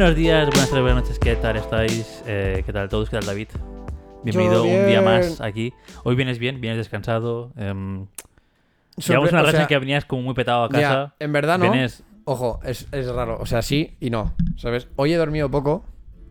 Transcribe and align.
Buenos 0.00 0.16
días, 0.16 0.46
buenas 0.46 0.70
tardes, 0.70 0.82
buenas 0.82 1.02
noches, 1.02 1.18
¿qué 1.18 1.36
tal 1.36 1.56
estáis? 1.58 2.22
Eh, 2.24 2.62
¿Qué 2.64 2.72
tal 2.72 2.88
todos? 2.88 3.10
¿Qué 3.10 3.18
tal 3.18 3.26
David? 3.26 3.48
Bienvenido 4.24 4.62
un 4.64 4.86
día 4.86 5.02
más 5.02 5.42
aquí. 5.42 5.74
Hoy 6.04 6.14
vienes 6.14 6.38
bien, 6.38 6.58
vienes 6.58 6.78
descansado. 6.78 7.52
Sorpre- 7.54 8.08
llevamos 8.96 9.30
una 9.32 9.40
o 9.42 9.44
racha 9.44 9.50
sea, 9.50 9.60
en 9.60 9.66
que 9.66 9.78
venías 9.78 10.06
como 10.06 10.22
muy 10.22 10.32
petado 10.32 10.64
a 10.64 10.68
casa. 10.70 10.80
ya, 10.80 11.14
en 11.18 11.32
verdad 11.34 11.58
no. 11.58 11.70
Vienes- 11.70 12.02
Ojo, 12.24 12.60
es, 12.64 12.86
es 12.92 13.08
raro. 13.12 13.36
O 13.40 13.44
sea, 13.44 13.60
sí 13.60 13.98
y 14.00 14.08
no. 14.08 14.32
¿Sabes? 14.56 14.88
Hoy 14.96 15.12
he 15.12 15.18
dormido 15.18 15.50
poco. 15.50 15.84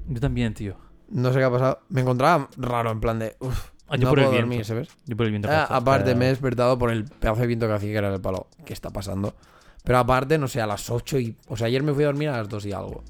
Yo 0.08 0.20
también, 0.20 0.56
tío. 0.56 0.76
No 1.12 1.32
sé 1.32 1.38
qué 1.38 1.46
ha 1.46 1.52
pasado. 1.52 1.82
Me 1.90 2.02
encontraba 2.02 2.50
raro, 2.58 2.90
en 2.90 3.00
plan 3.00 3.20
de. 3.20 3.36
Uf, 3.40 3.70
Ah, 3.88 3.98
yo 3.98 4.06
no 4.06 4.10
por 4.10 4.18
el 4.18 4.26
viento. 4.30 4.48
dormir, 4.48 4.66
¿sabes? 4.66 4.88
Yo 5.06 5.16
por 5.16 5.28
el 5.28 5.32
viento. 5.32 5.48
Ah, 5.48 5.66
hace, 5.66 5.74
aparte, 5.76 6.16
me 6.16 6.26
he 6.26 6.30
despertado 6.30 6.80
por 6.80 6.90
el 6.90 7.04
pedazo 7.06 7.42
de 7.42 7.46
viento 7.46 7.68
que 7.68 7.74
hacía, 7.74 7.92
que 7.92 7.98
era 8.00 8.12
el 8.16 8.20
palo. 8.20 8.48
¿Qué 8.66 8.74
está 8.74 8.90
pasando? 8.90 9.36
Pero 9.84 10.00
aparte, 10.00 10.40
no 10.40 10.48
sé, 10.48 10.60
a 10.60 10.66
las 10.66 10.90
8 10.90 11.20
y. 11.20 11.36
O 11.50 11.56
sea, 11.56 11.68
ayer 11.68 11.84
me 11.84 11.94
fui 11.94 12.04
a 12.04 12.08
dormir 12.08 12.30
a 12.30 12.38
las 12.38 12.50
2 12.50 12.66
y 12.66 12.72
algo. 12.72 13.04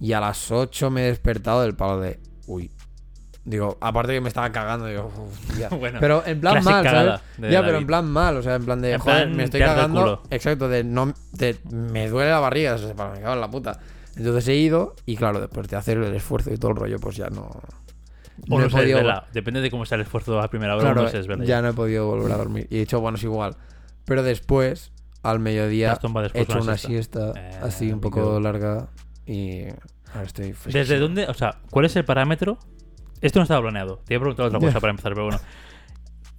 Y 0.00 0.12
a 0.12 0.20
las 0.20 0.50
8 0.50 0.90
me 0.90 1.02
he 1.04 1.06
despertado 1.06 1.62
del 1.62 1.74
palo 1.74 2.00
de. 2.00 2.20
Uy. 2.46 2.70
Digo, 3.44 3.78
aparte 3.80 4.12
que 4.12 4.20
me 4.20 4.28
estaba 4.28 4.50
cagando, 4.50 4.86
digo. 4.86 5.10
Bueno, 5.78 5.98
pero 6.00 6.22
en 6.26 6.40
plan 6.40 6.62
mal, 6.64 6.84
¿sabes? 6.84 7.20
Ya, 7.50 7.62
pero 7.62 7.78
en 7.78 7.86
plan 7.86 8.04
mal, 8.10 8.36
o 8.36 8.42
sea, 8.42 8.56
en 8.56 8.64
plan 8.64 8.80
de, 8.82 8.92
En 8.94 8.98
joder, 9.00 9.24
plan, 9.26 9.36
me 9.36 9.44
estoy 9.44 9.60
cagando. 9.60 10.22
Exacto, 10.30 10.68
de 10.68 10.82
no. 10.84 11.14
de- 11.32 11.56
me 11.70 12.08
duele 12.08 12.30
la 12.30 12.40
barriga, 12.40 12.74
o 12.74 12.78
sea, 12.78 12.94
para 12.94 13.12
me 13.12 13.20
cago 13.20 13.34
en 13.34 13.40
la 13.40 13.50
puta. 13.50 13.78
Entonces 14.16 14.48
he 14.48 14.54
ido 14.56 14.96
y 15.06 15.16
claro, 15.16 15.40
después 15.40 15.68
de 15.68 15.76
hacer 15.76 15.98
el 15.98 16.14
esfuerzo 16.14 16.52
y 16.52 16.56
todo 16.56 16.72
el 16.72 16.76
rollo, 16.76 16.98
pues 16.98 17.16
ya 17.16 17.28
no. 17.28 17.42
O 17.42 17.62
no 18.48 18.58
no 18.58 18.64
he 18.66 18.68
podido- 18.70 18.98
desvela. 18.98 19.26
Depende 19.32 19.60
de 19.60 19.70
cómo 19.70 19.84
está 19.84 19.94
el 19.94 20.00
esfuerzo 20.02 20.40
a 20.40 20.48
primera 20.48 20.74
hora. 20.74 20.92
Claro, 20.92 21.08
no 21.36 21.44
ya 21.44 21.62
no 21.62 21.68
he 21.68 21.72
podido 21.72 22.06
volver 22.06 22.32
a 22.32 22.36
dormir. 22.36 22.66
Y 22.70 22.76
he 22.76 22.80
dicho, 22.80 23.00
bueno, 23.00 23.16
es 23.16 23.22
igual. 23.24 23.56
Pero 24.04 24.22
después, 24.22 24.92
al 25.22 25.38
mediodía, 25.38 25.98
he 26.34 26.40
hecho 26.42 26.58
una 26.60 26.76
siesta. 26.76 27.32
siesta 27.32 27.32
Eh, 27.36 27.60
así 27.62 27.92
un 27.92 28.00
poco 28.00 28.40
larga 28.40 28.88
y 29.26 29.64
ahora 30.12 30.22
estoy 30.24 30.46
¿Desde 30.48 30.54
fresquísimo. 30.70 31.00
dónde? 31.00 31.24
O 31.26 31.34
sea, 31.34 31.60
¿cuál 31.70 31.84
es 31.86 31.96
el 31.96 32.04
parámetro? 32.04 32.58
Esto 33.20 33.38
no 33.38 33.44
estaba 33.44 33.60
planeado. 33.62 33.98
Te 34.04 34.14
iba 34.14 34.18
a 34.18 34.22
preguntar 34.22 34.46
otra 34.46 34.58
cosa 34.60 34.80
para 34.80 34.90
empezar, 34.90 35.12
pero 35.14 35.24
bueno. 35.24 35.40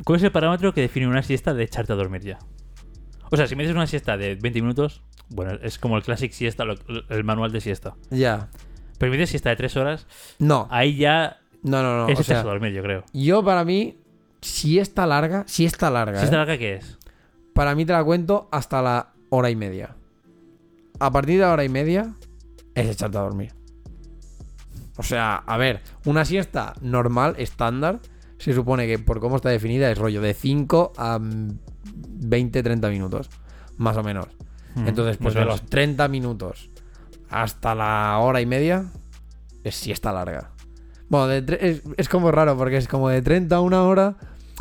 ¿Cuál 0.03 0.17
es 0.17 0.23
el 0.23 0.31
parámetro 0.31 0.73
que 0.73 0.81
define 0.81 1.07
una 1.07 1.23
siesta 1.23 1.53
de 1.53 1.63
echarte 1.63 1.91
a 1.93 1.95
dormir 1.95 2.21
ya? 2.21 2.37
O 3.31 3.35
sea, 3.35 3.47
si 3.47 3.55
me 3.55 3.63
dices 3.63 3.75
una 3.75 3.87
siesta 3.87 4.15
de 4.15 4.35
20 4.35 4.61
minutos, 4.61 5.01
bueno, 5.29 5.53
es 5.63 5.79
como 5.79 5.97
el 5.97 6.03
classic 6.03 6.31
siesta, 6.31 6.65
lo- 6.65 6.75
el 7.09 7.23
manual 7.23 7.51
de 7.51 7.61
siesta. 7.61 7.95
Ya. 8.11 8.49
Pero 8.99 9.09
si 9.09 9.11
me 9.11 9.17
dices 9.17 9.31
siesta 9.31 9.49
de 9.49 9.55
3 9.57 9.75
horas, 9.75 10.07
No, 10.39 10.67
ahí 10.71 10.95
ya 10.97 11.39
no, 11.63 11.81
no, 11.83 12.05
no. 12.05 12.09
es 12.09 12.19
o 12.19 12.23
sea, 12.23 12.39
a 12.39 12.43
dormir, 12.43 12.71
yo 12.73 12.83
creo. 12.83 13.03
yo 13.11 13.43
para 13.43 13.65
mí, 13.65 13.97
si 14.41 14.79
está 14.79 15.05
larga, 15.07 15.43
si 15.47 15.65
está 15.65 15.89
larga, 15.89 16.19
¿Siesta 16.19 16.35
¿eh? 16.35 16.39
larga 16.39 16.57
qué 16.57 16.75
es? 16.75 16.97
para 17.53 17.73
mí 17.75 17.85
te 17.85 17.91
la 17.93 18.03
cuento 18.03 18.47
hasta 18.51 18.81
la 18.83 19.13
hora 19.29 19.49
y 19.49 19.55
media. 19.55 19.95
A 20.99 21.11
partir 21.11 21.35
de 21.39 21.41
la 21.45 21.51
hora 21.53 21.63
y 21.63 21.69
media, 21.69 22.13
es 22.81 22.87
echarte 22.89 23.17
a 23.17 23.21
dormir. 23.21 23.53
O 24.97 25.03
sea, 25.03 25.35
a 25.35 25.57
ver, 25.57 25.81
una 26.05 26.25
siesta 26.25 26.73
normal, 26.81 27.35
estándar, 27.37 27.99
se 28.39 28.53
supone 28.53 28.87
que 28.87 28.97
por 28.99 29.19
cómo 29.19 29.35
está 29.35 29.49
definida 29.49 29.91
es 29.91 29.97
rollo 29.97 30.21
de 30.21 30.33
5 30.33 30.93
a 30.97 31.19
mm, 31.19 31.59
20, 32.19 32.63
30 32.63 32.89
minutos, 32.89 33.29
más 33.77 33.95
o 33.97 34.03
menos. 34.03 34.27
Mm, 34.75 34.87
Entonces, 34.87 35.17
pues 35.17 35.33
de 35.35 35.41
menos. 35.41 35.61
los 35.61 35.69
30 35.69 36.07
minutos 36.07 36.69
hasta 37.29 37.75
la 37.75 38.17
hora 38.19 38.41
y 38.41 38.45
media, 38.45 38.85
es 39.63 39.75
siesta 39.75 40.11
larga. 40.13 40.51
Bueno, 41.09 41.27
de 41.27 41.57
es, 41.61 41.81
es 41.97 42.09
como 42.09 42.31
raro, 42.31 42.57
porque 42.57 42.77
es 42.77 42.87
como 42.87 43.09
de 43.09 43.21
30 43.21 43.55
a 43.55 43.61
una 43.61 43.83
hora, 43.83 44.15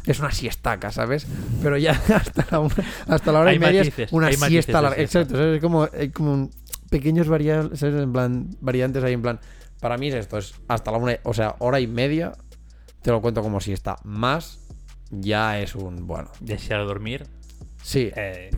es 0.04 0.18
una 0.20 0.30
siestaca, 0.32 0.90
¿sabes? 0.92 1.26
Pero 1.62 1.76
ya 1.78 1.92
hasta 2.14 2.46
la, 2.50 2.60
una- 2.60 2.74
hasta 3.08 3.32
la 3.32 3.40
hora 3.40 3.50
Hay 3.50 3.56
y 3.56 3.58
media 3.60 3.80
matices, 3.80 4.06
es 4.08 4.12
una 4.12 4.30
siesta 4.32 4.82
larga. 4.82 5.00
Exacto, 5.02 5.34
¿sabes? 5.36 5.56
Es 5.56 5.60
como, 5.62 5.88
como 6.12 6.32
un- 6.32 6.50
pequeños 6.90 7.28
variantes, 7.28 7.82
En 7.82 8.12
plan, 8.12 8.48
variantes 8.60 9.02
ahí 9.04 9.12
en 9.12 9.22
plan. 9.22 9.40
Para 9.80 9.98
mí 9.98 10.08
es 10.08 10.14
esto, 10.14 10.38
es 10.38 10.54
hasta 10.68 10.90
la 10.90 10.98
una, 10.98 11.16
o 11.24 11.34
sea, 11.34 11.56
hora 11.58 11.80
y 11.80 11.86
media, 11.86 12.32
te 13.02 13.10
lo 13.10 13.20
cuento 13.20 13.42
como 13.42 13.60
siesta. 13.60 13.96
Más, 14.04 14.60
ya 15.10 15.60
es 15.60 15.74
un, 15.74 16.06
bueno, 16.06 16.30
Desear 16.40 16.86
dormir. 16.86 17.26
sí, 17.82 18.10
Eh, 18.16 18.50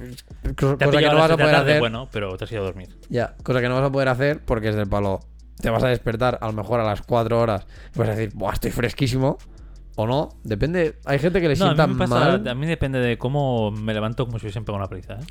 cosa 0.57 0.77
que 0.79 0.87
no 1.03 1.11
a 1.11 1.15
vas 1.15 1.31
a 1.33 1.37
poder 1.37 1.55
hacer. 1.55 1.81
bueno, 1.81 2.09
pero 2.13 2.37
te 2.37 2.45
has 2.45 2.53
ido 2.53 2.63
a 2.63 2.67
dormir. 2.67 2.89
Ya, 3.09 3.35
cosa 3.43 3.61
que 3.61 3.69
no 3.69 3.75
vas 3.75 3.85
a 3.85 3.93
poder 3.93 4.09
hacer 4.09 4.45
porque 4.45 4.69
es 4.69 4.77
del 4.77 4.89
palo. 4.89 5.21
Te 5.61 5.71
vas 5.71 5.83
a 5.83 5.89
despertar 5.89 6.39
a 6.41 6.47
lo 6.47 6.53
mejor 6.53 6.79
a 6.79 6.85
las 6.85 7.03
4 7.03 7.41
horas 7.41 7.67
y 7.95 7.99
vas 7.99 8.09
a 8.09 8.15
decir, 8.15 8.33
Buah, 8.35 8.53
estoy 8.53 8.71
fresquísimo. 8.71 9.39
O 9.97 10.07
no, 10.07 10.29
depende. 10.45 11.01
Hay 11.05 11.19
gente 11.19 11.41
que 11.41 11.49
le 11.49 11.57
No, 11.57 11.65
a 11.65 11.69
sienta 11.71 11.89
mí 11.89 11.95
me 11.95 11.99
pasa, 12.07 12.15
mal. 12.39 12.49
a 12.49 12.55
mí 12.55 12.67
depende 12.69 13.01
de 13.01 13.19
cómo 13.19 13.73
me 13.73 13.93
levanto 13.93 14.25
como 14.27 14.39
si 14.39 14.47
hubiesen 14.47 14.65
pegado 14.65 14.79
una 14.79 14.89
paliza, 14.89 15.15
¿eh? 15.15 15.25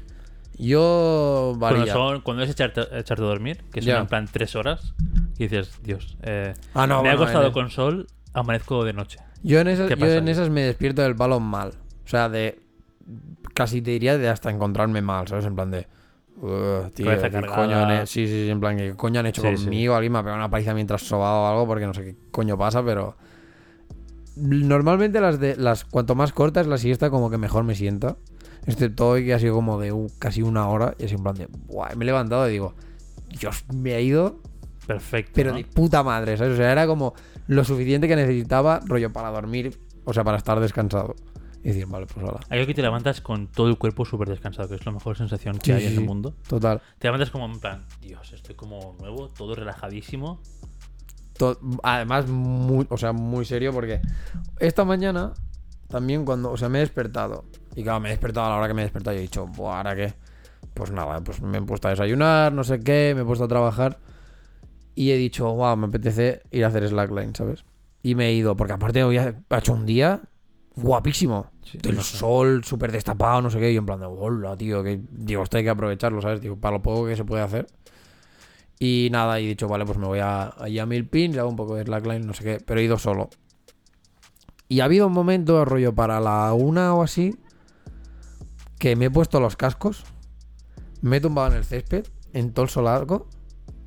Yo 0.59 1.56
Cuando, 1.59 1.79
varía. 1.79 1.94
son, 1.94 2.22
cuando 2.22 2.44
es 2.44 2.50
echarte, 2.50 2.81
echarte 2.97 3.23
a 3.23 3.28
dormir, 3.28 3.63
que 3.72 3.81
son 3.81 3.95
en 3.95 4.07
plan 4.07 4.28
tres 4.31 4.56
horas, 4.56 4.94
y 5.38 5.44
dices, 5.44 5.79
Dios, 5.84 6.18
eh, 6.23 6.53
Ah, 6.73 6.88
no, 6.88 7.03
me 7.03 7.09
ha 7.09 7.13
bueno, 7.16 7.25
costado 7.25 7.47
en- 7.47 7.53
con 7.53 7.69
sol, 7.69 8.07
amanezco 8.34 8.84
de 8.84 8.94
noche. 8.94 9.19
Yo 9.44 9.59
en 9.59 9.68
esas, 9.68 9.88
¿Qué 9.88 9.95
yo 9.95 10.07
en 10.07 10.28
esas 10.28 10.50
me 10.50 10.62
despierto 10.62 11.03
del 11.03 11.16
palo 11.16 11.40
mal. 11.40 11.73
O 12.06 12.09
sea, 12.09 12.28
de. 12.29 12.59
Casi 13.53 13.81
te 13.81 13.91
diría 13.91 14.18
de 14.18 14.29
hasta 14.29 14.50
encontrarme 14.50 15.01
mal, 15.01 15.28
¿sabes? 15.28 15.45
En 15.45 15.56
plan 15.56 15.69
de. 15.72 15.88
"Ugh, 16.41 16.91
tío, 16.94 17.06
¿qué 17.22 17.41
coño 17.47 17.78
han 17.79 17.91
he- 17.91 18.07
Sí, 18.07 18.28
sí, 18.28 18.45
sí, 18.45 18.50
en 18.50 18.59
plan, 18.59 18.78
¿qué 18.78 18.94
coño 18.95 19.19
han 19.19 19.25
hecho 19.28 19.41
Sí, 19.44 19.57
sí. 19.57 19.63
conmigo? 19.66 19.95
Alguien 19.95 20.12
me 20.13 20.19
ha 20.19 20.24
pegado 20.24 20.38
una 20.39 20.50
paliza 20.50 20.74
mientras 20.74 21.01
sobaba 21.03 21.41
o 21.41 21.47
algo 21.51 21.68
porque 21.68 21.85
no 21.85 21.94
sé 21.94 22.03
qué 22.03 22.16
coño 22.31 22.57
pasa, 22.57 22.84
pero. 22.84 23.16
Normalmente 24.35 25.19
las 25.19 25.39
de. 25.39 25.56
las 25.56 25.84
Cuanto 25.85 26.13
más 26.16 26.31
corta 26.34 26.62
es 26.62 26.68
la 26.68 26.78
siesta, 26.78 27.09
como 27.09 27.29
que 27.29 27.38
mejor 27.38 27.63
me 27.63 27.75
sienta. 27.75 28.18
Excepto 28.67 29.09
hoy 29.09 29.25
que 29.25 29.33
ha 29.33 29.39
sido 29.39 29.55
como 29.55 29.79
de 29.79 29.94
casi 30.19 30.41
una 30.41 30.67
hora. 30.67 30.94
Y 31.00 31.05
así 31.05 31.16
en 31.16 31.23
plan 31.23 31.35
de. 31.35 31.47
Buah, 31.67 31.95
me 31.95 32.03
he 32.03 32.05
levantado 32.05 32.47
y 32.47 32.51
digo. 32.53 32.75
Dios, 33.39 33.66
me 33.73 33.94
ha 33.94 34.00
ido 34.00 34.39
Perfecto. 34.85 35.31
pero 35.35 35.51
¿no? 35.51 35.57
de 35.57 35.66
puta 35.66 36.01
madre, 36.03 36.38
¿sabes? 36.38 36.53
O 36.53 36.57
sea, 36.57 36.72
era 36.72 36.88
como 36.88 37.13
lo 37.47 37.63
suficiente 37.66 38.07
que 38.07 38.16
necesitaba, 38.16 38.79
rollo, 38.85 39.11
para 39.11 39.29
dormir, 39.31 39.77
o 40.06 40.13
sea, 40.13 40.23
para 40.23 40.38
estar 40.38 40.59
descansado. 40.59 41.16
Y 41.63 41.69
decir, 41.69 41.85
vale, 41.88 42.06
pues 42.06 42.25
ahora. 42.25 42.39
Hay 42.50 42.66
que 42.66 42.73
te 42.73 42.81
levantas 42.81 43.19
con 43.19 43.47
todo 43.47 43.67
el 43.67 43.77
cuerpo 43.77 44.06
súper 44.06 44.29
descansado, 44.29 44.69
que 44.69 44.75
es 44.75 44.85
la 44.85 44.91
mejor 44.94 45.17
sensación 45.17 45.57
que 45.57 45.66
Sí, 45.66 45.72
hay 45.73 45.85
en 45.88 45.94
el 46.00 46.06
mundo. 46.06 46.35
Total. 46.47 46.81
Te 47.00 47.07
levantas 47.07 47.29
como 47.31 47.45
en 47.47 47.59
plan, 47.59 47.83
Dios, 48.01 48.31
estoy 48.31 48.56
como 48.56 48.95
nuevo, 49.00 49.27
todo 49.29 49.56
relajadísimo. 49.56 50.39
To- 51.38 51.59
además, 51.83 52.27
muy, 52.27 52.88
o 52.89 52.97
sea, 52.97 53.11
muy 53.11 53.44
serio 53.44 53.73
porque 53.73 54.00
esta 54.59 54.85
mañana 54.85 55.33
también 55.89 56.23
cuando, 56.25 56.51
o 56.51 56.57
sea, 56.57 56.69
me 56.69 56.77
he 56.77 56.81
despertado. 56.81 57.44
Y 57.77 57.83
claro, 57.83 57.99
me 57.99 58.09
he 58.09 58.11
despertado 58.11 58.47
a 58.47 58.49
la 58.49 58.55
hora 58.55 58.67
que 58.67 58.73
me 58.73 58.81
he 58.81 58.85
despertado 58.85 59.15
y 59.15 59.19
he 59.19 59.21
dicho, 59.21 59.45
Buah, 59.45 59.77
¿ahora 59.77 59.95
qué? 59.95 60.11
Pues 60.73 60.89
nada, 60.89 61.21
pues 61.21 61.43
me 61.43 61.59
he 61.59 61.61
puesto 61.61 61.88
a 61.88 61.91
desayunar, 61.91 62.51
no 62.51 62.63
sé 62.63 62.79
qué, 62.79 63.13
me 63.15 63.21
he 63.21 63.23
puesto 63.23 63.45
a 63.45 63.47
trabajar. 63.47 63.99
Y 64.95 65.11
he 65.11 65.15
dicho, 65.15 65.53
wow, 65.53 65.77
me 65.77 65.85
apetece 65.85 66.41
ir 66.49 66.65
a 66.65 66.69
hacer 66.69 66.88
slackline, 66.89 67.35
¿sabes? 67.35 67.65
Y 68.01 68.15
me 68.15 68.29
he 68.29 68.33
ido, 68.33 68.57
porque 68.57 68.73
aparte 68.73 69.03
hoy 69.03 69.19
ha 69.19 69.35
hecho 69.51 69.73
un 69.73 69.85
día 69.85 70.21
guapísimo. 70.75 71.51
Sí, 71.61 71.77
El 71.83 72.01
sol 72.01 72.63
súper 72.63 72.91
destapado, 72.91 73.43
no 73.43 73.51
sé 73.51 73.59
qué. 73.59 73.71
Y 73.71 73.77
en 73.77 73.85
plan 73.85 73.99
de, 73.99 74.07
hola, 74.07 74.57
tío, 74.57 74.81
que 74.81 74.99
digo, 75.11 75.44
esto 75.44 75.57
hay 75.57 75.63
que 75.63 75.69
aprovecharlo, 75.69 76.19
¿sabes? 76.19 76.41
Digo, 76.41 76.55
para 76.55 76.77
lo 76.77 76.81
poco 76.81 77.05
que 77.05 77.15
se 77.15 77.25
puede 77.25 77.44
hacer. 77.44 77.67
Y 78.79 79.09
nada, 79.11 79.39
y 79.39 79.45
he 79.45 79.49
dicho, 79.49 79.67
vale, 79.67 79.85
pues 79.85 79.99
me 79.99 80.07
voy 80.07 80.17
a, 80.17 80.51
allí 80.57 80.79
a 80.79 80.88
mil 80.88 81.07
pins, 81.07 81.38
hago 81.38 81.49
un 81.49 81.55
poco 81.55 81.75
de 81.75 81.83
slackline, 81.83 82.25
no 82.25 82.33
sé 82.33 82.44
qué. 82.44 82.57
Pero 82.65 82.79
he 82.79 82.83
ido 82.83 82.97
solo. 82.97 83.29
Y 84.67 84.79
ha 84.79 84.85
habido 84.85 85.05
un 85.05 85.13
momento, 85.13 85.63
rollo, 85.63 85.94
para 85.94 86.19
la 86.19 86.51
una 86.53 86.95
o 86.95 87.03
así, 87.03 87.38
que 88.79 88.95
me 88.95 89.05
he 89.05 89.11
puesto 89.11 89.39
los 89.39 89.55
cascos, 89.55 90.03
me 91.01 91.17
he 91.17 91.21
tumbado 91.21 91.51
en 91.51 91.57
el 91.57 91.65
césped, 91.65 92.05
en 92.33 92.53
todo 92.53 92.63
el 92.65 92.69
solarco, 92.69 93.27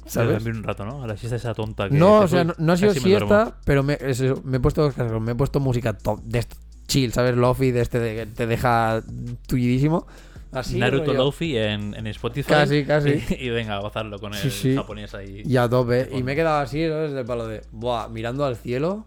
¿Sabes? 0.06 0.45
un 0.45 0.62
rato, 0.65 0.84
¿no? 0.84 1.05
A 1.05 1.06
la 1.06 1.17
siesta 1.17 1.37
esa 1.37 1.55
tonta 1.55 1.89
que... 1.89 1.97
No, 1.97 2.21
o 2.21 2.28
sea, 2.28 2.43
no, 2.43 2.55
no 2.59 2.73
ha 2.73 2.77
sido 2.77 2.95
me 2.95 3.01
siesta, 3.01 3.59
pero 3.65 3.83
me, 3.83 3.95
es 3.95 4.21
eso, 4.21 4.41
me 4.45 4.56
he 4.56 4.61
puesto 4.61 4.83
los 4.83 4.95
cascos, 4.95 5.21
me 5.21 5.33
he 5.33 5.34
puesto 5.34 5.61
música 5.61 5.97
top, 5.97 6.21
de 6.25 6.45
chill, 6.89 7.13
¿sabes? 7.13 7.37
Lofi 7.37 7.71
de 7.71 7.81
este 7.81 8.01
de 8.01 8.16
que 8.16 8.27
te 8.27 8.47
deja 8.47 9.03
tullidísimo. 9.47 10.07
Así, 10.53 10.78
Naruto 10.81 11.15
Lofi 11.15 11.57
en, 11.57 11.95
en 11.95 12.09
Spotify. 12.09 12.48
Casi, 12.48 12.84
casi. 12.84 13.22
Y, 13.31 13.34
y 13.47 13.51
venga, 13.51 13.77
a 13.77 13.81
gozarlo 13.81 14.19
con 14.19 14.34
el 14.34 14.41
Sí, 14.41 14.51
sí. 14.51 14.75
japonés 14.75 15.15
ahí. 15.15 15.42
Y 15.45 15.57
a 15.57 15.69
tope. 15.69 16.09
Y 16.13 16.25
me 16.25 16.33
he 16.33 16.37
quedado 16.37 16.59
así, 16.59 16.89
¿sabes? 16.89 17.13
Del 17.13 17.25
palo 17.25 17.47
de, 17.47 17.63
buah, 17.71 18.09
mirando 18.09 18.45
al 18.45 18.57
cielo, 18.57 19.07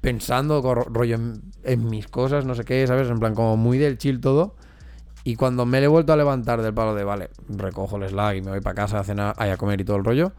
pensando 0.00 0.62
rollo 0.62 1.16
en, 1.16 1.42
en 1.62 1.84
mis 1.90 2.08
cosas, 2.08 2.46
no 2.46 2.54
sé 2.54 2.64
qué, 2.64 2.86
¿sabes? 2.86 3.10
En 3.10 3.18
plan, 3.18 3.34
como 3.34 3.58
muy 3.58 3.76
del 3.76 3.98
chill 3.98 4.20
todo. 4.20 4.56
Y 5.24 5.36
cuando 5.36 5.66
me 5.66 5.78
he 5.78 5.86
vuelto 5.86 6.12
a 6.12 6.16
levantar 6.16 6.62
del 6.62 6.72
palo 6.72 6.94
de, 6.94 7.04
vale, 7.04 7.30
recojo 7.48 7.96
el 7.98 8.08
slack 8.08 8.36
y 8.38 8.40
me 8.42 8.50
voy 8.52 8.60
para 8.60 8.74
casa 8.74 9.00
a 9.00 9.04
cenar, 9.04 9.34
ay, 9.38 9.50
a 9.50 9.56
comer 9.56 9.80
y 9.80 9.84
todo 9.84 9.96
el 9.98 10.04
rollo. 10.04 10.32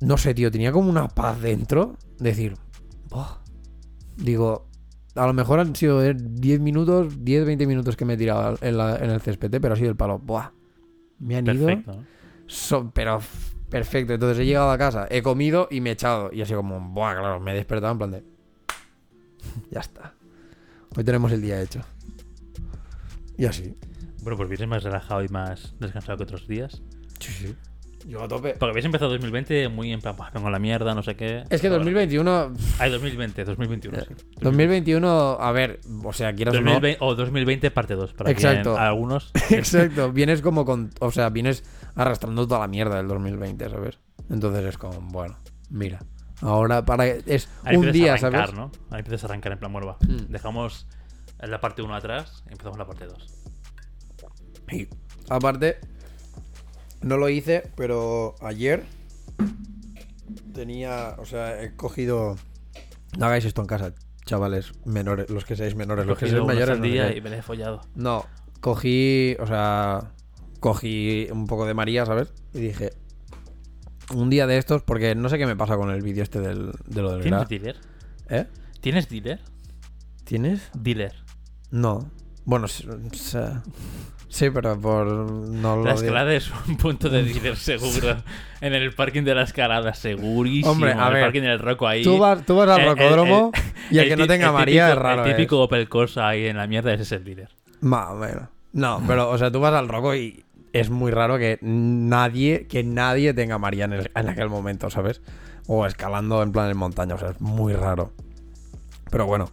No 0.00 0.18
sé, 0.18 0.34
tío, 0.34 0.50
tenía 0.50 0.72
como 0.72 0.90
una 0.90 1.08
paz 1.08 1.40
dentro. 1.40 1.96
Decir, 2.18 2.54
buah. 3.08 3.38
Digo, 4.16 4.66
a 5.14 5.26
lo 5.26 5.32
mejor 5.32 5.60
han 5.60 5.74
sido 5.74 6.04
eh, 6.04 6.14
10 6.14 6.60
minutos, 6.60 7.24
10, 7.24 7.46
20 7.46 7.66
minutos 7.66 7.96
que 7.96 8.04
me 8.04 8.14
he 8.14 8.16
tirado 8.16 8.58
en, 8.60 8.76
la- 8.76 8.96
en 8.96 9.10
el 9.10 9.20
césped, 9.20 9.50
pero 9.60 9.72
ha 9.74 9.76
sido 9.76 9.88
el 9.90 9.96
palo, 9.96 10.18
buah. 10.18 10.50
Me 11.20 11.36
han 11.36 11.44
ido. 11.56 11.66
So- 12.46 12.90
pero 12.92 13.20
perfecto. 13.70 14.12
Entonces 14.12 14.38
he 14.40 14.44
llegado 14.44 14.70
a 14.70 14.76
casa, 14.76 15.06
he 15.10 15.22
comido 15.22 15.66
y 15.70 15.80
me 15.80 15.90
he 15.90 15.92
echado. 15.94 16.30
Y 16.32 16.42
así 16.42 16.52
como, 16.52 16.78
buah, 16.78 17.14
claro, 17.14 17.40
me 17.40 17.52
he 17.52 17.54
despertado 17.54 17.92
en 17.92 17.98
plan 17.98 18.10
de. 18.10 18.22
Ya 19.70 19.80
está. 19.80 20.12
Hoy 20.96 21.04
tenemos 21.04 21.32
el 21.32 21.40
día 21.40 21.60
hecho. 21.62 21.80
Y 23.38 23.46
así. 23.46 23.74
Bueno, 24.24 24.36
pues 24.38 24.48
vienes 24.48 24.66
más 24.66 24.82
relajado 24.82 25.22
y 25.22 25.28
más 25.28 25.74
descansado 25.78 26.16
que 26.16 26.24
otros 26.24 26.48
días. 26.48 26.82
Sí, 27.20 27.30
sí. 27.32 27.54
Yo 28.06 28.22
a 28.22 28.28
tope. 28.28 28.54
Porque 28.58 28.70
habéis 28.70 28.84
empezado 28.84 29.10
2020 29.12 29.68
muy 29.68 29.90
en 29.92 30.00
plan, 30.00 30.14
"Buah, 30.16 30.30
vengo 30.30 30.48
a 30.48 30.50
la 30.50 30.58
mierda, 30.58 30.94
no 30.94 31.02
sé 31.02 31.14
qué. 31.16 31.44
Es 31.48 31.60
que 31.60 31.68
Ahora- 31.68 31.78
2021. 31.78 32.52
Ay, 32.78 32.90
2020, 32.90 33.44
2021. 33.44 33.98
sí. 34.00 34.14
2021, 34.42 35.38
a 35.40 35.52
ver, 35.52 35.80
o 36.02 36.12
sea, 36.12 36.34
quieras 36.34 36.54
o 36.54 36.60
no. 36.60 36.72
2020 36.72 36.98
o 37.04 37.14
2020 37.14 37.70
parte 37.70 37.94
2. 37.94 38.12
Para 38.12 38.30
Exacto. 38.30 38.72
quien- 38.74 38.82
algunos. 38.82 39.30
Exacto, 39.50 40.12
vienes 40.12 40.42
como 40.42 40.64
con. 40.66 40.90
O 41.00 41.10
sea, 41.12 41.30
vienes 41.30 41.64
arrastrando 41.94 42.46
toda 42.46 42.60
la 42.60 42.68
mierda 42.68 42.96
del 42.96 43.08
2020, 43.08 43.70
¿sabes? 43.70 43.98
Entonces 44.28 44.64
es 44.66 44.76
como, 44.78 45.00
bueno, 45.00 45.36
mira. 45.70 45.98
Ahora 46.42 46.84
para. 46.84 47.06
Es 47.06 47.48
Ahí 47.64 47.76
un 47.76 47.90
día, 47.90 48.12
a 48.12 48.14
arrancar, 48.16 48.50
¿sabes? 48.50 48.54
¿no? 48.54 48.70
Ahí 48.90 48.98
empiezas 48.98 49.24
a 49.24 49.26
arrancar 49.28 49.52
en 49.52 49.58
plan, 49.58 49.72
bueno, 49.72 49.86
va. 49.86 49.96
Mm. 50.06 50.30
Dejamos 50.30 50.86
la 51.40 51.60
parte 51.60 51.80
1 51.82 51.94
atrás 51.94 52.42
y 52.48 52.52
empezamos 52.52 52.76
la 52.78 52.86
parte 52.86 53.06
2. 53.06 53.43
Y 54.70 54.88
aparte, 55.28 55.78
no 57.02 57.16
lo 57.16 57.28
hice, 57.28 57.70
pero 57.76 58.34
ayer 58.40 58.84
tenía. 60.54 61.16
O 61.18 61.26
sea, 61.26 61.62
he 61.62 61.74
cogido. 61.74 62.36
No 63.18 63.26
hagáis 63.26 63.44
esto 63.44 63.60
en 63.60 63.66
casa, 63.66 63.94
chavales 64.24 64.72
menores, 64.84 65.30
los 65.30 65.44
que 65.44 65.56
seáis 65.56 65.76
menores, 65.76 66.06
los 66.06 66.18
que 66.18 66.28
seáis 66.28 66.44
mayores. 66.44 66.78
no 66.78 66.86
y 66.86 67.20
me 67.20 67.36
he 67.36 67.42
follado. 67.42 67.82
No, 67.94 68.26
cogí, 68.60 69.36
o 69.38 69.46
sea, 69.46 70.12
cogí 70.60 71.28
un 71.30 71.46
poco 71.46 71.66
de 71.66 71.74
María, 71.74 72.06
¿sabes? 72.06 72.32
Y 72.54 72.60
dije, 72.60 72.90
un 74.12 74.30
día 74.30 74.46
de 74.46 74.58
estos, 74.58 74.82
porque 74.82 75.14
no 75.14 75.28
sé 75.28 75.38
qué 75.38 75.46
me 75.46 75.56
pasa 75.56 75.76
con 75.76 75.90
el 75.90 76.02
vídeo 76.02 76.22
este 76.22 76.40
del, 76.40 76.72
de 76.86 77.02
lo 77.02 77.12
del 77.12 77.22
¿Tienes 77.22 77.48
dealer? 77.48 77.76
¿Eh? 78.28 78.46
¿Tienes 78.80 79.08
dealer? 79.08 79.40
¿Tienes? 80.24 80.70
Dealer. 80.74 81.14
No. 81.70 82.10
Bueno, 82.44 82.66
o 82.66 83.14
sea, 83.14 83.62
sí, 84.34 84.50
pero 84.50 84.78
por 84.80 85.06
no 85.06 85.76
lo 85.76 85.84
La 85.84 85.92
digo. 85.92 86.02
escalada 86.04 86.34
es 86.34 86.50
un 86.68 86.76
punto 86.76 87.08
de 87.08 87.22
dealer 87.22 87.56
seguro. 87.56 88.16
en 88.60 88.74
el 88.74 88.92
parking 88.94 89.22
de 89.22 89.34
la 89.34 89.42
escalada, 89.42 89.94
segurísimo. 89.94 90.72
Hombre, 90.72 90.90
a 90.90 90.94
en 90.94 91.00
el 91.00 91.12
ver, 91.14 91.22
parking 91.24 91.42
del 91.42 91.58
Roco 91.58 91.86
ahí. 91.88 92.02
Tú 92.02 92.18
vas, 92.18 92.44
tú 92.44 92.56
vas 92.56 92.68
al 92.68 92.80
el- 92.80 92.86
rocódromo 92.88 93.52
y 93.90 93.98
el, 93.98 94.08
que 94.08 94.16
no 94.16 94.26
tenga 94.26 94.52
María 94.52 94.86
típico- 94.88 94.98
es 94.98 95.02
raro. 95.02 95.24
El 95.24 95.30
¿eh? 95.30 95.34
típico 95.34 95.60
Opel 95.62 95.88
Corsa 95.88 96.28
ahí 96.28 96.46
en 96.46 96.56
la 96.56 96.66
mierda, 96.66 96.92
ese 96.92 97.02
es 97.04 97.12
el 97.12 97.24
dealer. 97.24 97.48
Más 97.80 98.10
o 98.10 98.14
menos. 98.16 98.44
No, 98.72 99.02
pero, 99.06 99.30
o 99.30 99.38
sea, 99.38 99.50
tú 99.52 99.60
vas 99.60 99.72
al 99.74 99.88
roco 99.88 100.14
y 100.14 100.44
es 100.72 100.90
muy 100.90 101.12
raro 101.12 101.38
que 101.38 101.58
nadie, 101.62 102.66
que 102.66 102.82
nadie 102.82 103.32
tenga 103.34 103.58
María 103.58 103.84
en, 103.84 103.92
el- 103.92 104.10
en 104.14 104.28
aquel 104.28 104.48
momento, 104.48 104.90
¿sabes? 104.90 105.22
O 105.66 105.86
escalando 105.86 106.42
en 106.42 106.50
plan 106.52 106.70
en 106.70 106.76
montaña, 106.76 107.14
o 107.14 107.18
sea, 107.18 107.30
es 107.30 107.40
muy 107.40 107.72
raro. 107.72 108.12
Pero 109.10 109.26
bueno, 109.26 109.50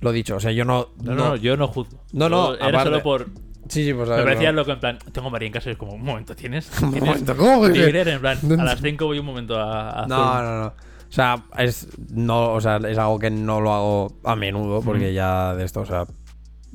lo 0.00 0.12
dicho, 0.12 0.36
o 0.36 0.40
sea, 0.40 0.52
yo 0.52 0.64
no. 0.64 0.88
No, 1.02 1.14
no, 1.14 1.28
no, 1.30 1.36
yo 1.36 1.56
no 1.56 1.68
juzgo. 1.68 1.98
No, 2.12 2.28
no, 2.28 2.54
Era 2.54 2.68
aparte- 2.68 2.84
solo 2.84 3.02
por. 3.02 3.26
Sí, 3.68 3.84
sí, 3.84 3.94
pues 3.94 4.08
a 4.08 4.12
Me 4.12 4.16
ver. 4.18 4.24
parecía 4.26 4.52
no. 4.52 4.56
loco 4.60 4.72
en 4.72 4.80
plan, 4.80 4.98
tengo 5.12 5.30
María 5.30 5.46
en 5.46 5.52
casa 5.52 5.70
y 5.70 5.72
es 5.72 5.78
como, 5.78 5.92
un 5.94 6.02
momento, 6.04 6.34
¿tienes? 6.36 6.70
Un 6.82 6.90
¿Tienes 6.92 7.08
momento, 7.08 7.36
¿cómo 7.36 7.62
que- 7.62 7.68
dealer? 7.70 8.08
En 8.08 8.20
plan, 8.20 8.38
¿Dónde- 8.42 8.60
a 8.62 8.64
las 8.64 8.80
5 8.80 9.04
voy 9.06 9.18
un 9.18 9.26
momento 9.26 9.58
a, 9.58 10.02
a 10.02 10.06
No, 10.06 10.42
no, 10.42 10.60
no. 10.62 10.66
O 10.66 11.12
sea, 11.14 11.44
es, 11.58 11.86
no, 12.10 12.52
o 12.52 12.60
sea, 12.60 12.76
es 12.78 12.98
algo 12.98 13.18
que 13.18 13.30
no 13.30 13.60
lo 13.60 13.72
hago 13.72 14.16
a 14.24 14.34
menudo, 14.36 14.82
porque 14.82 15.14
ya 15.14 15.54
de 15.54 15.64
esto, 15.64 15.80
o 15.82 15.86
sea. 15.86 16.06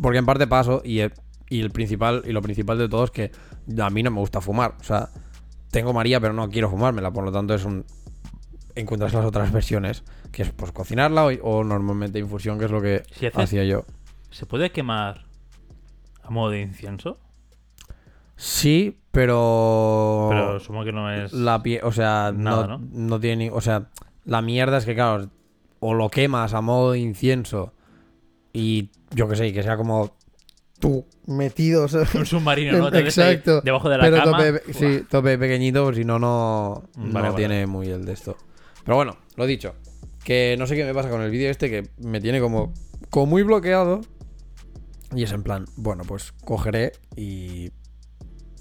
Porque 0.01 0.17
en 0.19 0.25
parte 0.25 0.47
paso 0.47 0.81
y, 0.85 0.99
el- 0.99 1.13
y 1.49 1.59
el 1.59 1.71
principal, 1.71 2.23
y 2.25 2.31
lo 2.31 2.41
principal 2.41 2.77
de 2.77 2.87
todo 2.87 3.03
es 3.03 3.11
que 3.11 3.31
a 3.81 3.89
mí 3.89 4.01
no 4.01 4.11
me 4.11 4.19
gusta 4.19 4.39
fumar. 4.39 4.75
O 4.79 4.83
sea, 4.83 5.09
tengo 5.71 5.91
María, 5.93 6.19
pero 6.21 6.33
no 6.33 6.49
quiero 6.49 6.69
fumármela, 6.69 7.11
por 7.11 7.23
lo 7.25 7.31
tanto 7.31 7.53
es 7.53 7.65
un. 7.65 7.85
Encuentras 8.75 9.13
las 9.13 9.25
otras 9.25 9.51
versiones, 9.51 10.03
que 10.31 10.43
es 10.43 10.51
pues 10.51 10.71
cocinarla 10.71 11.25
o, 11.25 11.31
o 11.43 11.63
normalmente 11.65 12.17
infusión, 12.19 12.57
que 12.59 12.65
es 12.65 12.71
lo 12.71 12.81
que 12.81 13.03
Si 13.11 13.25
haces- 13.25 13.43
hacía 13.43 13.65
yo. 13.65 13.83
¿Se 14.31 14.45
puede 14.45 14.71
quemar 14.71 15.25
a 16.29 16.31
modo 16.31 16.51
de 16.51 16.61
incienso? 16.61 17.17
Sí, 18.35 18.97
pero. 19.11 20.27
Pero 20.29 20.59
supongo 20.59 20.85
que 20.85 20.91
no 20.93 21.11
es. 21.11 21.33
La 21.33 21.61
pie, 21.61 21.81
o 21.83 21.91
sea, 21.91 22.31
Nada, 22.35 22.67
no, 22.67 22.77
¿no? 22.77 22.87
no 22.91 23.19
tiene 23.19 23.45
ni- 23.45 23.49
O 23.49 23.61
sea, 23.61 23.89
la 24.25 24.41
mierda 24.41 24.77
es 24.77 24.85
que, 24.85 24.95
claro, 24.95 25.29
o 25.79 25.93
lo 25.93 26.09
quemas 26.09 26.53
a 26.53 26.61
modo 26.61 26.91
de 26.93 26.99
incienso 26.99 27.73
y 28.53 28.89
yo 29.11 29.27
que 29.27 29.35
sé, 29.35 29.51
que 29.51 29.63
sea 29.63 29.75
como 29.77 30.15
tú 30.79 31.05
metido. 31.27 31.87
¿sabes? 31.87 32.13
Un 32.15 32.25
submarino, 32.25 32.77
¿no? 32.77 32.95
Exacto. 32.97 33.61
Debajo 33.61 33.89
de 33.89 33.97
la 33.97 34.03
Pero 34.05 34.17
cama. 34.23 34.37
tope, 34.37 34.73
sí, 34.73 35.03
tope 35.09 35.37
pequeñito, 35.37 35.93
si 35.93 36.05
no, 36.05 36.17
no, 36.19 36.83
Vale, 36.95 37.13
no 37.13 37.21
vale. 37.21 37.35
tiene 37.35 37.67
muy 37.67 37.87
el 37.89 38.05
de 38.05 38.13
esto. 38.13 38.37
Pero 38.85 38.95
bueno, 38.95 39.17
lo 39.35 39.45
dicho. 39.45 39.73
Que 40.23 40.55
no 40.59 40.67
sé 40.67 40.75
qué 40.75 40.85
me 40.85 40.93
pasa 40.93 41.09
con 41.09 41.21
el 41.21 41.31
vídeo 41.31 41.49
este, 41.49 41.69
que 41.69 41.89
me 41.97 42.21
tiene 42.21 42.39
como, 42.39 42.73
como 43.09 43.25
muy 43.25 43.43
bloqueado. 43.43 44.01
Y 45.15 45.23
es 45.23 45.31
en 45.31 45.43
plan, 45.43 45.65
bueno, 45.75 46.03
pues 46.03 46.31
cogeré 46.43 46.91
y. 47.15 47.71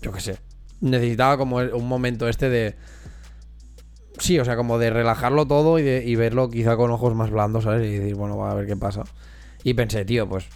Yo 0.00 0.12
qué 0.12 0.20
sé. 0.20 0.38
Necesitaba 0.80 1.36
como 1.36 1.56
un 1.56 1.88
momento 1.88 2.28
este 2.28 2.48
de. 2.48 2.76
Sí, 4.18 4.38
o 4.38 4.44
sea, 4.44 4.56
como 4.56 4.78
de 4.78 4.90
relajarlo 4.90 5.46
todo 5.46 5.78
y, 5.78 5.82
de, 5.82 6.04
y 6.04 6.16
verlo 6.16 6.48
quizá 6.50 6.76
con 6.76 6.90
ojos 6.90 7.14
más 7.14 7.30
blandos, 7.30 7.64
¿sabes? 7.64 7.86
Y 7.86 7.98
decir, 7.98 8.14
bueno, 8.16 8.36
va 8.36 8.50
a 8.50 8.54
ver 8.54 8.66
qué 8.66 8.76
pasa. 8.76 9.04
Y 9.62 9.74
pensé, 9.74 10.04
tío, 10.04 10.28
pues. 10.28 10.48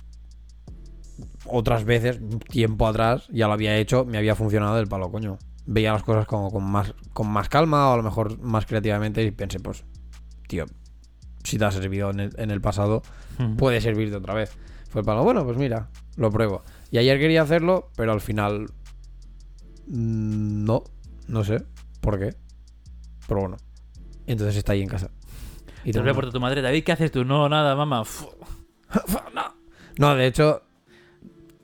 Otras 1.45 1.85
veces, 1.85 2.21
tiempo 2.49 2.87
atrás, 2.87 3.29
ya 3.31 3.47
lo 3.49 3.53
había 3.53 3.77
hecho, 3.77 4.05
me 4.05 4.17
había 4.17 4.35
funcionado 4.35 4.77
del 4.77 4.87
palo, 4.87 5.11
coño. 5.11 5.39
Veía 5.67 5.93
las 5.93 6.03
cosas 6.03 6.27
como 6.27 6.51
con 6.51 6.65
más, 6.65 6.95
con 7.13 7.29
más 7.29 7.49
calma 7.49 7.91
o 7.91 7.93
a 7.93 7.97
lo 7.97 8.03
mejor 8.03 8.39
más 8.41 8.65
creativamente 8.65 9.23
y 9.23 9.31
pensé, 9.33 9.61
pues, 9.61 9.85
tío, 10.49 10.67
si 11.45 11.59
te 11.59 11.65
ha 11.65 11.71
servido 11.71 12.11
en 12.11 12.21
el, 12.21 12.31
en 12.39 12.51
el 12.51 12.61
pasado, 12.61 13.03
puede 13.59 13.81
servirte 13.81 14.17
otra 14.17 14.35
vez. 14.35 14.57
Fue 14.93 15.01
el 15.01 15.07
palo, 15.07 15.25
bueno, 15.25 15.43
pues 15.45 15.57
mira, 15.57 15.89
lo 16.17 16.31
pruebo. 16.31 16.63
Y 16.91 16.99
ayer 16.99 17.19
quería 17.19 17.41
hacerlo, 17.43 17.91
pero 17.97 18.13
al 18.13 18.21
final. 18.21 18.67
mm, 19.87 20.65
No, 20.65 20.85
no 21.29 21.45
sé 21.45 21.65
por 22.01 22.19
qué. 22.19 22.35
Pero 23.27 23.41
bueno. 23.41 23.57
Entonces 24.27 24.57
está 24.57 24.73
ahí 24.73 24.83
en 24.83 24.89
casa. 24.89 25.11
Y 25.85 25.93
Te 25.93 25.99
lo 25.99 26.05
reporta 26.05 26.31
tu 26.31 26.41
madre, 26.41 26.61
David, 26.63 26.85
¿qué 26.85 26.93
haces 26.93 27.11
tú? 27.11 27.25
No, 27.25 27.49
nada, 27.49 27.75
mamá. 27.75 28.05
Fu- 28.05 28.29
No, 29.99 30.15
de 30.15 30.27
hecho, 30.27 30.63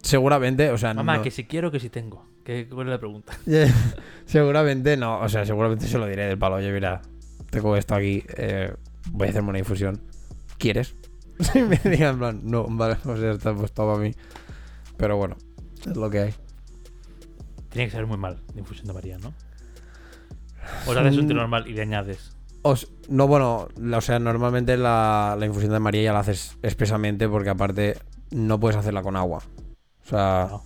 seguramente, 0.03 0.71
o 0.71 0.79
sea, 0.79 0.93
Mamá, 0.95 1.17
no- 1.19 1.23
que 1.23 1.31
si 1.31 1.45
quiero, 1.45 1.71
que 1.71 1.81
si 1.81 1.89
tengo. 1.91 2.27
¿Qué, 2.45 2.67
¿Cuál 2.69 2.87
es 2.89 2.93
la 2.93 2.99
pregunta? 2.99 3.33
seguramente 4.27 4.97
no, 4.97 5.21
o 5.21 5.29
sea, 5.29 5.45
seguramente 5.45 5.87
se 5.87 5.99
lo 5.99 6.07
diré 6.07 6.27
del 6.27 6.39
palo. 6.39 6.57
Oye, 6.57 6.73
mira, 6.73 7.01
tengo 7.51 7.77
esto 7.77 7.95
aquí, 7.95 8.25
eh, 8.37 8.73
voy 9.11 9.27
a 9.27 9.31
hacerme 9.31 9.51
una 9.51 9.59
infusión. 9.59 10.01
¿Quieres? 10.59 10.95
Si 11.53 11.63
me 11.63 11.77
digan, 11.77 12.15
en 12.15 12.19
plan, 12.19 12.41
no, 12.45 12.67
vale, 12.69 12.97
o 13.05 13.17
sea, 13.17 13.33
está 13.33 13.55
pues 13.55 13.73
todo 13.73 13.93
para 13.95 14.03
mí. 14.05 14.15
Pero 14.97 15.17
bueno, 15.17 15.37
es 15.87 15.97
lo 15.97 16.11
que 16.11 16.19
hay. 16.21 16.35
Tiene 17.71 17.87
que 17.89 17.97
ser 17.97 18.07
muy 18.07 18.17
mal 18.17 18.41
de 18.55 18.61
infusión 18.61 18.87
de 18.87 18.93
María, 18.95 19.19
¿no? 19.19 19.33
O 20.87 20.93
sea, 20.93 21.03
haces 21.03 21.19
un 21.19 21.29
té 21.29 21.35
normal 21.35 21.67
y 21.67 21.73
le 21.73 21.83
añades. 21.83 22.33
Os- 22.63 22.89
no, 23.09 23.27
bueno, 23.29 23.69
la- 23.81 23.99
o 23.99 24.01
sea, 24.01 24.19
normalmente 24.19 24.77
la, 24.77 25.37
la 25.39 25.47
infusión 25.47 25.73
de 25.73 25.79
María 25.79 26.03
ya 26.03 26.13
la 26.13 26.21
haces 26.21 26.57
expresamente 26.63 27.29
porque 27.29 27.51
aparte 27.51 27.97
no 28.31 28.59
puedes 28.59 28.77
hacerla 28.77 29.03
con 29.03 29.17
agua. 29.17 29.43
O 30.05 30.09
sea, 30.09 30.49
No. 30.51 30.63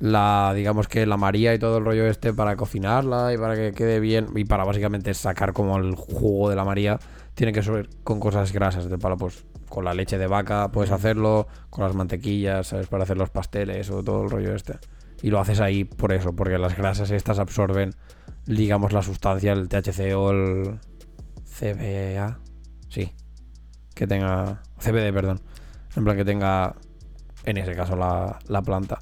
la 0.00 0.52
digamos 0.54 0.88
que 0.88 1.06
la 1.06 1.16
María 1.16 1.54
y 1.54 1.58
todo 1.58 1.78
el 1.78 1.84
rollo 1.84 2.06
este 2.06 2.32
para 2.34 2.56
cocinarla 2.56 3.32
y 3.32 3.38
para 3.38 3.54
que 3.54 3.72
quede 3.72 4.00
bien 4.00 4.26
y 4.34 4.44
para 4.44 4.64
básicamente 4.64 5.14
sacar 5.14 5.52
como 5.52 5.76
el 5.78 5.94
jugo 5.94 6.50
de 6.50 6.56
la 6.56 6.64
María, 6.64 6.98
tiene 7.36 7.52
que 7.52 7.62
ser 7.62 7.88
con 8.02 8.18
cosas 8.18 8.50
grasas 8.50 8.88
del 8.88 8.98
palo, 8.98 9.18
pues 9.18 9.44
con 9.68 9.84
la 9.84 9.92
leche 9.92 10.16
de 10.16 10.26
vaca 10.26 10.72
puedes 10.72 10.90
hacerlo, 10.90 11.46
con 11.68 11.84
las 11.84 11.94
mantequillas, 11.94 12.68
¿sabes? 12.68 12.86
Para 12.86 13.02
hacer 13.04 13.18
los 13.18 13.28
pasteles 13.28 13.90
o 13.90 14.02
todo 14.02 14.24
el 14.24 14.30
rollo 14.30 14.54
este. 14.54 14.78
Y 15.22 15.28
lo 15.28 15.38
haces 15.38 15.60
ahí 15.60 15.84
por 15.84 16.12
eso, 16.14 16.34
porque 16.34 16.56
las 16.56 16.76
grasas 16.76 17.10
estas 17.10 17.38
absorben, 17.38 17.94
digamos, 18.46 18.92
la 18.94 19.02
sustancia, 19.02 19.52
el 19.52 19.68
THC 19.68 20.14
o 20.16 20.30
el 20.30 20.78
CBA. 21.44 22.38
Sí. 22.88 23.12
Que 23.94 24.06
tenga. 24.06 24.62
CBD, 24.78 25.12
perdón. 25.12 25.40
En 25.94 26.04
plan 26.04 26.16
que 26.16 26.24
tenga, 26.24 26.74
en 27.44 27.58
ese 27.58 27.74
caso, 27.74 27.96
la, 27.96 28.38
la 28.48 28.62
planta. 28.62 28.98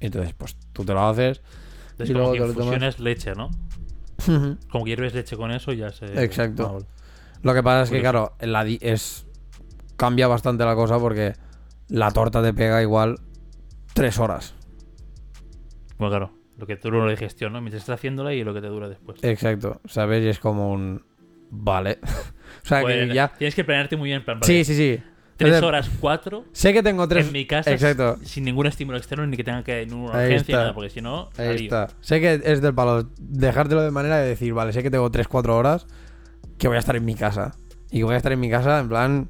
Entonces, 0.00 0.34
pues 0.34 0.56
tú 0.74 0.84
te 0.84 0.92
lo 0.92 1.06
haces. 1.08 1.40
Es 1.98 2.10
Y 2.10 2.12
como 2.12 2.30
luego 2.30 2.32
que 2.34 2.40
te 2.40 2.46
lo 2.48 2.52
tomas. 2.52 2.66
infusiones 2.66 3.00
leche, 3.00 3.32
¿no? 3.34 3.50
Como 4.70 4.84
que 4.84 4.90
hierves 4.90 5.14
leche 5.14 5.36
con 5.36 5.50
eso, 5.52 5.72
ya 5.72 5.90
se. 5.90 6.22
Exacto. 6.22 6.86
Lo 7.42 7.54
que 7.54 7.62
pasa 7.62 7.82
es 7.82 7.90
que, 7.90 8.00
claro, 8.00 8.32
la 8.40 8.64
di- 8.64 8.78
es. 8.80 9.26
Cambia 9.96 10.28
bastante 10.28 10.64
la 10.64 10.74
cosa 10.76 10.98
porque 10.98 11.34
la 11.88 12.10
torta 12.12 12.42
te 12.42 12.52
pega 12.54 12.80
igual 12.82 13.18
tres 13.94 14.18
horas. 14.18 14.54
Bueno, 15.98 16.10
claro. 16.10 16.32
Lo 16.56 16.66
que 16.66 16.76
dura 16.76 17.04
la 17.04 17.10
digestión, 17.10 17.52
¿no? 17.52 17.60
Mientras 17.60 17.82
estás 17.82 17.94
haciéndola 17.98 18.34
y 18.34 18.42
lo 18.42 18.52
que 18.52 18.60
te 18.60 18.66
dura 18.66 18.88
después. 18.88 19.22
Exacto, 19.22 19.80
¿sabes? 19.86 20.24
Y 20.24 20.28
es 20.28 20.38
como 20.40 20.72
un. 20.72 21.04
Vale. 21.50 21.98
o 22.02 22.66
sea, 22.66 22.80
Pues, 22.82 23.08
que 23.08 23.14
ya. 23.14 23.28
Tienes 23.38 23.54
que 23.54 23.64
planearte 23.64 23.96
muy 23.96 24.08
bien, 24.08 24.18
en 24.18 24.24
plan, 24.24 24.38
Sí, 24.42 24.52
vale, 24.52 24.64
sí, 24.64 24.74
sí. 24.76 25.02
Tres 25.36 25.54
Entonces, 25.54 25.62
horas, 25.68 25.90
cuatro, 26.00 26.44
Sé 26.52 26.72
que 26.72 26.82
tengo 26.82 27.06
tres. 27.06 27.26
en 27.28 27.32
mi 27.32 27.46
casa, 27.46 27.70
Exacto. 27.72 28.18
sin 28.24 28.42
ningún 28.44 28.66
estímulo 28.66 28.98
externo, 28.98 29.24
ni 29.24 29.36
que 29.36 29.44
tenga 29.44 29.62
que 29.62 29.84
ir 29.84 29.92
a 29.92 29.94
una 29.94 30.18
Ahí 30.18 30.26
urgencia, 30.26 30.52
está. 30.52 30.56
nada, 30.58 30.74
porque 30.74 30.90
si 30.90 31.00
no, 31.00 31.30
Ahí 31.38 31.56
lío. 31.58 31.64
está. 31.66 31.88
Sé 32.00 32.20
que 32.20 32.40
es 32.44 32.60
del 32.60 32.74
palo. 32.74 33.08
Dejártelo 33.20 33.82
de 33.82 33.92
manera 33.92 34.16
de 34.18 34.28
decir, 34.28 34.52
vale, 34.52 34.72
sé 34.72 34.82
que 34.82 34.90
tengo 34.90 35.08
3-4 35.12 35.50
horas 35.50 35.86
que 36.58 36.68
voy 36.68 36.76
a 36.76 36.80
estar 36.80 36.96
en 36.96 37.04
mi 37.04 37.14
casa. 37.14 37.54
Y 37.90 37.98
que 37.98 38.04
voy 38.04 38.14
a 38.14 38.18
estar 38.18 38.32
en 38.32 38.40
mi 38.40 38.50
casa 38.50 38.80
en 38.80 38.88
plan. 38.88 39.28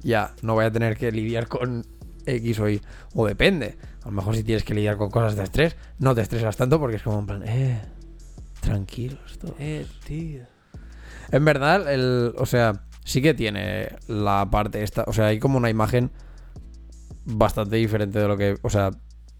Ya, 0.00 0.34
no 0.42 0.54
voy 0.54 0.66
a 0.66 0.70
tener 0.70 0.96
que 0.96 1.10
lidiar 1.10 1.48
con 1.48 1.86
X 2.26 2.58
o 2.60 2.68
Y. 2.68 2.80
O 3.14 3.26
depende. 3.26 3.76
A 4.02 4.06
lo 4.06 4.12
mejor 4.12 4.36
si 4.36 4.44
tienes 4.44 4.64
que 4.64 4.74
lidiar 4.74 4.96
con 4.96 5.10
cosas 5.10 5.36
de 5.36 5.44
estrés, 5.44 5.76
no 5.98 6.14
te 6.14 6.20
estresas 6.20 6.56
tanto 6.56 6.78
porque 6.78 6.96
es 6.96 7.02
como 7.02 7.20
en 7.20 7.26
plan, 7.26 7.42
eh. 7.46 7.80
Tranquilos 8.60 9.38
todos. 9.38 9.54
Eh, 9.58 9.86
tío. 10.04 10.42
En 11.30 11.44
verdad, 11.44 11.90
el, 11.92 12.34
o 12.36 12.46
sea, 12.46 12.84
sí 13.04 13.22
que 13.22 13.34
tiene 13.34 13.96
la 14.08 14.48
parte 14.50 14.82
esta. 14.82 15.04
O 15.06 15.12
sea, 15.12 15.26
hay 15.26 15.38
como 15.38 15.56
una 15.56 15.70
imagen 15.70 16.10
bastante 17.24 17.76
diferente 17.76 18.18
de 18.18 18.28
lo 18.28 18.36
que. 18.36 18.58
O 18.62 18.70
sea, 18.70 18.90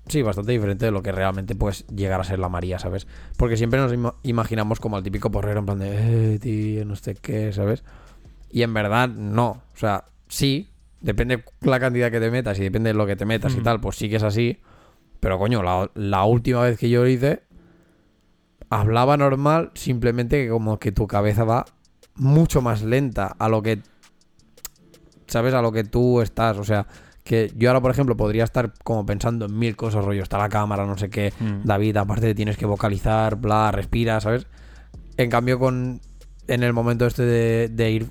sí, 0.07 0.23
bastante 0.23 0.53
diferente 0.53 0.85
de 0.85 0.91
lo 0.91 1.03
que 1.03 1.13
realmente 1.13 1.55
puedes 1.55 1.87
llegar 1.89 2.21
a 2.21 2.25
ser 2.25 2.39
la 2.39 2.49
María, 2.49 2.79
¿sabes? 2.79 3.07
Porque 3.37 3.57
siempre 3.57 3.81
nos 3.81 3.93
ima- 3.93 4.15
imaginamos 4.23 4.81
como 4.81 4.97
al 4.97 5.03
típico 5.03 5.31
porrero 5.31 5.61
en 5.61 5.67
plan 5.67 5.79
de, 5.79 6.35
eh, 6.35 6.39
tío, 6.39 6.85
no 6.85 6.97
sé 6.97 7.15
qué, 7.15 7.53
¿sabes? 7.53 7.85
Y 8.51 8.63
en 8.63 8.73
verdad, 8.75 9.09
no. 9.09 9.49
O 9.75 9.77
sea, 9.77 10.05
sí, 10.29 10.69
depende 11.01 11.45
la 11.63 11.81
cantidad 11.81 12.11
que 12.11 12.21
te 12.21 12.31
metas 12.31 12.59
y 12.59 12.63
depende 12.63 12.91
de 12.91 12.95
lo 12.95 13.07
que 13.07 13.17
te 13.17 13.25
metas 13.25 13.53
y 13.53 13.57
Ujú. 13.57 13.65
tal, 13.65 13.81
pues 13.81 13.97
sí 13.97 14.09
que 14.09 14.17
es 14.17 14.23
así. 14.23 14.59
Pero 15.21 15.39
coño, 15.39 15.63
la, 15.63 15.91
la 15.95 16.25
última 16.25 16.61
vez 16.63 16.79
que 16.79 16.91
yo 16.91 17.03
lo 17.03 17.09
hice, 17.09 17.43
hablaba 18.71 19.17
normal, 19.17 19.71
simplemente 19.75 20.45
que 20.45 20.51
como 20.51 20.79
que 20.79 20.93
tu 20.93 21.07
cabeza 21.07 21.45
va 21.45 21.65
mucho 22.17 22.61
más 22.63 22.83
lenta 22.83 23.35
a 23.39 23.49
lo 23.49 23.63
que 23.63 23.81
sabes 25.27 25.55
a 25.55 25.63
lo 25.63 25.73
que 25.73 25.85
tú 25.85 26.21
estás 26.21 26.57
o 26.59 26.65
sea 26.65 26.87
que 27.25 27.51
yo 27.57 27.71
ahora 27.71 27.81
por 27.81 27.91
ejemplo 27.91 28.17
podría 28.17 28.45
estar 28.45 28.73
como 28.85 29.05
pensando 29.07 29.47
en 29.47 29.59
mil 29.59 29.75
cosas 29.77 30.05
rollo 30.05 30.23
está 30.23 30.39
la 30.39 30.49
cámara 30.49 30.87
no 30.87 30.97
sé 30.99 31.11
qué 31.11 31.33
Mm. 31.41 31.65
David 31.65 31.97
aparte 31.97 32.35
tienes 32.35 32.57
que 32.57 32.67
vocalizar 32.67 33.37
bla 33.37 33.73
respira 33.73 34.21
sabes 34.21 34.47
en 35.17 35.31
cambio 35.31 35.59
con 35.59 36.01
en 36.49 36.63
el 36.63 36.73
momento 36.73 37.07
este 37.07 37.23
de, 37.23 37.69
de 37.69 37.91
ir 37.91 38.11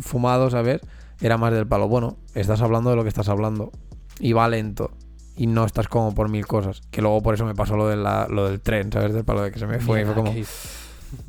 fumado 0.00 0.50
sabes 0.50 0.80
era 1.20 1.36
más 1.36 1.52
del 1.52 1.66
palo 1.66 1.86
bueno 1.88 2.16
estás 2.34 2.62
hablando 2.62 2.90
de 2.90 2.96
lo 2.96 3.02
que 3.02 3.08
estás 3.10 3.28
hablando 3.28 3.70
y 4.18 4.32
va 4.32 4.48
lento 4.48 4.90
y 5.36 5.46
no 5.46 5.64
estás 5.64 5.88
como 5.88 6.14
por 6.14 6.28
mil 6.28 6.46
cosas. 6.46 6.82
Que 6.90 7.00
luego 7.00 7.22
por 7.22 7.32
eso 7.34 7.46
me 7.46 7.54
pasó 7.54 7.74
lo, 7.74 7.88
de 7.88 7.96
la- 7.96 8.26
lo 8.28 8.46
del 8.48 8.60
tren 8.60 8.92
sabes 8.92 9.14
del 9.14 9.24
palo 9.24 9.40
de 9.42 9.50
que 9.50 9.58
se 9.58 9.66
me 9.66 9.78
fue 9.78 10.02
y 10.02 10.04
fue 10.04 10.14
como 10.14 10.34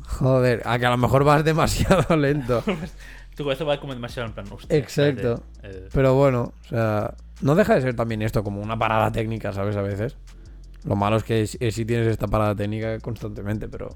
Joder, 0.06 0.62
a 0.66 0.78
que 0.78 0.86
a 0.86 0.90
lo 0.90 0.98
mejor 0.98 1.24
vas 1.24 1.44
demasiado 1.46 2.14
lento. 2.16 2.62
Tu 3.36 3.44
cabeza 3.44 3.64
va 3.64 3.80
como 3.80 3.94
demasiado 3.94 4.28
en 4.28 4.34
plan. 4.34 4.46
hostia, 4.50 4.76
Exacto. 4.76 5.44
espérate, 5.54 5.78
eh, 5.86 5.88
Pero 5.92 6.14
bueno, 6.14 6.52
o 6.64 6.68
sea, 6.68 7.14
no 7.40 7.54
deja 7.54 7.74
de 7.74 7.80
ser 7.82 7.94
también 7.96 8.22
esto 8.22 8.44
como 8.44 8.60
una 8.60 8.78
parada 8.78 9.10
técnica, 9.10 9.52
¿sabes? 9.52 9.76
A 9.76 9.82
veces. 9.82 10.16
Lo 10.84 10.96
malo 10.96 11.16
es 11.16 11.24
que 11.24 11.46
si 11.46 11.70
si 11.70 11.84
tienes 11.84 12.08
esta 12.08 12.26
parada 12.26 12.54
técnica 12.56 12.98
constantemente, 12.98 13.68
pero 13.68 13.88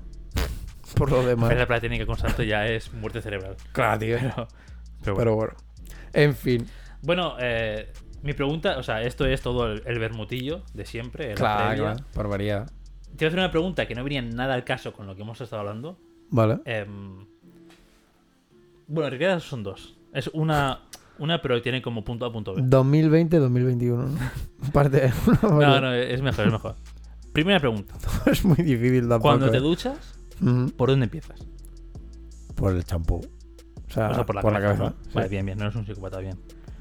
por 0.97 1.11
lo 1.11 1.25
demás. 1.27 1.55
la 1.55 1.67
plata 1.67 1.83
técnica 1.83 2.07
constante 2.07 2.47
ya 2.47 2.67
es 2.67 2.93
muerte 2.95 3.21
cerebral. 3.21 3.57
Claro, 3.73 3.99
tío. 3.99 4.17
Pero, 4.19 4.35
pero 5.03 5.15
bueno. 5.15 5.17
Pero 5.17 5.35
bueno. 5.35 5.53
En 6.13 6.35
fin. 6.35 6.67
Bueno, 7.03 7.37
eh, 7.39 7.93
mi 8.23 8.33
pregunta, 8.33 8.79
o 8.79 8.83
sea, 8.83 9.03
esto 9.03 9.27
es 9.27 9.43
todo 9.43 9.71
el, 9.73 9.83
el 9.85 9.99
bermutillo 9.99 10.63
de 10.73 10.87
siempre. 10.87 11.29
la 11.31 11.35
Claro, 11.35 11.83
claro. 11.83 12.05
Barbaridad. 12.15 12.67
Te 13.17 13.25
voy 13.25 13.27
a 13.27 13.29
hacer 13.29 13.39
una 13.39 13.51
pregunta 13.51 13.87
que 13.87 13.95
no 13.95 14.03
venía 14.03 14.23
nada 14.23 14.55
al 14.55 14.65
caso 14.65 14.93
con 14.93 15.07
lo 15.07 15.15
que 15.15 15.23
hemos 15.23 15.41
estado 15.41 15.61
hablando. 15.61 15.99
Vale. 16.31 16.59
Em, 16.65 17.27
bueno, 18.89 19.09
en 19.09 19.19
realidad 19.19 19.41
son 19.41 19.63
dos. 19.63 19.99
Es 20.13 20.29
una, 20.33 20.81
una 21.19 21.43
pero 21.43 21.61
tiene 21.63 21.83
como 21.83 22.05
punto 22.05 22.25
A, 22.25 22.33
punto 22.33 22.55
B. 22.55 22.63
2020-2021. 22.63 23.97
¿no? 23.97 24.19
Parte. 24.73 25.13
No, 25.43 25.81
no, 25.81 25.93
es 25.93 26.23
mejor, 26.23 26.47
es 26.47 26.53
mejor. 26.53 26.77
Primera 27.33 27.61
pregunta. 27.61 27.95
es 28.27 28.45
muy 28.45 28.57
difícil 28.57 29.01
tampoco. 29.09 29.23
Cuando 29.23 29.51
te 29.51 29.59
¿eh? 29.59 29.61
duchas. 29.61 29.99
¿por 30.77 30.91
dónde 30.91 31.05
empiezas? 31.05 31.47
Por 32.55 32.75
el 32.75 32.85
champú. 32.85 33.17
O 33.17 33.93
sea, 33.93 34.11
O 34.11 34.15
sea, 34.15 34.27
por 34.27 34.35
la 34.35 34.61
cabeza. 34.61 34.85
¿no? 34.85 34.95
Vale, 35.15 35.29
bien, 35.29 35.47
bien, 35.47 35.59
no 35.59 35.65
eres 35.65 35.77
un 35.77 35.87
psicópata, 35.87 36.19
bien. 36.19 36.39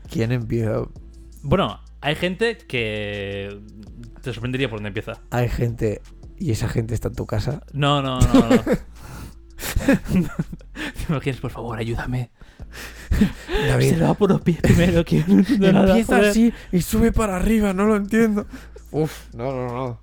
¿Quién 0.10 0.32
empieza? 0.32 0.84
Bueno, 1.42 1.80
hay 2.02 2.16
gente 2.16 2.58
que 2.58 3.62
te 4.22 4.34
sorprendería 4.34 4.70
por 4.70 4.80
dónde 4.80 4.90
empieza. 4.90 5.22
Hay 5.32 5.50
gente. 5.50 6.02
Y 6.38 6.52
esa 6.52 6.68
gente 6.68 6.94
está 6.94 7.08
en 7.08 7.16
tu 7.16 7.26
casa. 7.26 7.62
No, 7.74 8.02
no, 8.02 8.20
no, 8.20 8.34
no. 8.34 8.62
¿Te 11.08 11.12
imaginas, 11.14 11.40
por 11.40 11.52
favor, 11.52 11.78
ayúdame? 11.80 12.32
David, 13.68 13.90
Se 13.92 13.98
le 13.98 14.04
va 14.06 14.14
por 14.14 14.30
los 14.30 14.42
pies 14.42 14.60
primero, 14.62 15.04
que 15.06 15.24
no 15.28 15.40
entiendo 15.40 15.72
nada. 15.74 15.90
Empieza 15.90 16.16
joder. 16.18 16.30
así 16.32 16.54
y 16.72 16.82
sube 16.82 17.12
para 17.12 17.36
arriba, 17.38 17.74
no 17.74 17.86
lo 17.86 17.96
entiendo. 17.96 18.46
Uf, 18.92 19.34
no, 19.34 19.52
no, 19.54 19.68
no. 19.74 20.00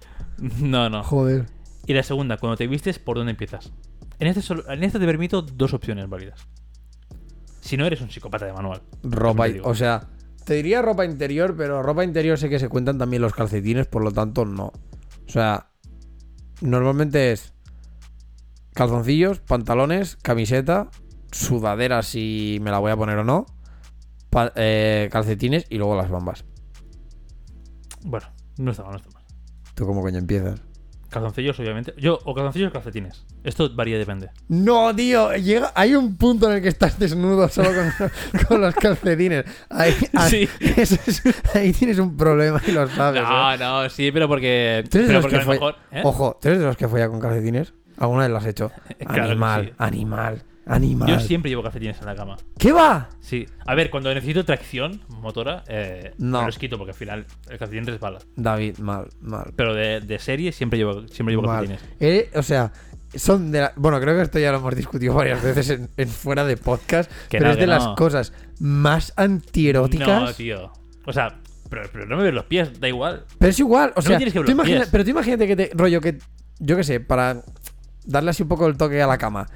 No, 0.61 0.88
no. 0.91 1.02
Joder. 1.05 1.47
Y 1.87 1.93
la 1.95 2.02
segunda, 2.02 2.37
cuando 2.38 2.57
te 2.57 2.67
vistes, 2.67 2.99
¿por 2.99 3.17
dónde 3.17 3.31
empiezas? 3.33 3.73
En 4.19 4.29
este, 4.29 4.41
solo- 4.43 4.69
en 4.71 4.83
este 4.85 4.99
te 4.99 5.07
permito 5.07 5.43
dos 5.43 5.75
opciones 5.75 6.09
válidas. 6.09 6.47
Si 7.61 7.76
no 7.76 7.87
eres 7.87 8.00
un 8.00 8.11
psicópata 8.11 8.47
de 8.47 8.52
manual. 8.52 8.83
Ropa, 9.02 9.47
o 9.62 9.75
sea, 9.75 10.09
te 10.45 10.55
diría 10.55 10.83
ropa 10.83 11.05
interior, 11.05 11.55
pero 11.57 11.83
ropa 11.83 12.02
interior 12.05 12.38
sé 12.38 12.49
que 12.49 12.59
se 12.59 12.69
cuentan 12.69 12.99
también 12.99 13.23
los 13.23 13.33
calcetines, 13.35 13.87
por 13.87 14.02
lo 14.02 14.11
tanto 14.11 14.45
no. 14.45 14.67
O 14.67 15.29
sea, 15.31 15.69
normalmente 16.61 17.33
es 17.33 17.52
calzoncillos, 18.75 19.41
pantalones, 19.41 20.17
camiseta, 20.23 20.88
sudadera 21.31 22.02
si 22.02 22.59
me 22.62 22.71
la 22.71 22.79
voy 22.79 22.91
a 22.93 22.97
poner 22.97 23.19
o 23.19 23.25
no, 23.25 23.47
pa- 24.31 24.52
eh, 24.57 25.09
calcetines 25.12 25.64
y 25.71 25.79
luego 25.79 25.97
las 25.97 26.11
bambas. 26.11 26.45
Bueno, 28.05 28.26
no 28.59 28.71
está 28.71 28.83
mal, 28.83 28.93
no 28.93 28.99
está 28.99 29.11
mal. 29.11 29.23
¿Tú 29.75 29.87
cómo 29.87 30.02
coño 30.02 30.19
empiezas? 30.19 30.61
Calzoncillos, 31.09 31.59
obviamente. 31.61 31.93
Yo, 31.99 32.19
o 32.25 32.35
calzoncillos 32.35 32.71
o 32.71 32.73
calcetines. 32.73 33.26
Esto 33.45 33.69
varía, 33.75 33.99
depende. 33.99 34.31
No, 34.49 34.97
tío, 34.97 35.35
llega, 35.37 35.71
hay 35.75 35.95
un 35.95 36.17
punto 36.17 36.49
en 36.49 36.57
el 36.57 36.62
que 36.62 36.69
estás 36.69 36.99
desnudo 36.99 37.49
solo 37.50 37.69
con, 37.71 38.11
con 38.49 38.61
los 38.62 38.75
calcetines. 38.75 39.45
Ahí, 39.69 39.95
ahí- 40.14 40.31
Sí. 40.31 40.49
eso 40.76 40.97
es- 41.07 41.23
ahí 41.55 41.73
tienes 41.73 41.99
un 41.99 42.17
problema 42.17 42.62
y 42.67 42.73
lo 42.73 42.88
sabes. 42.88 43.21
¿eh? 43.21 43.25
No, 43.25 43.57
no, 43.83 43.91
sí, 43.91 44.11
pero 44.11 44.26
porque. 44.26 44.85
¿Tú 44.91 44.99
eres 44.99 45.09
de 45.09 45.12
Pero 45.14 45.21
los 45.21 45.23
porque 45.25 45.37
que 45.37 45.43
a 45.43 45.45
lo 45.45 45.50
mejor. 45.52 45.75
¿eh? 45.91 46.00
Ojo, 46.02 46.38
¿tú 46.41 46.49
eres 46.49 46.61
de 46.61 46.64
los 46.67 46.76
que 46.79 46.88
folla 46.88 47.09
con 47.11 47.21
calcetines? 47.21 47.75
¿Alguna 48.03 48.23
vez 48.23 48.31
lo 48.31 48.37
has 48.39 48.47
hecho? 48.47 48.71
Claro 48.99 49.25
animal, 49.31 49.65
sí. 49.67 49.73
animal, 49.79 50.43
animal. 50.67 51.09
Yo 51.09 51.21
siempre 51.21 51.51
llevo 51.51 51.63
calcetines 51.63 51.99
en 52.01 52.07
la 52.07 52.15
cama. 52.15 52.37
¿Qué 52.59 52.73
va? 52.73 53.09
Sí. 53.21 53.47
A 53.67 53.75
ver, 53.75 53.91
cuando 53.91 54.13
necesito 54.13 54.45
tracción 54.45 55.01
motora, 55.09 55.63
eh, 55.69 56.13
No. 56.19 56.41
me 56.41 56.47
los 56.47 56.59
quito 56.59 56.77
porque 56.79 56.91
al 56.93 56.97
final 56.97 57.27
el 57.49 57.59
calcetín 57.59 57.87
resbala. 57.87 58.19
David, 58.37 58.79
mal, 58.79 59.09
mal. 59.21 59.53
Pero 59.57 59.75
de, 59.75 60.01
de 60.01 60.19
serie 60.19 60.53
siempre 60.53 60.79
llevo, 60.79 61.07
siempre 61.09 61.33
llevo 61.35 61.43
mal. 61.47 61.67
calcetines. 61.67 61.85
Eh, 62.01 62.31
o 62.35 62.43
sea, 62.43 62.73
son 63.15 63.51
de 63.53 63.61
la- 63.61 63.73
Bueno, 63.77 64.01
creo 64.01 64.17
que 64.17 64.23
esto 64.23 64.39
ya 64.39 64.51
lo 64.53 64.59
hemos 64.59 64.75
discutido 64.75 65.15
varias 65.15 65.43
veces 65.43 65.71
en, 65.71 65.89
en 65.97 66.09
fuera 66.09 66.45
de 66.45 66.57
podcast. 66.57 67.11
Que 67.29 67.39
pero 67.39 67.47
no, 67.47 67.53
es 67.53 67.59
de 67.59 67.67
las 67.67 67.87
cosas 67.89 68.33
más 68.59 69.13
antieróticas. 69.17 70.23
No, 70.23 70.33
tío. 70.33 70.73
O 71.07 71.13
sea, 71.13 71.39
pero, 71.69 71.83
pero 71.93 72.07
no 72.07 72.17
me 72.17 72.23
ves 72.25 72.35
los 72.35 72.45
pies, 72.45 72.81
da 72.81 72.89
igual. 72.89 73.25
Pero 73.39 73.51
es 73.51 73.59
igual, 73.59 73.91
o 73.97 74.01
No 74.01 74.03
sea, 74.03 74.17
tienes 74.17 74.33
que 74.33 74.39
ver 74.41 74.47
tú 74.47 74.51
los 74.53 74.59
imagina- 74.59 74.79
pies. 74.81 74.89
pero 74.91 75.05
tú 75.05 75.11
imagínate 75.11 75.47
que 75.47 75.57
te 75.57 75.71
rollo 75.75 76.01
que 76.01 76.19
yo 76.65 76.77
qué 76.77 76.85
sé, 76.85 77.01
para 77.01 77.43
darle 78.05 78.31
así 78.31 78.43
un 78.43 78.49
poco 78.49 78.67
el 78.67 78.77
toque 78.77 79.01
a 79.03 79.07
la 79.07 79.19
cama. 79.19 79.47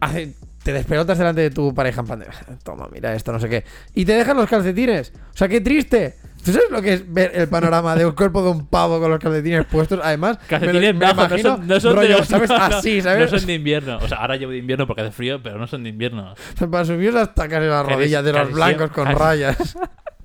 hace- 0.00 0.34
te 0.62 0.72
despelotas 0.72 1.16
delante 1.16 1.40
de 1.42 1.50
tu 1.50 1.72
pareja 1.74 2.00
en 2.00 2.06
plan 2.06 2.18
de, 2.18 2.26
toma, 2.64 2.88
mira 2.92 3.14
esto, 3.14 3.32
no 3.32 3.38
sé 3.38 3.48
qué. 3.48 3.64
Y 3.94 4.04
te 4.04 4.12
dejan 4.14 4.36
los 4.36 4.48
calcetines. 4.50 5.12
O 5.32 5.36
sea, 5.36 5.46
qué 5.48 5.60
triste. 5.60 6.16
¿Tú 6.44 6.52
sabes 6.52 6.70
lo 6.70 6.82
que 6.82 6.92
es 6.94 7.12
ver 7.12 7.30
el 7.34 7.48
panorama 7.48 7.94
del 7.96 8.14
cuerpo 8.14 8.42
de 8.42 8.50
un 8.50 8.66
pavo 8.66 9.00
con 9.00 9.10
los 9.10 9.18
calcetines 9.20 9.64
puestos? 9.66 10.00
Además, 10.02 10.38
me 10.38 10.42
lo- 10.42 10.48
Calcetines 10.48 10.94
me 10.94 11.06
no 11.06 11.12
imagino 11.12 11.38
son, 11.56 11.66
no 11.68 11.80
son 11.80 11.94
rollo, 11.96 12.08
de 12.08 12.18
los- 12.18 12.26
¿sabes? 12.28 12.50
no, 12.50 12.58
no, 12.58 12.64
Así, 12.76 13.00
¿sabes? 13.00 13.30
No 13.32 13.38
son 13.38 13.46
de 13.46 13.54
invierno. 13.54 13.98
O 14.02 14.08
sea, 14.08 14.18
ahora 14.18 14.36
llevo 14.36 14.50
de 14.52 14.58
invierno 14.58 14.86
porque 14.88 15.02
hace 15.02 15.12
frío, 15.12 15.40
pero 15.42 15.56
no 15.58 15.66
son 15.68 15.82
de 15.84 15.88
invierno. 15.90 16.34
Para 16.70 16.84
subir 16.84 17.16
hasta 17.16 17.48
casi 17.48 17.66
las 17.66 17.86
rodillas 17.86 18.24
de 18.24 18.32
los 18.32 18.52
blancos 18.52 18.90
con 18.90 19.04
casi- 19.04 19.18
rayas. 19.18 19.76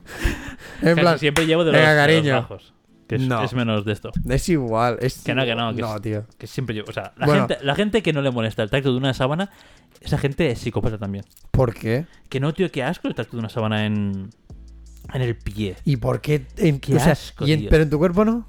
en 0.82 0.96
plan, 0.98 1.20
siempre 1.20 1.46
llevo 1.46 1.64
de 1.64 1.72
los, 1.72 1.80
venga, 1.80 1.92
de 1.94 1.98
los 1.98 2.06
cariño. 2.06 2.36
bajos. 2.36 2.74
Que 3.12 3.15
es, 3.18 3.24
No. 3.24 3.44
es 3.44 3.51
menos 3.53 3.84
de 3.84 3.91
esto. 3.91 4.10
es 4.30 4.48
igual. 4.48 4.98
Es 5.01 5.18
Que 5.22 5.36
no, 5.36 5.44
que 5.44 5.53
no, 5.53 5.75
que 5.75 5.82
no, 5.82 5.96
es- 5.98 6.01
tío. 6.01 6.25
Que 6.38 6.48
siempre 6.48 6.74
llevo. 6.74 6.88
O 6.89 6.94
sea, 6.94 7.12
la, 7.18 7.25
Bueno. 7.25 7.46
gente, 7.46 7.62
la 7.65 7.75
gente 7.75 8.01
que 8.01 8.13
no 8.13 8.22
le 8.22 8.32
molesta 8.32 8.63
el 8.63 8.70
tacto 8.70 8.89
de 8.89 8.98
una 8.98 9.13
sábana, 9.13 9.50
esa 10.00 10.18
gente 10.18 10.50
es 10.50 10.60
psicópata 10.60 10.98
también. 10.98 11.25
¿Por 11.51 11.74
qué? 11.74 12.06
Que 12.30 12.39
no, 12.39 12.53
tío, 12.53 12.72
qué 12.72 12.84
asco 12.84 13.10
el 13.10 13.15
tacto 13.15 13.34
de 13.36 13.39
una 13.39 13.50
sábana 13.50 13.86
en, 13.86 14.30
en 15.13 15.22
el 15.22 15.36
pie. 15.36 15.75
¿Y 15.84 15.98
por 15.98 16.22
qué? 16.22 16.46
En, 16.56 16.80
Qué 16.80 16.96
o 16.96 17.00
sea, 17.01 17.12
asco, 17.12 17.46
y 17.46 17.51
en- 17.51 17.60
tío. 17.60 17.70
¿Pero 17.70 17.84
en 17.84 17.89
tu 17.89 17.98
cuerpo 17.98 18.24
no? 18.24 18.48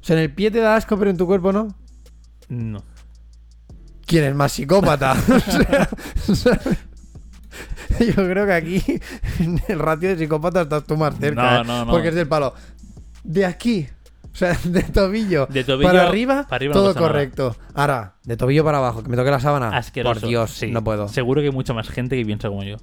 O 0.00 0.04
sea, 0.04 0.14
en 0.14 0.22
el 0.22 0.32
pie 0.32 0.52
te 0.52 0.60
da 0.60 0.76
asco, 0.76 0.96
pero 0.96 1.10
en 1.10 1.16
tu 1.16 1.26
cuerpo 1.26 1.52
no. 1.52 1.66
No. 2.48 2.84
¿Quién 4.06 4.22
es 4.22 4.36
más 4.36 4.52
psicópata? 4.52 5.16
O 6.28 6.34
sea, 6.36 6.60
yo 7.98 8.14
creo 8.14 8.46
que 8.46 8.52
aquí, 8.52 8.82
en 9.40 9.60
el 9.68 9.78
ratio 9.80 10.10
de 10.10 10.18
psicópata, 10.18 10.62
estás 10.62 10.84
tú 10.84 10.96
más 10.96 11.18
cerca. 11.18 11.42
No, 11.42 11.60
¿eh? 11.62 11.64
no, 11.64 11.84
no. 11.86 11.90
Porque 11.90 12.08
es 12.08 12.14
del 12.14 12.28
palo. 12.28 12.54
De 13.28 13.44
aquí. 13.44 13.86
O 14.32 14.36
sea, 14.38 14.56
de 14.64 14.82
tobillo, 14.84 15.46
De 15.46 15.64
tobillo 15.64 15.88
para 15.88 16.08
arriba, 16.08 16.44
para 16.48 16.56
arriba 16.56 16.74
no 16.74 16.80
todo 16.80 16.94
nada. 16.94 17.06
correcto. 17.06 17.56
Ahora, 17.74 18.14
de 18.24 18.36
tobillo 18.36 18.64
para 18.64 18.78
abajo, 18.78 19.02
que 19.02 19.08
me 19.10 19.16
toque 19.16 19.30
la 19.30 19.40
sábana. 19.40 19.76
Asqueroso. 19.76 20.20
Por 20.20 20.28
Dios, 20.28 20.50
Sí. 20.52 20.70
no 20.70 20.82
puedo. 20.82 21.08
Seguro 21.08 21.40
que 21.42 21.48
hay 21.48 21.52
mucha 21.52 21.74
más 21.74 21.88
gente 21.88 22.16
que 22.16 22.24
piensa 22.24 22.48
como 22.48 22.62
yo. 22.64 22.76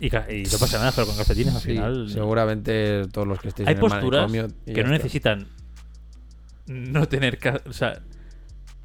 Y, 0.00 0.06
y 0.06 0.42
no 0.44 0.58
pasa 0.58 0.78
nada, 0.78 0.92
pero 0.94 1.06
con 1.06 1.16
calcetines 1.16 1.54
al 1.54 1.60
Sí, 1.60 1.68
final. 1.68 2.10
seguramente 2.10 3.06
todos 3.12 3.26
los 3.28 3.38
que 3.40 3.48
estéis 3.48 3.68
Hay 3.68 3.74
en 3.74 3.78
el 3.78 3.88
posturas 3.88 4.32
que 4.66 4.82
no 4.84 4.90
necesitan 4.90 5.46
no 6.66 7.06
tener. 7.08 7.38
O 7.68 7.72
sea, 7.72 8.02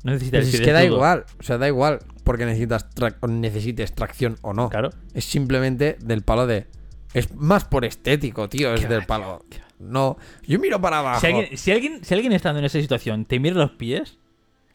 no 0.04 0.12
necesitan. 0.14 0.42
Pues 0.42 0.54
es 0.54 0.62
que 0.62 0.72
da 0.72 0.84
igual, 0.86 1.26
o 1.40 1.44
sea, 1.44 1.58
da 1.58 1.68
igual 1.68 2.00
porque 2.24 2.46
necesitas 2.46 2.90
tra- 2.96 3.18
necesites 3.28 3.94
tracción 3.96 4.38
o 4.42 4.54
no. 4.54 4.70
Claro. 4.70 4.92
Es 5.14 5.26
simplemente 5.26 5.98
del 6.00 6.22
palo 6.22 6.46
de. 6.48 6.68
Es 7.14 7.34
más 7.36 7.66
por 7.66 7.86
estético, 7.86 8.48
tío. 8.50 8.74
Es 8.74 8.82
Qué 8.82 8.88
del 8.88 9.02
va, 9.02 9.06
palo. 9.08 9.46
No. 9.80 10.18
Yo 10.46 10.60
miro 10.60 10.80
para 10.82 11.00
abajo. 11.00 11.20
Si 11.22 11.28
alguien, 11.28 11.58
si, 11.58 11.72
alguien, 11.72 12.04
si 12.04 12.14
alguien 12.14 12.34
estando 12.34 12.60
en 12.60 12.66
esa 12.66 12.80
situación 12.80 13.26
te 13.26 13.40
mira 13.40 13.56
los 13.56 13.72
pies, 13.72 14.18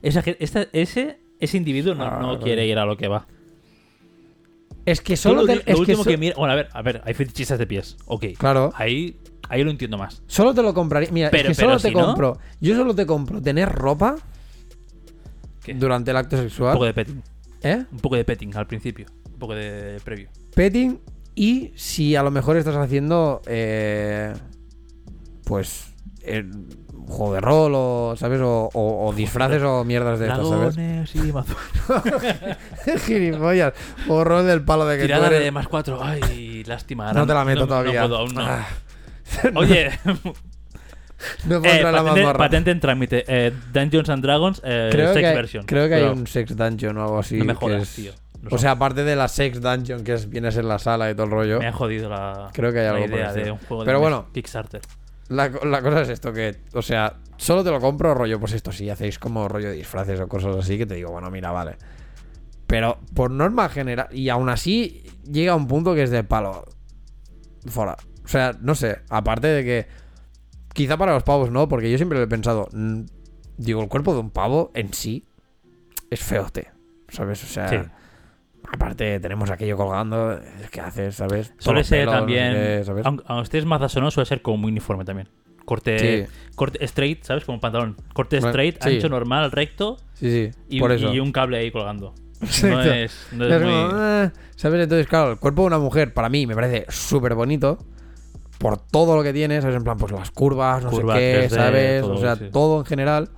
Esa 0.03 0.21
esta- 0.39 0.67
ese, 0.73 1.19
ese 1.41 1.57
individuo 1.57 1.95
no, 1.95 2.05
Ah, 2.05 2.19
no 2.21 2.27
vale. 2.29 2.39
quiere 2.41 2.67
ir 2.67 2.79
a 2.79 2.85
lo 2.85 2.97
que 2.97 3.09
va. 3.09 3.27
Es 4.85 5.01
que 5.01 5.17
solo 5.17 5.43
lo, 5.43 5.47
te, 5.47 5.55
lo 5.55 5.61
es 5.61 5.65
que 5.67 5.75
último 5.77 6.05
so- 6.05 6.11
que, 6.11 6.17
mira. 6.19 6.35
Bueno, 6.37 6.53
a 6.53 6.57
ver, 6.57 6.69
a 6.73 6.83
ver, 6.83 7.01
hay 7.05 7.15
fetichistas 7.15 7.59
de 7.59 7.67
pies. 7.67 7.97
Ok. 8.07 8.27
Claro. 8.37 8.71
Ahí, 8.77 9.17
ahí 9.49 9.65
lo 9.65 9.71
entiendo 9.71 9.97
más. 9.97 10.23
Solo 10.27 10.53
te 10.55 10.63
lo 10.63 10.75
compraría. 10.75 11.11
Mira, 11.11 11.31
Pero- 11.31 11.51
es 11.51 11.57
que 11.57 11.65
solo 11.65 11.79
te 11.79 11.91
no- 11.91 12.05
compro. 12.07 12.39
Yo 12.61 12.77
solo 12.77 12.95
te 12.95 13.07
compro 13.07 13.41
tener 13.41 13.69
ropa 13.71 14.17
¿Qué? 15.65 15.73
durante 15.75 16.11
el 16.11 16.17
acto 16.19 16.37
Un 16.37 16.43
sexual. 16.43 16.73
poco 16.75 16.85
de 16.85 16.93
petting. 16.95 17.23
¿Eh? 17.63 17.85
Un 17.93 17.99
poco 18.01 18.17
de 18.17 18.25
petting 18.25 18.55
al 18.57 18.67
principio. 18.67 19.07
Un 19.33 19.39
poco 19.39 19.55
de 19.55 20.01
previo. 20.05 20.29
Petting. 20.55 20.99
Y 21.35 21.73
si 21.77 22.15
a 22.17 22.23
lo 22.23 22.31
mejor 22.31 22.57
estás 22.57 22.77
haciendo. 22.77 23.43
eh, 23.47 24.33
pues. 25.45 25.87
eh, 26.23 26.45
juego 27.07 27.35
de 27.35 27.41
rol 27.41 27.73
o. 27.75 28.15
¿Sabes? 28.17 28.41
O, 28.41 28.71
o- 28.73 29.09
o 29.09 29.13
disfraces 29.13 29.63
o 29.63 29.85
mierdas 29.85 30.19
de 30.21 30.27
estas, 30.29 30.49
¿sabes? 30.49 30.75
Dragones 30.77 31.15
y 31.15 31.33
mazos. 31.33 31.57
Gilipollas. 33.07 33.73
O 34.09 34.25
rol 34.25 34.47
del 34.47 34.63
palo 34.63 34.87
de 34.87 34.97
que 34.97 35.03
tú 35.03 35.07
Tirada 35.09 35.27
eres- 35.29 35.41
de 35.45 35.51
más 35.51 35.69
cuatro. 35.69 35.99
Ay, 36.03 36.65
lástima. 36.65 37.13
No 37.13 37.27
te 37.27 37.35
la 37.35 37.45
meto 37.45 37.67
todavía. 37.67 38.03
No 38.03 38.09
puedo, 38.09 38.21
aún 38.21 38.35
no. 38.35 38.41
Ah. 38.43 38.67
Oye, 39.55 39.91
No 41.47 41.61
puedo 41.61 41.73
eh, 41.73 41.77
entrar 41.77 41.89
a 41.89 41.93
la 41.93 41.99
patente, 41.99 42.21
mazmorra. 42.21 42.39
patente 42.39 42.71
en 42.71 42.81
trámite. 42.81 43.25
Eh, 43.27 43.53
Dungeons 43.73 44.09
and 44.11 44.23
Dragons, 44.23 44.61
eh, 44.65 44.89
Creo 44.93 45.09
sex 45.09 45.21
que, 45.21 45.27
hay, 45.27 45.35
version. 45.35 45.65
creo 45.67 45.89
que 45.89 45.95
hay 45.95 46.01
Pero 46.03 46.13
un 46.13 46.27
sex 46.27 46.57
dungeon 46.57 46.99
o 46.99 47.03
algo 47.03 47.19
así. 47.19 47.37
No 47.39 47.45
me 47.47 47.55
que 47.55 47.59
jodas, 47.61 47.83
es- 47.83 47.95
tío. 47.95 48.13
O 48.51 48.59
sea, 48.59 48.73
aparte 48.73 49.05
de 49.05 49.17
la 49.17 49.29
sex 49.29 49.61
dungeon 49.61 50.05
que 50.05 50.15
es, 50.15 50.29
viene 50.29 50.49
a 50.49 50.51
ser 50.53 50.65
la 50.65 50.79
sala 50.79 51.11
y 51.11 51.15
todo 51.15 51.27
el 51.27 51.33
rollo. 51.33 51.59
me 51.59 51.67
ha 51.69 51.73
jodido 51.73 52.09
la, 52.09 52.51
Creo 52.53 52.73
que 52.73 52.81
hay 52.81 52.87
algo 52.87 53.07
idea 53.07 53.33
de 53.33 53.51
un 53.51 53.59
juego 53.59 53.85
Pero 53.85 53.99
de 53.99 54.03
bueno. 54.03 54.27
Kickstarter. 54.33 54.81
La, 55.29 55.49
la 55.49 55.81
cosa 55.83 56.03
es 56.03 56.11
esto, 56.11 56.33
que, 56.33 56.57
o 56.75 56.83
sea, 56.83 57.17
solo 57.39 57.65
te 57.65 57.71
lo 57.71 57.81
compro 57.81 58.13
rollo, 58.15 58.39
pues 58.39 58.53
esto, 58.53 58.73
si 58.73 58.91
hacéis 58.91 59.19
como 59.19 59.49
rollo 59.49 59.69
de 59.69 59.77
disfraces 59.77 60.21
o 60.21 60.29
cosas 60.29 60.55
así, 60.57 60.77
que 60.77 60.85
te 60.87 60.95
digo, 60.95 61.11
bueno, 61.13 61.31
mira, 61.31 61.51
vale. 61.51 61.77
Pero 62.67 62.99
por 63.15 63.31
norma 63.31 63.69
general, 63.69 64.09
y 64.11 64.29
aún 64.29 64.49
así 64.49 65.03
llega 65.31 65.55
un 65.55 65.67
punto 65.67 65.95
que 65.95 66.03
es 66.03 66.11
de 66.11 66.25
palo. 66.25 66.65
Fuera. 67.67 67.97
O 68.25 68.29
sea, 68.29 68.55
no 68.61 68.75
sé, 68.75 68.99
aparte 69.09 69.47
de 69.49 69.65
que 69.65 69.87
quizá 70.73 70.97
para 70.97 71.15
los 71.15 71.23
pavos 71.23 71.51
no, 71.51 71.69
porque 71.69 71.91
yo 71.91 71.97
siempre 71.97 72.19
lo 72.19 72.25
he 72.25 72.29
pensado, 72.29 72.69
digo, 73.57 73.83
el 73.83 73.89
cuerpo 73.89 74.13
de 74.13 74.21
un 74.21 74.31
pavo 74.31 74.71
en 74.75 74.93
sí 74.93 75.27
es 76.11 76.21
feote, 76.21 76.71
¿sabes? 77.09 77.43
O 77.45 77.47
sea, 77.47 77.69
Sí. 77.69 77.77
Aparte 78.73 79.21
tenemos 79.21 79.51
aquello 79.51 79.77
colgando, 79.77 80.39
¿qué 80.71 80.81
haces, 80.81 81.15
sabes? 81.17 81.53
Suele 81.59 81.85
ser 81.85 82.01
pelos, 82.09 82.15
no 82.15 82.21
sé 82.21 82.85
también. 82.85 83.07
Aunque, 83.07 83.25
aunque 83.27 83.45
estés 83.45 83.65
más 83.65 83.97
o 83.97 84.01
no, 84.01 84.11
suele 84.11 84.27
ser 84.27 84.43
como 84.43 84.57
muy 84.59 84.71
uniforme 84.73 85.05
también. 85.05 85.29
Corte, 85.65 86.27
Sí. 86.27 86.33
corte 86.57 86.85
straight, 86.85 87.23
¿sabes? 87.25 87.45
Como 87.45 87.59
pantalón. 87.61 87.97
Corte 88.13 88.37
straight, 88.39 88.83
sí. 88.83 88.97
ancho, 88.97 89.09
normal, 89.09 89.51
recto. 89.51 89.97
Sí, 90.13 90.31
sí, 90.53 90.59
Y, 90.69 90.79
por 90.81 90.93
eso. 90.93 91.13
y 91.13 91.21
un 91.21 91.33
cable 91.33 91.57
ahí 91.59 91.71
colgando. 91.71 92.15
No 92.41 92.47
Exacto. 92.47 92.93
es, 92.93 93.29
no 93.33 93.47
es 93.47 93.53
Es 93.53 93.63
muy. 93.63 93.71
como, 93.73 93.89
"Ah", 93.93 94.33
¿Sabes? 94.57 94.83
Entonces, 94.83 95.07
claro, 95.07 95.33
el 95.33 95.39
cuerpo 95.39 95.63
de 95.63 95.67
una 95.69 95.79
mujer 95.79 96.13
para 96.13 96.29
mí 96.29 96.47
me 96.47 96.55
parece 96.55 96.85
súper 96.91 97.35
bonito 97.35 97.79
por 98.59 98.77
todo 98.79 99.17
lo 99.17 99.23
que 99.23 99.33
tiene, 99.33 99.61
¿sabes? 99.63 99.77
En 99.77 99.85
plan, 99.85 99.97
pues 99.97 100.13
las 100.13 100.31
curvas, 100.31 100.85
no 100.85 100.91
sé 100.91 101.03
qué, 101.15 101.49
3D, 101.49 101.49
¿sabes? 101.49 102.01
todo, 102.03 102.15
o 102.15 102.19
sea, 102.21 102.37
sí. 102.37 102.45
todo 102.53 102.79
en 102.81 102.85
general. 102.85 103.31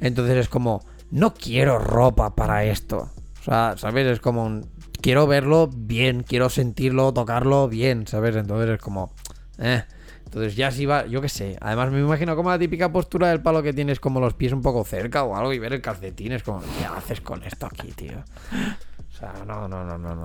Entonces 0.00 0.36
es 0.36 0.48
como, 0.48 0.84
no 1.10 1.34
quiero 1.34 1.78
ropa 1.78 2.34
para 2.36 2.64
esto. 2.64 3.08
O 3.44 3.50
sea, 3.50 3.74
¿sabes? 3.76 4.06
Es 4.06 4.20
como 4.20 4.46
un, 4.46 4.66
quiero 5.02 5.26
verlo 5.26 5.68
bien, 5.70 6.22
quiero 6.22 6.48
sentirlo, 6.48 7.12
tocarlo 7.12 7.68
bien, 7.68 8.06
¿sabes? 8.06 8.36
Entonces 8.36 8.70
es 8.70 8.80
como, 8.80 9.12
eh. 9.58 9.84
Entonces 10.24 10.56
ya 10.56 10.70
si 10.70 10.86
va, 10.86 11.04
yo 11.04 11.20
qué 11.20 11.28
sé. 11.28 11.58
Además 11.60 11.92
me 11.92 12.00
imagino 12.00 12.34
como 12.36 12.48
la 12.48 12.58
típica 12.58 12.90
postura 12.90 13.28
del 13.28 13.42
palo 13.42 13.62
que 13.62 13.74
tienes 13.74 14.00
como 14.00 14.18
los 14.18 14.32
pies 14.32 14.54
un 14.54 14.62
poco 14.62 14.82
cerca 14.82 15.24
o 15.24 15.36
algo 15.36 15.52
y 15.52 15.58
ver 15.58 15.74
el 15.74 15.82
calcetín 15.82 16.32
es 16.32 16.42
como, 16.42 16.62
¿qué 16.62 16.86
haces 16.86 17.20
con 17.20 17.42
esto 17.42 17.66
aquí, 17.66 17.92
tío? 17.92 18.16
O 18.16 19.16
sea, 19.16 19.34
no, 19.46 19.68
no, 19.68 19.84
no, 19.84 19.98
no, 19.98 20.14
no. 20.14 20.24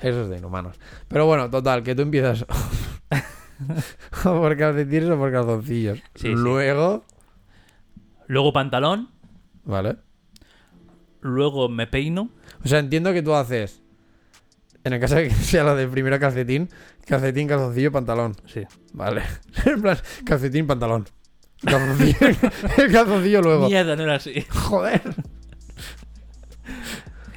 Eso 0.00 0.22
es 0.22 0.28
de 0.28 0.38
inhumanos. 0.38 0.78
Pero 1.08 1.26
bueno, 1.26 1.50
total, 1.50 1.82
que 1.82 1.96
tú 1.96 2.02
empiezas 2.02 2.46
o 2.48 4.22
por 4.22 4.56
calcetines 4.56 5.10
o 5.10 5.18
por 5.18 5.32
calzoncillos. 5.32 5.98
Sí, 6.14 6.28
sí. 6.28 6.28
Luego, 6.28 7.04
Luego 8.28 8.52
pantalón. 8.52 9.10
¿vale? 9.64 9.96
Luego 11.20 11.68
me 11.68 11.88
peino. 11.88 12.30
O 12.66 12.68
sea, 12.68 12.80
entiendo 12.80 13.12
que 13.12 13.22
tú 13.22 13.34
haces, 13.34 13.80
en 14.84 14.92
el 14.92 15.00
caso 15.00 15.14
de 15.14 15.28
que 15.28 15.34
sea 15.34 15.64
lo 15.64 15.74
de 15.76 15.86
primero 15.88 16.18
calcetín, 16.18 16.68
calcetín, 17.06 17.46
calzoncillo, 17.48 17.92
pantalón. 17.92 18.34
Sí. 18.46 18.62
Vale. 18.92 19.22
En 19.64 19.80
plan, 19.82 19.96
calcetín, 20.24 20.66
pantalón. 20.66 21.06
Calzoncillo, 21.64 22.18
el 22.78 22.92
calzoncillo 22.92 23.40
luego. 23.42 23.66
Mierda, 23.68 23.96
no 23.96 24.02
era 24.02 24.16
así. 24.16 24.44
Joder. 24.50 25.00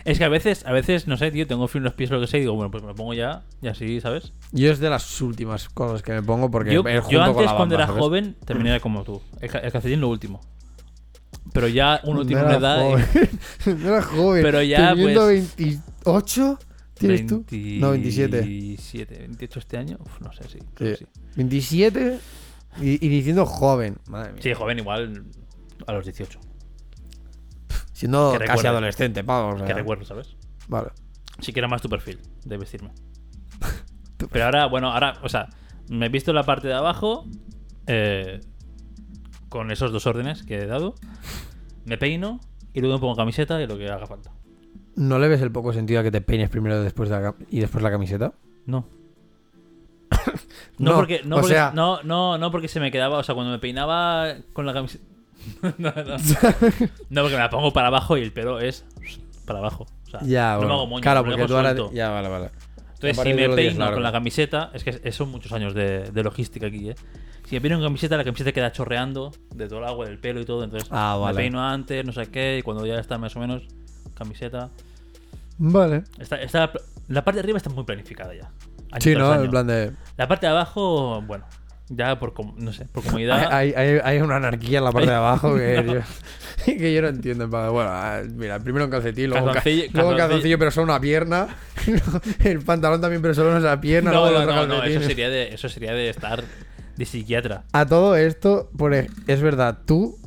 Es 0.05 0.17
que 0.17 0.23
a 0.23 0.29
veces, 0.29 0.65
a 0.65 0.71
veces, 0.71 1.07
no 1.07 1.17
sé, 1.17 1.29
tío, 1.29 1.45
tengo 1.45 1.67
frío 1.67 1.79
en 1.79 1.83
los 1.83 1.93
pies 1.93 2.09
o 2.09 2.15
lo 2.15 2.21
que 2.21 2.27
sea 2.27 2.39
y 2.39 2.41
digo, 2.41 2.55
bueno, 2.55 2.71
pues 2.71 2.81
me 2.81 2.89
lo 2.89 2.95
pongo 2.95 3.13
ya 3.13 3.43
y 3.61 3.67
así, 3.67 4.01
¿sabes? 4.01 4.33
Yo 4.51 4.71
es 4.71 4.79
de 4.79 4.89
las 4.89 5.21
últimas 5.21 5.69
cosas 5.69 6.01
que 6.01 6.13
me 6.13 6.23
pongo 6.23 6.49
porque 6.49 6.73
Yo, 6.73 6.81
es 6.87 6.95
yo 6.95 7.01
junto 7.01 7.19
con 7.19 7.29
antes, 7.29 7.45
la 7.45 7.55
cuando 7.55 7.75
bamba, 7.75 7.75
era 7.75 7.87
¿sabes? 7.87 7.99
joven, 8.01 8.35
también 8.45 8.67
era 8.67 8.79
como 8.79 9.03
tú. 9.03 9.21
El, 9.39 9.49
ca- 9.51 9.59
el 9.59 9.71
calcetín 9.71 10.01
lo 10.01 10.07
último. 10.09 10.41
Pero 11.53 11.67
ya 11.67 11.99
uno 12.03 12.19
No 12.19 12.25
tiene 12.25 12.43
una 12.43 12.55
edad. 12.55 12.79
joven. 12.81 13.05
No 13.81 13.87
era 13.89 14.01
joven. 14.01 14.43
Pero 14.43 14.61
ya, 14.61 14.89
Teniendo 14.93 15.21
pues, 15.25 15.55
28, 15.57 16.59
¿tienes 16.93 17.25
tú? 17.27 17.45
No, 17.79 17.91
27. 17.91 18.41
27, 18.41 19.17
28 19.19 19.59
este 19.59 19.77
año. 19.77 19.97
Uf, 19.99 20.21
no 20.21 20.31
sé, 20.33 20.43
sí. 20.49 20.59
creo 20.75 20.95
Sí. 20.95 21.05
que 21.05 21.11
sí. 21.11 21.21
27 21.35 22.19
y, 22.81 23.05
y 23.05 23.09
diciendo 23.09 23.45
joven. 23.45 23.97
Madre 24.07 24.33
mía. 24.33 24.41
Sí, 24.43 24.53
joven 24.53 24.77
igual 24.79 25.25
a 25.87 25.93
los 25.93 26.05
18. 26.05 26.39
Siendo 27.93 28.37
casi 28.45 28.67
adolescente, 28.67 29.23
sea. 29.23 29.65
Que 29.65 29.73
recuerdo, 29.73 30.05
¿sabes? 30.05 30.35
Vale. 30.67 30.89
Sí 31.41 31.51
que 31.51 31.59
era 31.59 31.67
más 31.67 31.81
tu 31.81 31.89
perfil 31.89 32.19
de 32.45 32.57
vestirme. 32.57 32.91
Pero 34.31 34.45
ahora, 34.45 34.67
bueno, 34.67 34.91
ahora, 34.91 35.17
o 35.23 35.29
sea, 35.29 35.49
me 35.89 36.05
he 36.05 36.09
visto 36.09 36.31
la 36.33 36.43
parte 36.43 36.67
de 36.67 36.73
abajo 36.75 37.25
eh, 37.87 38.39
con 39.49 39.71
esos 39.71 39.91
dos 39.91 40.05
órdenes 40.07 40.43
que 40.43 40.55
he 40.59 40.65
dado. 40.67 40.95
Me 41.85 41.97
peino 41.97 42.39
y 42.73 42.79
luego 42.81 42.95
me 42.95 43.01
pongo 43.01 43.15
camiseta 43.15 43.61
y 43.61 43.67
lo 43.67 43.77
que 43.77 43.89
haga 43.89 44.05
falta. 44.05 44.31
¿No 44.95 45.17
le 45.19 45.27
ves 45.27 45.41
el 45.41 45.51
poco 45.51 45.73
sentido 45.73 45.99
a 46.01 46.03
que 46.03 46.11
te 46.11 46.21
peines 46.21 46.49
primero 46.49 46.81
después 46.83 47.09
de 47.09 47.15
la 47.19 47.29
cam- 47.31 47.45
y 47.49 47.59
después 47.59 47.83
la 47.83 47.91
camiseta? 47.91 48.33
No. 48.65 48.85
No, 50.77 50.91
No, 50.91 50.95
porque, 50.97 51.21
no, 51.25 51.35
o 51.37 51.39
porque, 51.41 51.53
sea- 51.55 51.71
no, 51.75 52.01
no, 52.03 52.37
no 52.37 52.51
porque 52.51 52.67
se 52.69 52.79
me 52.79 52.89
quedaba, 52.91 53.17
o 53.17 53.23
sea, 53.23 53.35
cuando 53.35 53.51
me 53.51 53.59
peinaba 53.59 54.33
con 54.53 54.65
la 54.65 54.73
camiseta. 54.73 55.03
no, 55.77 55.91
no. 55.91 56.15
No, 57.09 57.21
porque 57.21 57.35
me 57.35 57.39
la 57.39 57.49
pongo 57.49 57.73
para 57.73 57.87
abajo 57.87 58.17
y 58.17 58.21
el 58.21 58.31
pelo 58.31 58.59
es 58.59 58.85
para 59.45 59.59
abajo. 59.59 59.85
O 60.07 60.09
sea, 60.09 60.19
Ya, 60.23 60.51
no 60.53 60.57
bueno. 60.59 60.67
me 60.69 60.73
hago 60.75 60.87
moño, 60.87 61.01
claro, 61.01 61.25
porque 61.25 61.45
tú 61.45 61.55
ahora. 61.55 61.75
Ya, 61.93 62.09
vale, 62.09 62.29
vale. 62.29 62.49
Entonces, 63.01 63.17
si 63.23 63.33
me 63.33 63.49
peino 63.49 63.91
con 63.93 64.03
la 64.03 64.11
camiseta, 64.11 64.71
es 64.73 64.83
que 64.83 65.11
son 65.11 65.29
muchos 65.31 65.51
años 65.53 65.73
de, 65.73 66.11
de 66.11 66.23
logística 66.23 66.67
aquí, 66.67 66.89
¿eh? 66.89 66.95
Si 67.49 67.55
me 67.55 67.61
peino 67.61 67.77
con 67.77 67.85
camiseta, 67.87 68.15
la 68.15 68.23
camiseta 68.23 68.51
queda 68.51 68.71
chorreando 68.71 69.31
de 69.55 69.67
todo 69.67 69.79
el 69.79 69.85
agua, 69.85 70.05
del 70.05 70.19
pelo 70.19 70.39
y 70.39 70.45
todo. 70.45 70.63
Entonces, 70.63 70.87
Ah, 70.91 71.17
vale. 71.19 71.33
me 71.35 71.41
peino 71.41 71.63
antes, 71.67 72.05
no 72.05 72.13
sé 72.13 72.27
qué, 72.27 72.57
y 72.59 72.61
cuando 72.61 72.85
ya 72.85 72.99
está 72.99 73.17
más 73.17 73.35
o 73.35 73.39
menos, 73.39 73.63
camiseta. 74.13 74.69
Vale. 75.57 76.03
Está, 76.19 76.35
está, 76.41 76.71
la 77.07 77.23
parte 77.25 77.37
de 77.37 77.41
arriba 77.41 77.57
está 77.57 77.69
muy 77.71 77.83
planificada 77.85 78.33
ya. 78.35 78.51
Año 78.91 79.01
Sí, 79.01 79.15
¿no? 79.15 79.31
año. 79.31 79.43
En 79.45 79.49
plan 79.49 79.65
de. 79.67 79.91
La 80.17 80.27
parte 80.27 80.45
de 80.45 80.51
abajo, 80.51 81.21
bueno, 81.25 81.45
ya 81.89 82.19
por, 82.19 82.33
com- 82.33 82.53
no 82.57 82.71
sé, 82.71 82.85
por 82.85 83.03
comodidad. 83.03 83.51
Hay, 83.51 83.73
hay, 83.75 83.99
hay 84.03 84.19
una 84.21 84.35
anarquía 84.35 84.77
en 84.77 84.83
la 84.85 84.91
parte 84.91 85.09
de 85.09 85.15
abajo 85.15 85.55
que, 85.55 85.83
yo, 86.67 86.73
que 86.77 86.93
yo 86.93 87.01
no 87.01 87.07
entiendo. 87.07 87.47
Bueno, 87.47 87.89
ah, 87.91 88.21
mira, 88.31 88.59
primero 88.59 88.85
un 88.85 88.91
calcetín, 88.91 89.31
luego, 89.31 89.47
un 89.47 89.53
ca- 89.53 89.63
Calzoncillo- 89.63 89.89
luego 89.93 90.09
un 90.09 90.15
calzoncillo- 90.15 90.17
calzoncillo, 90.17 90.59
pero 90.59 90.71
solo 90.71 90.83
una 90.85 91.01
pierna. 91.01 91.47
el 92.43 92.61
pantalón 92.61 93.01
también, 93.01 93.21
pero 93.23 93.33
solo 93.33 93.57
una 93.57 93.81
pierna. 93.81 94.11
no, 94.11 94.29
luego 94.29 94.45
no, 94.45 94.67
no, 94.67 94.67
no, 94.67 94.83
eso 94.83 95.01
sería 95.01 95.29
de, 95.29 95.53
eso 95.53 95.67
sería 95.67 95.93
de 95.93 96.09
estar 96.09 96.43
de 96.99 97.05
psiquiatra. 97.05 97.63
A 97.71 97.85
todo 97.85 98.15
esto, 98.15 98.69
por 98.77 98.93
ej- 98.93 99.09
es 99.27 99.41
verdad, 99.41 99.79
tú. 99.85 100.17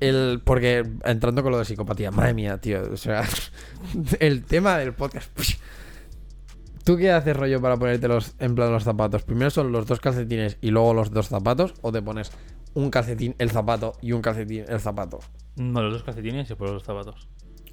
El, 0.00 0.40
porque 0.44 0.84
entrando 1.04 1.42
con 1.42 1.52
lo 1.52 1.58
de 1.58 1.64
psicopatía, 1.64 2.10
madre 2.10 2.34
mía, 2.34 2.58
tío. 2.58 2.82
O 2.92 2.96
sea, 2.96 3.24
el 4.20 4.44
tema 4.44 4.76
del 4.78 4.92
podcast. 4.92 5.30
¿Tú 6.84 6.96
qué 6.96 7.10
haces 7.12 7.36
rollo 7.36 7.60
para 7.60 7.76
ponerte 7.76 8.08
los, 8.08 8.34
en 8.38 8.54
plan 8.54 8.72
los 8.72 8.84
zapatos? 8.84 9.22
¿Primero 9.22 9.50
son 9.50 9.72
los 9.72 9.86
dos 9.86 10.00
calcetines 10.00 10.56
y 10.60 10.70
luego 10.70 10.94
los 10.94 11.10
dos 11.10 11.28
zapatos? 11.28 11.74
¿O 11.82 11.92
te 11.92 12.00
pones 12.00 12.30
un 12.74 12.90
calcetín, 12.90 13.34
el 13.38 13.50
zapato 13.50 13.92
y 14.00 14.12
un 14.12 14.22
calcetín, 14.22 14.64
el 14.68 14.80
zapato? 14.80 15.18
No, 15.56 15.82
los 15.82 15.92
dos 15.92 16.02
calcetines 16.04 16.46
y 16.46 16.48
después 16.50 16.70
los 16.70 16.84
zapatos. 16.84 17.28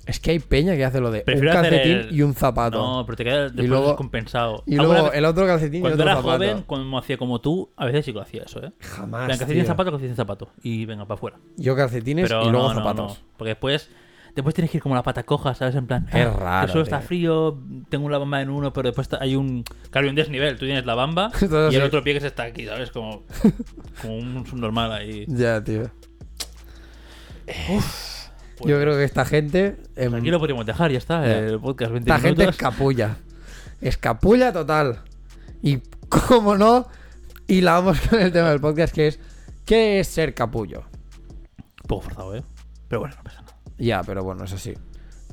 Es 0.06 0.20
que 0.20 0.32
hay 0.32 0.40
peña 0.40 0.76
que 0.76 0.86
hace 0.86 1.00
lo 1.00 1.10
de 1.10 1.22
Prefiero 1.22 1.50
un 1.50 1.56
calcetín 1.64 1.92
el- 1.98 2.16
y 2.16 2.22
un 2.22 2.34
zapato. 2.36 2.78
No, 2.78 3.06
pero 3.06 3.16
te 3.16 3.24
queda 3.24 3.44
después 3.46 3.68
luego- 3.68 3.88
descompensado. 3.88 4.64
y 4.68 4.76
luego 4.76 5.12
el 5.12 5.26
otro 5.26 5.48
calcetín 5.48 5.80
y 5.80 5.82
Cuando 5.82 5.96
otro 5.96 6.06
era 6.12 6.16
zapato. 6.22 6.38
joven, 6.38 6.64
cuando 6.68 6.98
hacía 6.98 7.18
como 7.18 7.42
tú, 7.42 7.72
a 7.76 7.86
veces 7.86 8.06
sí 8.06 8.12
que 8.12 8.18
lo 8.18 8.22
hacía 8.24 8.44
eso, 8.44 8.64
¿eh? 8.64 8.72
Jamás. 8.82 9.22
Venga, 9.28 9.40
calcetín, 9.40 9.64
tío. 9.64 9.66
zapato, 9.66 9.92
calcetín, 9.92 10.16
zapato. 10.16 10.50
Y 10.62 10.86
venga, 10.86 11.06
para 11.06 11.16
afuera. 11.18 11.38
Yo 11.58 11.76
calcetines 11.76 12.28
Pero 12.30 12.44
y 12.48 12.52
luego 12.52 12.70
no, 12.70 12.76
zapatos. 12.76 13.20
no. 13.20 13.26
Porque 13.38 13.50
después, 13.50 13.90
después 14.36 14.54
tienes 14.54 14.70
que 14.70 14.78
ir 14.78 14.84
como 14.84 14.94
la 14.94 15.02
pata 15.02 15.24
coja, 15.24 15.56
¿sabes? 15.56 15.74
En 15.74 15.88
plan, 15.88 16.08
Es 16.14 16.28
ah, 16.28 16.36
raro, 16.38 16.68
que 16.68 16.72
solo 16.74 16.84
está 16.84 17.02
frío, 17.02 17.58
tengo 17.90 18.08
la 18.08 18.20
bamba 18.20 18.42
en 18.44 18.52
uno, 18.52 18.72
pero 18.74 18.90
después 18.90 19.10
hay 19.20 19.36
un. 19.36 19.64
Claro, 19.90 20.06
hay 20.06 20.10
un 20.10 20.16
desnivel. 20.16 20.54
Tú 20.60 20.66
tienes 20.66 20.86
la 20.86 20.94
bamba 20.94 21.32
y 21.72 21.76
el 21.76 21.82
otro 21.82 22.04
pie 22.04 22.14
que 22.14 22.22
se 22.22 22.28
está 22.28 22.44
aquí, 22.44 22.68
¿sabes? 22.68 22.92
Como, 22.92 23.24
como 24.04 24.18
un 24.18 24.46
subnormal 24.46 24.92
ahí. 24.92 25.26
Ya, 25.30 25.64
tío. 25.64 25.90
Pues- 28.58 28.70
Yo 28.72 28.80
creo 28.80 28.96
que 28.96 29.04
esta 29.04 29.26
gente. 29.26 29.78
em, 29.96 30.14
Aquí 30.16 30.30
lo 30.30 30.40
podríamos 30.40 30.66
dejar, 30.66 30.92
ya 30.92 30.98
está. 30.98 31.26
El 31.26 31.60
podcast 31.60 31.92
20 31.92 32.10
esta 32.10 32.22
gente 32.22 32.42
minutos. 32.44 32.56
escapulla. 32.56 33.18
Escapulla 33.82 34.54
total. 34.54 35.00
Y 35.62 35.80
cómo 36.10 36.58
no, 36.58 36.88
y 37.48 37.62
la 37.62 37.74
vamos 37.74 38.00
con 38.02 38.20
el 38.20 38.32
tema 38.32 38.50
del 38.50 38.60
podcast 38.62 38.94
que 38.94 39.08
es. 39.08 39.20
¿Qué 39.66 40.00
es 40.00 40.08
ser 40.08 40.34
capullo? 40.34 40.84
Un 41.84 41.88
poco 41.88 42.04
forzado, 42.04 42.36
¿eh? 42.36 42.44
Pero 42.88 43.00
bueno, 43.02 43.16
no 43.18 43.24
pasa 43.24 43.42
nada. 43.42 43.56
Ya, 43.78 44.04
pero 44.04 44.24
bueno, 44.24 44.44
es 44.46 44.54
así. 44.54 44.74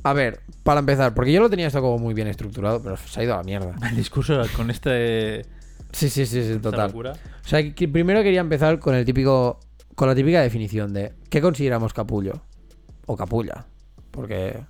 A 0.03 0.11
ver, 0.13 0.41
para 0.63 0.79
empezar, 0.79 1.13
porque 1.13 1.31
yo 1.31 1.39
lo 1.39 1.49
tenía 1.49 1.67
esto 1.67 1.79
como 1.81 1.97
muy 1.99 2.13
bien 2.13 2.27
estructurado, 2.27 2.81
pero 2.83 2.97
se 2.97 3.19
ha 3.19 3.23
ido 3.23 3.33
a 3.35 3.37
la 3.37 3.43
mierda. 3.43 3.73
El 3.89 3.95
discurso 3.95 4.41
con 4.55 4.69
este. 4.69 5.43
Sí, 5.91 6.09
sí, 6.09 6.25
sí, 6.25 6.43
sí, 6.43 6.59
total. 6.59 6.87
locura. 6.87 7.13
O 7.13 7.47
sea, 7.47 7.73
que 7.73 7.87
primero 7.87 8.21
quería 8.23 8.41
empezar 8.41 8.79
con 8.79 8.95
el 8.95 9.05
típico. 9.05 9.59
Con 9.95 10.07
la 10.09 10.15
típica 10.15 10.41
definición 10.41 10.91
de 10.91 11.13
¿qué 11.29 11.39
consideramos 11.39 11.93
capullo? 11.93 12.41
O 13.05 13.15
capulla. 13.17 13.65
Porque 14.11 14.63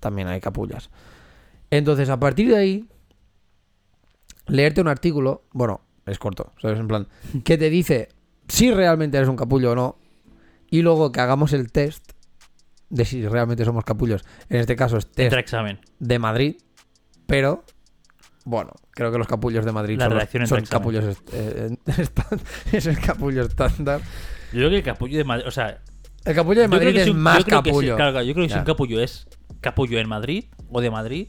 también 0.00 0.28
hay 0.28 0.40
capullas. 0.40 0.90
Entonces, 1.70 2.08
a 2.08 2.18
partir 2.18 2.48
de 2.48 2.56
ahí, 2.56 2.88
leerte 4.46 4.80
un 4.80 4.88
artículo, 4.88 5.42
bueno, 5.52 5.80
es 6.06 6.18
corto, 6.18 6.52
¿sabes? 6.60 6.78
En 6.78 6.88
plan, 6.88 7.06
que 7.44 7.58
te 7.58 7.70
dice 7.70 8.08
si 8.48 8.70
realmente 8.70 9.16
eres 9.18 9.28
un 9.28 9.36
capullo 9.36 9.72
o 9.72 9.74
no. 9.74 9.98
Y 10.70 10.82
luego 10.82 11.12
que 11.12 11.20
hagamos 11.20 11.52
el 11.54 11.72
test 11.72 12.12
de 12.90 13.04
si 13.04 13.26
realmente 13.26 13.64
somos 13.64 13.84
capullos. 13.84 14.24
En 14.48 14.60
este 14.60 14.76
caso 14.76 14.96
es 14.98 15.10
test 15.10 15.34
examen. 15.36 15.78
de 15.98 16.18
Madrid, 16.18 16.56
pero 17.26 17.64
bueno, 18.44 18.72
creo 18.90 19.10
que 19.12 19.18
los 19.18 19.26
capullos 19.26 19.64
de 19.64 19.72
Madrid 19.72 19.98
La 19.98 20.08
son, 20.46 20.60
los- 20.60 20.68
capullos 20.70 21.16
eh, 21.32 21.76
es 22.72 22.86
el 22.86 22.98
capullo 23.00 23.42
estándar. 23.44 24.00
Yo 24.52 24.58
creo 24.60 24.70
que 24.70 24.76
el 24.76 24.82
capullo 24.82 25.18
de 25.18 25.24
Madrid. 25.24 25.46
O 25.46 25.50
sea, 25.50 25.82
El 26.28 26.34
capullo 26.34 26.60
de 26.60 26.68
Madrid 26.68 26.96
es 26.96 27.08
un- 27.08 27.18
más 27.18 27.38
yo 27.38 27.44
creo 27.44 27.62
que 27.62 27.70
si- 27.70 27.74
capullo. 27.74 27.96
claro, 27.96 28.22
yo 28.22 28.34
creo 28.34 28.46
que 28.46 28.52
si 28.52 28.58
un 28.58 28.64
capullo 28.64 29.00
es 29.00 29.26
capullo 29.60 29.98
en 29.98 30.08
Madrid 30.08 30.44
o 30.70 30.80
de 30.80 30.90
Madrid, 30.90 31.28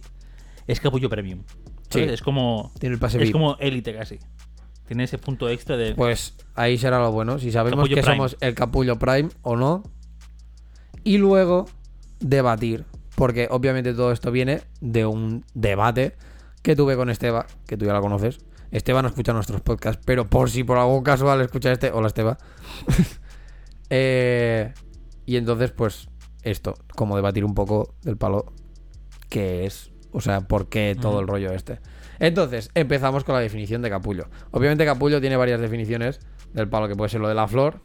es 0.68 0.80
capullo 0.80 1.10
premium. 1.10 1.44
Es 1.96 2.22
como. 2.22 2.72
Tiene 2.80 2.94
el 2.96 3.00
pase 3.00 3.18
Es 3.18 3.24
VIP. 3.24 3.32
como 3.34 3.56
élite 3.60 3.96
casi. 3.96 4.20
Tiene 4.88 5.06
ese 5.06 5.18
punto 5.18 5.48
extra 5.50 5.78
de. 5.78 5.96
Pues 5.96 6.36
ahí 6.56 6.78
será 6.78 7.00
lo 7.00 7.12
bueno, 7.12 7.40
si 7.40 7.52
sabemos 7.52 7.78
Capullo 7.80 7.96
que 7.96 8.02
Prime. 8.02 8.16
somos 8.18 8.38
el 8.42 8.54
capullo 8.56 9.00
prime 9.00 9.30
o 9.42 9.56
no. 9.56 9.84
Y 11.04 11.18
luego 11.18 11.68
debatir, 12.20 12.86
porque 13.16 13.48
obviamente 13.50 13.94
todo 13.94 14.12
esto 14.12 14.32
viene 14.32 14.62
de 14.82 15.06
un 15.06 15.46
debate 15.54 16.16
que 16.62 16.76
tuve 16.76 16.96
con 16.98 17.10
Esteba, 17.10 17.48
que 17.68 17.78
tú 17.78 17.86
ya 17.86 17.94
la 17.94 18.02
conoces. 18.02 18.40
Esteba 18.72 19.02
no 19.02 19.08
escucha 19.08 19.32
nuestros 19.34 19.62
podcasts, 19.62 20.02
pero 20.06 20.30
por 20.30 20.50
si 20.50 20.64
por 20.64 20.78
algún 20.78 21.04
casual 21.04 21.40
escucha 21.42 21.72
este, 21.72 21.92
hola 21.92 22.08
Esteba. 22.08 22.38
Eh, 23.92 24.72
y 25.30 25.38
entonces, 25.38 25.72
pues, 25.72 26.10
esto, 26.44 26.76
como 26.96 27.16
debatir 27.16 27.46
un 27.46 27.54
poco 27.54 27.94
del 28.04 28.18
palo 28.18 28.54
que 29.30 29.66
es, 29.66 29.92
o 30.12 30.22
sea, 30.22 30.42
por 30.42 30.70
qué 30.70 30.98
todo 31.00 31.20
el 31.20 31.28
rollo 31.28 31.52
este. 31.52 31.80
Entonces, 32.20 32.72
empezamos 32.74 33.24
con 33.24 33.36
la 33.36 33.42
definición 33.42 33.82
de 33.82 33.90
capullo. 33.90 34.28
Obviamente 34.52 34.86
capullo 34.86 35.22
tiene 35.22 35.38
varias 35.38 35.62
definiciones 35.62 36.20
del 36.54 36.68
palo, 36.68 36.88
que 36.88 36.96
puede 36.96 37.10
ser 37.10 37.22
lo 37.22 37.28
de 37.28 37.36
la 37.36 37.48
flor, 37.48 37.82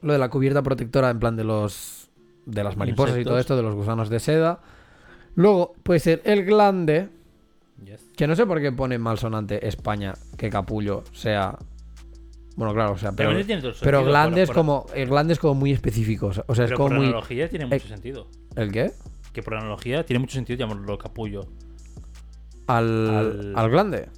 lo 0.00 0.12
de 0.12 0.18
la 0.18 0.30
cubierta 0.30 0.62
protectora 0.62 1.10
en 1.10 1.18
plan 1.20 1.36
de 1.36 1.44
los 1.44 2.10
de 2.46 2.64
las 2.64 2.76
mariposas 2.76 3.16
y 3.18 3.24
todo 3.24 3.38
esto, 3.38 3.56
de 3.56 3.62
los 3.62 3.74
gusanos 3.74 4.08
de 4.08 4.18
seda. 4.18 4.60
Luego 5.34 5.74
puede 5.82 6.00
ser 6.00 6.22
el 6.24 6.44
glande, 6.44 7.08
Yes. 7.84 8.00
que 8.16 8.26
no 8.26 8.36
sé 8.36 8.46
por 8.46 8.60
qué 8.60 8.70
pone 8.72 8.96
malsonante 8.98 9.66
España 9.66 10.14
que 10.36 10.50
capullo 10.50 11.02
sea 11.12 11.58
bueno, 12.56 12.74
claro, 12.74 12.92
o 12.92 12.98
sea, 12.98 13.12
pero, 13.12 13.30
tiene 13.44 13.60
todo 13.60 13.70
el 13.70 13.76
pero 13.80 13.98
sentido, 13.98 14.04
glande 14.04 14.46
por- 14.46 14.54
como 14.54 14.86
el 14.94 15.38
como 15.38 15.54
muy 15.54 15.72
específico, 15.72 16.32
o 16.46 16.54
sea, 16.54 16.64
es 16.66 16.72
como 16.72 16.88
por 16.88 16.96
muy 16.98 17.06
analogía 17.06 17.48
tiene 17.48 17.66
mucho 17.66 17.76
eh, 17.86 17.88
sentido. 17.88 18.28
¿El 18.56 18.70
qué? 18.72 18.92
Que 19.32 19.42
por 19.42 19.54
analogía 19.54 20.04
tiene 20.04 20.20
mucho 20.20 20.34
sentido 20.34 20.58
llamarlo 20.58 20.98
capullo. 20.98 21.46
Al, 22.66 23.10
Al- 23.10 23.52
al 23.56 23.70
glande. 23.70 24.08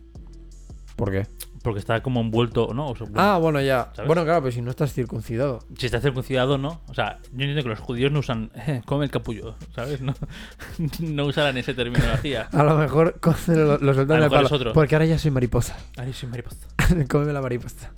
¿Por 0.96 1.10
qué? 1.10 1.26
Porque 1.62 1.80
está 1.80 2.02
como 2.02 2.20
envuelto, 2.20 2.74
¿no? 2.74 2.88
O 2.88 2.94
sea, 2.96 3.06
Ah, 3.14 3.38
bueno, 3.40 3.58
ya. 3.60 3.90
¿Sabes? 3.94 4.06
Bueno, 4.06 4.22
claro, 4.24 4.42
pero 4.42 4.52
si 4.52 4.60
no 4.60 4.70
estás 4.70 4.92
circuncidado. 4.92 5.60
Si 5.78 5.86
está 5.86 5.98
circuncidado, 5.98 6.58
no. 6.58 6.82
O 6.88 6.94
sea, 6.94 7.20
yo 7.32 7.40
entiendo 7.40 7.62
que 7.62 7.70
los 7.70 7.78
judíos 7.80 8.12
no 8.12 8.18
usan. 8.18 8.50
Eh, 8.54 8.82
come 8.84 9.06
el 9.06 9.10
capullo, 9.10 9.54
¿sabes? 9.74 10.02
No, 10.02 10.12
no 11.00 11.24
usarán 11.24 11.56
esa 11.56 11.72
terminología. 11.72 12.48
A 12.52 12.62
lo 12.64 12.76
mejor 12.76 13.18
lo, 13.46 13.78
lo 13.78 13.94
del 13.94 14.06
mejor 14.06 14.42
es 14.44 14.50
palo. 14.50 14.72
Porque 14.74 14.94
ahora 14.94 15.06
ya 15.06 15.18
soy 15.18 15.30
mariposa. 15.30 15.74
Ay, 15.96 16.12
soy 16.12 16.28
mariposa. 16.28 16.66
Cómeme 17.08 17.32
la 17.32 17.40
mariposa. 17.40 17.92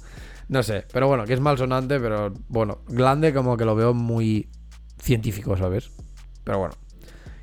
No 0.48 0.62
sé, 0.62 0.84
pero 0.92 1.08
bueno, 1.08 1.24
que 1.24 1.34
es 1.34 1.40
malsonante, 1.40 1.98
pero 1.98 2.32
bueno, 2.48 2.78
glande 2.86 3.34
como 3.34 3.56
que 3.56 3.64
lo 3.64 3.74
veo 3.74 3.94
muy 3.94 4.48
científico, 5.00 5.56
¿sabes? 5.56 5.90
Pero 6.44 6.58
bueno. 6.58 6.74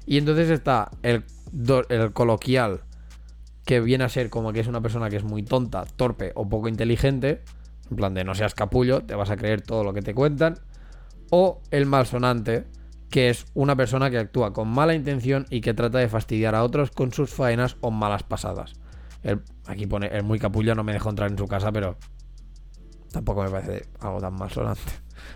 Y 0.06 0.18
entonces 0.18 0.50
está 0.50 0.90
el, 1.02 1.26
el 1.90 2.14
coloquial, 2.14 2.82
que 3.66 3.80
viene 3.80 4.04
a 4.04 4.10
ser 4.10 4.30
como 4.30 4.54
que 4.54 4.60
es 4.60 4.68
una 4.68 4.82
persona 4.82 5.10
que 5.10 5.18
es 5.18 5.24
muy 5.24 5.44
tonta, 5.44 5.86
torpe 5.86 6.32
o 6.36 6.48
poco 6.48 6.68
inteligente. 6.68 7.44
En 7.90 7.98
plan 7.98 8.14
de 8.14 8.24
no 8.24 8.36
seas 8.36 8.56
capullo, 8.56 9.02
te 9.02 9.16
vas 9.16 9.30
a 9.30 9.38
creer 9.38 9.62
todo 9.62 9.84
lo 9.84 9.94
que 9.94 10.02
te 10.02 10.14
cuentan. 10.14 10.60
O 11.30 11.62
el 11.72 11.86
malsonante, 11.86 12.66
que 13.10 13.30
es 13.30 13.46
una 13.54 13.76
persona 13.76 14.10
que 14.10 14.18
actúa 14.18 14.54
con 14.54 14.68
mala 14.68 14.94
intención 14.94 15.46
y 15.50 15.62
que 15.62 15.74
trata 15.74 16.00
de 16.00 16.08
fastidiar 16.08 16.56
a 16.56 16.64
otros 16.64 16.92
con 16.92 17.12
sus 17.14 17.30
faenas 17.30 17.78
o 17.82 17.92
malas 17.92 18.24
pasadas. 18.24 18.74
Aquí 19.66 19.88
pone, 19.88 20.08
el 20.08 20.24
muy 20.24 20.40
capullo 20.40 20.76
no 20.76 20.84
me 20.84 20.94
dejó 20.94 21.10
entrar 21.10 21.32
en 21.32 21.38
su 21.38 21.48
casa, 21.48 21.72
pero 21.72 21.98
tampoco 23.14 23.44
me 23.44 23.50
parece 23.50 23.86
algo 24.02 24.20
tan 24.20 24.34
malsonante. 24.36 24.82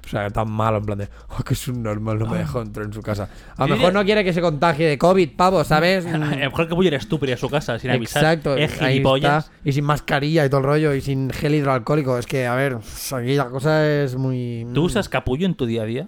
O 0.05 0.09
sea, 0.09 0.29
tan 0.29 0.49
malo, 0.51 0.77
en 0.79 0.85
plan 0.85 0.97
de, 0.97 1.07
oh, 1.29 1.43
que 1.43 1.53
es 1.53 1.67
un 1.69 1.81
normal, 1.81 2.19
no 2.19 2.25
me 2.27 2.39
dejó 2.39 2.61
entrar 2.61 2.85
en 2.85 2.91
su 2.93 3.01
casa. 3.01 3.29
A 3.55 3.67
lo 3.67 3.75
mejor 3.75 3.93
no 3.93 4.03
quiere 4.03 4.23
que 4.23 4.33
se 4.33 4.41
contagie 4.41 4.85
de 4.87 4.97
COVID, 4.97 5.29
pavo, 5.37 5.63
¿sabes? 5.63 6.05
A 6.07 6.17
lo 6.17 6.25
mejor 6.25 6.61
el 6.63 6.67
capullo 6.69 6.87
eres 6.89 7.07
tú, 7.07 7.19
pero 7.19 7.31
ir 7.31 7.35
a 7.37 7.39
su 7.39 7.49
casa 7.49 7.79
sin 7.79 7.91
avisar. 7.91 8.23
Exacto, 8.23 8.55
Es 8.57 8.73
gilipollas. 8.73 9.49
Y 9.63 9.71
sin 9.71 9.85
mascarilla 9.85 10.45
y 10.45 10.49
todo 10.49 10.59
el 10.61 10.65
rollo, 10.65 10.93
y 10.93 10.99
sin 11.01 11.29
gel 11.29 11.55
hidroalcohólico. 11.55 12.17
Es 12.17 12.25
que, 12.25 12.45
a 12.47 12.55
ver, 12.55 12.77
aquí 13.13 13.35
la 13.35 13.49
cosa 13.49 13.87
es 13.87 14.15
muy. 14.17 14.67
¿Tú 14.73 14.83
usas 14.85 15.07
capullo 15.07 15.45
en 15.45 15.55
tu 15.55 15.65
día 15.65 15.83
a 15.83 15.85
día? 15.85 16.07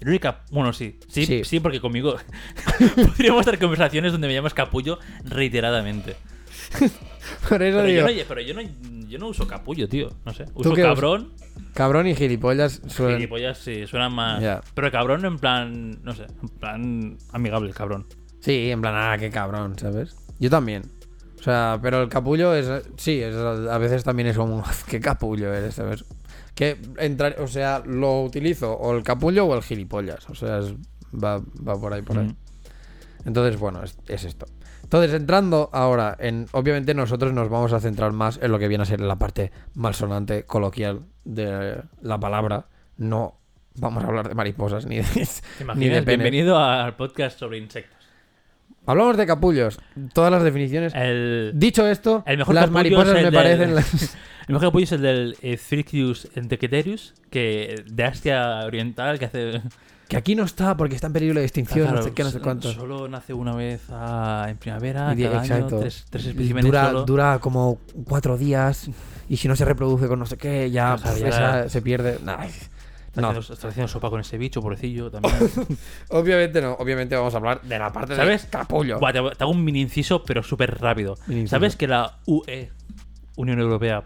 El 0.00 0.08
único 0.08 0.22
cap- 0.22 0.46
Bueno, 0.50 0.72
sí. 0.72 0.98
sí. 1.08 1.26
Sí. 1.26 1.42
Sí, 1.44 1.60
porque 1.60 1.80
conmigo 1.80 2.16
podríamos 3.16 3.44
tener 3.44 3.60
conversaciones 3.60 4.12
donde 4.12 4.26
me 4.28 4.34
llamas 4.34 4.54
capullo 4.54 4.98
reiteradamente. 5.24 6.16
Por 7.48 7.62
eso 7.62 7.78
Pero, 7.78 7.82
digo, 7.84 8.08
yo 8.08 8.22
no, 8.22 8.28
pero 8.28 8.40
yo, 8.40 8.54
no, 8.54 8.60
yo 9.08 9.18
no 9.18 9.28
uso 9.28 9.46
capullo, 9.46 9.88
tío. 9.88 10.10
No 10.24 10.32
sé. 10.32 10.44
Uso 10.54 10.72
usas? 10.72 10.84
cabrón. 10.84 11.32
cabrón 11.74 12.06
y 12.06 12.14
gilipollas 12.14 12.82
suelen. 12.86 13.16
Gilipollas 13.18 13.58
sí, 13.58 13.86
suenan 13.86 14.12
más. 14.12 14.40
Ya. 14.40 14.60
Pero 14.74 14.90
cabrón 14.92 15.24
en 15.24 15.38
plan. 15.38 16.00
No 16.02 16.14
sé. 16.14 16.26
En 16.42 16.48
plan 16.48 17.18
amigable, 17.32 17.68
el 17.68 17.74
cabrón. 17.74 18.06
Sí, 18.40 18.70
en 18.70 18.80
plan, 18.80 18.94
ah, 18.96 19.16
qué 19.18 19.30
cabrón, 19.30 19.78
¿sabes? 19.78 20.14
Yo 20.38 20.50
también. 20.50 20.82
O 21.38 21.42
sea, 21.42 21.78
pero 21.82 22.02
el 22.02 22.08
capullo 22.08 22.54
es. 22.54 22.68
Sí, 22.96 23.20
es, 23.20 23.34
a 23.34 23.78
veces 23.78 24.04
también 24.04 24.28
es 24.28 24.36
como, 24.36 24.64
qué 24.88 25.00
capullo 25.00 25.52
eres, 25.52 25.74
¿sabes? 25.74 26.04
Que 26.54 26.76
entrar, 26.98 27.36
o 27.40 27.48
sea, 27.48 27.82
lo 27.84 28.22
utilizo 28.22 28.72
o 28.72 28.96
el 28.96 29.02
capullo 29.02 29.46
o 29.46 29.54
el 29.54 29.62
gilipollas. 29.62 30.28
O 30.30 30.34
sea, 30.34 30.58
es- 30.60 30.74
va, 31.12 31.38
va 31.38 31.80
por 31.80 31.92
ahí, 31.92 32.02
por 32.02 32.18
ahí. 32.18 32.26
Mm. 32.26 32.36
Entonces, 33.26 33.58
bueno, 33.58 33.82
es, 33.82 33.98
es 34.08 34.24
esto. 34.24 34.46
Entonces, 34.86 35.12
entrando 35.14 35.68
ahora 35.72 36.16
en. 36.20 36.46
Obviamente, 36.52 36.94
nosotros 36.94 37.32
nos 37.32 37.48
vamos 37.50 37.72
a 37.72 37.80
centrar 37.80 38.12
más 38.12 38.38
en 38.40 38.52
lo 38.52 38.58
que 38.60 38.68
viene 38.68 38.82
a 38.82 38.86
ser 38.86 39.00
la 39.00 39.16
parte 39.16 39.50
malsonante, 39.74 40.44
coloquial 40.44 41.00
de 41.24 41.82
la 42.02 42.20
palabra. 42.20 42.66
No 42.96 43.34
vamos 43.74 44.04
a 44.04 44.06
hablar 44.06 44.28
de 44.28 44.36
mariposas 44.36 44.86
ni 44.86 44.98
de. 44.98 45.02
¿Te 45.02 45.64
ni 45.74 45.88
de. 45.88 46.02
Bienvenido 46.02 46.56
al 46.56 46.94
podcast 46.94 47.36
sobre 47.36 47.58
insectos. 47.58 47.96
Hablamos 48.86 49.16
de 49.16 49.26
capullos. 49.26 49.80
Todas 50.12 50.30
las 50.30 50.44
definiciones. 50.44 50.94
El, 50.94 51.50
Dicho 51.56 51.84
esto, 51.88 52.22
el 52.24 52.38
mejor 52.38 52.54
las 52.54 52.70
mariposas 52.70 53.14
me 53.14 53.24
del- 53.24 53.34
parecen. 53.34 53.74
las- 53.74 54.14
el 54.46 54.52
mejor 54.54 54.68
capullo 54.68 54.84
es 54.84 54.92
el 54.92 55.02
del 55.02 55.36
eh, 55.42 55.56
Thricius 55.58 56.28
entequeterius, 56.36 57.12
que 57.28 57.82
de 57.90 58.04
Asia 58.04 58.60
Oriental, 58.64 59.18
que 59.18 59.24
hace. 59.24 59.62
Que 60.08 60.16
aquí 60.16 60.34
no 60.36 60.44
está 60.44 60.76
porque 60.76 60.94
está 60.94 61.08
en 61.08 61.12
peligro 61.12 61.40
de 61.40 61.46
extinción, 61.46 61.80
Claro, 61.86 61.96
no 61.96 62.02
sé 62.02 62.12
qué, 62.12 62.22
no 62.24 62.30
sé 62.30 62.40
cuánto. 62.40 62.72
Solo 62.72 63.08
nace 63.08 63.32
una 63.34 63.54
vez 63.54 63.82
en 64.48 64.56
primavera, 64.58 65.14
Y- 65.16 65.22
cada 65.24 65.42
exacto. 65.42 65.66
año, 65.66 65.78
tres, 65.80 66.06
tres 66.10 66.26
especímenes 66.26 66.64
dura, 66.64 66.86
solo. 66.86 67.04
dura 67.04 67.38
como 67.40 67.78
cuatro 68.04 68.36
días. 68.38 68.88
Y 69.28 69.36
si 69.38 69.48
no 69.48 69.56
se 69.56 69.64
reproduce 69.64 70.06
con 70.06 70.18
no 70.20 70.26
sé 70.26 70.36
qué, 70.36 70.70
ya, 70.70 70.94
O 70.94 70.98
sea, 70.98 71.12
pf, 71.12 71.20
ya- 71.22 71.28
esa 71.28 71.68
se 71.68 71.82
pierde. 71.82 72.18
Nah, 72.22 72.36
no. 73.16 73.28
haciendo, 73.30 73.40
está 73.54 73.68
haciendo 73.68 73.88
sopa 73.88 74.10
con 74.10 74.20
ese 74.20 74.38
bicho, 74.38 74.60
pobrecillo, 74.62 75.10
también. 75.10 75.34
Obviamente 76.10 76.60
no. 76.60 76.74
Obviamente 76.74 77.16
vamos 77.16 77.34
a 77.34 77.38
hablar 77.38 77.62
de 77.62 77.78
la 77.78 77.90
parte 77.92 78.14
¿Sabes? 78.14 78.42
de 78.44 78.48
capullo. 78.50 79.00
Buah, 79.00 79.12
te, 79.12 79.18
hago- 79.18 79.30
te 79.32 79.42
hago 79.42 79.50
un 79.52 79.64
mini 79.64 79.80
inciso, 79.80 80.22
pero 80.22 80.42
súper 80.44 80.78
rápido. 80.80 81.16
Mini 81.26 81.40
inciso. 81.40 81.56
¿Sabes 81.56 81.74
que 81.74 81.88
la 81.88 82.18
UE, 82.26 82.70
Unión 83.36 83.58
Europea, 83.58 84.04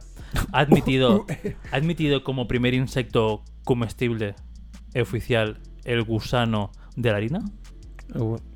ha 0.52 0.60
admitido, 0.60 1.26
ha 1.72 1.76
admitido 1.76 2.24
como 2.24 2.48
primer 2.48 2.72
insecto 2.72 3.42
comestible 3.64 4.34
oficial 4.98 5.58
el 5.92 6.02
gusano 6.04 6.70
de 6.96 7.10
la 7.10 7.16
harina? 7.16 7.40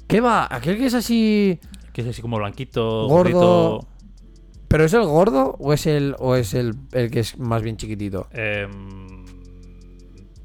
¿Qué 0.08 0.20
va? 0.20 0.46
¿Aquel 0.50 0.76
que 0.78 0.86
es 0.86 0.94
así 0.94 1.58
Que 1.92 2.02
es 2.02 2.08
así 2.08 2.20
como 2.22 2.36
blanquito, 2.38 3.06
gordo? 3.08 3.32
gordito. 3.78 3.88
¿Pero 4.68 4.84
es 4.84 4.92
el 4.94 5.04
gordo 5.04 5.56
o 5.60 5.72
es 5.72 5.86
el 5.86 6.16
o 6.18 6.34
es 6.34 6.52
el, 6.54 6.74
el 6.92 7.10
que 7.10 7.20
es 7.20 7.38
más 7.38 7.62
bien 7.62 7.76
chiquitito? 7.76 8.26
Em, 8.32 9.24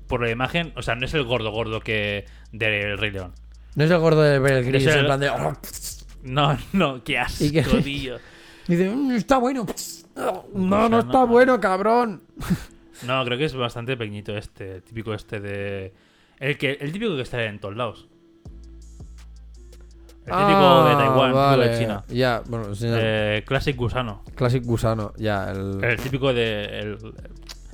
por 0.07 0.21
la 0.21 0.29
imagen, 0.31 0.71
o 0.75 0.81
sea, 0.81 0.95
no 0.95 1.05
es 1.05 1.13
el 1.13 1.23
gordo 1.23 1.51
gordo 1.51 1.79
que 1.79 2.25
del 2.51 2.97
Rey 2.97 3.11
León. 3.11 3.33
No 3.75 3.83
es 3.83 3.91
el 3.91 3.99
gordo 3.99 4.21
de 4.21 4.39
Bear 4.39 4.63
Grylls, 4.63 4.85
Es 4.85 4.93
el- 4.93 4.99
en 5.01 5.05
plan 5.05 5.19
de... 5.19 5.29
"Oh, 5.31 5.53
No, 6.23 6.57
no, 6.73 7.03
qué 7.03 7.17
asco, 7.17 7.43
¿Y 7.45 7.51
qué? 7.51 7.63
tío. 7.63 8.17
Dice, 8.67 8.89
"Mm, 8.89 9.11
está 9.11 9.37
bueno. 9.39 9.65
No, 10.53 10.89
no 10.89 10.89
sea, 10.89 10.99
está 10.99 11.19
no. 11.21 11.27
bueno, 11.27 11.59
cabrón. 11.59 12.23
No, 13.07 13.23
creo 13.25 13.37
que 13.37 13.45
es 13.45 13.55
bastante 13.55 13.95
pequeñito 13.97 14.37
este, 14.37 14.81
típico 14.81 15.13
este 15.13 15.39
de... 15.39 15.93
El, 16.39 16.57
que, 16.57 16.71
el 16.79 16.91
típico 16.91 17.15
que 17.15 17.21
está 17.23 17.43
en 17.45 17.59
todos 17.59 17.75
lados. 17.75 18.07
El 20.25 20.35
típico 20.35 20.83
de 20.85 20.95
Taiwán, 20.95 21.31
Ah, 21.31 21.33
vale. 21.33 21.63
típico 21.63 21.77
de 21.77 21.79
China. 21.79 22.03
Ya, 22.09 22.43
bueno, 22.47 22.75
sí, 22.75 22.85
Eh, 22.87 23.43
Classic 23.47 23.75
Gusano. 23.75 24.23
Classic 24.35 24.63
Gusano, 24.63 25.13
ya. 25.17 25.51
El... 25.51 25.83
El 25.83 25.97
típico 25.99 26.33
de... 26.33 26.63
El, 26.79 26.97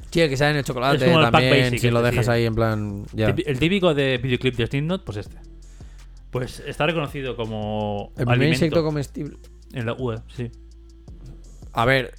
Sí, 0.09 0.21
el 0.21 0.29
que 0.29 0.37
sale 0.37 0.51
en 0.51 0.57
el 0.57 0.63
chocolate 0.63 1.13
el 1.13 1.29
también, 1.29 1.63
basic, 1.65 1.79
si 1.79 1.89
lo 1.91 2.01
decir, 2.01 2.11
dejas 2.13 2.29
ahí 2.29 2.45
en 2.45 2.55
plan... 2.55 3.05
Ya. 3.11 3.35
el 3.45 3.59
típico 3.59 3.93
de 3.93 4.17
videoclip 4.17 4.55
de 4.55 4.65
Slipknot, 4.67 5.03
pues 5.03 5.17
este. 5.17 5.35
Pues 6.31 6.61
está 6.65 6.85
reconocido 6.85 7.35
como 7.35 8.13
El 8.15 8.23
primer 8.25 8.31
alimento 8.35 8.53
insecto 8.55 8.83
comestible. 8.85 9.35
en 9.73 9.85
la 9.85 9.91
UE, 9.93 10.19
sí. 10.33 10.49
A 11.73 11.83
ver, 11.83 12.13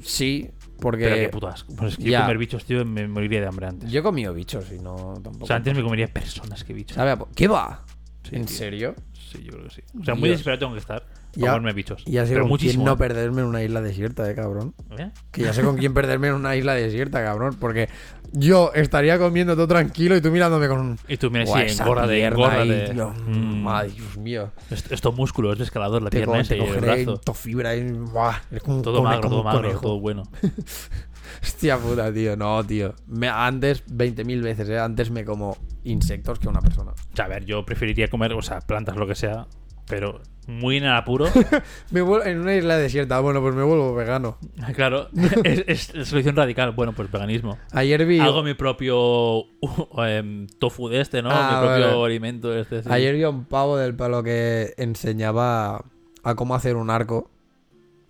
sí, 0.00 0.48
porque... 0.80 1.04
Pero 1.04 1.16
qué 1.16 1.28
puto 1.28 1.48
asco. 1.48 1.74
Pues 1.76 1.92
es 1.92 1.96
que 1.98 2.04
yo 2.04 2.10
Ya. 2.12 2.22
comer 2.22 2.38
bichos, 2.38 2.64
tío, 2.64 2.84
me 2.84 3.06
moriría 3.06 3.40
de 3.40 3.46
hambre 3.46 3.66
antes. 3.66 3.90
Yo 3.90 4.00
he 4.00 4.02
comido 4.02 4.32
bichos 4.34 4.72
y 4.72 4.78
no 4.78 5.14
tampoco. 5.22 5.44
O 5.44 5.46
sea, 5.46 5.56
antes 5.56 5.74
me 5.76 5.82
comería 5.82 6.08
personas 6.08 6.64
que 6.64 6.72
bichos. 6.72 6.94
¿Sabe 6.96 7.16
¿Qué 7.34 7.46
va? 7.48 7.84
Sí, 8.28 8.36
¿En 8.36 8.44
tío. 8.46 8.56
serio? 8.56 8.94
Sí, 9.12 9.42
yo 9.44 9.52
creo 9.52 9.64
que 9.64 9.70
sí. 9.70 9.82
O 10.00 10.04
sea, 10.04 10.14
muy 10.14 10.28
desesperado 10.28 10.58
tengo 10.60 10.72
que 10.72 10.80
estar. 10.80 11.04
Ya- 11.34 11.40
Para 11.42 11.52
comerme 11.54 11.72
bichos. 11.74 12.02
Y 12.06 12.12
ya 12.12 12.24
sé 12.24 12.30
Pero 12.32 12.42
con 12.42 12.50
muchísimo. 12.50 12.82
quién 12.82 12.86
no 12.86 12.92
¿eh? 12.94 12.96
perderme 13.08 13.40
en 13.42 13.46
una 13.48 13.62
isla 13.62 13.80
desierta, 13.80 14.28
eh, 14.30 14.34
cabrón. 14.34 14.74
¿Eh? 14.98 15.10
Que 15.30 15.42
ya 15.42 15.52
sé 15.52 15.62
con 15.62 15.76
quién 15.76 15.94
perderme 15.94 16.28
en 16.28 16.34
una 16.34 16.56
isla 16.56 16.74
desierta, 16.74 17.22
cabrón. 17.22 17.56
Porque 17.60 17.88
yo 18.32 18.72
estaría 18.74 19.18
comiendo 19.18 19.54
todo 19.54 19.68
tranquilo 19.68 20.16
y 20.16 20.20
tú 20.20 20.30
mirándome 20.30 20.66
con 20.68 20.80
un... 20.80 20.98
Y 21.08 21.16
tú, 21.16 21.30
mira, 21.30 21.44
Buah, 21.44 21.68
sí, 21.68 21.80
engórrate. 21.80 22.26
ahí, 22.26 22.90
tío. 22.92 23.10
Mm. 23.26 23.68
Ay, 23.68 23.90
Dios 23.90 24.16
mío. 24.18 24.50
Est- 24.70 24.90
Estos 24.92 25.14
músculos 25.14 25.56
de 25.58 25.64
escalador, 25.64 26.02
la 26.02 26.10
Te, 26.10 26.18
pierna 26.18 26.42
te 26.42 26.56
y 26.56 26.60
el 26.60 26.80
brazo. 26.80 27.34
fibra 27.34 27.76
y... 27.76 27.90
Buah, 27.92 28.36
es 28.50 28.62
como 28.62 28.82
Todo 28.82 29.02
magro, 29.02 29.28
todo 29.28 29.42
magro, 29.44 29.78
todo 29.80 30.00
bueno. 30.00 30.24
Hostia 31.42 31.78
puta, 31.78 32.12
tío. 32.12 32.36
No, 32.36 32.62
tío. 32.64 32.94
Me- 33.06 33.28
antes, 33.28 33.84
20.000 33.86 34.42
veces, 34.42 34.68
¿eh? 34.68 34.78
Antes 34.78 35.10
me 35.10 35.24
como 35.24 35.56
insectos 35.84 36.38
que 36.38 36.48
una 36.48 36.60
persona. 36.60 36.90
O 36.92 37.16
sea, 37.16 37.24
a 37.26 37.28
ver, 37.28 37.44
yo 37.44 37.64
preferiría 37.64 38.08
comer, 38.08 38.32
o 38.32 38.42
sea, 38.42 38.60
plantas, 38.60 38.96
lo 38.96 39.06
que 39.06 39.14
sea, 39.14 39.46
pero 39.90 40.20
muy 40.46 40.78
en 40.78 40.84
el 40.84 40.92
apuro. 40.92 41.26
Me 41.90 42.00
vuelvo 42.00 42.24
en 42.24 42.40
una 42.40 42.54
isla 42.54 42.76
desierta. 42.76 43.20
Bueno, 43.20 43.40
pues 43.40 43.54
me 43.54 43.62
vuelvo 43.62 43.94
vegano. 43.94 44.38
claro, 44.74 45.08
es, 45.44 45.64
es 45.66 45.94
la 45.94 46.04
solución 46.04 46.34
radical. 46.34 46.72
Bueno, 46.72 46.92
pues 46.92 47.10
veganismo. 47.10 47.58
Ayer 47.72 48.04
vi... 48.06 48.18
Hago 48.20 48.42
mi 48.42 48.54
propio 48.54 49.40
uh, 49.42 50.02
em, 50.06 50.46
tofu 50.58 50.88
de 50.88 51.00
este, 51.00 51.22
¿no? 51.22 51.30
Ah, 51.30 51.60
mi 51.60 51.66
propio 51.68 51.86
vale. 51.98 52.04
alimento 52.06 52.50
de 52.50 52.62
este. 52.62 52.82
sí. 52.82 52.88
Ayer 52.90 53.14
vi 53.14 53.22
a 53.22 53.28
un 53.30 53.44
pavo 53.44 53.76
del 53.76 53.94
palo 53.94 54.22
que 54.22 54.74
enseñaba 54.76 55.84
a 56.24 56.34
cómo 56.34 56.54
hacer 56.54 56.76
un 56.76 56.90
arco 56.90 57.30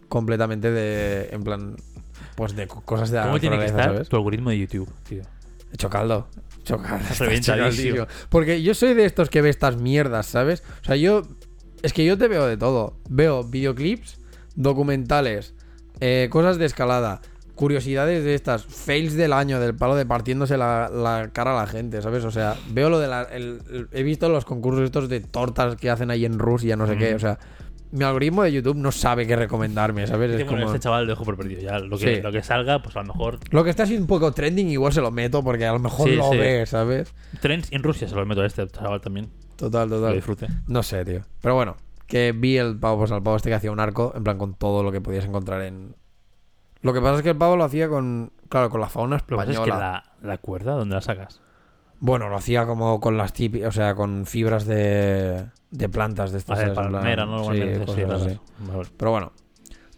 completamente 0.08 0.70
de... 0.70 1.28
En 1.32 1.42
plan... 1.42 1.76
Pues 2.36 2.56
de 2.56 2.66
co- 2.66 2.80
cosas 2.82 3.10
de 3.10 3.18
la 3.18 3.24
¿Cómo 3.24 3.38
tiene 3.38 3.56
que 3.56 3.64
naturaleza, 3.64 3.80
estar 3.82 3.94
¿sabes? 3.96 4.08
tu 4.08 4.16
algoritmo 4.16 4.50
de 4.50 4.58
YouTube, 4.60 4.90
tío? 5.08 5.22
Hecho 5.74 5.90
caldo. 5.90 6.26
Hecho 6.60 6.78
caldo. 6.78 7.04
está 7.10 7.24
Reventadísimo. 7.26 8.06
Porque 8.30 8.62
yo 8.62 8.72
soy 8.74 8.94
de 8.94 9.04
estos 9.04 9.28
que 9.28 9.42
ve 9.42 9.50
estas 9.50 9.76
mierdas, 9.76 10.26
¿sabes? 10.26 10.62
O 10.82 10.84
sea, 10.84 10.96
yo. 10.96 11.22
Es 11.82 11.92
que 11.92 12.04
yo 12.04 12.18
te 12.18 12.28
veo 12.28 12.46
de 12.46 12.56
todo. 12.56 12.94
Veo 13.08 13.44
videoclips, 13.44 14.18
documentales, 14.54 15.54
eh, 16.00 16.28
cosas 16.30 16.58
de 16.58 16.66
escalada, 16.66 17.20
curiosidades 17.54 18.24
de 18.24 18.34
estas, 18.34 18.64
fails 18.64 19.14
del 19.14 19.32
año, 19.32 19.60
del 19.60 19.74
palo 19.74 19.94
de 19.96 20.06
partiéndose 20.06 20.56
la, 20.56 20.88
la 20.88 21.30
cara 21.32 21.52
a 21.58 21.62
la 21.62 21.66
gente, 21.66 22.00
¿sabes? 22.02 22.24
O 22.24 22.30
sea, 22.30 22.56
veo 22.70 22.88
lo 22.90 22.98
de 22.98 23.08
la. 23.08 23.22
el- 23.22 23.60
el- 23.70 23.88
he 23.92 24.02
visto 24.02 24.28
los 24.28 24.44
concursos 24.44 24.84
estos 24.84 25.08
de 25.08 25.20
tortas 25.20 25.76
que 25.76 25.90
hacen 25.90 26.10
ahí 26.10 26.24
en 26.24 26.38
Rusia, 26.38 26.76
no 26.76 26.86
sé 26.86 26.96
qué. 26.96 27.14
O 27.14 27.18
sea, 27.18 27.38
mi 27.92 28.04
algoritmo 28.04 28.42
de 28.44 28.52
YouTube 28.52 28.76
no 28.76 28.92
sabe 28.92 29.26
qué 29.26 29.34
recomendarme, 29.36 30.06
¿sabes? 30.06 30.30
Es 30.38 30.44
como- 30.44 30.64
este 30.64 30.78
chaval 30.78 31.04
lo 31.06 31.10
dejo 31.12 31.24
por 31.24 31.36
perdido. 31.36 31.60
Ya 31.60 31.78
lo 31.80 31.98
que, 31.98 32.16
Sí. 32.16 32.22
lo 32.22 32.30
que 32.32 32.42
salga, 32.42 32.80
pues 32.82 32.94
a 32.96 33.00
lo 33.00 33.08
mejor. 33.08 33.38
Lo 33.50 33.64
que 33.64 33.70
está 33.70 33.82
así 33.82 33.96
un 33.96 34.06
poco 34.06 34.32
trending, 34.32 34.68
igual 34.68 34.92
se 34.92 35.00
lo 35.00 35.10
meto 35.10 35.42
porque 35.42 35.66
a 35.66 35.72
lo 35.72 35.80
mejor 35.80 36.08
Sí, 36.08 36.14
lo 36.16 36.30
sí. 36.30 36.36
ve, 36.38 36.64
¿sabes? 36.66 37.12
Trends 37.40 37.70
en 37.72 37.82
Rusia 37.82 38.06
se 38.08 38.14
lo 38.14 38.24
meto 38.26 38.42
a 38.42 38.46
este 38.46 38.66
chaval 38.68 39.00
también. 39.00 39.28
Total, 39.60 39.88
Lo 39.88 39.96
total. 39.98 40.14
disfrute. 40.14 40.48
No 40.68 40.82
sé, 40.82 41.04
tío. 41.04 41.20
Pero 41.42 41.54
bueno, 41.54 41.76
que 42.06 42.32
vi 42.32 42.56
el 42.56 42.78
pavo, 42.78 42.98
pues 42.98 43.12
al 43.12 43.22
pavo 43.22 43.36
este 43.36 43.50
que 43.50 43.54
hacía 43.54 43.70
un 43.70 43.78
arco, 43.78 44.12
en 44.16 44.24
plan 44.24 44.38
con 44.38 44.54
todo 44.54 44.82
lo 44.82 44.90
que 44.90 45.00
podías 45.00 45.24
encontrar 45.26 45.62
en. 45.62 45.94
Lo 46.80 46.94
que 46.94 47.00
pasa 47.02 47.16
es 47.16 47.22
que 47.22 47.30
el 47.30 47.36
pavo 47.36 47.56
lo 47.56 47.64
hacía 47.64 47.88
con. 47.88 48.32
Claro, 48.48 48.70
con 48.70 48.80
la 48.80 48.88
fauna 48.88 49.16
Lo 49.18 49.24
que 49.26 49.36
pasa 49.36 49.52
española. 49.52 49.74
es 49.98 50.10
que 50.22 50.26
la, 50.26 50.28
la 50.32 50.38
cuerda, 50.38 50.72
¿dónde 50.72 50.94
la 50.94 51.02
sacas? 51.02 51.40
Bueno, 52.00 52.30
lo 52.30 52.36
hacía 52.36 52.64
como 52.64 52.98
con 52.98 53.18
las 53.18 53.34
típicas. 53.34 53.68
O 53.68 53.72
sea, 53.72 53.94
con 53.94 54.24
fibras 54.24 54.64
de. 54.64 55.44
de 55.70 55.88
plantas 55.90 56.32
de 56.32 56.38
estas. 56.38 56.58
Plan, 56.58 56.74
palmera, 56.74 57.26
¿no? 57.26 57.52
sí, 57.52 57.60
cosas 57.84 58.22
así. 58.22 58.38
Vale. 58.60 58.88
Pero 58.96 59.10
bueno. 59.10 59.32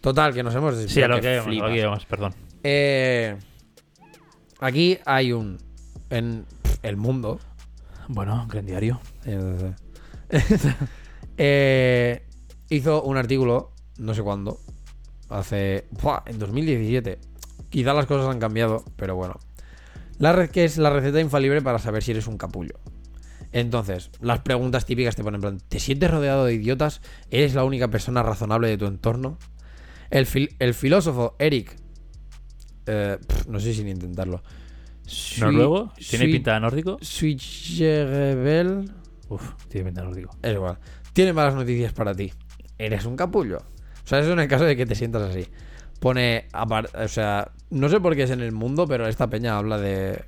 Total, 0.01 0.33
que 0.33 0.43
nos 0.43 0.53
hemos 0.53 0.75
Sí, 0.75 1.01
a 1.01 1.07
lo 1.07 1.21
que, 1.21 1.37
lo 1.37 1.67
que 1.69 1.77
íbamos, 1.77 2.05
perdón. 2.05 2.33
Eh, 2.61 3.37
aquí 4.59 4.99
hay 5.05 5.31
un. 5.31 5.57
En 6.09 6.45
el 6.83 6.97
mundo. 6.97 7.39
Bueno, 8.07 8.45
gran 8.49 8.65
diario. 8.65 8.99
Eh, 11.35 12.27
hizo 12.69 13.01
un 13.01 13.17
artículo, 13.17 13.71
no 13.97 14.13
sé 14.13 14.21
cuándo, 14.21 14.59
hace... 15.29 15.87
¡buah! 15.89 16.21
en 16.27 16.37
2017. 16.37 17.17
Quizá 17.69 17.93
las 17.95 18.05
cosas 18.05 18.29
han 18.29 18.39
cambiado, 18.39 18.83
pero 18.95 19.15
bueno. 19.15 19.39
La 20.19 20.31
red 20.31 20.51
que 20.51 20.63
es 20.63 20.77
la 20.77 20.91
receta 20.91 21.19
infalible 21.19 21.61
para 21.63 21.79
saber 21.79 22.03
si 22.03 22.11
eres 22.11 22.27
un 22.27 22.37
capullo. 22.37 22.75
Entonces, 23.51 24.11
las 24.21 24.41
preguntas 24.41 24.85
típicas 24.85 25.15
te 25.15 25.23
ponen 25.23 25.39
en 25.39 25.41
plan, 25.41 25.57
¿te 25.67 25.79
sientes 25.79 26.11
rodeado 26.11 26.45
de 26.45 26.53
idiotas? 26.53 27.01
¿Eres 27.31 27.55
la 27.55 27.63
única 27.63 27.87
persona 27.87 28.21
razonable 28.21 28.67
de 28.67 28.77
tu 28.77 28.85
entorno? 28.85 29.39
El, 30.11 30.27
fil- 30.27 30.55
el 30.59 30.75
filósofo 30.75 31.35
Eric... 31.39 31.75
eh, 32.85 33.17
no 33.47 33.59
sé 33.59 33.73
sin 33.73 33.87
intentarlo. 33.87 34.43
¿Noruego? 35.39 35.91
¿Tiene 36.09 36.25
pinta 36.25 36.53
de 36.53 36.59
nórdico? 36.61 36.97
Switcherebel... 37.01 38.91
Uf, 39.29 39.53
tiene 39.69 39.85
pinta 39.85 40.01
de 40.01 40.07
nórdico. 40.07 40.35
Es 40.41 40.53
igual. 40.53 40.77
Tiene 41.13 41.33
malas 41.33 41.55
noticias 41.55 41.93
para 41.93 42.13
ti. 42.13 42.31
Eres 42.77 43.05
un 43.05 43.15
capullo. 43.15 43.57
O 43.57 44.07
sea, 44.07 44.19
eso 44.19 44.33
en 44.33 44.39
el 44.39 44.47
caso 44.47 44.65
de 44.65 44.75
que 44.75 44.85
te 44.85 44.95
sientas 44.95 45.21
así. 45.23 45.47
Pone. 45.99 46.47
O 47.01 47.07
sea, 47.07 47.51
no 47.69 47.87
sé 47.89 47.99
por 47.99 48.15
qué 48.15 48.23
es 48.23 48.31
en 48.31 48.41
el 48.41 48.51
mundo, 48.51 48.85
pero 48.87 49.07
esta 49.07 49.29
peña 49.29 49.57
habla 49.57 49.77
de. 49.77 50.25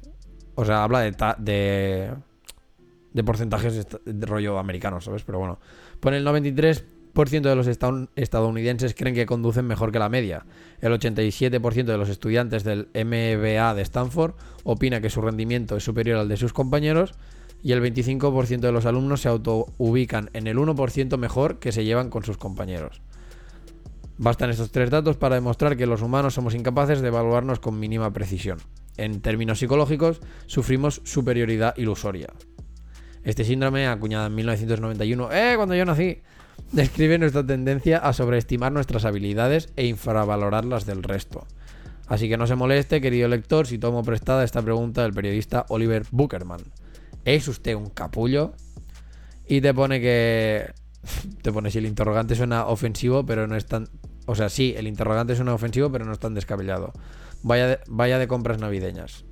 O 0.56 0.64
sea, 0.66 0.84
habla 0.84 1.02
de. 1.02 1.12
ta- 1.12 1.36
de, 1.38 2.14
de 3.14 3.24
porcentajes 3.24 3.76
est- 3.76 3.96
de 4.06 4.26
rollo 4.26 4.58
americano, 4.58 5.02
¿sabes? 5.02 5.24
Pero 5.24 5.40
bueno. 5.40 5.60
Pone 6.00 6.18
el 6.18 6.26
93% 6.26 6.84
de 7.16 7.56
los 7.56 7.68
estadounidenses 7.68 8.94
creen 8.94 9.16
que 9.16 9.26
conducen 9.26 9.66
mejor 9.66 9.92
que 9.94 10.00
la 10.00 10.10
media. 10.10 10.46
El 10.82 10.92
87% 10.92 11.86
de 11.86 11.98
los 11.98 12.10
estudiantes 12.10 12.66
del 12.66 12.90
MBA 12.94 13.74
de 13.74 13.82
Stanford 13.82 14.34
opina 14.64 15.00
que 15.00 15.10
su 15.10 15.22
rendimiento 15.22 15.78
es 15.78 15.84
superior 15.84 16.20
al 16.20 16.28
de 16.28 16.36
sus 16.36 16.52
compañeros 16.52 17.14
y 17.64 17.72
el 17.72 17.82
25% 17.82 18.60
de 18.60 18.72
los 18.72 18.86
alumnos 18.86 19.22
se 19.22 19.30
autoubican 19.30 20.30
en 20.34 20.48
el 20.48 20.58
1% 20.58 21.18
mejor 21.18 21.60
que 21.60 21.72
se 21.72 21.86
llevan 21.86 22.10
con 22.10 22.24
sus 22.26 22.38
compañeros. 22.38 23.02
Bastan 24.18 24.50
estos 24.50 24.72
tres 24.72 24.90
datos 24.90 25.16
para 25.16 25.36
demostrar 25.36 25.78
que 25.78 25.86
los 25.86 26.02
humanos 26.02 26.34
somos 26.34 26.54
incapaces 26.54 27.02
de 27.02 27.08
evaluarnos 27.08 27.60
con 27.60 27.80
mínima 27.80 28.12
precisión. 28.12 28.60
En 28.98 29.22
términos 29.22 29.60
psicológicos, 29.60 30.20
sufrimos 30.48 31.02
superioridad 31.06 31.76
ilusoria. 31.78 32.28
Este 33.24 33.44
síndrome, 33.44 33.88
acuñado 33.88 34.28
en 34.28 34.36
1991, 34.36 35.32
¡eh! 35.32 35.54
Cuando 35.56 35.76
yo 35.76 35.84
nací, 35.84 36.22
describe 36.72 37.18
nuestra 37.18 37.46
tendencia 37.46 37.98
a 37.98 38.14
sobreestimar 38.14 38.72
nuestras 38.72 39.06
habilidades 39.06 39.70
e 39.76 39.86
infravalorar 39.86 40.66
las 40.66 40.86
del 40.86 41.04
resto. 41.04 41.46
Así 42.08 42.30
que 42.30 42.38
no 42.38 42.48
se 42.48 42.56
moleste, 42.56 43.02
querido 43.02 43.28
lector, 43.28 43.66
si 43.66 43.80
tomo 43.80 44.04
prestada 44.04 44.44
esta 44.44 44.62
pregunta 44.62 45.04
del 45.04 45.14
periodista 45.14 45.66
Oliver 45.70 46.06
Buckerman. 46.12 46.62
¿Es 47.24 47.48
usted 47.48 47.74
un 47.76 47.90
capullo? 47.90 48.54
Y 49.48 49.62
te 49.62 49.74
pone 49.74 50.00
que. 50.00 50.74
Te 51.42 51.52
pone 51.52 51.70
si 51.70 51.78
el 51.78 51.86
interrogante 51.86 52.36
suena 52.36 52.66
ofensivo, 52.66 53.26
pero 53.26 53.48
no 53.48 53.56
es 53.56 53.66
tan. 53.66 53.90
O 54.26 54.36
sea, 54.36 54.50
sí, 54.50 54.74
el 54.76 54.88
interrogante 54.88 55.36
suena 55.36 55.54
ofensivo, 55.54 55.92
pero 55.92 56.06
no 56.06 56.14
es 56.14 56.20
tan 56.20 56.34
descabellado. 56.34 56.94
Vaya 57.44 57.68
de, 57.68 57.80
vaya 57.88 58.18
de 58.18 58.28
compras 58.28 58.60
navideñas. 58.60 59.26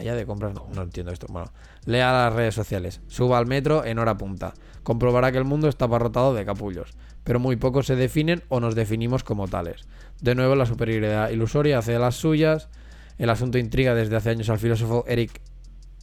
Vaya 0.00 0.14
de 0.14 0.24
compras. 0.24 0.54
No, 0.54 0.66
no 0.74 0.80
entiendo 0.80 1.12
esto. 1.12 1.26
Bueno, 1.28 1.52
lea 1.84 2.10
las 2.10 2.32
redes 2.32 2.54
sociales. 2.54 3.02
Suba 3.06 3.36
al 3.36 3.44
metro 3.44 3.84
en 3.84 3.98
hora 3.98 4.16
punta. 4.16 4.54
Comprobará 4.82 5.30
que 5.30 5.36
el 5.36 5.44
mundo 5.44 5.68
está 5.68 5.84
abarrotado 5.84 6.32
de 6.32 6.46
capullos. 6.46 6.94
Pero 7.22 7.38
muy 7.38 7.56
pocos 7.56 7.84
se 7.84 7.96
definen 7.96 8.42
o 8.48 8.60
nos 8.60 8.74
definimos 8.74 9.24
como 9.24 9.46
tales. 9.46 9.82
De 10.22 10.34
nuevo, 10.34 10.54
la 10.54 10.64
superioridad 10.64 11.28
ilusoria 11.28 11.76
hace 11.76 11.98
las 11.98 12.14
suyas. 12.14 12.70
El 13.18 13.28
asunto 13.28 13.58
intriga 13.58 13.94
desde 13.94 14.16
hace 14.16 14.30
años 14.30 14.48
al 14.48 14.58
filósofo 14.58 15.04
Eric 15.06 15.42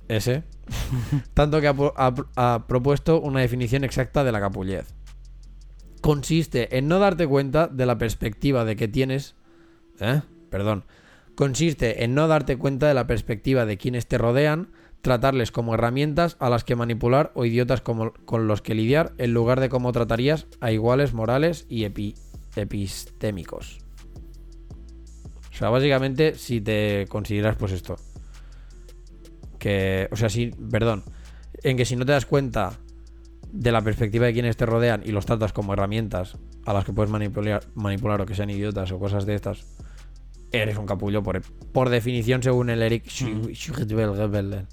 S. 0.09 0.43
tanto 1.33 1.59
que 1.59 1.67
ha, 1.67 2.13
ha 2.35 2.67
propuesto 2.67 3.19
una 3.19 3.39
definición 3.39 3.83
exacta 3.83 4.23
de 4.23 4.31
la 4.31 4.39
capullez. 4.39 4.93
Consiste 6.01 6.77
en 6.77 6.87
no 6.87 6.99
darte 6.99 7.25
cuenta 7.25 7.67
de 7.67 7.87
la 7.87 7.97
perspectiva 7.97 8.63
de 8.63 8.75
que 8.75 8.87
tienes. 8.87 9.33
¿Eh? 9.99 10.21
Perdón. 10.51 10.85
Consiste 11.37 12.03
en 12.03 12.15
no 12.15 12.27
darte 12.27 12.57
cuenta 12.57 12.87
de 12.87 12.95
la 12.95 13.05
perspectiva 13.05 13.67
de 13.67 13.77
quienes 13.77 14.07
te 14.07 14.17
rodean 14.17 14.71
tratarles 15.03 15.51
como 15.51 15.75
herramientas 15.75 16.35
a 16.39 16.49
las 16.49 16.63
que 16.63 16.75
manipular 16.75 17.31
o 17.35 17.45
idiotas 17.45 17.79
como, 17.79 18.11
con 18.25 18.47
los 18.47 18.63
que 18.63 18.73
lidiar, 18.73 19.13
en 19.19 19.35
lugar 19.35 19.59
de 19.59 19.69
cómo 19.69 19.91
tratarías 19.91 20.47
a 20.61 20.71
iguales 20.71 21.13
morales 21.13 21.67
y 21.69 21.83
epi- 21.83 22.15
epistémicos. 22.55 23.77
O 25.51 25.55
sea, 25.55 25.69
básicamente, 25.69 26.33
si 26.33 26.59
te 26.59 27.05
consideras, 27.07 27.55
pues 27.55 27.71
esto. 27.71 27.97
Que, 29.59 30.07
o 30.11 30.15
sea, 30.15 30.29
si, 30.29 30.47
perdón, 30.47 31.03
en 31.61 31.77
que 31.77 31.85
si 31.85 31.95
no 31.95 32.03
te 32.07 32.13
das 32.13 32.25
cuenta 32.25 32.79
de 33.51 33.71
la 33.71 33.83
perspectiva 33.83 34.25
de 34.25 34.33
quienes 34.33 34.57
te 34.57 34.65
rodean 34.65 35.03
y 35.05 35.11
los 35.11 35.27
tratas 35.27 35.53
como 35.53 35.73
herramientas 35.73 36.35
a 36.65 36.73
las 36.73 36.83
que 36.83 36.93
puedes 36.93 37.11
manipular, 37.11 37.63
manipular 37.75 38.21
o 38.21 38.25
que 38.25 38.33
sean 38.33 38.49
idiotas 38.49 38.91
o 38.91 38.97
cosas 38.97 39.27
de 39.27 39.35
estas, 39.35 39.67
eres 40.51 40.77
un 40.77 40.85
capullo 40.85 41.21
por, 41.23 41.41
por 41.71 41.89
definición 41.89 42.41
según 42.43 42.69
el 42.69 42.81
Eric. 42.81 43.05
Schüttelgebelde. 43.07 44.65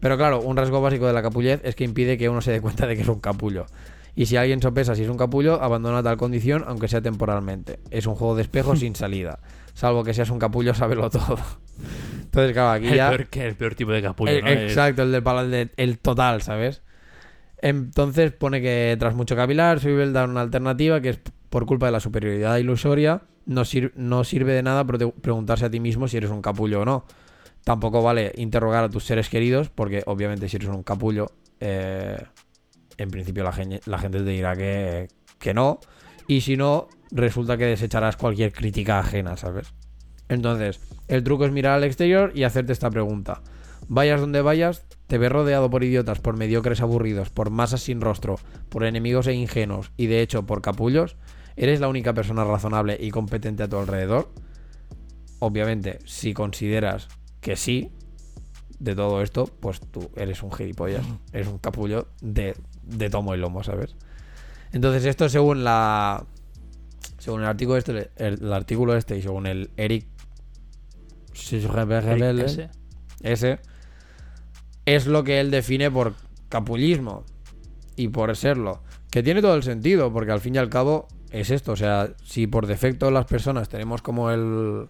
Pero 0.00 0.16
claro, 0.16 0.40
un 0.40 0.56
rasgo 0.56 0.80
básico 0.80 1.06
de 1.06 1.12
la 1.12 1.22
capullez 1.22 1.60
es 1.64 1.74
que 1.74 1.84
impide 1.84 2.16
que 2.18 2.28
uno 2.28 2.40
se 2.40 2.52
dé 2.52 2.60
cuenta 2.60 2.86
de 2.86 2.94
que 2.96 3.02
es 3.02 3.08
un 3.08 3.20
capullo. 3.20 3.66
Y 4.14 4.26
si 4.26 4.36
alguien 4.36 4.60
sopesa 4.60 4.94
si 4.94 5.02
es 5.04 5.08
un 5.08 5.16
capullo, 5.16 5.62
abandona 5.62 6.02
tal 6.02 6.16
condición, 6.16 6.64
aunque 6.66 6.88
sea 6.88 7.00
temporalmente. 7.00 7.78
Es 7.90 8.06
un 8.06 8.14
juego 8.14 8.34
de 8.34 8.42
espejos 8.42 8.80
sin 8.80 8.94
salida. 8.96 9.38
Salvo 9.74 10.02
que 10.04 10.14
seas 10.14 10.30
un 10.30 10.38
capullo, 10.38 10.74
sábelo 10.74 11.08
todo. 11.10 11.38
Entonces, 12.22 12.52
claro, 12.52 12.70
aquí 12.70 12.88
El 12.88 12.94
ya... 12.96 13.10
peor, 13.10 13.26
que 13.26 13.46
el 13.46 13.54
peor 13.54 13.74
tipo 13.74 13.92
de 13.92 14.02
capullo, 14.02 14.32
El- 14.32 14.44
¿no? 14.44 14.50
Exacto, 14.50 15.02
el 15.02 15.12
del 15.12 15.50
de- 15.50 15.70
el 15.76 15.98
total, 15.98 16.42
¿sabes? 16.42 16.82
Entonces 17.60 18.32
pone 18.32 18.60
que 18.60 18.96
tras 18.98 19.14
mucho 19.14 19.34
cavilar, 19.34 19.80
Swivel 19.80 20.12
da 20.12 20.24
una 20.24 20.42
alternativa 20.42 21.00
que 21.00 21.08
es 21.10 21.20
por 21.50 21.66
culpa 21.66 21.86
de 21.86 21.92
la 21.92 22.00
superioridad 22.00 22.56
ilusoria, 22.58 23.22
no, 23.46 23.64
sir- 23.64 23.92
no 23.96 24.24
sirve 24.24 24.52
de 24.52 24.62
nada 24.62 24.84
pre- 24.84 25.10
preguntarse 25.12 25.64
a 25.64 25.70
ti 25.70 25.80
mismo 25.80 26.08
si 26.08 26.16
eres 26.16 26.30
un 26.30 26.42
capullo 26.42 26.82
o 26.82 26.84
no. 26.84 27.04
Tampoco 27.64 28.02
vale 28.02 28.32
interrogar 28.36 28.84
a 28.84 28.88
tus 28.88 29.04
seres 29.04 29.28
queridos, 29.28 29.68
porque 29.70 30.02
obviamente 30.06 30.48
si 30.48 30.56
eres 30.56 30.68
un 30.68 30.82
capullo, 30.82 31.32
eh, 31.60 32.16
en 32.96 33.10
principio 33.10 33.44
la, 33.44 33.52
la 33.86 33.98
gente 33.98 34.18
te 34.18 34.30
dirá 34.30 34.56
que, 34.56 35.08
que 35.38 35.54
no. 35.54 35.80
Y 36.26 36.42
si 36.42 36.56
no, 36.56 36.88
resulta 37.10 37.56
que 37.56 37.66
desecharás 37.66 38.16
cualquier 38.16 38.52
crítica 38.52 38.98
ajena, 38.98 39.36
¿sabes? 39.36 39.72
Entonces, 40.28 40.80
el 41.08 41.24
truco 41.24 41.46
es 41.46 41.52
mirar 41.52 41.72
al 41.74 41.84
exterior 41.84 42.32
y 42.34 42.44
hacerte 42.44 42.72
esta 42.72 42.90
pregunta. 42.90 43.40
Vayas 43.88 44.20
donde 44.20 44.42
vayas, 44.42 44.84
te 45.06 45.16
ves 45.16 45.32
rodeado 45.32 45.70
por 45.70 45.84
idiotas, 45.84 46.20
por 46.20 46.36
mediocres 46.36 46.82
aburridos, 46.82 47.30
por 47.30 47.48
masas 47.48 47.80
sin 47.80 48.02
rostro, 48.02 48.36
por 48.68 48.84
enemigos 48.84 49.26
e 49.26 49.32
ingenuos 49.32 49.90
y 49.96 50.06
de 50.06 50.20
hecho 50.20 50.44
por 50.44 50.60
capullos, 50.60 51.16
¿eres 51.58 51.80
la 51.80 51.88
única 51.88 52.14
persona 52.14 52.44
razonable 52.44 52.96
y 52.98 53.10
competente 53.10 53.64
a 53.64 53.68
tu 53.68 53.76
alrededor? 53.76 54.30
Obviamente, 55.40 55.98
si 56.04 56.32
consideras 56.32 57.08
que 57.40 57.56
sí, 57.56 57.90
de 58.78 58.94
todo 58.94 59.22
esto, 59.22 59.46
pues 59.60 59.80
tú 59.80 60.10
eres 60.16 60.42
un 60.42 60.52
gilipollas, 60.52 61.04
eres 61.32 61.48
un 61.48 61.58
capullo 61.58 62.08
de, 62.20 62.54
de 62.84 63.10
tomo 63.10 63.34
y 63.34 63.38
lomo, 63.38 63.62
¿sabes? 63.64 63.96
Entonces 64.72 65.04
esto 65.04 65.28
según 65.28 65.64
la... 65.64 66.24
Según 67.18 67.40
el 67.40 67.48
artículo 67.48 67.76
este, 67.76 68.10
el, 68.16 68.34
el 68.40 68.52
artículo 68.52 68.96
este 68.96 69.18
y 69.18 69.22
según 69.22 69.46
el 69.46 69.70
Eric... 69.76 70.06
Eric 72.12 72.38
S. 72.46 72.70
ese 73.22 73.58
es 74.86 75.06
lo 75.06 75.24
que 75.24 75.40
él 75.40 75.50
define 75.50 75.90
por 75.90 76.14
capullismo 76.48 77.24
y 77.96 78.08
por 78.08 78.34
serlo. 78.36 78.82
Que 79.10 79.22
tiene 79.22 79.42
todo 79.42 79.54
el 79.54 79.62
sentido, 79.62 80.12
porque 80.12 80.32
al 80.32 80.40
fin 80.40 80.54
y 80.54 80.58
al 80.58 80.68
cabo 80.68 81.08
es 81.30 81.50
esto. 81.50 81.72
O 81.72 81.76
sea, 81.76 82.14
si 82.24 82.46
por 82.46 82.66
defecto 82.66 83.10
las 83.10 83.26
personas 83.26 83.68
tenemos 83.68 84.02
como 84.02 84.30
el. 84.30 84.88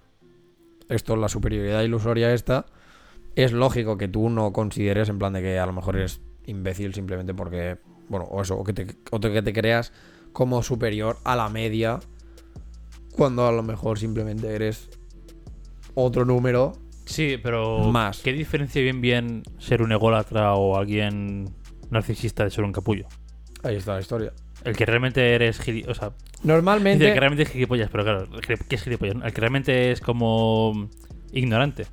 Esto, 0.88 1.16
la 1.16 1.29
superioridad 1.29 1.83
ilusoria 1.83 2.33
esta, 2.33 2.66
es 3.37 3.53
lógico 3.53 3.98
que 3.98 4.09
tú 4.09 4.31
no 4.31 4.53
consideres 4.53 5.11
en 5.11 5.18
plan 5.18 5.35
de 5.35 5.42
que 5.42 5.59
a 5.59 5.66
lo 5.66 5.72
mejor 5.72 5.96
eres 5.96 6.20
imbécil 6.46 6.94
simplemente 6.94 7.35
porque. 7.35 7.79
Bueno, 8.09 8.24
o 8.27 8.40
eso, 8.40 8.57
o 8.57 8.64
que 8.64 8.72
te, 8.72 8.87
o 9.11 9.20
que 9.20 9.42
te 9.42 9.53
creas 9.53 9.92
como 10.33 10.62
superior 10.62 11.18
a 11.24 11.37
la 11.37 11.51
media, 11.51 12.01
cuando 13.12 13.46
a 13.46 13.53
lo 13.53 13.62
mejor 13.62 13.98
simplemente 13.98 14.55
eres 14.55 14.88
otro 15.94 16.24
número 16.24 16.72
Sí, 17.09 17.38
pero 17.42 17.90
Más. 17.90 18.20
¿qué 18.20 18.35
diferencia 18.35 18.83
bien 18.83 19.01
bien 19.01 19.42
ser 19.59 19.81
un 19.81 19.92
ególatra 19.92 20.55
o 20.55 20.77
alguien 20.77 21.48
narcisista 21.90 22.44
de 22.44 22.51
ser 22.51 22.64
un 22.64 22.72
capullo? 22.72 23.07
Ahí 23.62 23.77
está 23.77 23.94
la 23.94 24.01
historia. 24.01 24.33
El 24.64 24.77
que 24.77 24.85
realmente 24.87 25.35
eres. 25.35 25.61
O 25.88 25.94
sea, 25.94 26.12
Normalmente. 26.42 27.05
dice 27.05 27.14
que 27.14 27.21
realmente 27.21 27.42
es 27.44 27.51
gilipollas, 27.51 27.88
pero 27.90 28.05
claro, 28.05 28.27
¿qué 28.68 28.75
es 28.75 28.83
gilipollas? 28.83 29.16
El 29.25 29.33
que 29.33 29.40
realmente 29.40 29.92
es 29.92 30.01
como 30.01 30.88
ignorante. 31.33 31.87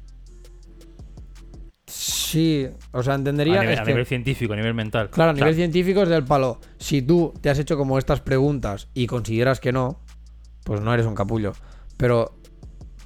Sí, 1.88 2.68
o 2.92 3.04
sea, 3.04 3.14
A 3.14 3.16
entendería. 3.18 3.60
nivel, 3.62 3.74
es 3.76 3.80
a 3.80 3.84
que- 3.84 3.92
nivel 3.92 4.06
científico, 4.06 4.54
a 4.54 4.56
nivel 4.56 4.74
mental. 4.74 5.10
claro, 5.10 5.30
a 5.32 5.34
O 5.34 5.36
sea, 5.38 5.46
nivel 5.46 5.56
científico 5.56 6.02
es 6.04 6.10
del 6.10 6.24
palo. 6.24 6.60
Si 6.78 7.02
tú 7.02 7.34
te 7.42 7.50
has 7.50 7.60
hecho 7.60 7.78
como 7.78 7.98
estas 7.98 8.22
preguntas 8.22 8.90
y 8.94 9.06
consideras 9.08 9.60
que 9.60 9.72
no, 9.72 10.02
pues 10.64 10.82
no 10.82 10.94
eres 10.94 11.06
un 11.06 11.14
capullo. 11.16 11.54
Pero 11.98 12.36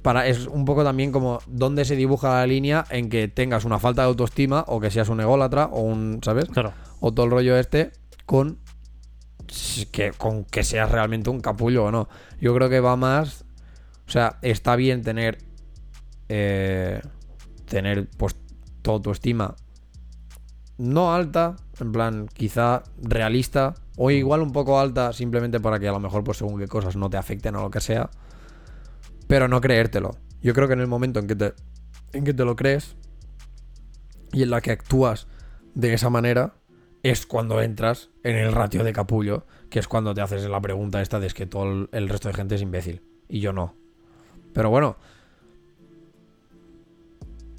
para 0.02 0.26
es 0.26 0.46
un 0.46 0.64
poco 0.64 0.82
también 0.82 1.12
como 1.12 1.40
dónde 1.46 1.84
se 1.84 1.94
dibuja 1.94 2.30
la 2.40 2.46
línea 2.46 2.86
en 2.90 3.10
que 3.10 3.28
tengas 3.28 3.64
una 3.66 3.78
falta 3.78 4.02
de 4.02 4.08
autoestima 4.08 4.64
o 4.66 4.80
que 4.80 4.90
seas 4.90 5.10
un 5.10 5.20
ególatra 5.20 5.66
o 5.66 5.80
un, 5.82 6.20
¿sabes? 6.24 6.46
Claro. 6.46 6.72
O 7.00 7.12
todo 7.12 7.26
el 7.26 7.32
rollo 7.32 7.56
este 7.58 7.92
con 8.24 8.58
que 9.90 10.12
con 10.12 10.44
que 10.44 10.64
seas 10.64 10.90
realmente 10.90 11.30
un 11.30 11.40
capullo 11.40 11.84
o 11.84 11.90
no. 11.90 12.08
Yo 12.40 12.54
creo 12.54 12.68
que 12.68 12.80
va 12.80 12.96
más, 12.96 13.44
o 14.06 14.10
sea, 14.10 14.38
está 14.42 14.76
bien 14.76 15.02
tener 15.02 15.38
eh, 16.28 17.00
tener 17.66 18.08
pues 18.16 18.36
tu 18.82 18.90
autoestima 18.92 19.56
no 20.78 21.12
alta, 21.12 21.56
en 21.78 21.92
plan 21.92 22.28
quizá 22.32 22.82
realista 23.02 23.74
o 23.96 24.10
igual 24.10 24.40
un 24.40 24.52
poco 24.52 24.80
alta 24.80 25.12
simplemente 25.12 25.60
para 25.60 25.78
que 25.78 25.88
a 25.88 25.92
lo 25.92 26.00
mejor 26.00 26.24
pues 26.24 26.38
según 26.38 26.58
qué 26.58 26.66
cosas 26.68 26.96
no 26.96 27.10
te 27.10 27.18
afecten 27.18 27.54
o 27.56 27.62
lo 27.62 27.70
que 27.70 27.80
sea, 27.80 28.10
pero 29.26 29.46
no 29.46 29.60
creértelo. 29.60 30.12
Yo 30.40 30.54
creo 30.54 30.68
que 30.68 30.74
en 30.74 30.80
el 30.80 30.86
momento 30.86 31.20
en 31.20 31.26
que 31.26 31.36
te 31.36 31.52
en 32.12 32.24
que 32.24 32.32
te 32.32 32.44
lo 32.44 32.56
crees 32.56 32.96
y 34.32 34.42
en 34.42 34.50
la 34.50 34.60
que 34.60 34.70
actúas 34.70 35.26
de 35.74 35.92
esa 35.92 36.08
manera 36.10 36.54
es 37.02 37.26
cuando 37.26 37.60
entras 37.62 38.10
en 38.22 38.36
el 38.36 38.52
ratio 38.52 38.84
de 38.84 38.92
capullo, 38.92 39.46
que 39.70 39.78
es 39.78 39.88
cuando 39.88 40.12
te 40.14 40.20
haces 40.20 40.44
la 40.44 40.60
pregunta 40.60 41.00
esta 41.00 41.18
de 41.20 41.26
es 41.26 41.34
que 41.34 41.46
todo 41.46 41.64
el, 41.70 41.88
el 41.92 42.08
resto 42.08 42.28
de 42.28 42.34
gente 42.34 42.54
es 42.56 42.62
imbécil 42.62 43.02
y 43.28 43.40
yo 43.40 43.52
no. 43.52 43.74
Pero 44.52 44.68
bueno, 44.70 44.96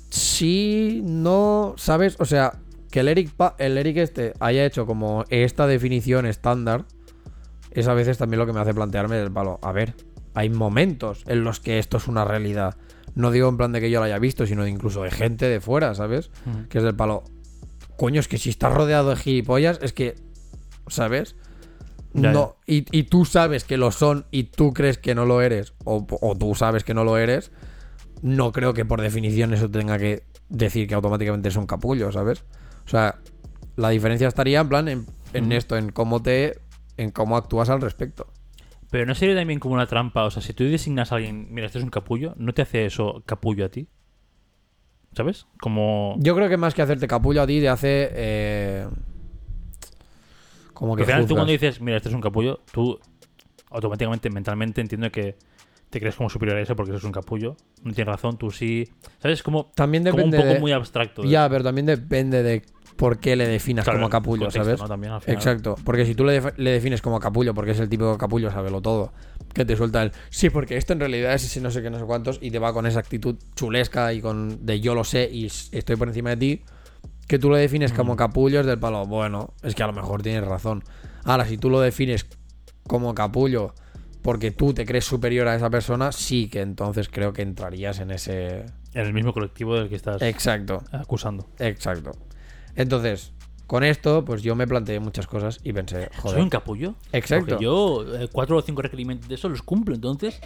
si 0.09 1.01
no 1.05 1.73
sabes, 1.77 2.17
o 2.19 2.25
sea, 2.25 2.59
que 2.89 2.99
el 2.99 3.07
Eric, 3.07 3.31
Pa- 3.31 3.55
el 3.59 3.77
Eric 3.77 3.97
este 3.97 4.33
haya 4.39 4.65
hecho 4.65 4.85
como 4.85 5.23
esta 5.29 5.67
definición 5.67 6.25
estándar, 6.25 6.85
es 7.71 7.87
a 7.87 7.93
veces 7.93 8.17
también 8.17 8.39
lo 8.39 8.45
que 8.45 8.53
me 8.53 8.59
hace 8.59 8.73
plantearme 8.73 9.15
del 9.15 9.31
palo. 9.31 9.59
A 9.61 9.71
ver, 9.71 9.95
hay 10.33 10.49
momentos 10.49 11.23
en 11.27 11.43
los 11.45 11.59
que 11.61 11.79
esto 11.79 11.97
es 11.97 12.07
una 12.07 12.25
realidad. 12.25 12.75
No 13.15 13.31
digo 13.31 13.47
en 13.49 13.57
plan 13.57 13.71
de 13.71 13.79
que 13.79 13.89
yo 13.89 13.99
lo 13.99 14.05
haya 14.05 14.19
visto, 14.19 14.45
sino 14.45 14.63
de 14.63 14.69
incluso 14.69 15.03
de 15.03 15.11
gente 15.11 15.47
de 15.47 15.61
fuera, 15.61 15.95
¿sabes? 15.95 16.29
Ujú. 16.45 16.67
Que 16.67 16.77
es 16.79 16.83
del 16.83 16.95
palo. 16.95 17.23
Coño, 17.97 18.19
es 18.19 18.27
que 18.27 18.37
si 18.37 18.49
estás 18.49 18.73
rodeado 18.73 19.09
de 19.09 19.15
gilipollas, 19.15 19.79
es 19.81 19.93
que. 19.93 20.15
¿Sabes? 20.87 21.35
Ya, 22.13 22.33
no, 22.33 22.57
Y, 22.67 22.85
y 22.91 23.03
tú 23.03 23.23
sabes 23.23 23.63
que 23.63 23.77
lo 23.77 23.91
son 23.91 24.25
y 24.31 24.43
tú 24.43 24.73
crees 24.73 24.97
que 24.97 25.15
no 25.15 25.25
lo 25.25 25.41
eres, 25.41 25.73
o, 25.85 26.05
o 26.21 26.35
tú 26.35 26.55
sabes 26.55 26.83
que 26.83 26.93
no 26.93 27.05
lo 27.05 27.17
eres, 27.17 27.51
no 28.21 28.51
creo 28.51 28.73
que 28.73 28.83
por 28.83 29.01
definición 29.01 29.53
eso 29.53 29.69
tenga 29.71 29.97
que 29.97 30.23
decir 30.49 30.87
que 30.87 30.93
automáticamente 30.95 31.49
es 31.49 31.55
un 31.55 31.65
capullo, 31.65 32.11
¿sabes? 32.11 32.43
O 32.85 32.89
sea, 32.89 33.19
la 33.77 33.89
diferencia 33.89 34.27
estaría 34.27 34.59
en 34.59 34.69
plan 34.69 34.87
en, 34.89 35.51
esto, 35.51 35.77
en 35.77 35.91
cómo 35.91 36.21
te. 36.21 36.59
en 36.97 37.11
cómo 37.11 37.37
actúas 37.37 37.69
al 37.69 37.81
respecto. 37.81 38.27
Pero 38.89 39.05
no 39.05 39.15
sería 39.15 39.35
también 39.35 39.59
como 39.59 39.75
una 39.75 39.87
trampa. 39.87 40.25
O 40.25 40.31
sea, 40.31 40.41
si 40.41 40.53
tú 40.53 40.65
designas 40.65 41.11
a 41.11 41.15
alguien, 41.15 41.47
mira, 41.51 41.67
este 41.67 41.77
es 41.77 41.83
un 41.83 41.89
capullo, 41.89 42.33
¿no 42.37 42.53
te 42.53 42.61
hace 42.61 42.85
eso 42.85 43.23
capullo 43.25 43.65
a 43.65 43.69
ti? 43.69 43.87
¿Sabes? 45.15 45.45
Como. 45.59 46.15
Yo 46.19 46.35
creo 46.35 46.47
que 46.49 46.57
más 46.57 46.73
que 46.73 46.81
hacerte 46.81 47.07
capullo 47.07 47.41
a 47.41 47.47
ti, 47.47 47.59
te 47.59 47.69
hace. 47.69 48.09
eh, 48.13 48.87
como 50.73 50.95
que. 50.95 51.03
al 51.03 51.07
final 51.07 51.27
tú 51.27 51.35
cuando 51.35 51.51
dices, 51.51 51.81
mira, 51.81 51.97
este 51.97 52.09
es 52.09 52.15
un 52.15 52.21
capullo, 52.21 52.59
tú 52.71 52.99
automáticamente, 53.69 54.29
mentalmente 54.29 54.81
entiendo 54.81 55.11
que 55.11 55.35
te 55.89 55.99
crees 55.99 56.15
como 56.15 56.29
superior 56.29 56.57
a 56.57 56.61
eso 56.61 56.75
porque 56.75 56.91
eres 56.91 57.03
un 57.03 57.11
capullo. 57.11 57.55
No 57.83 57.93
tienes 57.93 58.11
razón, 58.13 58.37
tú 58.37 58.51
sí. 58.51 58.87
¿Sabes? 59.19 59.43
Como, 59.43 59.71
También 59.75 60.03
como 60.05 60.23
un 60.23 60.31
depende. 60.31 60.37
poco 60.37 60.53
de- 60.55 60.59
muy 60.59 60.71
abstracto. 60.71 61.23
Ya, 61.23 61.47
pero 61.49 61.63
también 61.63 61.85
depende 61.85 62.43
de 62.43 62.63
por 62.95 63.19
qué 63.19 63.35
le 63.35 63.47
definas 63.47 63.83
Claro, 63.85 63.99
como 63.99 64.09
capullo, 64.09 64.45
contexto, 64.45 64.63
¿sabes? 64.63 64.81
¿no? 64.81 64.87
También, 64.87 65.13
al 65.13 65.21
final. 65.21 65.35
Exacto, 65.37 65.75
porque 65.83 66.05
si 66.05 66.13
tú 66.15 66.23
le, 66.25 66.33
def- 66.33 66.57
le 66.57 66.71
defines 66.71 67.01
como 67.01 67.19
capullo, 67.19 67.53
porque 67.53 67.71
es 67.71 67.79
el 67.79 67.89
típico 67.89 68.17
capullo, 68.17 68.51
sábelo 68.51 68.81
todo, 68.81 69.11
que 69.53 69.65
te 69.65 69.75
suelta 69.75 70.03
el 70.03 70.11
sí, 70.29 70.49
porque 70.49 70.77
esto 70.77 70.93
en 70.93 70.99
realidad 70.99 71.33
es 71.33 71.43
ese 71.43 71.61
no 71.61 71.71
sé 71.71 71.81
qué, 71.81 71.89
no 71.89 71.99
sé 71.99 72.05
cuántos, 72.05 72.37
y 72.41 72.51
te 72.51 72.59
va 72.59 72.73
con 72.73 72.85
esa 72.85 72.99
actitud 72.99 73.35
chulesca 73.55 74.13
y 74.13 74.21
con 74.21 74.65
de 74.65 74.79
yo 74.79 74.93
lo 74.95 75.03
sé 75.03 75.29
y 75.31 75.45
estoy 75.45 75.95
por 75.95 76.07
encima 76.07 76.29
de 76.31 76.37
ti, 76.37 76.61
que 77.27 77.39
tú 77.39 77.49
lo 77.49 77.55
defines 77.55 77.93
como 77.93 78.13
Mm. 78.13 78.17
capullo 78.17 78.59
es 78.59 78.65
del 78.65 78.77
palo, 78.79 79.05
bueno, 79.05 79.53
es 79.63 79.73
que 79.75 79.83
a 79.83 79.87
lo 79.87 79.93
mejor 79.93 80.21
tienes 80.21 80.43
razón. 80.45 80.83
Ahora, 81.23 81.45
si 81.45 81.57
tú 81.57 81.69
lo 81.69 81.79
defines 81.79 82.25
como 82.87 83.13
capullo 83.15 83.73
porque 84.21 84.51
tú 84.51 84.73
te 84.73 84.85
crees 84.85 85.05
superior 85.05 85.47
a 85.47 85.55
esa 85.55 85.69
persona, 85.69 86.11
sí 86.11 86.47
que 86.49 86.61
entonces 86.61 87.09
creo 87.09 87.33
que 87.33 87.41
entrarías 87.41 87.99
en 87.99 88.11
ese... 88.11 88.65
En 88.93 89.05
el 89.05 89.13
mismo 89.13 89.33
colectivo 89.33 89.75
del 89.75 89.89
que 89.89 89.95
estás 89.95 90.21
Exacto, 90.21 90.83
acusando. 90.91 91.47
exacto. 91.59 92.11
Entonces, 92.75 93.33
con 93.67 93.83
esto, 93.83 94.25
pues 94.25 94.41
yo 94.41 94.55
me 94.55 94.67
planteé 94.67 94.99
muchas 94.99 95.27
cosas 95.27 95.59
y 95.63 95.73
pensé, 95.73 96.09
¿Soy 96.13 96.21
joder, 96.21 96.41
un 96.41 96.49
capullo? 96.49 96.95
Exacto. 97.11 97.45
Porque 97.47 97.63
yo 97.63 98.05
eh, 98.19 98.29
cuatro 98.31 98.57
o 98.57 98.61
cinco 98.61 98.81
requerimientos 98.81 99.29
de 99.29 99.35
eso 99.35 99.47
los 99.49 99.61
cumplo, 99.61 99.95
entonces... 99.95 100.39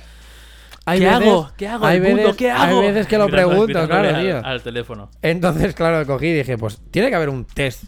hay 0.86 1.00
¿Qué 1.00 1.06
veces- 1.06 1.22
hago? 1.28 1.50
¿Qué 1.58 1.68
hago? 1.68 1.86
Hay 1.86 2.00
¿Qué 2.38 2.52
hay 2.52 2.70
hago? 2.72 2.82
veces 2.82 3.08
que 3.08 3.18
lo 3.18 3.28
Gritando- 3.28 3.50
pregunto, 3.50 3.88
claro, 3.88 4.16
al- 4.16 4.22
tío. 4.24 4.46
Al 4.46 4.62
teléfono. 4.62 5.10
Entonces, 5.22 5.74
claro, 5.74 6.06
cogí 6.06 6.28
y 6.28 6.34
dije, 6.34 6.58
pues 6.58 6.82
tiene 6.92 7.10
que 7.10 7.16
haber 7.16 7.30
un 7.30 7.46
test 7.46 7.86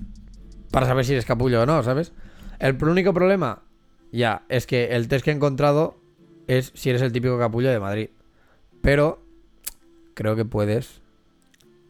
para 0.72 0.88
saber 0.88 1.06
si 1.06 1.14
eres 1.14 1.26
capullo 1.26 1.62
o 1.62 1.66
no, 1.66 1.84
¿sabes? 1.84 2.14
El 2.60 2.84
único 2.84 3.14
problema, 3.14 3.62
ya, 4.12 4.44
es 4.50 4.66
que 4.66 4.96
el 4.96 5.08
test 5.08 5.24
que 5.24 5.32
he 5.32 5.36
encontrado 5.36 5.98
es 6.48 6.72
si 6.76 6.90
eres 6.90 7.02
el 7.04 7.12
típico 7.12 7.38
capullo 7.38 7.70
de 7.70 7.80
Madrid. 7.80 8.10
Pero 8.82 9.22
creo 10.16 10.36
que 10.36 10.46
puedes. 10.46 11.02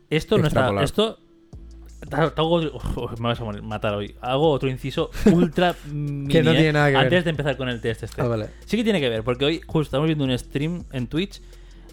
Esto 0.09 0.37
no 0.37 0.47
está. 0.47 0.69
Esto. 0.83 1.19
Hago- 2.11 2.61
me 3.19 3.27
vas 3.27 3.39
a 3.41 3.43
matar 3.61 3.93
hoy. 3.95 4.15
Hago 4.21 4.49
otro 4.51 4.69
inciso 4.69 5.09
ultra 5.31 5.75
mini, 5.91 6.27
Que 6.31 6.43
no 6.43 6.51
eh, 6.51 6.55
tiene 6.55 6.73
nada 6.73 6.87
que 6.87 6.93
ver. 6.95 7.03
Antes 7.05 7.23
de 7.23 7.29
empezar 7.31 7.57
con 7.57 7.69
el 7.69 7.81
test 7.81 8.03
este. 8.03 8.21
Ah, 8.21 8.27
vale. 8.27 8.47
Sí 8.65 8.77
que 8.77 8.83
tiene 8.83 8.99
que 8.99 9.09
ver, 9.09 9.23
porque 9.23 9.45
hoy 9.45 9.61
justo 9.65 9.81
estamos 9.83 10.07
viendo 10.07 10.23
un 10.25 10.37
stream 10.37 10.83
en 10.91 11.07
Twitch. 11.07 11.41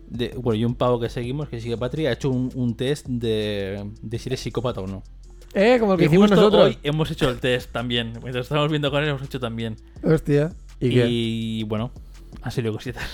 De, 0.07 0.29
bueno, 0.37 0.57
y 0.61 0.65
un 0.67 0.75
pavo 0.75 1.01
que 1.01 1.09
seguimos, 1.09 1.49
que 1.49 1.61
sigue 1.61 1.79
Patria, 1.79 2.11
ha 2.11 2.13
hecho 2.13 2.29
un, 2.31 2.51
un 2.55 2.77
test 2.77 3.07
de, 3.09 3.91
de 4.03 4.19
si 4.19 4.29
eres 4.29 4.41
psicópata 4.41 4.81
o 4.83 4.87
no. 4.87 5.03
Eh, 5.55 5.79
como 5.81 5.93
el 5.93 5.99
que 5.99 6.05
Y 6.05 6.09
hicimos 6.09 6.29
justo 6.31 6.37
nosotros. 6.43 6.67
hoy 6.67 6.79
hemos 6.83 7.11
hecho 7.11 7.29
el 7.31 7.41
test 7.41 7.73
también. 7.73 8.13
Mientras 8.23 8.45
estamos 8.45 8.69
viendo 8.71 8.91
con 8.91 9.03
él, 9.03 9.09
hemos 9.09 9.23
hecho 9.23 9.41
también. 9.41 9.77
Hostia. 10.03 10.53
¿Y, 10.79 10.89
Y, 10.89 11.59
qué? 11.61 11.65
bueno, 11.67 11.91
han 12.43 12.53
salido 12.53 12.75
cositas. 12.75 13.05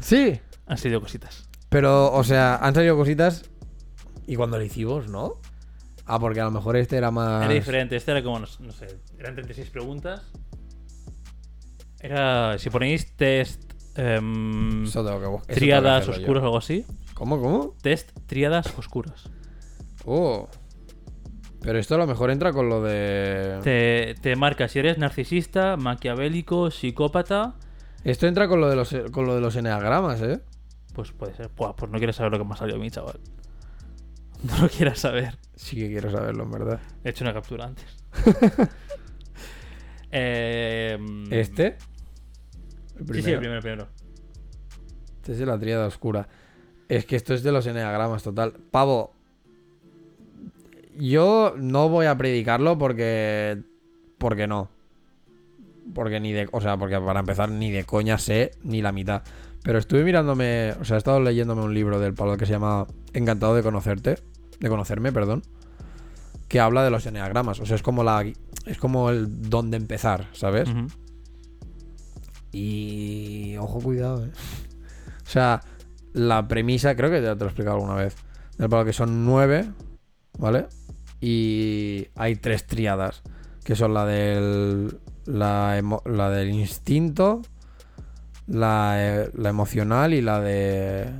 Sí. 0.00 0.38
Han 0.66 0.78
salido 0.78 1.00
cositas. 1.00 1.48
Pero, 1.70 2.12
o 2.12 2.22
sea, 2.24 2.56
han 2.56 2.74
salido 2.74 2.96
cositas. 2.96 3.44
Y 4.26 4.36
cuando 4.36 4.58
lo 4.58 4.64
hicimos, 4.64 5.08
¿no? 5.08 5.34
Ah, 6.06 6.18
porque 6.20 6.40
a 6.40 6.44
lo 6.44 6.50
mejor 6.52 6.76
este 6.76 6.96
era 6.96 7.10
más. 7.10 7.44
Era 7.44 7.52
diferente, 7.54 7.96
este 7.96 8.12
era 8.12 8.22
como, 8.22 8.38
no, 8.38 8.46
no 8.60 8.72
sé, 8.72 8.86
eran 9.18 9.34
36 9.34 9.70
preguntas. 9.70 10.22
Era, 12.00 12.58
si 12.58 12.70
ponéis 12.70 13.10
test 13.16 13.62
em, 13.96 14.84
Eso 14.84 15.04
tengo 15.04 15.18
que 15.20 15.26
bu- 15.26 15.36
eso 15.38 15.46
tengo 15.46 15.46
que 15.46 15.54
tríadas 15.54 16.02
hacerlo 16.02 16.14
yo. 16.16 16.22
oscuras 16.22 16.42
o 16.42 16.46
algo 16.46 16.58
así, 16.58 16.84
¿Cómo, 17.14 17.40
cómo? 17.40 17.74
test 17.82 18.10
tríadas 18.26 18.72
oscuras. 18.78 19.24
Oh. 20.04 20.48
Pero 21.62 21.78
esto 21.80 21.96
a 21.96 21.98
lo 21.98 22.06
mejor 22.06 22.30
entra 22.30 22.52
con 22.52 22.68
lo 22.68 22.82
de. 22.82 23.58
Te, 23.64 24.14
te 24.20 24.36
marca 24.36 24.68
si 24.68 24.78
eres 24.78 24.98
narcisista, 24.98 25.76
maquiavélico, 25.76 26.70
psicópata, 26.70 27.54
Esto 28.04 28.28
entra 28.28 28.46
con 28.46 28.60
lo 28.60 28.68
de 28.68 28.76
los 28.76 28.94
con 29.10 29.26
lo 29.26 29.34
de 29.34 29.40
los 29.40 29.56
eneagramas, 29.56 30.20
¿eh? 30.22 30.40
pues 30.92 31.10
puede 31.12 31.34
ser. 31.34 31.50
Buah, 31.56 31.74
pues 31.74 31.90
no 31.90 31.98
quieres 31.98 32.14
saber 32.16 32.30
lo 32.32 32.38
que 32.38 32.44
me 32.44 32.52
ha 32.54 32.56
salido 32.56 32.76
a 32.78 32.80
mí, 32.80 32.90
chaval. 32.90 33.18
No 34.42 34.62
lo 34.62 34.68
quieras 34.68 34.98
saber. 34.98 35.38
Sí 35.54 35.76
que 35.76 35.88
quiero 35.88 36.10
saberlo, 36.10 36.44
en 36.44 36.50
verdad. 36.50 36.80
He 37.04 37.10
hecho 37.10 37.24
una 37.24 37.34
captura 37.34 37.66
antes. 37.66 37.86
Em, 40.10 41.30
¿Este? 41.32 41.76
Sí, 41.78 43.22
sí, 43.22 43.32
el 43.32 43.38
primero, 43.38 43.54
el 43.54 43.60
primero. 43.60 43.88
Este 45.16 45.32
es 45.32 45.38
de 45.38 45.46
la 45.46 45.58
tríada 45.58 45.86
oscura. 45.86 46.28
Es 46.88 47.04
que 47.04 47.16
esto 47.16 47.34
es 47.34 47.42
de 47.42 47.52
los 47.52 47.66
eneagramas, 47.66 48.22
total. 48.22 48.54
Pavo. 48.70 49.12
Yo 50.96 51.54
no 51.58 51.88
voy 51.88 52.06
a 52.06 52.16
predicarlo 52.16 52.78
porque. 52.78 53.60
Porque 54.18 54.46
no. 54.46 54.70
Porque 55.94 56.20
ni 56.20 56.32
de. 56.32 56.48
O 56.52 56.60
sea, 56.60 56.76
porque 56.76 56.98
para 57.00 57.20
empezar, 57.20 57.50
ni 57.50 57.70
de 57.70 57.84
coña 57.84 58.18
sé 58.18 58.52
ni 58.62 58.80
la 58.80 58.92
mitad. 58.92 59.22
Pero 59.66 59.80
estuve 59.80 60.04
mirándome. 60.04 60.74
O 60.80 60.84
sea, 60.84 60.94
he 60.94 60.98
estado 60.98 61.18
leyéndome 61.18 61.62
un 61.62 61.74
libro 61.74 61.98
del 61.98 62.14
Pablo 62.14 62.36
que 62.36 62.46
se 62.46 62.52
llama 62.52 62.86
Encantado 63.12 63.52
de 63.56 63.64
conocerte. 63.64 64.16
De 64.60 64.68
conocerme, 64.68 65.10
perdón. 65.10 65.42
Que 66.46 66.60
habla 66.60 66.84
de 66.84 66.90
los 66.90 67.04
eneagramas. 67.04 67.58
O 67.58 67.66
sea, 67.66 67.74
es 67.74 67.82
como 67.82 68.04
la. 68.04 68.24
Es 68.64 68.78
como 68.78 69.10
el 69.10 69.50
dónde 69.50 69.76
empezar, 69.76 70.28
¿sabes? 70.34 70.68
Y. 72.52 73.56
Ojo, 73.56 73.80
cuidado, 73.80 74.26
eh. 74.26 74.30
O 75.26 75.28
sea, 75.28 75.60
la 76.12 76.46
premisa, 76.46 76.94
creo 76.94 77.10
que 77.10 77.20
ya 77.20 77.34
te 77.34 77.40
lo 77.40 77.46
he 77.46 77.48
explicado 77.48 77.74
alguna 77.74 77.96
vez. 77.96 78.14
Del 78.58 78.68
palo 78.68 78.84
que 78.84 78.92
son 78.92 79.24
nueve, 79.24 79.68
¿vale? 80.38 80.68
Y 81.20 82.06
hay 82.14 82.36
tres 82.36 82.68
triadas. 82.68 83.22
Que 83.64 83.74
son 83.74 83.94
la 83.94 84.06
del. 84.06 85.00
La 85.24 86.30
del 86.30 86.50
instinto, 86.50 87.42
la, 88.46 88.96
eh, 88.98 89.30
la 89.34 89.48
emocional 89.48 90.14
y 90.14 90.22
la 90.22 90.40
de. 90.40 91.10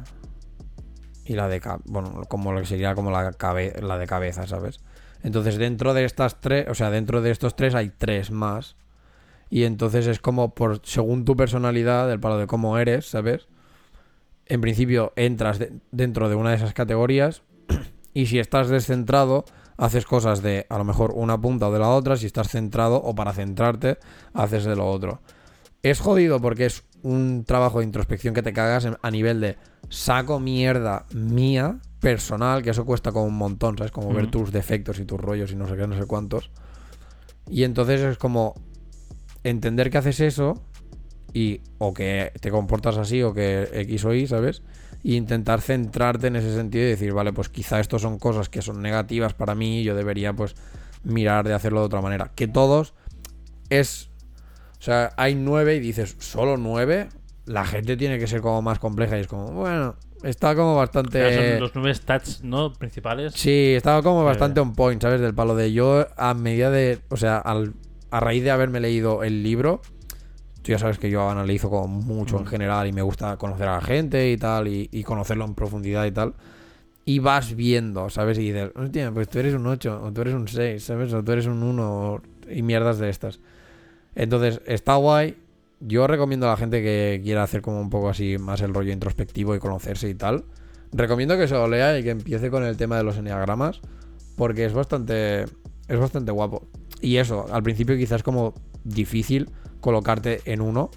Y 1.25 1.35
la 1.35 1.49
de. 1.49 1.61
Bueno, 1.85 2.23
como 2.29 2.53
lo 2.53 2.61
que 2.61 2.67
sería 2.67 2.95
como 2.95 3.11
la, 3.11 3.33
la 3.83 3.99
de 3.99 4.07
cabeza, 4.07 4.47
¿sabes? 4.47 4.81
Entonces, 5.23 5.57
dentro 5.57 5.95
de 5.95 6.05
estas 6.05 6.41
tres. 6.41 6.67
O 6.69 6.75
sea, 6.75 6.91
dentro 6.91 7.23
de 7.23 7.31
estos 7.31 7.57
tres 7.57 7.75
hay 7.75 7.91
tres 7.91 8.31
más. 8.31 8.77
Y 9.49 9.63
entonces 9.65 10.07
es 10.09 10.19
como 10.19 10.55
por 10.55 10.81
según 10.85 11.25
tu 11.25 11.37
personalidad, 11.37 12.09
del 12.09 12.19
palo 12.19 12.39
de 12.39 12.47
cómo 12.49 12.79
eres, 12.79 13.07
¿sabes? 13.09 13.49
En 14.47 14.61
principio 14.61 15.13
entras 15.17 15.59
de- 15.59 15.73
dentro 15.93 16.29
de 16.29 16.35
una 16.35 16.51
de 16.51 16.57
esas 16.57 16.73
categorías 16.75 17.43
y 18.13 18.27
si 18.27 18.41
estás 18.41 18.69
descentrado, 18.69 19.45
haces 19.77 20.05
cosas 20.05 20.43
de 20.43 20.67
a 20.69 20.79
lo 20.79 20.85
mejor 20.85 21.13
una 21.15 21.41
punta 21.41 21.69
o 21.69 21.73
de 21.73 21.79
la 21.79 21.91
otra, 21.91 22.17
si 22.17 22.27
estás 22.27 22.49
centrado 22.49 22.97
o 22.97 23.15
para 23.15 23.33
centrarte, 23.33 23.99
haces 24.35 24.65
de 24.65 24.75
lo 24.75 24.89
otro. 24.89 25.21
Es 25.83 26.01
jodido 26.01 26.41
porque 26.41 26.67
es 26.67 26.83
un 27.03 27.45
trabajo 27.45 27.79
de 27.79 27.85
introspección 27.85 28.35
que 28.35 28.43
te 28.43 28.53
cagas 28.53 28.87
a 29.01 29.11
nivel 29.11 29.41
de 29.41 29.57
saco 29.89 30.41
mierda 30.41 31.07
mía, 31.15 31.79
personal, 32.01 32.63
que 32.63 32.71
eso 32.71 32.85
cuesta 32.85 33.13
como 33.13 33.27
un 33.27 33.37
montón, 33.37 33.77
¿sabes? 33.79 33.93
Como 33.93 34.13
ver 34.13 34.31
tus 34.31 34.53
defectos 34.53 34.99
y 34.99 35.05
tus 35.05 35.21
rollos 35.21 35.53
y 35.53 35.57
no 35.57 35.67
sé 35.67 35.77
qué, 35.77 35.87
no 35.87 35.97
sé 35.97 36.07
cuántos. 36.07 36.51
Y 37.49 37.65
entonces 37.65 38.01
es 38.01 38.19
como 38.19 38.55
entender 39.45 39.91
que 39.91 39.99
haces 39.99 40.21
eso 40.21 40.63
y 41.33 41.61
o 41.79 41.95
que 41.95 42.33
te 42.41 42.51
comportas 42.51 42.97
así 42.97 43.23
o 43.23 43.33
que 43.35 43.69
X 43.73 44.05
o 44.05 44.15
Y, 44.15 44.27
¿sabes? 44.27 44.63
Y 45.03 45.17
intentar 45.17 45.61
centrarte 45.61 46.29
en 46.29 46.37
ese 46.37 46.55
sentido 46.55 46.85
y 46.85 46.89
decir, 46.89 47.13
vale, 47.13 47.33
pues 47.33 47.49
quizá 47.49 47.79
esto 47.79 47.99
son 47.99 48.19
cosas 48.19 48.49
que 48.49 48.63
son 48.63 48.83
negativas 48.83 49.35
para 49.35 49.55
mí 49.55 49.81
y 49.81 49.85
yo 49.85 49.95
debería 49.95 50.33
pues 50.33 50.57
mirar 51.05 51.47
de 51.47 51.55
hacerlo 51.55 51.81
de 51.81 51.87
otra 51.87 52.01
manera. 52.01 52.33
Que 52.35 52.49
todos 52.49 52.95
es... 53.69 54.06
O 54.87 54.89
sea, 54.89 55.13
hay 55.17 55.35
nueve 55.35 55.75
y 55.75 55.81
dices, 55.81 56.15
¿solo 56.21 56.57
nueve? 56.57 57.09
La 57.45 57.65
gente 57.67 57.97
tiene 57.97 58.21
que 58.21 58.29
ser 58.29 58.41
como 58.41 58.63
más 58.63 58.79
compleja 58.79 59.19
y 59.19 59.23
es 59.23 59.27
como, 59.27 59.51
bueno, 59.51 59.97
está 60.23 60.55
como 60.55 60.77
bastante... 60.77 61.35
Son 61.35 61.59
los 61.59 61.75
nueve 61.75 61.93
stats, 61.93 62.45
¿no? 62.45 62.73
Principales. 62.73 63.33
Sí, 63.35 63.73
estaba 63.75 64.01
como 64.05 64.23
bastante 64.23 64.61
on 64.61 64.75
point, 64.75 65.03
¿sabes? 65.03 65.21
Del 65.21 65.35
palo 65.35 65.57
de 65.57 65.73
yo 65.73 66.07
a 66.17 66.35
medida 66.35 66.71
de, 66.71 67.01
o 67.09 67.17
sea, 67.17 67.39
al- 67.39 67.75
a 68.13 68.21
raíz 68.21 68.45
de 68.45 68.53
haberme 68.53 68.79
leído 68.79 69.25
el 69.25 69.43
libro, 69.43 69.83
tú 70.63 70.71
ya 70.71 70.79
sabes 70.79 71.01
que 71.01 71.11
yo 71.11 71.29
analizo 71.29 71.69
como 71.69 71.89
mucho 71.89 72.37
en 72.37 72.45
Mm. 72.45 72.47
general 72.47 72.87
y 72.87 72.93
me 72.93 73.03
gusta 73.03 73.37
conocer 73.39 73.67
a 73.67 73.75
la 73.75 73.81
gente 73.81 74.31
y 74.31 74.37
tal, 74.37 74.69
y, 74.69 74.89
y 74.93 75.03
conocerlo 75.03 75.47
en 75.47 75.57
profundidad 75.57 76.05
y 76.05 76.13
tal. 76.13 76.35
Y 77.05 77.19
vas 77.19 77.57
viendo, 77.57 78.09
¿sabes? 78.09 78.39
Y 78.39 78.53
dices, 78.53 78.71
hostia, 78.77 79.11
pues 79.11 79.29
tú 79.29 79.41
eres 79.41 79.55
un 79.55 79.67
8, 79.67 80.01
o 80.01 80.13
tú 80.13 80.21
eres 80.21 80.35
un 80.35 80.47
6, 80.47 80.85
¿sabes? 80.85 81.13
O 81.13 81.25
tú 81.25 81.33
eres 81.33 81.47
un 81.47 81.65
1, 81.65 82.23
y 82.49 82.63
mierdas 82.63 82.99
de 83.01 83.11
estas. 83.11 83.41
Entonces, 84.17 84.63
está 84.67 84.97
guay. 84.97 85.37
Yo 85.79 86.07
recomiendo 86.07 86.47
a 86.47 86.51
la 86.51 86.57
gente 86.57 86.83
que 86.83 87.21
quiera 87.23 87.43
hacer 87.43 87.61
como 87.61 87.81
un 87.81 87.91
poco 87.91 88.09
así 88.09 88.39
más 88.39 88.63
el 88.63 88.75
rollo 88.75 88.93
introspectivo 88.93 89.55
y 89.55 89.59
conocerse 89.59 90.09
y 90.09 90.15
tal. 90.15 90.45
Recomiendo 90.91 91.37
que 91.37 91.47
se 91.47 91.55
lo 91.55 91.69
lea 91.69 91.99
y 91.99 92.03
que 92.03 92.11
empiece 92.11 92.51
con 92.51 92.65
el 92.65 92.79
tema 92.79 92.97
de 92.97 93.05
los 93.05 93.19
enneagramas. 93.19 93.83
Porque 94.37 94.65
es 94.65 94.73
bastante. 94.73 95.43
Es 95.43 95.99
bastante 96.01 96.33
guapo. 96.33 96.67
Y 97.01 97.19
eso, 97.19 97.47
al 97.53 97.63
principio 97.63 97.97
quizás 97.97 98.23
como 98.23 98.55
difícil 98.85 99.51
colocarte 99.81 100.41
en 100.47 100.63
uno. 100.63 100.91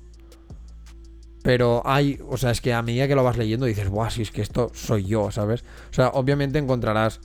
Pero 1.43 1.82
hay. 1.86 2.20
O 2.30 2.38
sea, 2.38 2.51
es 2.51 2.61
que 2.61 2.74
a 2.74 2.82
medida 2.82 3.07
que 3.09 3.15
lo 3.15 3.24
vas 3.24 3.38
leyendo 3.38 3.65
dices, 3.65 3.89
guau, 3.89 4.09
si 4.09 4.22
es 4.22 4.32
que 4.32 4.41
esto 4.41 4.72
soy 4.74 5.03
yo, 5.03 5.30
¿sabes? 5.30 5.65
O 5.91 5.93
sea, 5.93 6.09
obviamente 6.09 6.57
encontrarás 6.57 7.20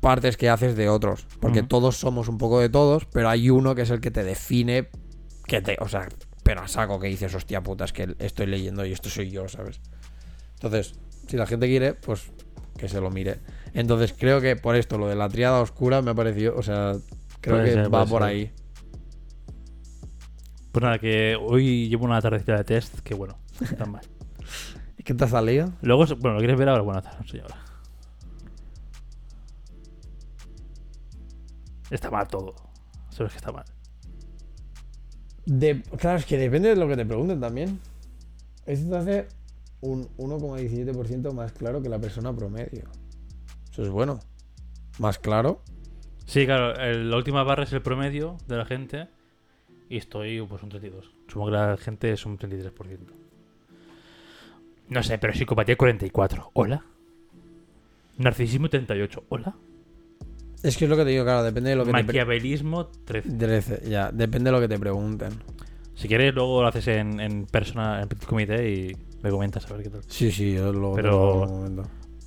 partes 0.00 0.36
que 0.36 0.48
haces 0.48 0.76
de 0.76 0.88
otros. 0.88 1.26
Porque 1.40 1.62
todos 1.62 1.96
somos 1.96 2.28
un 2.28 2.38
poco 2.38 2.60
de 2.60 2.68
todos, 2.68 3.04
pero 3.06 3.28
hay 3.28 3.50
uno 3.50 3.74
que 3.74 3.82
es 3.82 3.90
el 3.90 4.00
que 4.00 4.10
te 4.10 4.24
define. 4.24 4.88
Que 5.46 5.60
te. 5.60 5.76
O 5.80 5.88
sea, 5.88 6.08
pero 6.42 6.62
a 6.62 6.68
saco 6.68 6.98
que 6.98 7.08
dices, 7.08 7.34
hostia 7.34 7.62
puta, 7.62 7.84
es 7.84 7.92
que 7.92 8.14
estoy 8.18 8.46
leyendo 8.46 8.84
y 8.84 8.92
esto 8.92 9.10
soy 9.10 9.30
yo, 9.30 9.48
¿sabes? 9.48 9.80
Entonces, 10.54 10.94
si 11.28 11.36
la 11.36 11.46
gente 11.46 11.66
quiere, 11.66 11.94
pues 11.94 12.30
que 12.76 12.88
se 12.88 13.00
lo 13.00 13.10
mire. 13.10 13.38
Entonces, 13.74 14.14
creo 14.18 14.40
que 14.40 14.56
por 14.56 14.74
esto, 14.74 14.98
lo 14.98 15.06
de 15.06 15.14
la 15.16 15.28
triada 15.28 15.60
oscura 15.60 16.02
me 16.02 16.10
ha 16.10 16.14
parecido. 16.14 16.56
O 16.56 16.62
sea, 16.62 16.94
creo 17.40 17.56
Puede 17.56 17.68
que 17.68 17.74
ser, 17.74 17.94
va 17.94 18.06
por 18.06 18.22
ser. 18.22 18.30
ahí. 18.30 18.52
Pues 20.72 20.82
nada, 20.82 20.98
que 20.98 21.36
hoy 21.36 21.88
llevo 21.88 22.04
una 22.04 22.20
tardecita 22.20 22.56
de 22.56 22.64
test 22.64 23.00
que 23.00 23.14
bueno, 23.14 23.38
no 23.60 23.76
tan 23.76 23.92
mal. 23.92 24.02
¿Y 24.98 25.02
qué 25.02 25.14
te 25.14 25.24
ha 25.24 25.28
salido? 25.28 25.72
Luego, 25.82 26.04
bueno, 26.18 26.34
¿lo 26.34 26.38
quieres 26.38 26.56
ver 26.58 26.68
ahora? 26.68 26.82
Bueno, 26.82 27.02
lo 27.02 27.18
enseño 27.22 27.42
ahora. 27.42 27.56
Está 31.90 32.10
mal 32.10 32.28
todo. 32.28 32.54
Sabes 33.10 33.32
que 33.32 33.38
está 33.38 33.52
mal. 33.52 33.64
De- 35.46 35.82
claro, 35.98 36.18
es 36.18 36.26
que 36.26 36.38
depende 36.38 36.68
de 36.70 36.76
lo 36.76 36.86
que 36.88 36.96
te 36.96 37.04
pregunten 37.06 37.40
también. 37.40 37.80
Esto 38.66 38.90
te 38.90 38.96
hace 38.96 39.28
un 39.80 40.08
1,17% 40.18 41.32
más 41.32 41.52
claro 41.52 41.82
que 41.82 41.88
la 41.88 41.98
persona 41.98 42.32
promedio. 42.34 42.84
Eso 43.72 43.82
es 43.82 43.88
bueno. 43.88 44.20
Más 44.98 45.18
claro. 45.18 45.62
Sí, 46.26 46.44
claro, 46.46 46.74
el- 46.76 47.10
la 47.10 47.16
última 47.16 47.42
barra 47.42 47.64
es 47.64 47.72
el 47.72 47.82
promedio 47.82 48.36
de 48.46 48.56
la 48.56 48.64
gente 48.64 49.08
y 49.88 49.96
estoy 49.96 50.40
pues 50.46 50.62
un 50.62 50.68
32. 50.68 51.10
Supongo 51.26 51.46
que 51.46 51.52
la 51.56 51.76
gente 51.76 52.12
es 52.12 52.24
un 52.26 52.38
33%. 52.38 53.12
No 54.88 55.02
sé, 55.02 55.18
pero 55.18 55.32
psicopatía 55.32 55.76
44. 55.76 56.50
¿Hola? 56.52 56.84
Narcisismo 58.18 58.68
38. 58.68 59.24
¿Hola? 59.30 59.54
Es 60.62 60.76
que 60.76 60.84
es 60.84 60.90
lo 60.90 60.96
que 60.96 61.04
te 61.04 61.10
digo, 61.10 61.24
claro, 61.24 61.42
depende 61.42 61.70
de 61.70 61.76
lo 61.76 61.84
que 61.84 61.92
te 61.92 62.02
Maquiavelismo 62.02 62.86
13. 63.04 63.30
13, 63.38 63.82
ya, 63.88 64.10
depende 64.12 64.50
de 64.50 64.56
lo 64.56 64.60
que 64.60 64.68
te 64.68 64.78
pregunten. 64.78 65.30
Si 65.94 66.08
quieres, 66.08 66.34
luego 66.34 66.62
lo 66.62 66.68
haces 66.68 66.86
en, 66.88 67.20
en 67.20 67.46
persona, 67.46 68.00
en 68.02 68.08
petit 68.08 68.26
comité 68.26 68.70
y 68.70 68.96
me 69.22 69.30
comentas 69.30 69.70
a 69.70 69.74
ver 69.74 69.82
qué 69.84 69.90
tal. 69.90 70.02
Sí, 70.08 70.30
sí, 70.32 70.54
yo 70.54 70.72
lo 70.72 70.94
Pero- 70.94 71.46
te 71.66 71.70
lo. 71.74 71.82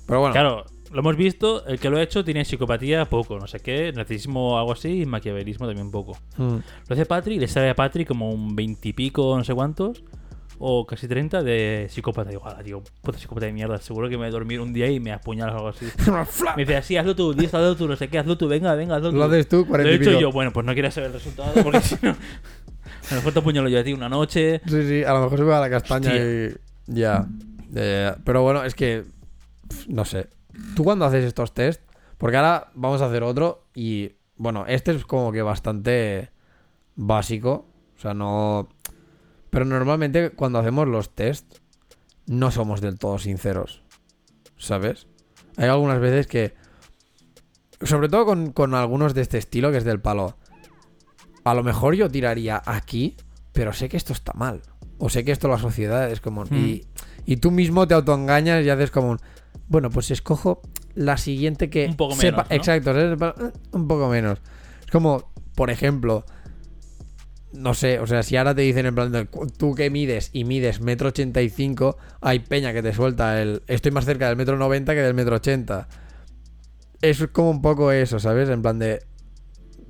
Pero 0.06 0.20
bueno, 0.20 0.32
Claro, 0.32 0.64
lo 0.92 1.00
hemos 1.00 1.16
visto, 1.16 1.64
el 1.66 1.78
que 1.80 1.88
lo 1.90 1.96
ha 1.96 2.02
hecho 2.02 2.24
tiene 2.24 2.44
psicopatía 2.44 3.04
poco, 3.06 3.38
no 3.38 3.46
sé 3.46 3.60
qué, 3.60 3.90
narcisismo 3.92 4.58
algo 4.58 4.72
así 4.72 5.02
y 5.02 5.06
maquiavelismo 5.06 5.66
también 5.66 5.90
poco. 5.90 6.16
mm, 6.36 6.42
Lo 6.88 6.92
hace 6.92 7.06
Patri 7.06 7.38
le 7.38 7.48
sale 7.48 7.70
a 7.70 7.74
Patri 7.74 8.04
como 8.04 8.30
un 8.30 8.54
20 8.54 8.88
y 8.88 8.92
pico, 8.92 9.36
no 9.36 9.42
sé 9.44 9.54
cuántos, 9.54 10.04
o 10.58 10.86
casi 10.86 11.08
30 11.08 11.42
de 11.42 11.86
psicópata. 11.90 12.30
Y 12.30 12.34
digo, 12.34 12.42
"Joder, 12.42 12.64
tío, 12.64 12.82
puta 13.02 13.18
psicópata 13.18 13.46
de 13.46 13.52
mierda, 13.52 13.78
seguro 13.78 14.08
que 14.08 14.16
me 14.16 14.22
voy 14.22 14.28
a 14.28 14.30
dormir 14.30 14.60
un 14.60 14.72
día 14.72 14.88
y 14.90 15.00
me 15.00 15.12
apuñalas 15.12 15.54
o 15.54 15.58
algo 15.58 15.68
así. 15.70 15.86
Me 16.56 16.62
dice, 16.64 16.76
así, 16.76 16.96
hazlo 16.96 17.14
tú, 17.16 17.34
diez, 17.34 17.52
hazlo 17.54 17.76
tú, 17.76 17.88
no 17.88 17.96
sé 17.96 18.08
qué, 18.08 18.18
hazlo 18.18 18.38
tú, 18.38 18.46
venga, 18.48 18.74
venga, 18.74 18.96
hazlo 18.96 19.10
tú. 19.10 19.16
lo 19.16 19.24
haces 19.24 19.48
tú, 19.48 19.58
Lo 19.58 19.66
40 19.66 19.90
he 19.90 19.94
y 19.94 19.96
hecho 19.96 20.20
yo, 20.20 20.30
bueno, 20.32 20.52
pues 20.52 20.64
no 20.66 20.72
quieres 20.74 20.94
saber 20.94 21.08
el 21.08 21.14
resultado, 21.14 21.52
porque 21.62 21.80
si 21.82 21.96
no... 22.02 22.10
A 22.10 23.10
lo 23.10 23.16
mejor 23.16 23.32
te 23.34 23.38
apuñalo 23.40 23.68
yo 23.68 23.78
a 23.80 23.84
ti 23.84 23.92
una 23.92 24.08
noche. 24.08 24.60
Sí, 24.66 24.82
sí, 24.88 25.04
a 25.04 25.12
lo 25.12 25.20
mejor 25.24 25.38
se 25.38 25.44
me 25.44 25.50
va 25.50 25.60
la 25.60 25.68
castaña 25.70 26.10
Hostia. 26.10 26.46
y. 26.46 26.54
Ya. 26.86 27.26
Ya, 27.70 27.82
ya. 27.82 28.16
Pero 28.24 28.42
bueno, 28.42 28.64
es 28.64 28.74
que. 28.74 29.04
No 29.88 30.06
sé. 30.06 30.28
Tú 30.74 30.84
cuando 30.84 31.04
haces 31.04 31.22
estos 31.24 31.52
test. 31.52 31.82
Porque 32.16 32.38
ahora 32.38 32.70
vamos 32.74 33.02
a 33.02 33.06
hacer 33.06 33.22
otro. 33.22 33.66
Y. 33.74 34.12
Bueno, 34.36 34.64
este 34.66 34.92
es 34.92 35.04
como 35.04 35.32
que 35.32 35.42
bastante. 35.42 36.30
Básico. 36.96 37.66
O 37.96 38.00
sea, 38.00 38.14
no. 38.14 38.68
Pero 39.54 39.64
normalmente 39.64 40.30
cuando 40.30 40.58
hacemos 40.58 40.86
los 40.88 41.14
test. 41.14 41.58
No 42.26 42.50
somos 42.50 42.80
del 42.80 42.98
todo 42.98 43.18
sinceros. 43.18 43.82
¿Sabes? 44.56 45.06
Hay 45.56 45.68
algunas 45.68 46.00
veces 46.00 46.26
que. 46.26 46.54
Sobre 47.82 48.08
todo 48.08 48.24
con, 48.24 48.52
con 48.52 48.74
algunos 48.74 49.14
de 49.14 49.20
este 49.22 49.38
estilo, 49.38 49.70
que 49.70 49.78
es 49.78 49.84
del 49.84 50.00
palo. 50.00 50.36
A 51.44 51.54
lo 51.54 51.62
mejor 51.62 51.94
yo 51.94 52.08
tiraría 52.10 52.62
aquí, 52.64 53.16
pero 53.52 53.72
sé 53.74 53.88
que 53.88 53.96
esto 53.98 54.12
está 54.14 54.32
mal. 54.32 54.62
O 54.98 55.10
sé 55.10 55.24
que 55.24 55.32
esto 55.32 55.48
la 55.48 55.58
sociedad 55.58 56.10
es 56.10 56.20
como... 56.20 56.44
Hmm. 56.44 56.54
Y, 56.54 56.84
y 57.26 57.36
tú 57.36 57.50
mismo 57.50 57.86
te 57.86 57.92
autoengañas 57.94 58.64
y 58.64 58.70
haces 58.70 58.90
como 58.90 59.10
un... 59.10 59.18
Bueno, 59.68 59.90
pues 59.90 60.10
escojo 60.10 60.62
la 60.94 61.18
siguiente 61.18 61.68
que... 61.68 61.86
Un 61.86 61.96
poco 61.96 62.14
sepa- 62.14 62.44
menos, 62.44 62.48
¿no? 62.50 62.56
Exacto, 62.56 62.94
sepa- 62.94 63.34
eh, 63.38 63.52
un 63.72 63.86
poco 63.86 64.08
menos. 64.08 64.40
Es 64.84 64.90
como, 64.90 65.30
por 65.54 65.68
ejemplo... 65.70 66.24
No 67.54 67.72
sé, 67.72 68.00
o 68.00 68.06
sea, 68.06 68.22
si 68.24 68.36
ahora 68.36 68.54
te 68.54 68.62
dicen 68.62 68.84
en 68.86 68.94
plan, 68.94 69.12
de, 69.12 69.26
"Cu- 69.26 69.46
tú 69.46 69.74
que 69.76 69.88
mides 69.88 70.30
y 70.32 70.44
mides 70.44 70.80
metro 70.80 71.08
ochenta 71.10 71.40
y 71.40 71.48
cinco, 71.48 71.96
hay 72.20 72.40
peña 72.40 72.72
que 72.72 72.82
te 72.82 72.92
suelta 72.92 73.40
el... 73.40 73.62
Estoy 73.68 73.92
más 73.92 74.04
cerca 74.04 74.26
del 74.26 74.36
metro 74.36 74.58
noventa 74.58 74.92
que 74.92 75.00
del 75.00 75.14
metro 75.14 75.36
ochenta. 75.36 75.86
Es 77.00 77.24
como 77.32 77.50
un 77.50 77.62
poco 77.62 77.92
eso, 77.92 78.18
¿sabes? 78.18 78.48
En 78.48 78.60
plan 78.60 78.78
de 78.78 79.04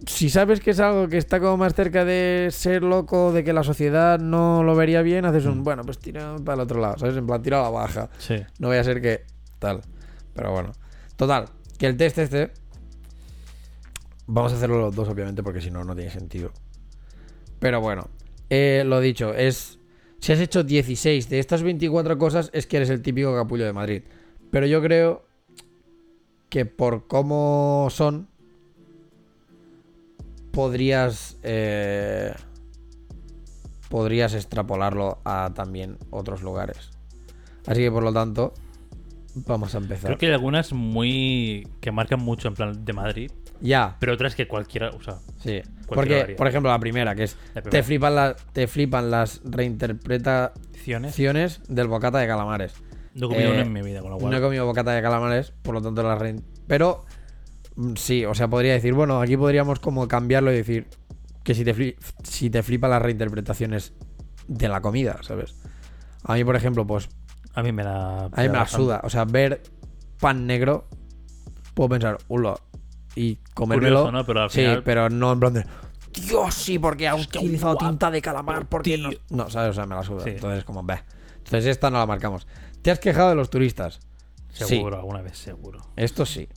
si 0.06 0.28
sabes 0.28 0.60
que 0.60 0.72
es 0.72 0.80
algo 0.80 1.08
que 1.08 1.16
está 1.16 1.40
como 1.40 1.56
más 1.56 1.72
cerca 1.74 2.04
de 2.04 2.48
ser 2.50 2.82
loco, 2.82 3.32
de 3.32 3.42
que 3.44 3.54
la 3.54 3.62
sociedad 3.62 4.18
no 4.18 4.62
lo 4.62 4.76
vería 4.76 5.00
bien, 5.00 5.24
haces 5.24 5.46
un, 5.46 5.60
Mm. 5.60 5.64
bueno, 5.64 5.82
pues 5.84 5.98
tira 5.98 6.36
para 6.44 6.56
el 6.56 6.60
otro 6.60 6.78
lado, 6.80 6.98
¿sabes? 6.98 7.16
En 7.16 7.26
plan, 7.26 7.40
tira 7.40 7.60
a 7.60 7.62
la 7.62 7.70
baja. 7.70 8.10
Sí. 8.18 8.36
No 8.58 8.68
voy 8.68 8.76
a 8.76 8.84
ser 8.84 9.00
que 9.00 9.24
tal. 9.58 9.80
Pero 10.34 10.52
bueno. 10.52 10.72
Total, 11.16 11.46
que 11.78 11.86
el 11.86 11.96
test 11.96 12.18
este... 12.18 12.50
Vamos 14.26 14.52
a 14.52 14.56
hacerlo 14.56 14.78
los 14.78 14.94
dos, 14.94 15.08
obviamente, 15.08 15.42
porque 15.42 15.62
si 15.62 15.70
no, 15.70 15.84
no 15.84 15.94
tiene 15.94 16.10
sentido. 16.10 16.50
Pero 17.58 17.80
bueno, 17.80 18.08
eh, 18.50 18.82
lo 18.86 19.00
dicho, 19.00 19.34
es... 19.34 19.78
Si 20.18 20.32
has 20.32 20.40
hecho 20.40 20.64
16 20.64 21.28
de 21.28 21.38
estas 21.38 21.62
24 21.62 22.16
cosas, 22.16 22.50
es 22.54 22.66
que 22.66 22.78
eres 22.78 22.88
el 22.88 23.02
típico 23.02 23.34
capullo 23.34 23.66
de 23.66 23.72
Madrid. 23.74 24.02
Pero 24.50 24.66
yo 24.66 24.80
creo 24.80 25.26
que 26.48 26.64
por 26.64 27.06
cómo 27.06 27.88
son, 27.90 28.28
podrías 30.50 31.36
eh, 31.42 32.32
podrías 33.94 34.34
extrapolarlo 34.34 35.18
a 35.24 35.52
también 35.54 35.98
otros 36.10 36.42
lugares. 36.42 36.90
Así 37.66 37.80
que 37.82 37.90
por 37.90 38.02
lo 38.02 38.12
tanto, 38.12 38.52
vamos 39.34 39.74
a 39.74 39.78
empezar. 39.78 40.06
Creo 40.06 40.18
que 40.18 40.26
hay 40.26 40.32
algunas 40.32 40.72
muy... 40.72 41.68
que 41.80 41.92
marcan 41.92 42.20
mucho 42.20 42.48
en 42.48 42.54
plan 42.54 42.84
de 42.84 42.92
Madrid, 42.92 43.30
Ya, 43.60 43.96
pero 44.00 44.14
otras 44.14 44.34
que 44.34 44.48
cualquiera... 44.48 44.90
O 44.90 45.00
sea, 45.02 45.18
sí. 45.38 45.62
Porque, 45.86 46.34
por 46.36 46.48
ejemplo, 46.48 46.70
la 46.70 46.78
primera, 46.78 47.14
que 47.14 47.24
es 47.24 47.36
La 47.54 47.62
te 47.62 47.82
flipan, 47.82 48.14
la- 48.14 48.36
te 48.52 48.66
flipan 48.66 49.10
las 49.10 49.40
reinterpretaciones 49.44 51.60
del 51.68 51.88
bocata 51.88 52.18
de 52.18 52.26
calamares. 52.26 52.74
No 53.14 53.26
he 53.26 53.28
comido 53.28 53.50
Eh, 53.50 53.52
una 53.52 53.62
en 53.62 53.72
mi 53.72 53.82
vida, 53.82 54.00
con 54.00 54.10
lo 54.10 54.18
cual... 54.18 54.30
No 54.32 54.38
he 54.38 54.40
comido 54.40 54.66
bocata 54.66 54.92
de 54.92 55.02
calamares, 55.02 55.52
por 55.62 55.74
lo 55.74 55.82
tanto 55.82 56.02
las 56.02 56.18
rein- 56.18 56.42
Pero 56.66 57.04
mm, 57.76 57.94
sí, 57.96 58.24
o 58.24 58.34
sea, 58.34 58.48
podría 58.48 58.72
decir, 58.72 58.94
bueno, 58.94 59.20
aquí 59.20 59.36
podríamos 59.36 59.78
como 59.78 60.08
cambiarlo 60.08 60.52
y 60.52 60.56
decir 60.56 60.88
que 61.44 61.54
si 61.54 61.64
te, 61.64 61.74
fli- 61.74 61.96
si 62.22 62.50
te 62.50 62.62
flipan 62.62 62.90
las 62.90 63.02
reinterpretaciones 63.02 63.92
de 64.48 64.68
la 64.68 64.80
comida, 64.80 65.18
¿sabes? 65.22 65.54
A 66.24 66.34
mí, 66.34 66.44
por 66.44 66.56
ejemplo, 66.56 66.86
pues 66.86 67.08
A 67.54 67.62
mí 67.62 67.72
me 67.72 67.84
la... 67.84 68.24
a 68.24 68.28
mí 68.42 68.48
me 68.48 68.48
la 68.48 68.66
suda. 68.66 69.00
O 69.04 69.10
sea, 69.10 69.24
ver 69.24 69.62
pan 70.18 70.46
negro, 70.46 70.88
puedo 71.74 71.90
pensar, 71.90 72.18
ulo, 72.28 72.58
y 73.16 73.36
comérmelo. 73.54 74.02
Curioso, 74.02 74.12
¿no? 74.12 74.26
Pero 74.26 74.42
al 74.42 74.50
sí, 74.50 74.60
final... 74.60 74.82
pero 74.82 75.10
no 75.10 75.32
en 75.32 75.40
plan 75.40 75.54
de. 75.54 75.66
Dios, 76.12 76.54
sí, 76.54 76.78
porque 76.78 77.08
ha 77.08 77.14
utilizado 77.14 77.76
tinta 77.76 78.10
de 78.10 78.22
calamar, 78.22 78.68
porque 78.68 78.96
no. 78.98 79.10
No, 79.30 79.50
¿sabes? 79.50 79.70
O 79.70 79.72
sea, 79.74 79.86
me 79.86 79.94
la 79.94 80.02
suda. 80.02 80.22
Sí. 80.22 80.30
Entonces, 80.30 80.64
como, 80.64 80.82
ve. 80.84 81.00
Entonces, 81.38 81.66
esta 81.66 81.90
no 81.90 81.98
la 81.98 82.06
marcamos. 82.06 82.46
¿Te 82.82 82.90
has 82.90 83.00
quejado 83.00 83.30
de 83.30 83.34
los 83.34 83.50
turistas? 83.50 84.00
Seguro, 84.50 84.96
alguna 84.96 85.22
vez, 85.22 85.36
seguro. 85.36 85.80
Esto 85.96 86.24
sí. 86.24 86.48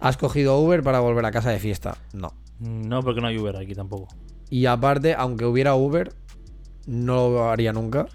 ¿Has 0.00 0.16
cogido 0.16 0.58
Uber 0.58 0.82
para 0.82 1.00
volver 1.00 1.24
a 1.26 1.30
casa 1.30 1.50
de 1.50 1.58
fiesta? 1.58 1.98
No. 2.12 2.32
No, 2.58 3.02
porque 3.02 3.20
no 3.20 3.26
hay 3.26 3.38
Uber 3.38 3.56
aquí 3.56 3.74
tampoco. 3.74 4.08
Y 4.48 4.66
aparte, 4.66 5.14
aunque 5.14 5.44
hubiera 5.44 5.74
Uber, 5.74 6.14
no 6.86 7.28
lo 7.28 7.50
haría 7.50 7.72
nunca. 7.72 8.06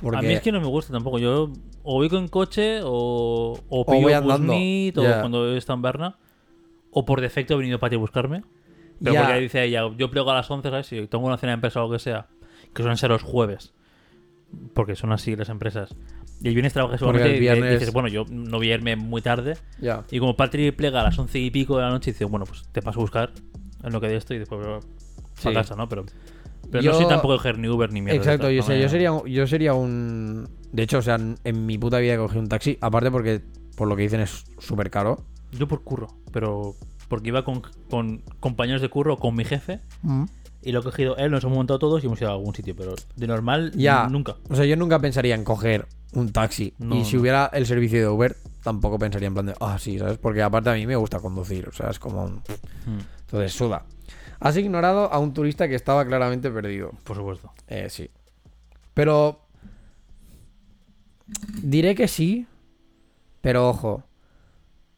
Porque... 0.00 0.18
A 0.18 0.22
mí 0.22 0.32
es 0.32 0.40
que 0.40 0.52
no 0.52 0.60
me 0.60 0.66
gusta 0.66 0.92
tampoco. 0.92 1.18
Yo 1.18 1.52
o 1.82 1.94
voy 1.94 2.08
con 2.08 2.28
coche 2.28 2.80
o, 2.82 3.58
o 3.68 3.84
voy 3.84 3.98
pillo 3.98 4.16
andando. 4.16 4.54
O 4.54 5.20
cuando 5.20 5.56
está 5.56 5.74
en 5.74 5.82
Berna. 5.82 6.18
O 6.92 7.04
por 7.04 7.20
defecto 7.20 7.54
he 7.54 7.56
venido 7.58 7.78
para 7.78 7.90
ti 7.90 7.96
a 7.96 7.98
buscarme. 7.98 8.42
Pero 9.02 9.14
Ya. 9.14 9.22
porque 9.24 9.40
dice 9.40 9.64
ella, 9.64 9.82
yo 9.96 10.10
plego 10.10 10.30
a 10.30 10.34
las 10.34 10.50
11, 10.50 10.68
¿sabes? 10.70 10.86
Si 10.86 11.06
tengo 11.06 11.26
una 11.26 11.36
cena 11.38 11.52
de 11.52 11.54
empresa 11.54 11.82
o 11.82 11.86
lo 11.88 11.92
que 11.92 11.98
sea, 11.98 12.26
que 12.74 12.82
suelen 12.82 12.98
ser 12.98 13.10
los 13.10 13.22
jueves. 13.22 13.72
Porque 14.74 14.96
son 14.96 15.12
así 15.12 15.36
las 15.36 15.48
empresas. 15.48 15.94
Y 16.42 16.48
el 16.48 16.54
viernes 16.54 16.72
trabajas 16.72 17.00
el 17.02 17.36
y 17.36 17.38
viernes- 17.40 17.78
dices, 17.78 17.92
bueno, 17.92 18.08
yo 18.08 18.24
no 18.30 18.56
voy 18.58 18.70
a 18.72 18.74
irme 18.74 18.96
muy 18.96 19.22
tarde. 19.22 19.56
Ya. 19.80 20.04
Y 20.10 20.18
como 20.18 20.36
Patri 20.36 20.70
plega 20.72 21.00
a 21.00 21.04
las 21.04 21.18
11 21.18 21.38
y 21.38 21.50
pico 21.50 21.76
de 21.76 21.82
la 21.82 21.90
noche, 21.90 22.12
dice, 22.12 22.24
bueno, 22.24 22.46
pues 22.46 22.64
te 22.72 22.82
paso 22.82 22.98
a 22.98 23.02
buscar 23.02 23.32
en 23.84 23.92
lo 23.92 24.00
que 24.00 24.08
de 24.08 24.16
esto 24.16 24.34
y 24.34 24.38
después 24.38 24.66
Sí. 25.36 25.48
a 25.48 25.52
casa, 25.52 25.76
¿no? 25.76 25.88
Pero, 25.88 26.04
pero 26.70 26.82
Yo- 26.82 26.92
no 26.92 26.98
soy 26.98 27.06
tampoco 27.08 27.34
coger 27.36 27.58
ni 27.58 27.68
Uber 27.68 27.92
ni 27.92 28.02
mierda. 28.02 28.16
Exacto, 28.18 28.50
yo, 28.50 28.62
yo, 28.74 28.88
sería, 28.88 29.12
un- 29.12 29.26
yo 29.28 29.46
sería 29.46 29.74
un... 29.74 30.48
De 30.72 30.82
hecho, 30.82 30.98
o 30.98 31.02
sea, 31.02 31.16
en 31.44 31.66
mi 31.66 31.78
puta 31.78 31.98
vida 31.98 32.16
cogí 32.16 32.38
un 32.38 32.48
taxi. 32.48 32.76
Aparte 32.80 33.10
porque, 33.10 33.40
por 33.76 33.86
lo 33.88 33.96
que 33.96 34.02
dicen, 34.02 34.20
es 34.20 34.44
súper 34.58 34.90
caro. 34.90 35.24
Yo 35.52 35.66
por 35.68 35.82
curro, 35.82 36.08
pero 36.32 36.74
porque 37.08 37.28
iba 37.28 37.44
con, 37.44 37.62
con 37.90 38.22
compañeros 38.38 38.80
de 38.82 38.88
curro, 38.88 39.16
con 39.16 39.34
mi 39.34 39.44
jefe, 39.44 39.80
y 40.62 40.72
lo 40.72 40.80
he 40.80 40.82
cogido 40.82 41.16
él, 41.16 41.30
nos 41.32 41.42
hemos 41.44 41.56
montado 41.56 41.78
todos 41.78 42.02
y 42.02 42.06
hemos 42.06 42.20
ido 42.20 42.30
a 42.30 42.34
algún 42.34 42.54
sitio, 42.54 42.76
pero 42.76 42.94
de 43.16 43.26
normal 43.26 43.72
Ya. 43.74 44.06
nunca. 44.08 44.36
O 44.48 44.54
sea, 44.54 44.64
yo 44.64 44.76
nunca 44.76 44.98
pensaría 45.00 45.34
en 45.34 45.42
coger 45.44 45.86
un 46.12 46.30
taxi. 46.32 46.74
No, 46.78 46.96
y 46.96 47.04
si 47.04 47.16
no. 47.16 47.22
hubiera 47.22 47.46
el 47.52 47.66
servicio 47.66 47.98
de 47.98 48.08
Uber, 48.08 48.36
tampoco 48.62 48.98
pensaría 48.98 49.26
en 49.28 49.34
plan 49.34 49.46
de, 49.46 49.54
ah, 49.60 49.78
sí, 49.78 49.98
¿sabes? 49.98 50.18
Porque 50.18 50.42
aparte 50.42 50.70
a 50.70 50.74
mí 50.74 50.86
me 50.86 50.96
gusta 50.96 51.18
conducir. 51.18 51.68
O 51.68 51.72
sea, 51.72 51.90
es 51.90 51.98
como 51.98 52.24
un... 52.24 52.34
Mm, 52.36 53.00
Entonces, 53.22 53.52
suda. 53.52 53.84
Has 54.38 54.56
ignorado 54.56 55.12
a 55.12 55.18
un 55.18 55.32
turista 55.34 55.68
que 55.68 55.74
estaba 55.74 56.04
claramente 56.06 56.50
perdido. 56.50 56.92
por 57.04 57.16
supuesto. 57.16 57.52
Eh, 57.68 57.88
sí. 57.90 58.08
Pero... 58.94 59.46
Diré 61.62 61.94
que 61.94 62.08
sí. 62.08 62.46
Pero 63.40 63.68
ojo. 63.68 64.02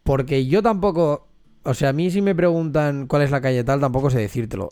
Porque 0.02 0.46
yo 0.46 0.62
tampoco... 0.62 1.28
O 1.64 1.74
sea, 1.74 1.90
a 1.90 1.92
mí 1.92 2.10
si 2.10 2.20
me 2.22 2.34
preguntan 2.34 3.06
cuál 3.06 3.22
es 3.22 3.30
la 3.30 3.40
calle 3.40 3.62
tal, 3.62 3.80
tampoco 3.80 4.10
sé 4.10 4.18
decírtelo. 4.18 4.68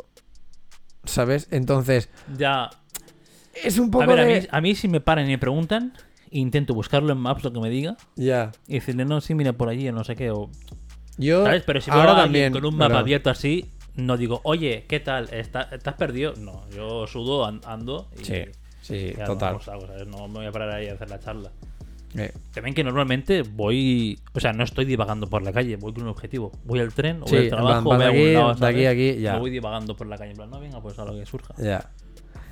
¿Sabes? 1.05 1.49
Entonces, 1.51 2.09
Ya. 2.37 2.71
es 3.65 3.79
un 3.79 3.91
poco 3.91 4.05
A 4.05 4.07
ver, 4.07 4.21
a 4.21 4.25
mí, 4.27 4.47
a 4.51 4.61
mí 4.61 4.75
si 4.75 4.89
me 4.89 5.01
paran 5.01 5.27
y 5.27 5.29
me 5.31 5.39
preguntan, 5.39 5.93
intento 6.31 6.75
buscarlo 6.75 7.13
en 7.13 7.19
Maps 7.19 7.45
lo 7.45 7.53
que 7.53 7.61
me 7.61 7.71
diga 7.71 7.97
Ya. 8.17 8.53
y 8.67 8.75
decirle, 8.75 9.05
no, 9.05 9.21
sí, 9.21 9.35
mira 9.35 9.53
por 9.53 9.69
allí 9.69 9.89
o 9.89 9.93
no 9.93 10.05
sé 10.05 10.17
qué. 10.17 10.31
O, 10.31 10.51
Yo... 11.17 11.45
¿Sabes? 11.45 11.63
Pero 11.65 11.81
si 11.81 11.91
ahora 11.91 12.17
también, 12.17 12.53
con 12.53 12.65
un 12.65 12.75
mapa 12.75 12.89
pero- 12.89 12.99
abierto 12.99 13.31
así, 13.31 13.71
no 13.95 14.17
digo, 14.17 14.41
oye, 14.45 14.85
¿qué 14.89 14.99
tal? 15.01 15.33
¿Está- 15.33 15.69
¿Estás 15.73 15.95
perdido? 15.95 16.35
No, 16.39 16.69
yo 16.71 17.07
sudo, 17.07 17.45
an- 17.47 17.61
ando 17.67 18.09
y. 18.21 18.25
Sí, 18.25 18.43
sí, 18.83 19.13
total. 19.27 19.53
vamos, 19.55 19.69
hago, 19.69 19.87
¿sabes? 19.87 20.07
No 20.07 20.27
me 20.29 20.35
voy 20.39 20.47
a 20.47 20.53
parar 20.53 20.71
ahí 20.71 20.89
a 20.89 20.95
hacer 20.95 21.09
la 21.11 21.19
charla. 21.21 21.51
Eh, 22.17 22.33
También 22.53 22.75
que 22.75 22.83
normalmente 22.83 23.43
voy. 23.43 24.19
O 24.33 24.41
sea, 24.41 24.53
no 24.53 24.65
estoy 24.65 24.85
divagando 24.85 25.29
por 25.29 25.43
la 25.43 25.53
calle, 25.53 25.77
voy 25.77 25.93
con 25.93 26.03
un 26.03 26.09
objetivo. 26.09 26.51
Voy 26.65 26.81
al 26.81 26.93
tren, 26.93 27.23
o 27.23 27.27
Sí, 27.27 27.37
voy 27.37 27.45
al 27.45 27.51
trabajo, 27.51 27.83
voy 27.85 28.03
a 28.03 28.07
algún 28.09 28.33
lado, 28.35 28.55
de 28.55 28.67
aquí 28.67 28.87
aquí, 28.87 29.21
ya. 29.21 29.35
No 29.35 29.41
voy 29.41 29.51
divagando 29.51 29.97
por 29.97 30.07
la 30.09 30.19
calle, 30.19 30.31
en 30.33 30.37
plan, 30.37 30.51
no, 30.51 30.59
venga, 30.61 30.83
pues 30.83 30.99
a 30.99 31.05
lo 31.05 31.15
que 31.15 31.25
surja. 31.25 31.55
Ya. 31.59 31.91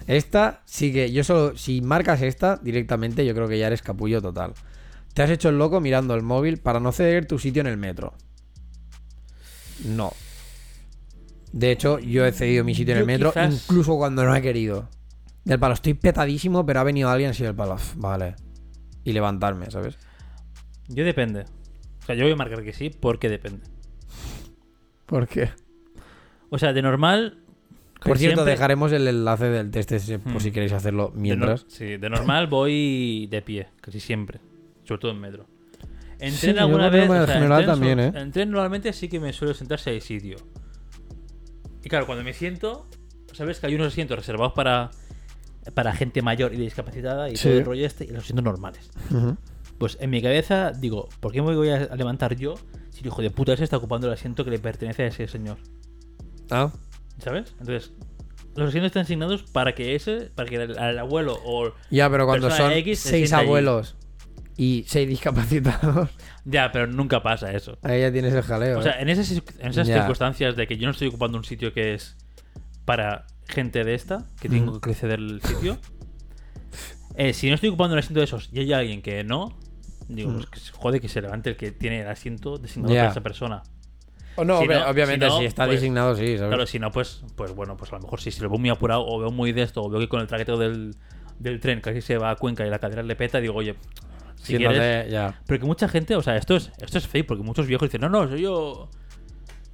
Esta 0.06 0.62
sí 0.64 0.92
que 0.92 1.10
yo 1.12 1.24
solo, 1.24 1.56
si 1.56 1.80
marcas 1.80 2.22
esta 2.22 2.56
directamente, 2.56 3.26
yo 3.26 3.34
creo 3.34 3.48
que 3.48 3.58
ya 3.58 3.66
eres 3.66 3.82
capullo 3.82 4.22
total. 4.22 4.54
Te 5.12 5.22
has 5.22 5.30
hecho 5.30 5.48
el 5.48 5.58
loco 5.58 5.80
mirando 5.80 6.14
el 6.14 6.22
móvil 6.22 6.58
para 6.58 6.78
no 6.80 6.92
ceder 6.92 7.26
tu 7.26 7.38
sitio 7.38 7.60
en 7.60 7.66
el 7.66 7.76
metro. 7.76 8.14
No. 9.84 10.12
De 11.52 11.70
hecho, 11.72 11.98
yo 11.98 12.24
he 12.26 12.32
cedido 12.32 12.62
mi 12.64 12.74
sitio 12.74 12.94
en 12.94 13.00
el 13.00 13.06
metro 13.06 13.32
quizás- 13.32 13.52
incluso 13.64 13.96
cuando 13.96 14.24
no 14.24 14.34
he 14.36 14.42
querido. 14.42 14.88
Del 15.44 15.58
palo, 15.58 15.74
estoy 15.74 15.94
petadísimo, 15.94 16.64
pero 16.66 16.80
ha 16.80 16.84
venido 16.84 17.08
alguien 17.08 17.30
así 17.30 17.42
del 17.42 17.54
palo. 17.54 17.74
"Uf, 17.74 17.94
Vale. 17.96 18.36
Y 19.08 19.12
levantarme, 19.12 19.70
¿sabes? 19.70 19.96
Yo 20.88 21.04
depende. 21.04 21.44
O 22.02 22.06
sea, 22.06 22.14
yo 22.14 22.24
voy 22.24 22.32
a 22.32 22.36
marcar 22.36 22.62
que 22.62 22.72
sí 22.72 22.90
porque 22.90 23.28
depende. 23.28 23.62
¿Por 25.06 25.26
qué? 25.26 25.50
O 26.50 26.58
sea, 26.58 26.72
de 26.72 26.82
normal. 26.82 27.38
Por 28.04 28.18
cierto, 28.18 28.36
siempre- 28.42 28.52
dejaremos 28.52 28.92
el 28.92 29.08
enlace 29.08 29.46
del 29.46 29.70
test 29.70 29.92
ese 29.92 30.18
por 30.18 30.34
Hmm. 30.34 30.40
si 30.40 30.52
queréis 30.52 30.72
hacerlo 30.72 31.08
de 31.08 31.14
no- 31.14 31.20
mientras. 31.20 31.64
sí, 31.68 31.96
de 31.96 32.10
normal 32.10 32.46
voy 32.46 33.26
de 33.30 33.42
pie, 33.42 33.68
casi 33.80 33.98
siempre. 33.98 34.40
Sobre 34.84 35.00
todo 35.00 35.10
en 35.12 35.20
metro. 35.20 35.46
En 36.20 36.32
Sí, 36.32 36.48
tren 36.48 36.58
alguna 36.58 36.86
en 36.86 36.92
vez. 36.92 37.04
el 37.04 37.10
o 37.10 37.14
sea, 37.14 37.22
en 37.22 37.28
general 37.40 37.58
tren 37.64 37.66
también, 37.70 38.00
¿eh? 38.00 38.12
En 38.14 38.30
tren 38.32 38.50
normalmente 38.50 38.92
sí 38.92 39.08
que 39.08 39.20
me 39.20 39.32
suelo 39.32 39.54
sentar 39.54 39.78
si 39.80 39.90
hay 39.90 40.00
sitio. 40.00 40.36
Y 41.82 41.88
claro, 41.88 42.06
cuando 42.06 42.24
me 42.24 42.32
siento, 42.34 42.86
sabes 43.32 43.58
que 43.60 43.66
hay 43.68 43.74
unos 43.74 43.88
asientos 43.88 44.18
reservados 44.18 44.52
para, 44.52 44.90
para 45.74 45.92
gente 45.94 46.22
mayor 46.22 46.54
y 46.54 46.56
discapacitada 46.56 47.28
y 47.30 47.36
Sí. 47.36 47.48
todo 47.48 47.58
el 47.58 47.64
rollo 47.64 47.86
este, 47.86 48.04
y 48.04 48.08
los 48.08 48.24
asientos 48.24 48.44
normales. 48.44 48.90
Pues 49.78 49.96
en 50.00 50.10
mi 50.10 50.20
cabeza 50.22 50.72
digo, 50.72 51.08
¿por 51.20 51.32
qué 51.32 51.40
me 51.42 51.54
voy 51.54 51.70
a 51.70 51.94
levantar 51.94 52.34
yo 52.36 52.54
si 52.90 53.00
el 53.00 53.06
hijo 53.06 53.22
de 53.22 53.30
puta 53.30 53.52
ese 53.52 53.64
está 53.64 53.76
ocupando 53.76 54.06
el 54.08 54.12
asiento 54.12 54.44
que 54.44 54.50
le 54.50 54.58
pertenece 54.58 55.04
a 55.04 55.06
ese 55.06 55.28
señor? 55.28 55.58
Ah, 56.50 56.72
¿Sabes? 57.18 57.54
Entonces, 57.60 57.92
los 58.56 58.68
asientos 58.68 58.86
están 58.88 59.02
asignados 59.02 59.44
para 59.44 59.74
que 59.74 59.94
ese, 59.94 60.30
para 60.34 60.48
que 60.48 60.56
el, 60.56 60.78
al 60.78 60.98
abuelo 60.98 61.38
o. 61.44 61.72
Ya, 61.90 62.10
pero 62.10 62.26
cuando 62.26 62.50
son 62.50 62.72
X 62.72 62.98
seis 63.00 63.32
allí. 63.32 63.46
abuelos 63.46 63.96
y 64.56 64.84
seis 64.88 65.08
discapacitados, 65.08 66.10
Ya, 66.44 66.72
pero 66.72 66.86
nunca 66.88 67.22
pasa 67.22 67.52
eso. 67.52 67.78
ahí 67.82 68.00
ya 68.00 68.10
tienes 68.10 68.34
el 68.34 68.42
jaleo. 68.42 68.78
O 68.80 68.82
sea, 68.82 68.92
¿eh? 68.98 69.02
en 69.02 69.08
esas, 69.10 69.30
en 69.30 69.68
esas 69.68 69.86
Ya. 69.86 69.98
circunstancias 69.98 70.56
de 70.56 70.66
que 70.66 70.76
yo 70.76 70.86
no 70.86 70.92
estoy 70.92 71.06
ocupando 71.08 71.38
un 71.38 71.44
sitio 71.44 71.72
que 71.72 71.94
es 71.94 72.16
para 72.84 73.26
gente 73.48 73.84
de 73.84 73.94
esta, 73.94 74.26
que 74.40 74.48
tengo 74.48 74.72
Ujú. 74.72 74.80
que 74.80 74.94
ceder 74.94 75.18
el 75.18 75.40
sitio, 75.42 75.78
eh, 77.16 77.32
si 77.32 77.48
no 77.48 77.54
estoy 77.54 77.70
ocupando 77.70 77.94
un 77.94 77.98
asiento 77.98 78.20
de 78.20 78.24
esos 78.24 78.48
y 78.52 78.60
hay 78.60 78.72
alguien 78.72 79.02
que 79.02 79.24
no, 79.24 79.56
digo, 80.08 80.32
pues 80.32 80.46
que 80.46 80.60
se 80.60 80.72
jode 80.72 81.00
que 81.00 81.08
se 81.08 81.20
levante 81.20 81.50
el 81.50 81.56
que 81.56 81.72
tiene 81.72 82.00
el 82.02 82.08
asiento 82.08 82.58
designado 82.58 82.94
para 82.94 83.10
esa 83.10 83.22
persona. 83.22 83.62
O 84.36 84.44
no, 84.44 84.60
si 84.60 84.66
obvia- 84.66 84.80
no- 84.84 84.90
obviamente, 84.90 85.26
si 85.26 85.32
si, 85.32 85.38
no, 85.38 85.44
está 85.46 85.64
pues, 85.64 85.80
designado, 85.80 86.14
sí, 86.14 86.36
¿sabes? 86.36 86.48
Claro, 86.50 86.66
si 86.66 86.78
no, 86.78 86.92
pues, 86.92 87.22
pues 87.34 87.52
bueno, 87.54 87.76
pues 87.76 87.92
a 87.92 87.96
lo 87.96 88.02
mejor 88.02 88.20
si 88.20 88.30
se 88.30 88.42
lo 88.42 88.48
veo 88.50 88.58
muy 88.58 88.70
apurado 88.70 89.04
o 89.04 89.18
veo 89.18 89.30
muy 89.32 89.50
de 89.52 89.62
esto, 89.62 89.82
o 89.82 89.90
veo 89.90 89.98
que 90.00 90.08
con 90.08 90.20
el 90.20 90.28
traqueteo 90.28 90.56
del, 90.58 90.94
del 91.40 91.58
tren 91.58 91.80
casi 91.80 92.00
se 92.02 92.18
va 92.18 92.30
a 92.30 92.36
Cuenca 92.36 92.64
y 92.64 92.70
la 92.70 92.78
cadera 92.78 93.02
le 93.02 93.16
peta, 93.16 93.40
digo, 93.40 93.54
oye, 93.54 93.74
si 94.36 94.56
Siéntate, 94.56 94.76
quieres... 94.78 95.10
ya. 95.10 95.40
Pero 95.46 95.58
que 95.60 95.66
mucha 95.66 95.88
gente, 95.88 96.14
o 96.14 96.22
sea, 96.22 96.36
esto 96.36 96.54
es, 96.54 96.70
esto 96.78 96.98
es 96.98 97.08
fake, 97.08 97.26
porque 97.26 97.42
muchos 97.42 97.66
viejos 97.66 97.88
dicen, 97.88 98.00
no, 98.02 98.08
no, 98.08 98.28
soy 98.28 98.42
yo... 98.42 98.88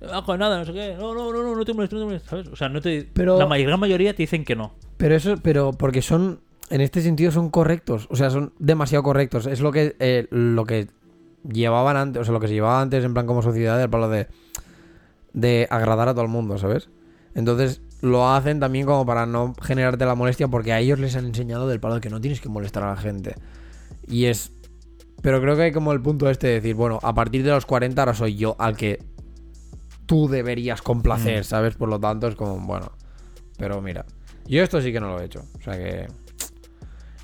No 0.06 0.12
hago 0.14 0.36
nada, 0.36 0.58
no 0.58 0.64
sé 0.64 0.72
qué. 0.72 0.94
No, 0.98 1.14
no, 1.14 1.32
no, 1.32 1.42
no, 1.42 1.54
no 1.56 1.64
te 1.64 1.72
molestes, 1.74 1.94
no 1.98 2.00
te 2.00 2.06
molestes", 2.06 2.30
¿sabes? 2.30 2.48
O 2.48 2.56
sea, 2.56 2.68
no 2.68 2.80
te... 2.80 3.08
Pero- 3.12 3.38
La 3.38 3.58
gran 3.58 3.80
mayoría 3.80 4.12
te 4.14 4.22
dicen 4.22 4.44
que 4.44 4.56
no. 4.56 4.72
Pero 4.96 5.14
eso, 5.14 5.34
pero 5.42 5.72
porque 5.72 6.02
son, 6.02 6.40
en 6.70 6.80
este 6.80 7.00
sentido 7.02 7.30
son 7.32 7.50
correctos, 7.50 8.06
o 8.10 8.16
sea, 8.16 8.30
son 8.30 8.52
demasiado 8.58 9.02
correctos. 9.02 9.46
Es 9.46 9.60
lo 9.60 9.72
que, 9.72 9.96
eh, 9.98 10.26
lo 10.30 10.64
que 10.64 10.88
llevaban 11.48 11.96
antes, 11.96 12.22
o 12.22 12.24
sea, 12.24 12.32
lo 12.32 12.40
que 12.40 12.48
se 12.48 12.54
llevaba 12.54 12.80
antes 12.80 13.04
en 13.04 13.12
plan 13.14 13.26
como 13.26 13.42
sociedad, 13.42 13.80
el 13.82 13.90
palo 13.90 14.08
de, 14.08 14.28
de 15.32 15.66
agradar 15.70 16.08
a 16.08 16.12
todo 16.14 16.22
el 16.22 16.30
mundo, 16.30 16.58
¿sabes? 16.58 16.88
Entonces 17.34 17.80
lo 18.00 18.28
hacen 18.30 18.60
también 18.60 18.86
como 18.86 19.04
para 19.06 19.26
no 19.26 19.54
generarte 19.62 20.04
la 20.06 20.14
molestia 20.14 20.46
porque 20.48 20.72
a 20.72 20.80
ellos 20.80 20.98
les 20.98 21.16
han 21.16 21.26
enseñado 21.26 21.66
del 21.68 21.80
palo 21.80 21.96
de 21.96 22.00
que 22.00 22.10
no 22.10 22.20
tienes 22.20 22.40
que 22.40 22.48
molestar 22.48 22.82
a 22.84 22.90
la 22.90 22.96
gente. 22.96 23.34
Y 24.06 24.26
es... 24.26 24.52
Pero 25.22 25.40
creo 25.40 25.56
que 25.56 25.62
hay 25.62 25.72
como 25.72 25.92
el 25.92 26.02
punto 26.02 26.28
este 26.28 26.48
de 26.48 26.54
decir, 26.54 26.74
bueno, 26.74 26.98
a 27.02 27.14
partir 27.14 27.42
de 27.42 27.50
los 27.50 27.64
40 27.64 28.00
ahora 28.02 28.14
soy 28.14 28.36
yo 28.36 28.56
al 28.58 28.76
que 28.76 29.02
tú 30.06 30.28
deberías 30.28 30.82
complacer, 30.82 31.40
Mm. 31.40 31.44
¿sabes? 31.44 31.74
Por 31.76 31.88
lo 31.88 31.98
tanto 32.00 32.28
es 32.28 32.34
como, 32.36 32.58
bueno, 32.66 32.92
pero 33.58 33.80
mira, 33.80 34.04
yo 34.46 34.62
esto 34.62 34.80
sí 34.80 34.92
que 34.92 35.00
no 35.00 35.08
lo 35.08 35.20
he 35.20 35.24
hecho, 35.24 35.42
o 35.58 35.62
sea 35.62 35.74
que... 35.76 36.06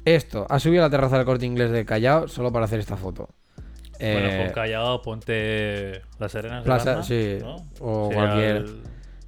Esto, 0.04 0.46
ha 0.48 0.58
subido 0.58 0.82
a 0.82 0.86
la 0.86 0.90
terraza 0.90 1.16
del 1.16 1.26
corte 1.26 1.44
inglés 1.46 1.70
de 1.70 1.84
Callao 1.84 2.26
solo 2.26 2.50
para 2.52 2.64
hacer 2.64 2.80
esta 2.80 2.96
foto. 2.96 3.28
Bueno, 3.98 4.28
Eh, 4.28 4.50
Callao, 4.54 5.02
ponte 5.02 6.00
Las 6.18 6.34
Arenas. 6.34 6.60
de 6.60 6.64
Plaza- 6.64 7.02
sí, 7.02 7.36
¿no? 7.40 7.56
o 7.80 8.08
Sería 8.08 8.16
cualquier- 8.24 8.56
el- 8.56 8.82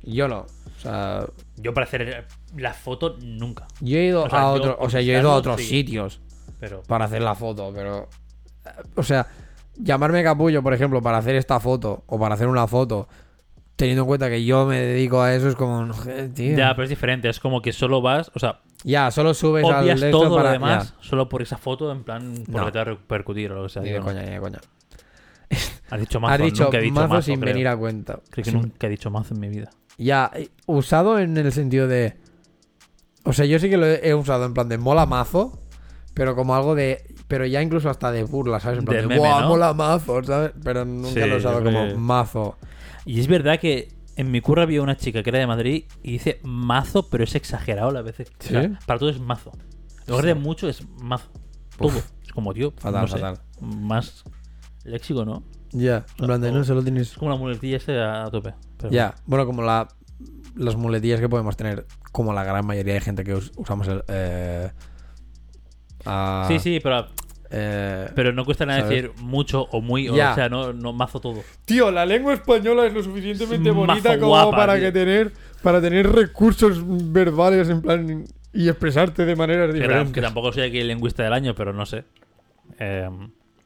yo 0.04 0.28
no, 0.28 0.38
o 0.40 0.80
sea, 0.80 1.26
Yo 1.58 1.74
para 1.74 1.84
hacer 1.84 2.26
la 2.56 2.72
foto 2.72 3.16
nunca. 3.22 3.66
yo 3.80 3.98
he 3.98 4.06
ido 4.06 4.24
O 4.24 4.30
sea, 4.30 4.40
a 4.40 4.48
otro, 4.52 4.76
o 4.80 4.88
sea, 4.88 5.02
yo 5.02 5.12
he 5.14 5.20
ido 5.20 5.30
a 5.30 5.34
otros 5.36 5.60
sí. 5.60 5.66
sitios 5.66 6.20
Pero... 6.58 6.82
para 6.84 7.04
hacer 7.04 7.20
la 7.20 7.34
foto, 7.34 7.70
pero... 7.74 8.08
O 8.96 9.02
sea, 9.02 9.26
llamarme 9.76 10.24
capullo, 10.24 10.62
por 10.62 10.72
ejemplo, 10.72 11.02
para 11.02 11.18
hacer 11.18 11.34
esta 11.34 11.60
foto 11.60 12.04
o 12.06 12.18
para 12.18 12.34
hacer 12.34 12.48
una 12.48 12.66
foto, 12.66 13.08
teniendo 13.82 14.02
en 14.02 14.06
cuenta 14.06 14.30
que 14.30 14.44
yo 14.44 14.64
me 14.64 14.78
dedico 14.78 15.20
a 15.20 15.34
eso, 15.34 15.48
es 15.48 15.56
como, 15.56 15.90
tío. 16.34 16.56
Ya, 16.56 16.70
pero 16.76 16.84
es 16.84 16.88
diferente. 16.90 17.28
Es 17.28 17.40
como 17.40 17.60
que 17.60 17.72
solo 17.72 18.00
vas... 18.00 18.30
O 18.32 18.38
sea, 18.38 18.60
Ya, 18.84 19.10
solo 19.10 19.34
subes 19.34 19.64
al 19.64 19.82
obvias 19.82 20.00
todo 20.12 20.36
para... 20.36 20.50
lo 20.50 20.52
demás 20.52 20.94
ya, 20.96 20.96
solo 21.08 21.28
por 21.28 21.42
esa 21.42 21.58
foto, 21.58 21.90
en 21.90 22.04
plan, 22.04 22.44
por 22.46 22.60
No. 22.60 22.66
que 22.66 22.70
te 22.72 22.78
va 22.78 22.82
a 22.82 22.84
repercutir 22.84 23.50
o 23.50 23.56
lo 23.56 23.62
que 23.64 23.68
sea. 23.70 23.82
ni 23.82 23.90
de 23.90 23.98
coña, 23.98 24.22
ni 24.22 24.30
de 24.30 24.38
coña. 24.38 24.60
Has 25.90 25.98
dicho 26.00 26.20
mazo, 26.20 26.34
Has 26.34 26.40
dicho 26.40 26.62
nunca 26.64 26.78
he 26.78 26.82
dicho 26.82 26.94
mazo, 26.94 27.08
mazo, 27.08 27.22
sin 27.22 27.40
creo. 27.40 27.52
venir 27.54 27.66
a 27.68 27.76
cuenta. 27.76 28.20
Creo 28.30 28.44
que 28.44 28.52
nunca 28.52 28.86
he 28.86 28.90
dicho 28.90 29.10
mazo 29.10 29.34
en 29.34 29.40
mi 29.40 29.48
vida. 29.48 29.70
Ya, 29.98 30.30
eh, 30.34 30.48
usado 30.66 31.18
en 31.18 31.36
el 31.36 31.50
sentido 31.52 31.88
de. 31.88 32.14
O 33.24 33.32
sea, 33.32 33.44
yo 33.46 33.58
sí 33.58 33.68
que 33.68 33.76
lo 33.76 33.86
he 33.86 34.14
usado 34.14 34.44
en 34.46 34.54
plan 34.54 34.68
de 34.68 34.78
mola 34.78 35.06
mazo, 35.06 35.58
pero 36.14 36.36
como 36.36 36.54
algo 36.54 36.74
de. 36.76 37.04
Pero 37.26 37.46
ya 37.46 37.60
incluso 37.62 37.90
hasta 37.90 38.12
de 38.12 38.22
burla, 38.24 38.60
¿sabes? 38.60 38.78
En 38.78 38.84
plan 38.84 38.96
De 38.96 39.02
de, 39.02 39.08
meme, 39.08 39.20
¡buah, 39.20 39.40
¿no? 39.42 39.48
mola 39.48 39.74
mazo! 39.74 40.22
¿sabes? 40.22 40.52
Pero 40.62 40.84
nunca 40.84 41.08
Sí, 41.08 41.20
lo 41.20 41.34
he 41.34 41.38
usado 41.38 41.64
como 41.64 41.96
mazo. 41.96 42.56
Y 43.04 43.20
es 43.20 43.26
verdad 43.26 43.58
que 43.58 43.88
en 44.16 44.30
mi 44.30 44.40
curra 44.40 44.62
había 44.62 44.82
una 44.82 44.96
chica 44.96 45.22
que 45.22 45.30
era 45.30 45.38
de 45.38 45.46
Madrid 45.46 45.84
y 46.02 46.12
dice 46.12 46.40
mazo, 46.44 47.08
pero 47.08 47.24
es 47.24 47.34
exagerado 47.34 47.96
a 47.96 48.02
veces. 48.02 48.30
O 48.40 48.42
sea, 48.42 48.62
¿Sí? 48.64 48.68
para 48.86 48.98
todo 48.98 49.08
es 49.10 49.20
mazo. 49.20 49.52
En 50.06 50.08
lugar 50.08 50.26
de 50.26 50.34
mucho 50.34 50.68
es 50.68 50.86
mazo. 51.00 51.30
Todo. 51.78 51.88
Uf. 51.88 52.10
Es 52.22 52.32
como, 52.32 52.52
tío, 52.52 52.72
Fatal, 52.76 53.02
no 53.02 53.08
sé, 53.08 53.18
fatal. 53.18 53.40
más 53.60 54.24
léxico, 54.84 55.24
¿no? 55.24 55.42
Ya, 55.72 56.04
en 56.18 56.26
plan 56.26 56.40
de 56.40 56.50
o- 56.50 56.52
no, 56.52 56.64
solo 56.64 56.82
tienes. 56.82 57.12
Es 57.12 57.16
como 57.18 57.30
la 57.30 57.36
muletilla 57.36 57.76
este 57.78 57.98
a 58.00 58.28
tope. 58.30 58.54
Pero 58.78 58.90
Ya, 58.92 59.14
bueno, 59.26 59.46
como 59.46 59.62
la. 59.62 59.88
Las 60.54 60.76
muletillas 60.76 61.18
que 61.18 61.28
podemos 61.30 61.56
tener, 61.56 61.86
como 62.12 62.32
la 62.34 62.44
gran 62.44 62.66
mayoría 62.66 62.92
de 62.94 63.00
gente 63.00 63.24
que 63.24 63.34
us- 63.34 63.52
usamos 63.56 63.88
el. 63.88 64.04
Eh, 64.08 64.70
a-. 66.04 66.44
Sí, 66.48 66.58
sí, 66.58 66.78
pero, 66.82 67.06
eh, 67.54 68.08
pero 68.14 68.32
no 68.32 68.44
cuesta 68.44 68.64
nada 68.64 68.80
¿sabes? 68.80 69.02
decir 69.02 69.12
mucho 69.22 69.68
o 69.70 69.80
muy. 69.80 70.08
O, 70.08 70.14
sea, 70.14 70.48
no, 70.48 70.72
no 70.72 70.92
mazo 70.92 71.20
todo. 71.20 71.40
Tío, 71.66 71.90
la 71.90 72.06
lengua 72.06 72.32
española 72.34 72.86
es 72.86 72.94
lo 72.94 73.02
suficientemente 73.02 73.68
Es 73.68 73.74
bonita 73.74 74.14
como 74.18 74.28
guapa, 74.28 74.56
para 74.56 74.74
tío. 74.76 74.84
que 74.84 74.92
tener 74.92 75.32
para 75.62 75.80
tener 75.80 76.10
recursos 76.10 76.80
verbales 77.12 77.68
en 77.68 77.82
plan 77.82 78.24
y 78.52 78.68
expresarte 78.68 79.24
de 79.24 79.36
maneras 79.36 79.72
diferentes. 79.72 80.12
que 80.12 80.20
tampoco 80.20 80.52
soy 80.52 80.64
aquí 80.64 80.78
el 80.78 80.88
lingüista 80.88 81.22
del 81.22 81.32
año, 81.32 81.54
pero 81.54 81.72
no 81.72 81.86
sé. 81.86 82.04
Eh, 82.78 83.08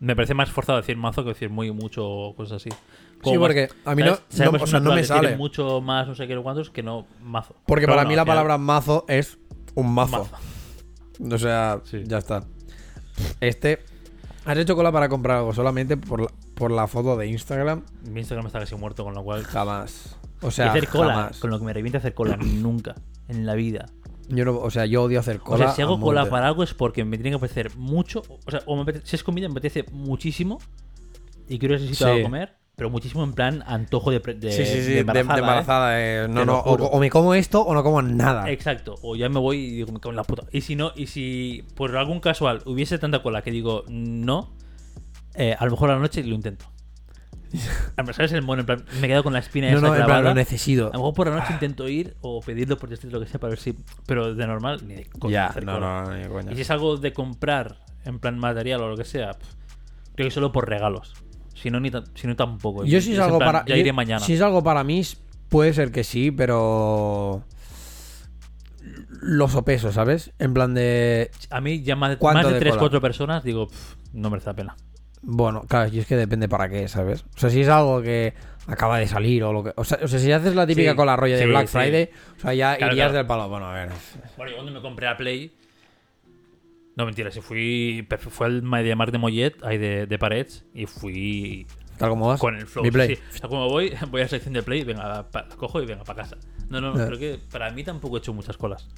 me 0.01 0.15
parece 0.15 0.35
más 0.35 0.51
forzado 0.51 0.79
decir 0.79 0.97
mazo 0.97 1.23
que 1.23 1.31
decir 1.31 1.49
muy, 1.49 1.71
mucho 1.73 2.07
o 2.07 2.35
cosas 2.37 2.57
así. 2.57 2.71
Sí, 3.25 3.31
más- 3.31 3.39
porque 3.39 3.69
a 3.85 3.95
mí 3.95 4.03
no, 4.03 4.11
no- 4.11 4.19
Sabemos 4.29 4.63
o 4.63 4.67
sea, 4.67 4.81
una 4.81 4.91
no 4.91 4.95
me 4.95 5.05
sale. 5.05 5.37
mucho 5.37 5.81
más 5.81 6.07
no 6.07 6.15
sé 6.15 6.27
qué 6.29 6.37
cuántos 6.37 6.71
que 6.71 6.83
no 6.83 7.07
mazo. 7.23 7.55
Porque 7.67 7.87
Pero 7.87 7.97
para 7.97 8.07
mí 8.09 8.15
la 8.15 8.25
palabra 8.25 8.59
mazo 8.59 9.05
es 9.09 9.39
un 9.75 9.95
mazo. 9.95 10.29
Mazo. 11.21 11.35
O 11.35 11.39
sea, 11.39 11.81
Sí. 11.85 12.03
ya 12.05 12.19
está. 12.19 12.45
Este. 13.41 13.81
¿Has 14.45 14.57
hecho 14.59 14.77
cola 14.77 14.93
para 14.93 15.09
comprar 15.09 15.39
algo 15.39 15.53
solamente 15.53 15.97
por 15.97 16.21
la, 16.21 16.29
por 16.55 16.71
la 16.71 16.87
foto 16.87 17.17
de 17.17 17.27
Instagram? 17.27 17.83
Mi 18.09 18.21
Instagram 18.21 18.47
está 18.47 18.61
casi 18.61 18.75
muerto, 18.77 19.03
con 19.05 19.15
lo 19.15 19.25
cual. 19.25 19.43
Jamás. 19.45 20.17
O 20.43 20.49
Y 20.49 20.51
sea, 20.53 20.71
hacer 20.71 20.89
cola, 20.89 21.15
jamás. 21.15 21.39
con 21.41 21.51
lo 21.51 21.59
que 21.59 21.65
me 21.65 21.73
revienta 21.73 21.99
hacer 21.99 22.15
cola, 22.15 22.37
nunca. 22.41 22.95
En 23.29 23.45
la 23.45 23.55
vida. 23.55 23.87
Yo 24.29 24.45
no, 24.45 24.57
o 24.59 24.71
sea, 24.71 24.87
yo 24.87 25.03
odio 25.05 25.19
hacer 25.21 25.37
O 25.37 25.41
cola. 25.45 25.67
sea, 25.67 25.75
si 25.75 25.83
hago 25.83 26.01
cola 26.01 26.29
para 26.29 26.47
algo 26.49 26.63
es 26.63 26.75
porque 26.75 27.05
me 27.05 27.17
tiene 27.17 27.31
que 27.31 27.37
apetecer 27.37 27.77
mucho. 27.77 28.23
O 28.45 28.51
sea, 28.51 28.61
o 28.67 28.77
me 28.77 28.83
apetece- 28.83 29.05
si 29.07 29.17
es 29.17 29.25
comida, 29.25 29.49
me 29.49 29.53
apetece 29.53 29.85
muchísimo. 29.93 30.59
Y 31.49 31.59
quiero 31.59 31.75
ese 31.77 31.89
sitio 31.89 32.13
Sí. 32.15 32.21
a 32.21 32.23
comer. 32.23 32.57
Pero 32.77 32.91
muchísimo 32.91 33.25
en 33.25 33.33
plan 33.33 33.65
antojo 33.67 34.11
de, 34.11 34.19
de, 34.21 34.53
Sí, 34.53 34.67
sí, 34.67 34.83
sí, 34.83 34.93
de 34.93 35.05
de 35.05 35.21
embarazada, 35.21 35.35
de 35.35 35.41
¿eh? 35.41 35.41
embarazada, 35.41 36.01
eh. 36.01 36.29
No, 36.29 36.41
lo 36.41 36.45
no, 36.45 36.59
o, 36.61 37.01
me 37.01 37.09
como 37.09 37.33
esto 37.35 37.63
o 37.63 37.73
no 37.73 37.83
como 37.83 38.03
nada. 38.03 38.51
Exacto, 38.51 38.97
o 39.03 39.17
ya 39.17 39.31
me 39.31 39.41
voy 39.41 39.57
y 39.59 39.71
digo, 39.77 39.93
me 39.93 39.99
cago 39.99 40.11
en 40.11 40.17
la 40.17 40.25
puta. 40.25 40.45
Y 40.53 40.61
si 40.61 40.77
no, 40.77 40.93
y 40.95 41.07
si 41.07 41.65
por 41.75 41.97
algún 41.97 42.21
casual 42.21 42.61
hubiese 42.67 42.99
tanta 42.99 43.23
cola 43.23 43.41
que 43.41 43.51
digo 43.51 43.85
no, 43.89 44.55
eh, 45.35 45.57
a 45.59 45.65
lo 45.65 45.71
mejor 45.71 45.91
a 45.91 45.95
la 45.95 46.01
noche 46.01 46.23
lo 46.23 46.35
intento. 46.35 46.67
¿Sabes 48.13 48.33
el 48.33 48.43
mono? 48.43 48.61
En 48.61 48.67
plan, 48.67 48.85
me 49.01 49.07
he 49.07 49.09
quedado 49.09 49.23
con 49.23 49.33
la 49.33 49.39
espina 49.39 49.71
No, 49.71 49.79
esa 49.79 49.87
no, 49.87 49.87
en 49.89 49.95
plan, 49.95 50.07
clavada. 50.07 50.23
lo 50.25 50.31
A 50.31 50.35
necesito. 50.35 50.85
lo 50.87 50.93
mejor 50.93 51.15
por 51.15 51.29
la 51.29 51.37
noche 51.37 51.53
intento 51.55 51.89
ir 51.89 52.15
o 52.21 52.41
pedirlo 52.43 52.77
por 52.77 52.91
lo 52.91 53.21
que 53.21 53.27
sea, 53.27 53.41
para 53.41 53.51
ver 53.51 53.59
si. 53.59 53.75
Pero 54.05 54.35
de 54.35 54.47
normal, 54.47 54.83
ni 54.87 54.97
de 54.97 55.07
coña 55.07 55.51
Ya, 55.55 55.61
no, 55.63 55.81
no, 55.81 56.05
no, 56.05 56.15
ni 56.15 56.29
coña. 56.29 56.53
Y 56.53 56.57
si 56.57 56.61
es 56.63 56.71
algo 56.71 56.99
de 56.99 57.15
comprar, 57.15 57.79
en 58.05 58.19
plan 58.19 58.39
material 58.39 58.83
o 58.83 58.89
lo 58.91 58.97
que 58.99 59.05
sea, 59.05 59.31
creo 60.15 60.27
que 60.27 60.31
solo 60.31 60.53
por 60.53 60.69
regalos. 60.69 61.15
Si 61.67 61.71
no, 61.73 61.81
ni 61.81 61.91
si 62.15 62.29
no 62.29 62.37
tampoco. 62.37 62.85
Yo 62.85 63.01
si 63.01 63.15
es 63.15 63.19
algo 63.19 63.39
plan, 63.39 63.49
para. 63.53 63.65
Ya 63.65 63.75
yo- 63.75 63.81
iré 63.81 63.93
mañana. 63.93 64.21
Si 64.21 64.35
es 64.35 64.41
algo 64.41 64.63
para 64.63 64.85
mí, 64.85 65.03
puede 65.49 65.73
ser 65.73 65.91
que 65.91 66.05
sí, 66.05 66.31
pero. 66.31 67.43
Los 69.21 69.51
sopeso, 69.51 69.91
¿sabes? 69.91 70.31
En 70.39 70.55
plan 70.55 70.75
de. 70.75 71.33
A 71.51 71.61
mí, 71.61 71.83
ya 71.83 71.97
más 71.97 72.11
de, 72.11 72.19
¿Cuánto 72.19 72.43
más 72.43 72.47
de 72.49 72.55
de 72.55 72.61
3 72.61 72.71
cola? 72.75 72.81
4 72.83 73.01
personas, 73.01 73.43
digo, 73.43 73.67
no 74.13 74.31
merece 74.31 74.51
la 74.51 74.55
pena. 74.55 74.77
Bueno, 75.23 75.63
claro, 75.67 75.91
y 75.93 75.99
es 75.99 76.07
que 76.07 76.15
depende 76.15 76.49
para 76.49 76.69
qué, 76.69 76.87
¿sabes? 76.87 77.25
O 77.35 77.39
sea, 77.41 77.51
si 77.51 77.63
es 77.63 77.69
algo 77.69 78.01
que 78.01 78.35
acaba 78.69 78.99
de 79.01 79.09
salir 79.09 79.43
o 79.43 79.53
lo 79.53 79.65
que. 79.65 79.73
O 79.75 79.83
sea, 79.83 79.99
o 80.05 80.07
sea 80.07 80.21
si 80.21 80.31
haces 80.31 80.55
la 80.55 80.69
típica 80.69 80.93
Sí, 80.93 80.97
con 80.97 81.07
la 81.07 81.17
rollo 81.17 81.35
de 81.35 81.43
sí, 81.43 81.49
Black. 81.49 81.67
Friday, 81.67 82.11
o 82.37 82.41
sea, 82.43 82.55
ya 82.55 82.77
Claro, 82.77 82.93
irías 82.93 83.07
claro. 83.09 83.19
del 83.19 83.27
palo. 83.27 83.49
Bueno, 83.49 83.67
a 83.67 83.75
ver. 83.75 83.89
Bueno, 84.37 84.51
yo 84.53 84.57
cuando 84.59 84.71
me 84.73 84.81
compré 84.81 85.07
la 85.07 85.17
Play. 85.17 85.53
No, 86.97 87.05
mentira, 87.07 87.31
si 87.31 87.41
fui. 87.41 88.07
Fue 88.19 88.47
al 88.47 88.63
MediaMarkt 88.63 89.13
de 89.13 89.19
Mollet, 89.19 89.63
ahí 89.63 89.79
de, 89.79 90.07
de 90.07 90.19
Parets, 90.19 90.65
y 90.75 90.87
fui 90.87 91.67
Tal 91.99 92.09
como 92.11 92.27
vas. 92.29 92.41
con 92.41 92.57
el 92.57 92.67
flow. 92.67 92.83
Mi 92.85 92.91
Play. 92.91 93.17
sí. 93.17 93.23
O 93.35 93.39
sea, 93.39 93.49
como 93.49 93.69
voy, 93.69 93.93
voy 94.11 94.21
a 94.23 94.25
la 94.25 94.29
sección 94.29 94.55
de 94.55 94.63
Play, 94.63 94.83
venga, 94.85 95.31
pa- 95.31 95.47
cojo 95.57 95.83
y 95.83 95.87
venga 95.87 96.05
para 96.05 96.23
casa. 96.23 96.37
No, 96.71 96.81
no, 96.81 96.93
no, 96.93 96.99
Ya. 96.99 97.07
creo 97.07 97.19
que 97.19 97.39
para 97.53 97.71
mí 97.71 97.85
tampoco 97.85 98.17
he 98.17 98.19
hecho 98.21 98.33
muchas 98.33 98.57
colas. 98.57 98.89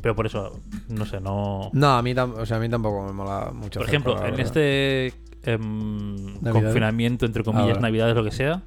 Pero 0.00 0.14
por 0.14 0.26
eso, 0.26 0.60
no 0.88 1.04
sé, 1.04 1.20
no. 1.20 1.70
No, 1.72 1.96
a 1.96 2.02
mí, 2.02 2.12
o 2.16 2.46
sea, 2.46 2.58
a 2.58 2.60
mí 2.60 2.68
tampoco 2.68 3.02
me 3.06 3.12
mola 3.12 3.50
mucho. 3.52 3.80
Por 3.80 3.88
ejemplo, 3.88 4.14
cola, 4.14 4.28
en 4.28 4.38
este 4.40 5.12
em, 5.42 6.38
confinamiento, 6.40 7.26
entre 7.26 7.42
comillas, 7.42 7.70
vale. 7.70 7.80
navidades, 7.80 8.14
lo 8.14 8.22
que 8.22 8.30
sea. 8.30 8.62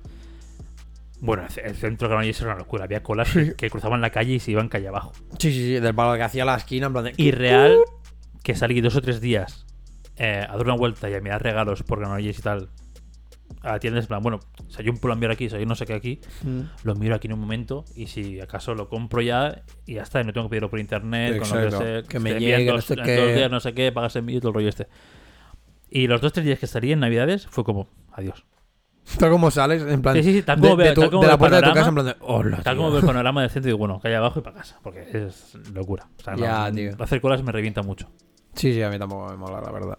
Bueno, 1.22 1.43
el 1.64 1.76
centro 1.76 2.07
de 2.07 2.14
Granollers 2.14 2.39
era 2.41 2.51
una 2.51 2.60
locura. 2.60 2.86
Había 2.86 3.03
colas 3.03 3.30
que, 3.32 3.53
que 3.53 3.70
cruzaban 3.70 3.99
la 4.01 4.10
calle 4.10 4.34
y 4.36 4.39
se 4.39 4.51
iban 4.51 4.70
calle 4.70 4.88
abajo. 4.88 5.12
Sí, 5.38 5.51
sí, 5.51 5.66
sí, 5.66 5.74
del 5.80 5.93
palo 5.93 6.16
que 6.18 6.24
hacía 6.24 6.45
la 6.45 6.55
esquina, 6.55 6.88
en 6.88 6.93
plan 6.93 7.05
de. 7.05 7.14
Y 7.18 7.32
real, 7.32 7.78
que 8.50 8.56
salí 8.56 8.82
dos 8.82 8.95
o 8.95 9.02
tres 9.02 9.22
días 9.22 9.68
eh, 10.18 10.43
a 10.47 10.58
dar 10.58 10.66
una 10.66 10.76
vuelta 10.76 11.08
y 11.08 11.14
a 11.14 11.22
mirar 11.22 11.43
regalos 11.43 11.84
por 11.84 12.00
Granollers 12.00 12.39
y 12.39 12.41
tal. 12.41 12.70
A 13.62 13.74
la 13.74 13.80
tienda, 13.80 14.00
en 14.00 14.06
plan, 14.08 14.24
bueno, 14.24 14.39
si 14.70 14.82
hay 14.82 14.89
un 14.89 14.97
plombiero 14.97 15.34
aquí, 15.34 15.50
si 15.50 15.56
hay 15.56 15.66
no 15.68 15.76
sé 15.76 15.86
qué 15.86 15.93
aquí, 15.93 16.20
Mm. 16.43 16.62
lo 16.84 16.95
miro 16.95 17.14
aquí 17.14 17.28
en 17.28 17.34
un 17.34 17.39
momento 17.41 17.86
y 17.95 18.08
si 18.08 18.39
acaso 18.41 18.74
lo 18.74 18.89
compro 18.89 19.22
ya 19.22 19.62
y 19.86 19.95
ya 19.95 20.02
está, 20.02 20.22
y 20.22 20.24
no 20.24 20.34
tengo 20.34 20.47
que 20.47 20.52
pedirlo 20.52 20.70
por 20.72 20.80
internet, 20.80 21.38
con 21.39 21.47
lo 21.50 21.56
que 21.56 21.64
Exacto. 21.66 21.86
sé, 21.86 22.04
Que 22.10 22.20
me 22.20 22.39
llegue, 22.39 22.66
no 22.66 22.74
dos, 22.74 22.86
sé 22.86 22.93
en 22.95 23.04
qué. 23.04 23.16
dos 23.18 23.36
días, 23.36 23.52
no 23.52 23.60
sé 23.60 23.74
qué, 23.74 23.91
pagas 23.91 24.16
envío 24.16 24.38
y 24.38 24.39
todo 24.39 24.50
el 24.50 24.56
rollo 24.56 24.70
este. 24.70 24.88
Y 25.91 26.08
los 26.08 26.22
dos 26.22 26.34
tres 26.34 26.45
días 26.45 26.58
que 26.58 26.66
salí 26.68 26.91
en 26.91 27.00
Navidades 27.02 27.45
fue 27.47 27.64
como, 27.64 27.88
adiós. 28.14 28.45
Tal 29.20 29.32
como 29.32 29.50
sales, 29.52 29.82
en 29.84 30.02
plan. 30.02 30.16
Sí, 30.16 30.24
sí, 30.24 30.34
sí, 30.34 30.41
tal 30.43 30.60
como 30.60 30.76
veo- 30.76 30.93
de 30.93 31.28
la 31.28 31.38
puerta 31.38 31.58
de 31.62 31.68
tu 31.68 31.74
casa, 31.74 31.89
en 31.89 31.93
plan 31.95 32.06
de. 32.08 32.16
Hola, 32.22 32.58
Tal 32.64 32.76
tío". 32.76 32.78
como 32.78 32.89
veo 32.91 33.00
el 33.02 33.06
panorama 33.06 33.41
del 33.41 33.50
centro 33.50 33.70
y 33.70 33.72
digo, 33.72 33.80
bueno, 33.80 34.00
calle 34.00 34.16
abajo 34.16 34.39
y 34.39 34.43
para 34.43 34.58
casa, 34.58 34.80
porque 34.84 35.02
es 35.12 35.56
locura. 35.74 36.08
O 36.20 36.24
sea, 36.24 36.34
no- 36.36 36.39
Ya, 36.43 36.72
tío. 36.72 36.91
hacer 37.00 37.20
colas 37.22 37.41
me 37.43 37.52
revienta 37.52 37.82
mucho. 37.82 38.10
Sí, 38.56 38.74
sí, 38.74 38.82
a 38.82 38.89
mí 38.89 38.97
tampoco 39.00 39.30
me 39.30 39.38
mola, 39.38 39.62
la 39.62 39.72
verdad. 39.72 39.97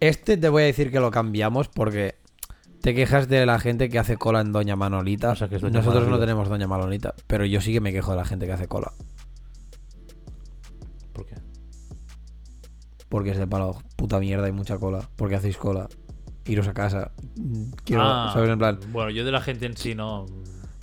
Este 0.00 0.36
te 0.36 0.48
voy 0.48 0.62
a 0.62 0.66
decir 0.66 0.90
que 0.92 1.00
lo 1.00 1.10
cambiamos 1.10 1.68
porque 1.68 2.16
te 2.82 2.94
quejas 2.94 3.28
de 3.28 3.44
la 3.46 3.58
gente 3.58 3.88
que 3.88 3.98
hace 3.98 4.16
cola 4.16 4.40
en 4.40 4.52
Doña 4.52 4.76
Manolita. 4.76 5.30
O 5.30 5.36
sea, 5.36 5.48
que 5.48 5.56
es 5.56 5.62
Doña 5.62 5.80
Nosotros 5.80 6.08
no 6.08 6.18
tenemos 6.20 6.48
Doña 6.48 6.68
Manolita, 6.68 7.14
pero 7.26 7.44
yo 7.44 7.60
sí 7.60 7.72
que 7.72 7.80
me 7.80 7.92
quejo 7.92 8.12
de 8.12 8.18
la 8.18 8.24
gente 8.24 8.46
que 8.46 8.52
hace 8.52 8.68
cola. 8.68 8.92
¿Por 11.12 11.26
qué? 11.26 11.34
Porque 13.08 13.30
es 13.30 13.38
de 13.38 13.46
palo, 13.46 13.78
puta 13.96 14.20
mierda, 14.20 14.46
hay 14.46 14.52
mucha 14.52 14.78
cola. 14.78 15.08
Porque 15.16 15.34
hacéis 15.36 15.56
cola. 15.56 15.88
Iros 16.44 16.68
a 16.68 16.74
casa. 16.74 17.10
Quiero, 17.84 18.02
Ah, 18.04 18.30
¿sabes? 18.32 18.48
En 18.50 18.58
plan, 18.58 18.78
Bueno, 18.90 19.10
yo 19.10 19.24
de 19.24 19.32
la 19.32 19.40
gente 19.40 19.66
en 19.66 19.76
sí 19.76 19.94
no. 19.94 20.26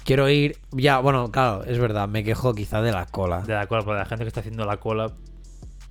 quiero 0.03 0.29
ir. 0.29 0.57
Ya, 0.71 0.99
bueno, 0.99 1.31
claro, 1.31 1.63
es 1.63 1.79
verdad, 1.79 2.07
me 2.07 2.23
quejo 2.23 2.53
quizá 2.53 2.81
de 2.81 2.91
la 2.91 3.05
cola. 3.05 3.41
De 3.41 3.53
la 3.53 3.65
cola, 3.67 3.81
pero 3.81 3.93
de 3.93 3.99
la 3.99 4.05
gente 4.05 4.25
que 4.25 4.27
está 4.27 4.41
haciendo 4.41 4.65
la 4.65 4.77
cola. 4.77 5.11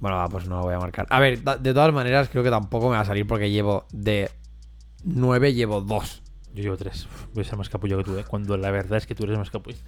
Bueno, 0.05 0.19
va, 0.19 0.29
pues 0.29 0.47
no 0.47 0.59
lo 0.59 0.65
voy 0.65 0.75
a 0.75 0.79
marcar. 0.79 1.07
A 1.09 1.19
ver, 1.19 1.41
de 1.43 1.73
todas 1.73 1.91
maneras, 1.95 2.29
creo 2.29 2.45
que 2.45 2.51
tampoco 2.51 2.91
me 2.91 2.97
va 2.97 3.01
a 3.01 3.05
salir 3.07 3.27
porque 3.27 3.51
llevo 3.51 3.87
de 3.91 4.31
9, 5.03 5.55
llevo 5.55 5.81
2. 5.81 6.23
Yo 6.53 6.63
llevo 6.63 6.77
tres. 6.77 7.07
Uf, 7.07 7.25
Voy 7.33 7.41
a 7.43 7.47
ser 7.47 7.57
más 7.57 7.71
capullo 7.71 7.97
que 7.97 8.05
tú, 8.05 8.19
¿eh? 8.19 8.25
Cuando 8.29 8.59
la 8.59 8.71
verdad 8.71 8.99
es 8.99 9.07
que 9.07 9.15
tú 9.15 9.25
eres 9.25 9.39
más 9.39 9.49
capullo. 9.49 9.79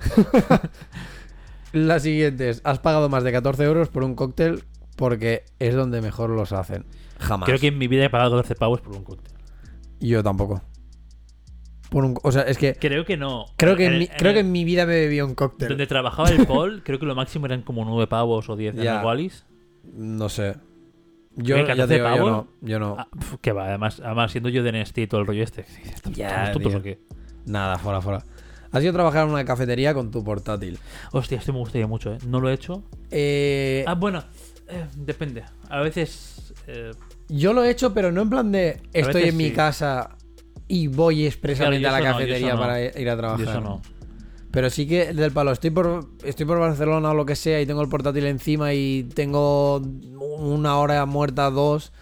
La 1.72 2.00
siguiente 2.00 2.48
es, 2.48 2.62
has 2.64 2.78
pagado 2.78 3.10
más 3.10 3.24
de 3.24 3.32
14 3.32 3.62
euros 3.64 3.88
por 3.90 4.04
un 4.04 4.14
cóctel 4.14 4.64
porque 4.96 5.44
es 5.58 5.74
donde 5.74 6.00
mejor 6.00 6.30
los 6.30 6.52
hacen. 6.52 6.86
Jamás. 7.18 7.46
Creo 7.46 7.58
que 7.58 7.66
en 7.66 7.76
mi 7.76 7.88
vida 7.88 8.04
he 8.06 8.10
pagado 8.10 8.30
14 8.30 8.54
pavos 8.54 8.80
por 8.80 8.96
un 8.96 9.04
cóctel. 9.04 9.34
Yo 10.00 10.22
tampoco. 10.22 10.62
Por 11.90 12.04
un, 12.04 12.18
o 12.22 12.32
sea, 12.32 12.42
es 12.42 12.56
que 12.56 12.74
Creo 12.74 13.04
que 13.04 13.16
no. 13.18 13.44
creo 13.58 13.76
que, 13.76 13.84
en, 13.86 13.92
En- 13.92 13.98
mi, 13.98 14.04
en 14.06 14.12
creo 14.16 14.32
que 14.32 14.40
en 14.40 14.50
mi 14.50 14.64
vida 14.64 14.86
me 14.86 14.94
bebí 14.94 15.20
un 15.20 15.34
cóctel. 15.34 15.68
Donde 15.68 15.86
trabajaba 15.86 16.30
el 16.30 16.46
Paul, 16.46 16.82
creo 16.84 16.98
que 16.98 17.06
lo 17.06 17.14
máximo 17.14 17.46
eran 17.46 17.62
como 17.62 17.84
9 17.84 18.06
pavos 18.06 18.48
o 18.48 18.56
10 18.56 18.74
en 18.76 18.80
el 18.80 19.04
Wallis. 19.04 19.44
No 19.94 20.28
sé. 20.28 20.54
Yo, 21.38 21.56
¿Qué, 21.56 21.62
ya 21.62 21.66
14 21.76 21.86
te 21.88 21.94
digo, 22.02 22.16
yo 22.16 22.30
no. 22.30 22.46
Yo 22.62 22.78
no. 22.78 22.96
Ah, 22.98 23.08
pf, 23.18 23.36
que 23.42 23.52
va, 23.52 23.66
además, 23.68 24.00
además 24.02 24.32
siendo 24.32 24.48
yo 24.48 24.62
de 24.62 24.72
NST 24.82 24.98
y 24.98 25.06
todo 25.06 25.20
el 25.20 25.26
rollo 25.26 25.42
este. 25.42 25.66
¿Estamos 25.84 26.16
Ya, 26.16 26.50
tontos 26.52 26.74
o 26.74 26.82
qué? 26.82 26.98
Nada, 27.44 27.78
fuera, 27.78 28.00
fuera. 28.00 28.22
Has 28.72 28.82
ido 28.82 28.90
a 28.90 28.94
trabajar 28.94 29.24
en 29.26 29.32
una 29.32 29.44
cafetería 29.44 29.94
con 29.94 30.10
tu 30.10 30.24
portátil. 30.24 30.78
Hostia, 31.12 31.38
esto 31.38 31.52
me 31.52 31.58
gustaría 31.60 31.86
mucho, 31.86 32.12
¿eh? 32.14 32.18
No 32.26 32.40
lo 32.40 32.48
he 32.50 32.54
hecho. 32.54 32.82
Eh, 33.10 33.84
Ah, 33.86 33.94
bueno, 33.94 34.24
eh, 34.68 34.86
depende. 34.96 35.44
A 35.68 35.80
veces. 35.80 36.54
eh, 36.66 36.90
yo 37.28 37.52
lo 37.52 37.64
he 37.64 37.70
hecho, 37.70 37.92
pero 37.94 38.10
no 38.12 38.22
en 38.22 38.30
plan 38.30 38.50
de 38.52 38.80
estoy 38.92 39.24
en 39.24 39.36
mi 39.36 39.48
sí. 39.48 39.52
casa 39.52 40.16
y 40.68 40.88
voy 40.88 41.26
expresamente 41.26 41.80
Claro, 41.80 41.96
a 41.96 42.00
la 42.00 42.06
no, 42.06 42.12
cafetería 42.14 42.54
no. 42.54 42.60
para 42.60 42.80
ir 42.82 42.90
a 42.96 43.00
yo 43.12 43.16
trabajar. 43.16 43.48
eso 43.48 43.60
no. 43.60 43.82
Pero 44.56 44.70
sí 44.70 44.86
que 44.88 45.12
del 45.12 45.32
palo, 45.32 45.52
estoy 45.52 45.68
por, 45.68 46.06
estoy 46.24 46.46
por 46.46 46.58
Barcelona 46.58 47.10
o 47.10 47.14
lo 47.14 47.26
que 47.26 47.36
sea 47.36 47.60
y 47.60 47.66
tengo 47.66 47.82
el 47.82 47.90
portátil 47.90 48.24
encima 48.24 48.72
y 48.72 49.02
tengo 49.14 49.82
una 50.38 50.78
hora 50.78 51.04
muerta, 51.04 51.50
dos. 51.50 51.92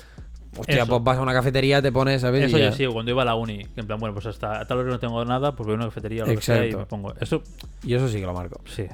Hostia, 0.57 0.85
Eso. 0.85 0.87
pues 0.87 1.03
vas 1.03 1.19
a 1.19 1.23
una 1.23 1.33
cafetería, 1.33 1.83
te 1.83 1.91
pones, 1.91 2.21
¿sabes? 2.21 2.45
Eso 2.45 2.57
ya. 2.57 2.71
sí, 2.71 2.87
cuando 2.87 3.11
iba 3.11 3.23
a 3.23 3.25
la 3.25 3.35
uni. 3.35 3.65
que 3.65 3.81
En 3.81 3.89
plan, 3.89 3.99
bueno, 3.99 4.15
pues 4.15 4.27
hasta 4.27 4.61
a 4.61 4.69
tal 4.69 4.79
hora 4.79 4.91
no 4.93 5.01
tengo 5.01 5.25
nada, 5.25 5.57
pues 5.57 5.67
voy 5.67 5.73
a 5.75 5.79
una 5.79 5.87
cafetería 5.87 6.23
o 6.23 6.29
lo 6.29 6.35
que 6.37 6.43
sea 6.43 6.59
y 6.65 6.69
Exacto. 6.69 6.79
me 6.79 6.87
pongo. 6.87 7.15
Eso, 7.21 7.43
Y 7.83 7.95
eso 7.95 8.09
sí 8.09 8.21
que 8.21 8.27
lo 8.27 8.33
marco. 8.35 8.61
sí. 8.67 8.87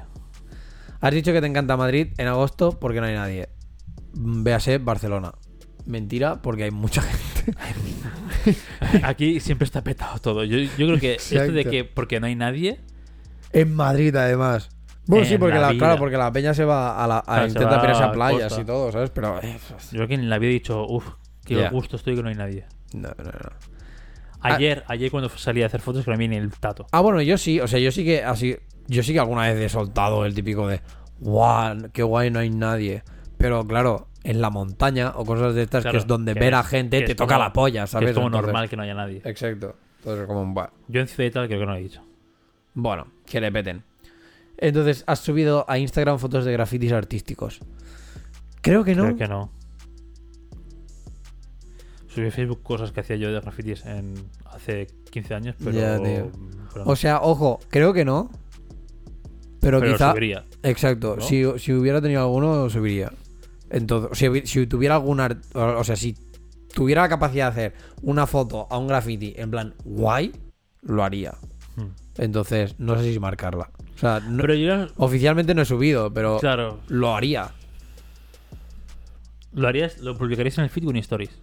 Has 0.99 1.13
dicho 1.13 1.31
que 1.31 1.39
te 1.39 1.45
encanta 1.45 1.77
Madrid 1.77 2.07
en 2.17 2.27
agosto 2.29 2.79
porque 2.79 2.99
no 2.99 3.05
hay 3.05 3.13
nadie. 3.13 3.49
Véase 4.13 4.79
Barcelona. 4.79 5.33
Mentira, 5.85 6.41
porque 6.41 6.63
hay 6.63 6.71
mucha 6.71 7.03
gente. 7.03 7.53
Aquí 9.03 9.39
siempre 9.39 9.65
está 9.65 9.83
petado 9.83 10.17
todo. 10.17 10.43
Yo, 10.45 10.57
yo 10.57 10.87
creo 10.87 10.99
que 10.99 11.13
esto 11.17 11.35
de 11.37 11.45
Exacto. 11.61 11.69
que 11.69 11.83
porque 11.83 12.19
no 12.19 12.25
hay 12.25 12.33
nadie. 12.35 12.79
En 13.53 13.75
Madrid, 13.75 14.15
además. 14.15 14.69
Bueno, 15.07 15.25
sí, 15.25 15.37
porque 15.37 15.57
la 15.59 15.73
claro, 15.77 15.97
porque 15.97 16.15
la 16.17 16.31
peña 16.31 16.53
se 16.53 16.63
va 16.63 17.03
a 17.03 17.07
la. 17.07 17.17
a- 17.19 17.23
Claro, 17.23 17.41
se 17.43 17.47
intenta 17.49 17.75
va 17.75 17.81
pirarse 17.81 18.03
a 18.03 18.11
playas 18.11 18.43
costa. 18.43 18.61
y 18.61 18.65
todo, 18.65 18.91
¿sabes? 18.91 19.09
Pero. 19.09 19.39
eh, 19.41 19.57
Yo 19.91 19.97
creo 19.97 20.07
que 20.07 20.13
en 20.13 20.29
la 20.29 20.35
he 20.37 20.39
dicho, 20.39 20.85
uff, 20.87 21.05
qué 21.45 21.67
gusto 21.69 21.95
estoy 21.97 22.15
que 22.15 22.23
no 22.23 22.29
hay 22.29 22.35
nadie. 22.35 22.65
no, 22.93 23.09
no, 23.17 23.23
no. 23.25 23.31
Ayer, 24.43 24.83
ayer 24.87 25.11
cuando 25.11 25.29
salí 25.29 25.61
a 25.61 25.67
hacer 25.67 25.81
fotos, 25.81 26.03
que 26.03 26.11
había 26.11 26.27
ni 26.27 26.35
el 26.35 26.51
tato. 26.51 26.87
Ah, 26.91 27.01
bueno, 27.01 27.21
yo 27.21 27.37
sí, 27.37 27.59
o 27.59 27.67
sea, 27.67 27.79
yo 27.79 27.91
sí 27.91 28.03
que 28.03 28.23
así, 28.23 28.55
yo 28.87 29.03
sí 29.03 29.13
que 29.13 29.19
alguna 29.19 29.43
vez 29.43 29.59
he 29.59 29.69
soltado 29.69 30.25
el 30.25 30.33
típico 30.33 30.67
de, 30.67 30.81
guau, 31.19 31.89
qué 31.93 32.01
guay, 32.01 32.31
no 32.31 32.39
hay 32.39 32.49
nadie. 32.49 33.03
Pero 33.37 33.65
claro, 33.67 34.07
en 34.23 34.41
la 34.41 34.49
montaña 34.49 35.11
o 35.15 35.25
cosas 35.25 35.53
de 35.53 35.61
estas 35.63 35.83
Claro, 35.83 35.93
que 35.93 35.97
es 35.99 36.07
donde 36.07 36.33
que 36.33 36.39
ver 36.39 36.55
a 36.55 36.63
gente 36.63 37.01
te 37.03 37.13
toca 37.13 37.35
como- 37.35 37.43
la 37.45 37.53
polla, 37.53 37.81
Que 37.81 37.87
¿sabes? 37.87 38.09
es 38.09 38.15
como 38.15 38.27
Entonces- 38.27 38.47
normal 38.47 38.69
que 38.69 38.77
no 38.77 38.83
haya 38.83 38.93
nadie. 38.95 39.21
Exacto. 39.25 39.75
Entonces, 39.99 40.25
como, 40.25 40.45
"Buah". 40.53 40.69
Yo 40.87 41.01
en 41.01 41.07
Ciudad 41.07 41.27
y 41.27 41.31
tal 41.31 41.47
creo 41.47 41.59
que 41.59 41.65
no 41.67 41.71
lo 41.73 41.77
he 41.77 41.81
dicho. 41.83 42.01
bueno, 42.73 43.07
que 43.31 43.41
le 43.41 43.51
peten. 43.51 43.83
Entonces, 44.57 45.03
has 45.07 45.19
subido 45.19 45.65
a 45.67 45.77
Instagram 45.79 46.19
fotos 46.19 46.45
de 46.45 46.51
grafitis 46.51 46.91
artísticos. 46.91 47.59
Creo 48.61 48.83
que 48.83 48.93
no. 48.93 49.03
Creo 49.05 49.15
que 49.17 49.27
no. 49.27 49.51
Subí 52.07 52.27
a 52.27 52.31
Facebook 52.31 52.61
cosas 52.61 52.91
que 52.91 52.99
hacía 52.99 53.15
yo 53.15 53.31
de 53.31 53.39
grafitis 53.39 53.85
en 53.85 54.13
hace 54.45 54.87
15 55.11 55.33
años, 55.33 55.55
pero. 55.57 55.71
Ya, 55.71 55.97
tío. 55.97 56.29
pero- 56.73 56.85
O 56.85 56.95
sea, 56.95 57.21
ojo, 57.21 57.59
creo 57.69 57.93
que 57.93 58.03
no. 58.05 58.29
Pero, 59.61 59.79
pero 59.79 59.93
quizá. 59.93 60.11
subiría. 60.11 60.45
Exacto. 60.63 61.15
¿no? 61.17 61.21
Si, 61.21 61.43
si 61.59 61.71
hubiera 61.73 62.01
tenido 62.01 62.21
alguno, 62.21 62.69
subiría. 62.69 63.11
Entonces, 63.69 64.17
si, 64.17 64.45
si 64.47 64.67
tuviera 64.67 64.97
o 64.99 65.09
o 65.79 65.83
sea, 65.83 65.95
si 65.95 66.15
tuviera 66.73 67.03
la 67.03 67.09
capacidad 67.09 67.45
de 67.45 67.51
hacer 67.67 67.73
una 68.01 68.27
foto 68.27 68.67
a 68.69 68.77
un 68.77 68.87
graffiti 68.87 69.33
en 69.37 69.51
plan 69.51 69.73
guay, 69.85 70.33
lo 70.81 71.03
haría. 71.03 71.33
Entonces, 72.21 72.79
no 72.79 72.95
sé 72.99 73.11
si 73.13 73.19
marcarla. 73.19 73.71
O 73.95 73.97
sea, 73.97 74.19
no- 74.19 74.41
Pero 74.41 74.53
yo, 74.53 74.87
oficialmente 74.97 75.55
no 75.55 75.63
he 75.63 75.65
subido, 75.65 76.13
pero 76.13 76.37
claro, 76.39 76.79
lo 76.87 77.15
haría. 77.15 77.49
lo 79.53 79.67
harías, 79.67 79.97
lo 79.99 80.15
publicarías 80.15 80.57
en 80.59 80.65
el 80.65 80.69
feed 80.69 80.87
o 80.87 80.91
en 80.91 80.97
stories. 80.97 81.39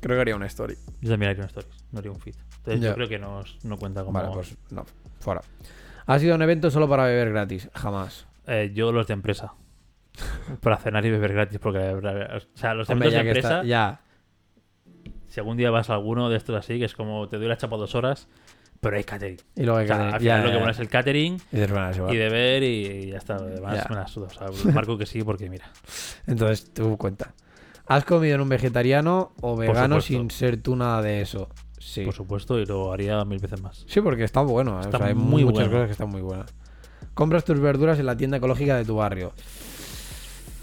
Creo 0.00 0.16
que 0.16 0.20
haría 0.20 0.34
una 0.36 0.46
story. 0.46 0.74
Yo 1.00 1.10
también 1.10 1.30
haría 1.30 1.42
un 1.44 1.48
stories, 1.48 1.84
no 1.92 1.98
haría 2.00 2.10
un 2.10 2.18
feed. 2.18 2.34
Entonces 2.58 2.80
yo 2.82 2.94
creo 2.94 3.08
que 3.08 3.18
no, 3.20 3.42
no 3.62 3.76
cuenta 3.78 4.02
como. 4.04 4.18
Vale, 4.18 4.32
pues 4.34 4.56
no, 4.70 4.84
fuera. 5.20 5.40
Ha 6.06 6.18
sido 6.18 6.34
un 6.34 6.42
evento 6.42 6.68
solo 6.70 6.88
para 6.88 7.04
beber 7.04 7.30
gratis, 7.30 7.70
jamás. 7.72 8.26
Eh, 8.48 8.72
yo 8.74 8.90
los 8.90 9.06
de 9.06 9.14
empresa. 9.14 9.54
para 10.60 10.78
cenar 10.78 11.06
y 11.06 11.10
beber 11.10 11.32
gratis, 11.32 11.60
porque. 11.60 11.78
O 11.78 12.00
sea, 12.58 12.74
los 12.74 12.90
Hombre, 12.90 13.08
eventos 13.08 13.12
de 13.12 13.30
empresa. 13.30 13.48
está- 13.60 13.64
ya. 13.64 14.00
Si 15.28 15.38
algún 15.40 15.56
día 15.56 15.70
vas 15.70 15.88
a 15.88 15.94
alguno 15.94 16.28
de 16.28 16.36
estos 16.36 16.56
así, 16.56 16.78
que 16.78 16.84
es 16.86 16.94
como 16.94 17.28
te 17.28 17.38
doy 17.38 17.46
la 17.46 17.56
chapa 17.56 17.76
dos 17.76 17.94
horas, 17.94 18.28
pero 18.82 18.96
hay 18.96 19.04
catering. 19.04 19.36
Y 19.54 19.62
luego 19.62 19.78
hay 19.78 19.84
O 19.84 19.88
sea, 19.88 19.96
que- 19.96 20.02
al 20.02 20.12
ya, 20.12 20.18
final 20.18 20.38
lo 20.40 20.42
ya, 20.42 20.48
que 20.48 20.52
ya. 20.54 20.58
bueno 20.58 20.72
es 20.72 20.78
el 20.80 20.88
catering 20.88 21.40
Y 21.52 21.56
igual. 21.56 22.14
y 22.14 22.16
de 22.16 22.28
ver 22.28 22.62
y 22.64 23.10
ya 23.10 23.18
está. 23.18 23.36
Además 23.36 23.76
Ya. 23.76 23.86
me 23.88 23.94
la 23.94 24.08
suda. 24.08 24.26
O 24.26 24.52
sea, 24.52 24.72
marco 24.72 24.98
que 24.98 25.06
sí 25.06 25.22
porque 25.22 25.48
mira. 25.48 25.70
Entonces, 26.26 26.72
tú 26.74 26.96
cuenta. 26.98 27.32
¿Has 27.86 28.04
comido 28.04 28.34
en 28.34 28.40
un 28.40 28.48
vegetariano 28.48 29.32
o 29.40 29.56
vegano 29.56 30.00
sin 30.00 30.30
ser 30.32 30.56
tú 30.56 30.74
nada 30.74 31.00
de 31.00 31.20
eso? 31.22 31.48
Sí. 31.78 32.04
Por 32.04 32.14
supuesto, 32.14 32.58
y 32.58 32.66
lo 32.66 32.92
haría 32.92 33.24
mil 33.24 33.38
veces 33.38 33.60
más. 33.62 33.84
Sí, 33.86 34.00
porque 34.00 34.24
está 34.24 34.40
bueno. 34.40 34.78
¿eh? 34.78 34.84
Está 34.84 34.96
o 34.96 35.00
sea, 35.00 35.08
hay 35.08 35.14
muy 35.14 35.44
muchas 35.44 35.68
cosas 35.68 35.86
que 35.86 35.92
están 35.92 36.08
muy 36.10 36.20
buenas. 36.22 36.52
¿Compras 37.14 37.44
tus 37.44 37.60
verduras 37.60 38.00
en 38.00 38.06
la 38.06 38.16
tienda 38.16 38.38
ecológica 38.38 38.76
de 38.76 38.84
tu 38.84 38.96
barrio? 38.96 39.32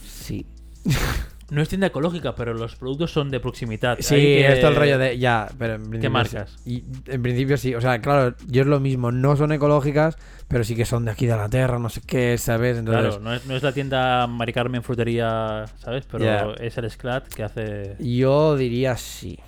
Sí. 0.06 0.46
No 1.52 1.62
es 1.62 1.70
tienda 1.70 1.88
ecológica, 1.88 2.36
pero 2.36 2.54
los 2.54 2.76
productos 2.76 3.12
son 3.12 3.32
de 3.32 3.40
proximidad. 3.40 3.98
Sí, 4.00 4.16
que- 4.16 4.52
esto 4.54 4.68
el 4.68 4.76
rollo 4.76 4.98
de. 4.98 5.18
Ya, 5.18 5.48
pero 5.58 5.76
en 5.76 5.82
principio. 5.84 6.10
marcas? 6.12 6.56
sí. 6.64 6.84
Y 7.08 7.12
en 7.12 7.22
principio 7.22 7.58
sí. 7.58 7.74
O 7.76 7.82
sea, 7.82 8.00
claro, 8.00 8.36
yo 8.48 8.62
es 8.62 8.68
lo 8.68 8.80
mismo. 8.80 9.12
No 9.12 9.36
son 9.36 9.52
ecológicas, 9.52 10.18
pero 10.48 10.64
sí 10.64 10.76
que 10.76 10.86
son 10.86 11.06
de 11.06 11.12
aquí 11.12 11.26
de 11.26 11.36
la 11.36 11.50
tierra, 11.50 11.80
no 11.80 11.90
sé 11.90 12.02
qué, 12.06 12.38
¿sabes? 12.38 12.78
Entonces. 12.78 13.02
Claro, 13.04 13.20
no 13.24 13.34
es, 13.34 13.46
no 13.46 13.56
es 13.56 13.64
la 13.64 13.72
tienda 13.72 14.28
Mari 14.28 14.54
Carmen 14.54 14.84
Frutería, 14.84 15.66
¿sabes? 15.78 16.06
Pero 16.12 16.56
es 16.58 16.78
el 16.78 16.90
Sclat 16.90 17.28
que 17.28 17.44
hace. 17.44 17.96
Yo 18.00 18.56
diría 18.56 18.96
sí. 18.98 19.40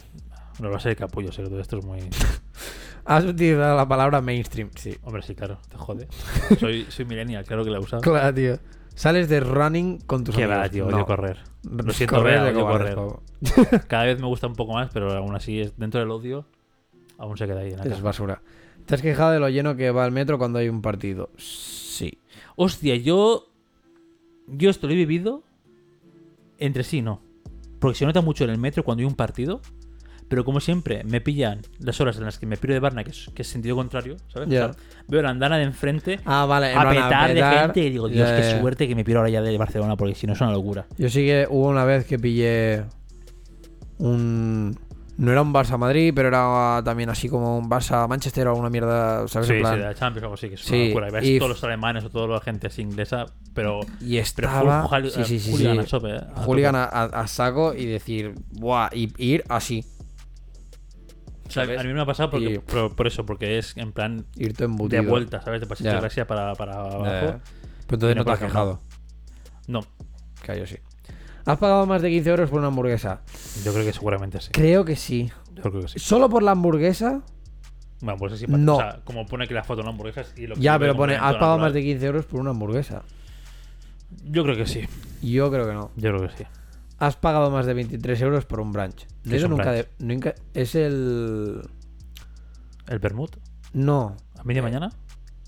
No 0.59 0.69
va 0.69 0.77
a 0.77 0.79
ser 0.79 0.95
capullo, 0.95 1.29
que 1.31 1.43
todo 1.43 1.59
esto 1.59 1.77
es 1.79 1.85
muy. 1.85 1.99
Has 3.05 3.25
utilizado 3.25 3.75
la 3.75 3.87
palabra 3.87 4.21
mainstream, 4.21 4.69
sí. 4.75 4.95
Hombre, 5.01 5.23
sí, 5.23 5.33
claro, 5.33 5.59
te 5.69 5.75
jode. 5.77 6.07
Soy, 6.59 6.85
soy 6.89 7.05
millennial, 7.05 7.43
claro 7.45 7.63
que 7.63 7.71
la 7.71 7.77
he 7.77 7.79
usado. 7.79 8.01
Claro, 8.01 8.33
tío. 8.33 8.59
Sales 9.01 9.29
de 9.29 9.39
running 9.39 9.97
con 10.01 10.23
tus 10.23 10.35
Qué 10.35 10.43
amigos. 10.43 10.61
va, 10.63 10.69
tío, 10.69 10.85
No. 10.85 11.07
correr. 11.07 11.39
Lo 11.63 11.91
siento, 11.91 12.17
Correr 12.17 12.35
Bea, 12.35 12.43
de 12.43 12.53
cobardes, 12.53 12.93
correr. 12.93 13.81
Cada 13.87 14.03
vez 14.03 14.19
me 14.19 14.27
gusta 14.27 14.45
un 14.45 14.53
poco 14.53 14.73
más, 14.73 14.91
pero 14.93 15.11
aún 15.11 15.35
así, 15.35 15.59
es, 15.59 15.75
dentro 15.75 15.99
del 15.99 16.11
odio, 16.11 16.45
aún 17.17 17.35
se 17.35 17.47
queda 17.47 17.61
ahí 17.61 17.71
en 17.71 17.77
la 17.79 17.83
Es 17.85 17.99
basura. 17.99 18.43
¿Te 18.85 18.93
has 18.93 19.01
quejado 19.01 19.31
de 19.31 19.39
lo 19.39 19.49
lleno 19.49 19.75
que 19.75 19.89
va 19.89 20.05
el 20.05 20.11
metro 20.11 20.37
cuando 20.37 20.59
hay 20.59 20.69
un 20.69 20.83
partido? 20.83 21.31
Sí. 21.37 22.19
Hostia, 22.55 22.95
yo. 22.95 23.47
Yo 24.45 24.69
esto 24.69 24.85
lo 24.85 24.93
he 24.93 24.97
vivido. 24.97 25.41
Entre 26.59 26.83
sí, 26.83 27.01
no. 27.01 27.21
Porque 27.79 27.97
se 27.97 28.05
nota 28.05 28.21
mucho 28.21 28.43
en 28.43 28.51
el 28.51 28.59
metro 28.59 28.83
cuando 28.83 29.01
hay 29.01 29.07
un 29.07 29.15
partido. 29.15 29.61
Pero 30.31 30.45
como 30.45 30.61
siempre, 30.61 31.03
me 31.03 31.19
pillan 31.19 31.59
las 31.79 31.99
horas 31.99 32.15
en 32.17 32.23
las 32.23 32.39
que 32.39 32.45
me 32.45 32.55
piro 32.55 32.73
de 32.73 32.79
Barna, 32.79 33.03
que 33.03 33.11
es, 33.11 33.29
que 33.35 33.41
es 33.41 33.47
sentido 33.49 33.75
contrario, 33.75 34.15
¿sabes? 34.29 34.47
O 34.47 34.51
sea, 34.51 34.71
veo 35.09 35.21
la 35.21 35.29
andana 35.29 35.57
de 35.57 35.65
enfrente 35.65 36.21
Ah, 36.25 36.45
vale. 36.45 36.73
a 36.73 36.89
petar 36.89 37.33
de 37.33 37.43
gente 37.43 37.81
y 37.81 37.89
digo, 37.89 38.07
Dios, 38.07 38.29
qué 38.31 38.57
suerte 38.59 38.87
que 38.87 38.95
me 38.95 39.03
piro 39.03 39.19
ahora 39.19 39.29
ya 39.29 39.41
de 39.41 39.57
Barcelona, 39.57 39.97
porque 39.97 40.15
si 40.15 40.25
no 40.27 40.31
es 40.33 40.39
una 40.39 40.51
locura. 40.53 40.85
Yo 40.97 41.09
sí 41.09 41.25
que 41.25 41.47
hubo 41.49 41.67
una 41.67 41.83
vez 41.83 42.05
que 42.05 42.17
pillé 42.17 42.85
un... 43.97 44.77
No 45.17 45.31
era 45.31 45.41
un 45.43 45.53
Barça 45.53 45.77
Madrid, 45.77 46.13
pero 46.15 46.29
era 46.29 46.81
también 46.83 47.09
así 47.09 47.29
como 47.29 47.57
un 47.57 47.69
Barça 47.69 48.07
Manchester 48.07 48.47
o 48.47 48.51
alguna 48.51 48.69
mierda, 48.71 49.27
¿sabes? 49.27 49.47
Sí, 49.49 49.53
En 49.53 49.59
sí, 49.59 49.61
plan, 49.63 49.77
de 49.79 49.85
la 49.85 49.93
Champions 49.93 50.23
o 50.23 50.25
algo 50.27 50.33
así, 50.35 50.47
que 50.49 50.55
es 50.55 50.61
Sí, 50.61 50.73
una 50.75 50.85
locura. 50.87 51.07
Y 51.09 51.11
ves 51.11 51.25
y- 51.25 51.37
todos 51.39 51.49
los 51.51 51.63
alemanes 51.63 52.05
o 52.05 52.09
toda 52.09 52.27
la 52.27 52.39
gente 52.41 52.67
así 52.67 52.81
inglesa, 52.81 53.25
pero. 53.53 53.81
Y 53.99 54.19
Pero 54.35 54.47
estaba... 54.47 54.81
full 54.87 54.89
jali- 54.89 55.09
sí, 55.11 55.23
sí, 55.25 55.39
sí, 55.39 55.57
sí. 55.57 55.67
a 55.67 55.83
tope, 55.83 56.15
¿eh? 56.15 56.65
A- 56.73 57.03
a 57.21 57.27
saco 57.27 57.75
y 57.75 57.85
decir, 57.85 58.33
buah, 58.53 58.89
y 58.93 59.11
ir 59.17 59.43
así. 59.49 59.85
O 61.51 61.53
sea, 61.53 61.65
¿sabes? 61.65 61.79
a 61.79 61.83
mí 61.83 61.93
me 61.93 62.01
ha 62.01 62.05
pasado 62.05 62.29
porque, 62.29 62.53
Y- 62.53 62.59
por, 62.59 62.95
por 62.95 63.07
eso, 63.07 63.25
porque 63.25 63.57
es 63.57 63.75
en 63.77 63.91
plan 63.91 64.25
Irte 64.35 64.63
embutido. 64.63 65.03
de 65.03 65.09
vuelta, 65.09 65.41
¿sabes? 65.41 65.61
Ya. 65.79 65.93
de 65.95 65.99
Gracia 65.99 66.25
para, 66.27 66.53
para 66.55 66.73
abajo. 66.73 67.03
Pero 67.03 67.39
entonces 67.89 68.15
no 68.15 68.25
te 68.25 68.31
has 68.31 68.39
quejado. 68.39 68.79
No, 69.67 69.81
Que 70.43 70.57
yo 70.59 70.65
sí. 70.65 70.77
¿Has 71.45 71.57
pagado 71.57 71.85
más 71.85 72.01
de 72.01 72.09
15 72.09 72.29
euros 72.29 72.49
por 72.49 72.59
una 72.59 72.67
hamburguesa? 72.67 73.21
yo 73.63 73.73
creo 73.73 73.85
que 73.85 73.93
seguramente 73.93 74.39
sí. 74.41 74.49
Creo 74.51 74.85
que 74.85 74.95
sí. 74.95 75.31
Yo 75.55 75.63
creo 75.63 75.81
que 75.81 75.87
sí. 75.87 75.99
¿Solo 75.99 76.29
por 76.29 76.43
la 76.43 76.51
hamburguesa? 76.51 77.21
Bueno, 78.01 78.17
pues 78.17 78.39
sí, 78.39 78.45
No. 78.47 78.75
O 78.75 78.79
sea, 78.79 78.99
como 79.03 79.25
pone 79.25 79.43
aquí 79.45 79.53
la 79.53 79.63
foto 79.63 79.77
de 79.77 79.81
una 79.81 79.91
hamburguesa 79.91 80.23
y 80.35 80.47
lo 80.47 80.55
que 80.55 80.61
Ya, 80.61 80.77
pero 80.79 80.95
pone, 80.95 81.15
has 81.15 81.33
pagado 81.35 81.57
más 81.59 81.73
de 81.73 81.81
15 81.83 82.05
euros 82.05 82.25
por 82.25 82.39
una 82.39 82.51
hamburguesa. 82.51 83.03
Yo 84.25 84.43
creo 84.43 84.55
que 84.55 84.65
sí. 84.65 84.87
Yo 85.21 85.51
creo 85.51 85.67
que 85.67 85.73
no. 85.73 85.91
Yo 85.95 86.15
creo 86.15 86.27
que 86.29 86.37
sí. 86.37 86.43
Has 87.01 87.15
pagado 87.15 87.49
más 87.49 87.65
de 87.65 87.73
23 87.73 88.21
euros 88.21 88.45
por 88.45 88.59
un 88.59 88.71
brunch. 88.71 89.07
¿Qué 89.23 89.29
De 89.31 89.35
es 89.37 89.41
eso 89.41 89.45
un 89.47 89.51
nunca, 89.57 89.71
brunch? 89.71 89.85
de- 89.97 90.05
nunca- 90.05 90.35
Es 90.53 90.75
el... 90.75 91.61
¿El 92.87 92.99
vermut? 92.99 93.35
No. 93.73 94.15
¿A 94.37 94.43
media 94.43 94.59
Eh, 94.59 94.63
mañana? 94.63 94.89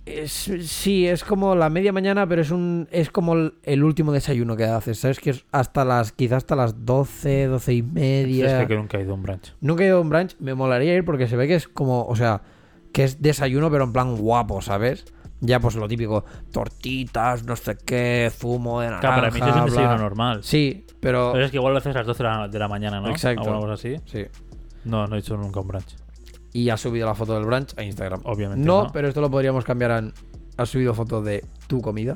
Es, 0.05 0.31
sí, 0.63 1.07
es 1.07 1.23
como 1.23 1.55
la 1.55 1.69
media 1.69 1.93
mañana, 1.93 2.27
pero 2.27 2.41
es 2.41 2.51
un 2.51 2.89
es 2.91 3.09
como 3.09 3.35
el, 3.35 3.53
el 3.63 3.83
último 3.85 4.11
desayuno 4.11 4.57
que 4.57 4.65
haces. 4.65 4.99
¿Sabes? 4.99 5.19
Que 5.19 5.29
es 5.29 5.45
hasta 5.51 5.85
las, 5.85 6.11
quizás 6.11 6.37
hasta 6.37 6.55
las 6.57 6.85
12, 6.85 7.45
12 7.47 7.73
y 7.73 7.79
Es 7.79 7.85
media. 7.85 8.67
que 8.67 8.75
nunca 8.75 8.97
he 8.97 9.03
ido 9.03 9.11
a 9.11 9.15
un 9.15 9.23
brunch. 9.23 9.53
Nunca 9.61 9.83
he 9.83 9.87
ido 9.87 9.97
a 9.97 10.01
un 10.01 10.09
brunch, 10.09 10.35
me 10.39 10.55
molaría 10.55 10.93
ir 10.95 11.05
porque 11.05 11.27
se 11.27 11.37
ve 11.37 11.47
que 11.47 11.55
es 11.55 11.67
como, 11.69 12.05
o 12.05 12.15
sea, 12.17 12.41
que 12.91 13.03
es 13.05 13.21
desayuno, 13.21 13.71
pero 13.71 13.85
en 13.85 13.93
plan 13.93 14.17
guapo, 14.17 14.61
¿sabes? 14.61 15.05
Ya 15.45 15.59
pues 15.59 15.75
lo 15.75 15.89
típico, 15.89 16.23
tortitas, 16.53 17.43
no 17.43 17.57
sé 17.57 17.75
qué, 17.85 18.31
zumo 18.33 18.79
de 18.79 18.87
naranja. 18.87 19.01
Claro, 19.01 19.21
para 19.23 19.31
mí 19.31 19.39
eso 19.39 19.49
es 19.49 19.55
un 19.55 19.61
bla. 19.65 19.71
desayuno 19.71 19.97
normal. 19.97 20.41
Sí, 20.41 20.85
pero... 21.01 21.31
Pero 21.33 21.43
es 21.43 21.51
que 21.51 21.57
igual 21.57 21.73
lo 21.73 21.79
haces 21.79 21.93
a 21.93 21.99
las 21.99 22.07
12 22.07 22.23
de 22.23 22.29
la, 22.29 22.47
de 22.47 22.59
la 22.59 22.67
mañana, 22.69 23.01
¿no? 23.01 23.09
Exacto. 23.09 23.41
Alguna 23.41 23.59
cosa 23.59 23.73
así. 23.73 23.95
Sí. 24.05 24.23
No, 24.85 25.05
no 25.05 25.17
he 25.17 25.19
hecho 25.19 25.35
nunca 25.35 25.59
un 25.59 25.67
brunch. 25.67 25.97
Y 26.53 26.69
has 26.69 26.79
subido 26.79 27.05
la 27.07 27.13
foto 27.13 27.33
del 27.35 27.43
brunch 27.45 27.77
a 27.77 27.83
Instagram. 27.83 28.21
Obviamente 28.23 28.65
No, 28.65 28.83
no. 28.83 28.89
pero 28.93 29.09
esto 29.09 29.19
lo 29.19 29.29
podríamos 29.29 29.65
cambiar 29.65 29.91
a... 29.91 30.01
Has 30.55 30.69
subido 30.69 30.93
foto 30.93 31.21
de 31.21 31.43
tu 31.67 31.81
comida 31.81 32.13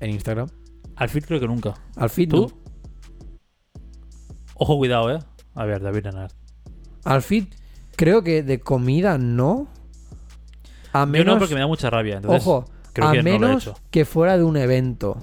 en 0.00 0.10
Instagram. 0.10 0.48
Al 0.96 1.10
feed 1.10 1.24
creo 1.26 1.40
que 1.40 1.48
nunca. 1.48 1.74
Al 1.96 2.08
feed, 2.08 2.30
¿Tú? 2.30 2.46
no. 2.50 3.82
Ojo, 4.54 4.76
cuidado, 4.78 5.12
¿eh? 5.12 5.18
A 5.54 5.64
ver, 5.66 5.82
David 5.82 6.04
Renard. 6.04 6.32
Al 7.04 7.20
feed, 7.22 7.44
creo 7.96 8.22
que 8.22 8.42
de 8.42 8.58
comida 8.60 9.18
no. 9.18 9.68
A 10.92 11.00
Yo 11.00 11.06
menos... 11.06 11.34
no, 11.34 11.38
porque 11.38 11.54
me 11.54 11.60
da 11.60 11.66
mucha 11.66 11.90
rabia. 11.90 12.16
Entonces, 12.16 12.42
Ojo, 12.46 12.64
creo 12.92 13.08
a 13.08 13.12
que 13.12 13.18
no 13.18 13.22
lo 13.24 13.30
he 13.30 13.38
menos 13.40 13.62
hecho. 13.64 13.74
que 13.90 14.04
fuera 14.04 14.36
de 14.38 14.44
un 14.44 14.56
evento 14.56 15.22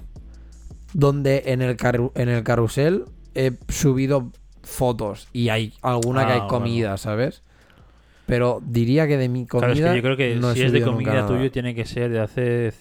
donde 0.94 1.44
en 1.48 1.62
el, 1.62 1.76
en 2.16 2.30
el 2.30 2.44
carrusel 2.44 3.06
he 3.34 3.54
subido 3.68 4.32
fotos 4.64 5.28
y 5.34 5.50
hay 5.50 5.74
alguna 5.82 6.26
que 6.26 6.32
Ah, 6.32 6.36
hay 6.36 6.40
bueno. 6.42 6.48
comida, 6.50 6.98
¿sabes? 6.98 7.44
Pero 8.26 8.60
diría 8.66 9.08
que 9.08 9.18
de 9.18 9.30
mi 9.30 9.46
comida. 9.46 9.68
Claro, 9.68 9.74
es 9.74 9.92
que 9.92 9.96
yo 9.98 10.02
creo 10.02 10.18
que 10.18 10.36
no 10.36 10.54
si 10.54 10.64
es 10.64 10.72
de 10.72 10.82
comida 10.82 11.28
tuyo, 11.28 11.52
tiene 11.52 11.76
que 11.76 11.86
ser 11.86 12.10
de 12.12 12.20
hace. 12.20 12.74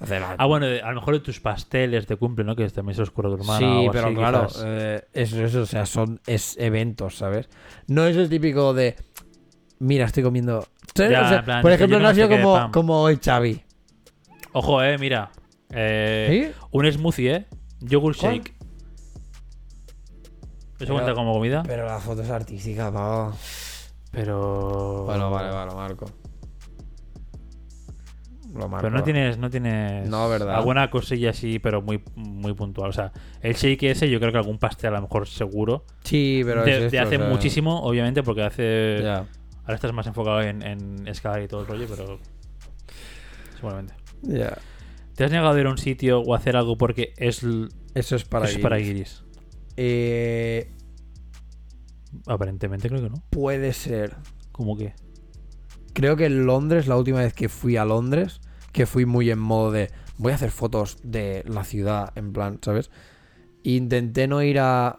Hace 0.00 0.18
la- 0.18 0.34
Ah, 0.36 0.46
bueno, 0.46 0.66
a 0.66 0.88
lo 0.90 0.96
mejor 1.00 1.14
de 1.14 1.20
tus 1.20 1.38
pasteles 1.38 2.08
de 2.08 2.16
cumple, 2.16 2.44
¿no? 2.44 2.56
Que 2.56 2.68
también 2.70 2.96
se 2.96 3.02
os 3.02 3.10
ocurre 3.10 3.28
a 3.28 3.36
tu 3.36 3.42
hermana. 3.42 3.58
sí, 3.58 3.88
o 3.88 3.92
pero 3.92 4.06
así, 4.08 4.16
claro, 4.16 4.46
quizás. 4.48 4.62
eh, 4.66 5.04
eso, 5.12 5.44
eso, 5.44 5.60
o 5.62 5.66
sea, 5.66 5.86
son 5.86 6.20
es 6.26 6.56
eventos, 6.58 7.16
¿sabes? 7.18 7.48
No 7.86 8.04
es 8.06 8.16
el 8.16 8.28
típico 8.28 8.74
de. 8.74 8.96
Mira, 9.78 10.06
estoy 10.06 10.22
comiendo. 10.22 10.66
¿Sabes? 10.94 11.12
Ya, 11.12 11.22
O 11.24 11.28
sea, 11.28 11.38
en 11.38 11.44
plan, 11.44 11.62
por 11.62 11.72
ejemplo, 11.72 11.98
no 11.98 12.08
ha 12.08 12.14
sido 12.14 12.28
como, 12.28 12.70
como 12.72 13.00
hoy, 13.02 13.18
Xavi. 13.22 13.62
Ojo, 14.52 14.82
eh, 14.82 14.96
mira. 14.98 15.30
Eh, 15.70 16.52
¿Sí? 16.54 16.66
Un 16.70 16.90
smoothie, 16.92 17.34
¿eh? 17.34 17.46
Yogurt 17.80 18.18
¿Cuál? 18.18 18.34
shake. 18.36 18.54
¿Eso 18.54 20.74
Pero- 20.78 20.94
cuenta 20.94 21.14
como 21.14 21.32
comida? 21.32 21.62
Pero 21.66 21.86
la 21.86 21.98
foto 21.98 22.22
es 22.22 22.30
artística, 22.30 22.92
pavo. 22.92 23.32
Pero. 24.10 25.04
Bueno, 25.06 25.30
vale, 25.30 25.50
vale, 25.50 25.70
lo 25.70 25.76
marco. 25.76 26.06
Lo 28.54 28.68
marco. 28.68 28.86
Pero 28.86 28.96
no 28.96 29.02
tienes, 29.02 29.36
no 29.38 29.50
tienes 29.50 30.08
No, 30.08 30.28
¿verdad? 30.28 30.54
alguna 30.54 30.88
cosilla 30.90 31.30
así, 31.30 31.58
pero 31.58 31.82
muy, 31.82 32.00
muy 32.14 32.54
puntual. 32.54 32.90
O 32.90 32.92
sea, 32.92 33.10
el 33.40 33.54
shake 33.54 33.82
ese, 33.90 34.08
yo 34.08 34.20
creo 34.20 34.30
que 34.30 34.38
algún 34.38 34.58
pastel 34.58 34.92
a 34.92 34.96
lo 34.98 35.02
mejor 35.02 35.26
seguro. 35.26 35.84
Sí, 36.04 36.42
pero 36.44 36.62
de, 36.64 36.72
es 36.72 36.78
de 36.92 36.98
esto, 36.98 37.08
hace 37.08 37.16
o 37.16 37.20
sea, 37.20 37.28
muchísimo, 37.28 37.80
obviamente, 37.82 38.22
porque 38.22 38.42
hace. 38.44 39.00
Ya, 39.02 39.26
Ahora 39.64 39.74
estás 39.76 39.92
más 39.92 40.06
enfocado 40.06 40.42
en, 40.42 40.62
en 40.62 41.08
escalar 41.08 41.42
y 41.42 41.48
todo 41.48 41.62
el 41.62 41.66
rollo, 41.66 41.86
pero. 41.88 42.18
Seguramente. 43.56 43.94
ya. 44.22 44.56
¿Te 45.14 45.24
has 45.24 45.30
negado 45.30 45.54
a 45.54 45.60
ir 45.60 45.66
a 45.66 45.70
un 45.70 45.78
sitio 45.78 46.20
o 46.20 46.34
a 46.34 46.38
hacer 46.38 46.56
algo 46.56 46.76
porque 46.76 47.14
es, 47.16 47.42
l- 47.44 47.68
Eso 47.94 48.16
es 48.16 48.24
para 48.24 48.46
es 48.46 48.50
guiris. 48.52 48.62
para 48.62 48.76
guiris? 48.78 49.24
Eh, 49.76 50.70
Aparentemente 52.26 52.88
creo 52.88 53.02
que 53.02 53.10
no. 53.10 53.16
puede 53.30 53.72
ser. 53.72 54.16
¿Cómo 54.52 54.76
que? 54.76 54.94
Creo 55.92 56.16
que 56.16 56.26
en 56.26 56.46
Londres, 56.46 56.86
la 56.88 56.96
última 56.96 57.20
vez 57.20 57.32
que 57.32 57.48
fui 57.48 57.76
a 57.76 57.84
Londres, 57.84 58.40
que 58.72 58.86
fui 58.86 59.06
muy 59.06 59.30
en 59.30 59.38
modo 59.38 59.70
de 59.70 59.90
voy 60.18 60.32
a 60.32 60.34
hacer 60.36 60.50
fotos 60.50 60.98
de 61.02 61.44
la 61.46 61.64
ciudad, 61.64 62.12
en 62.16 62.32
plan, 62.32 62.58
¿sabes? 62.62 62.90
Intenté 63.62 64.26
no 64.26 64.42
ir 64.42 64.58
a. 64.60 64.98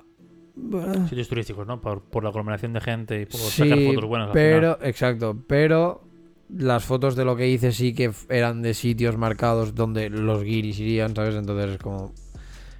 Bueno, 0.56 1.08
Sitios 1.08 1.28
turísticos, 1.28 1.68
¿no? 1.68 1.82
Por, 1.82 2.01
por 2.01 2.24
la 2.24 2.30
aglomeración 2.30 2.74
de 2.74 2.82
gente 2.82 3.22
y 3.22 3.26
por 3.26 3.39
sí, 3.39 3.64
sacar 3.64 3.80
fotos 3.86 4.06
buenas. 4.06 4.30
pero, 4.32 4.78
exacto, 4.82 5.38
pero 5.47 6.01
las 6.49 6.84
fotos 6.86 7.16
de 7.16 7.26
lo 7.26 7.36
que 7.36 7.49
hice 7.49 7.72
sí 7.72 7.93
que 7.93 8.12
eran 8.30 8.62
de 8.62 8.74
sitios 8.74 9.18
marcados 9.18 9.76
donde 9.76 10.10
los 10.10 10.43
guiris 10.43 10.80
irían, 10.80 11.16
¿sabes? 11.16 11.36
Entonces 11.36 11.72
es 11.72 11.78
como. 11.78 12.14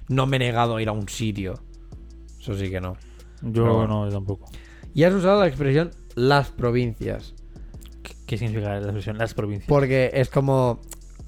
No 0.08 0.26
me 0.26 0.36
he 0.36 0.38
negado 0.38 0.76
a 0.76 0.82
ir 0.82 0.88
a 0.88 0.92
un 0.92 1.08
sitio. 1.08 1.54
Eso 2.38 2.54
sí 2.54 2.70
que 2.70 2.80
no. 2.80 2.96
Yo 3.42 3.64
bueno. 3.64 3.88
no, 3.88 4.06
yo 4.06 4.12
tampoco. 4.12 4.48
Y 4.94 5.02
has 5.02 5.12
usado 5.12 5.40
la 5.40 5.48
expresión 5.48 5.90
las 6.14 6.50
provincias. 6.50 7.34
¿Qué, 8.02 8.14
qué 8.26 8.38
significa 8.38 8.70
la 8.70 8.78
expresión? 8.78 9.18
Las 9.18 9.34
provincias. 9.34 9.68
Porque 9.68 10.10
es 10.14 10.30
como 10.30 10.80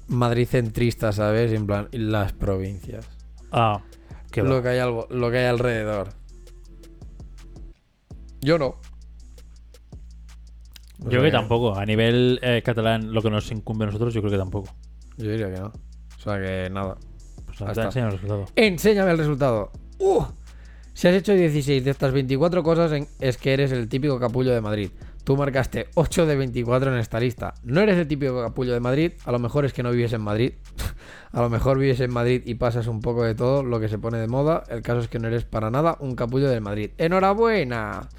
Madrid 0.07 0.47
centrista, 0.47 1.11
¿sabes? 1.11 1.51
En 1.51 1.67
plan, 1.67 1.87
las 1.91 2.33
provincias. 2.33 3.07
Ah, 3.51 3.81
qué 4.31 4.41
Lo 4.41 4.55
va. 4.55 4.63
que, 4.63 4.69
hay 4.69 4.79
algo, 4.79 5.07
lo 5.11 5.29
que 5.29 5.37
hay 5.37 5.45
alrededor. 5.45 6.18
Yo 8.41 8.57
no. 8.57 8.75
Yo 10.99 11.09
creo 11.09 11.21
que 11.21 11.27
eh. 11.29 11.31
tampoco. 11.31 11.75
A 11.75 11.85
nivel 11.85 12.39
eh, 12.41 12.61
catalán, 12.63 13.13
lo 13.13 13.21
que 13.21 13.29
nos 13.29 13.51
incumbe 13.51 13.85
a 13.85 13.87
nosotros, 13.87 14.13
yo 14.13 14.21
creo 14.21 14.31
que 14.31 14.37
tampoco. 14.37 14.73
Yo 15.17 15.31
diría 15.31 15.53
que 15.53 15.59
no. 15.59 15.67
O 15.67 16.19
sea 16.21 16.41
que 16.41 16.69
nada. 16.69 16.97
Pues 17.45 17.61
nada, 17.61 17.85
enséñame 17.85 18.11
el 18.11 18.19
resultado. 18.19 18.45
Enséñame 18.55 19.11
el 19.11 19.17
resultado. 19.17 19.71
Uh. 19.99 20.23
Si 20.93 21.07
has 21.07 21.15
hecho 21.15 21.33
16 21.33 21.85
de 21.85 21.91
estas 21.91 22.11
24 22.11 22.61
cosas, 22.61 23.07
es 23.19 23.37
que 23.37 23.53
eres 23.53 23.71
el 23.71 23.87
típico 23.87 24.19
capullo 24.19 24.51
de 24.51 24.59
Madrid. 24.59 24.89
Tú 25.29 25.37
marcaste 25.37 25.89
8 25.93 26.25
de 26.25 26.35
24 26.35 26.91
en 26.91 26.97
esta 26.97 27.19
lista. 27.19 27.53
No 27.61 27.81
eres 27.81 27.97
el 27.99 28.07
típico 28.07 28.41
capullo 28.41 28.73
de 28.73 28.79
Madrid, 28.79 29.11
a 29.25 29.31
lo 29.31 29.37
mejor 29.37 29.63
es 29.63 29.73
que 29.73 29.83
no 29.83 29.91
vives 29.91 30.11
en 30.13 30.21
Madrid. 30.21 30.53
a 31.31 31.41
lo 31.41 31.51
mejor 31.51 31.77
vives 31.77 31.99
en 31.99 32.11
Madrid 32.11 32.41
y 32.45 32.55
pasas 32.55 32.87
un 32.87 32.99
poco 32.99 33.23
de 33.23 33.35
todo 33.35 33.61
lo 33.61 33.79
que 33.79 33.89
se 33.89 33.99
pone 33.99 34.17
de 34.17 34.27
moda. 34.27 34.63
El 34.69 34.81
caso 34.81 35.01
es 35.01 35.07
que 35.07 35.19
no 35.19 35.27
eres 35.27 35.43
para 35.43 35.69
nada 35.69 35.97
un 35.99 36.15
capullo 36.15 36.49
de 36.49 36.59
Madrid. 36.61 36.89
¡Enhorabuena! 36.97 38.09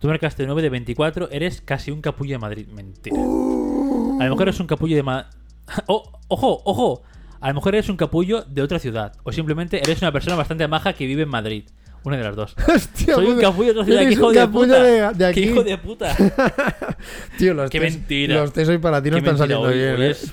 Tú 0.00 0.08
marcaste 0.08 0.44
9 0.44 0.60
de 0.60 0.70
24, 0.70 1.30
eres 1.30 1.60
casi 1.60 1.92
un 1.92 2.02
capullo 2.02 2.32
de 2.32 2.38
Madrid. 2.40 2.66
Mentira. 2.66 3.16
A 3.16 4.24
lo 4.24 4.30
mejor 4.30 4.42
eres 4.42 4.58
un 4.58 4.66
capullo 4.66 4.96
de 4.96 5.04
Madrid. 5.04 5.30
ojo, 5.86 6.18
ojo. 6.64 7.02
A 7.40 7.46
lo 7.46 7.54
mejor 7.54 7.76
eres 7.76 7.88
un 7.88 7.96
capullo 7.96 8.42
de 8.42 8.62
otra 8.62 8.80
ciudad. 8.80 9.12
O 9.22 9.30
simplemente 9.30 9.78
eres 9.78 10.02
una 10.02 10.10
persona 10.10 10.34
bastante 10.34 10.66
maja 10.66 10.94
que 10.94 11.06
vive 11.06 11.22
en 11.22 11.28
Madrid. 11.28 11.70
Una 12.04 12.16
de 12.16 12.24
las 12.24 12.34
dos. 12.36 12.54
Hostia, 12.74 13.14
Soy 13.14 13.26
un 13.26 13.40
capullo 13.40 13.74
de 13.74 13.84
¡Qué 13.84 14.10
hijo 14.12 14.32
de 14.32 14.48
puta! 14.48 14.82
de- 14.82 15.00
de 15.12 15.14
¡Qué 15.18 15.24
aquí. 15.26 15.40
hijo 15.42 15.62
de 15.62 15.78
puta! 15.78 16.16
Tío, 17.38 17.54
los 17.54 17.70
¡Qué 17.70 17.80
test, 17.80 17.96
mentira! 17.98 18.34
Los 18.36 18.56
hoy 18.68 18.78
para 18.78 19.02
ti 19.02 19.10
no 19.10 19.16
¡Qué 19.16 19.28
están 19.30 19.38
mentira! 19.38 19.58
saliendo 19.58 19.68
Hoy- 19.68 19.74
bien. 19.78 19.94
hoy 19.96 20.02
¿eh? 20.06 20.10
es- 20.10 20.32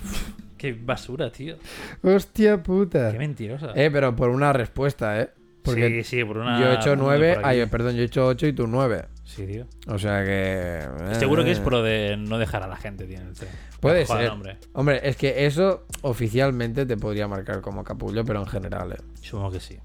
¡Qué 0.57 0.73
basura, 0.73 1.31
tío! 1.31 1.55
Hostia 2.01 2.63
puta. 2.63 3.11
¡Qué 3.11 3.17
mentirosa! 3.19 3.73
Eh, 3.75 3.89
pero 3.91 4.15
por 4.15 4.29
una 4.29 4.53
respuesta, 4.53 5.19
¿eh. 5.21 5.29
Porque 5.61 6.01
sí, 6.03 6.17
sí, 6.19 6.23
por 6.23 6.37
una. 6.37 6.59
yo 6.61 6.71
he 6.71 6.75
hecho 6.75 6.93
una 6.93 7.01
9, 7.03 7.33
por 7.35 7.45
aquí. 7.45 7.59
ay, 7.59 7.65
perdón, 7.67 7.95
yo 7.95 8.01
he 8.01 8.05
hecho 8.05 8.25
8 8.25 8.47
y 8.47 8.53
tú 8.53 8.67
9. 8.67 9.05
Sí, 9.25 9.45
tío. 9.45 9.67
O 9.87 9.99
sea 9.99 10.23
que... 10.23 10.79
eh, 10.79 11.15
Seguro 11.19 11.43
que 11.43 11.51
es 11.51 11.59
por 11.59 11.73
lo 11.73 11.83
de 11.83 12.15
no 12.17 12.37
dejar 12.37 12.63
a 12.63 12.67
la 12.67 12.77
gente, 12.77 13.05
tío. 13.05 13.17
en 13.19 13.27
el 13.27 13.33
tren. 13.33 13.51
Puede 13.81 14.05
ser. 14.05 14.29
hombre. 14.29 14.57
Hombre, 14.71 15.01
es 15.03 15.17
que 15.17 15.45
eso 15.45 15.85
oficialmente 16.01 16.85
te 16.85 16.95
podría 16.95 17.27
marcar 17.27 17.59
como 17.59 17.83
capullo, 17.83 18.23
pero 18.23 18.39
en 18.39 18.47
general, 18.47 18.93
eh. 18.93 18.97
Supongo 19.21 19.51
que 19.51 19.59
sí. 19.59 19.77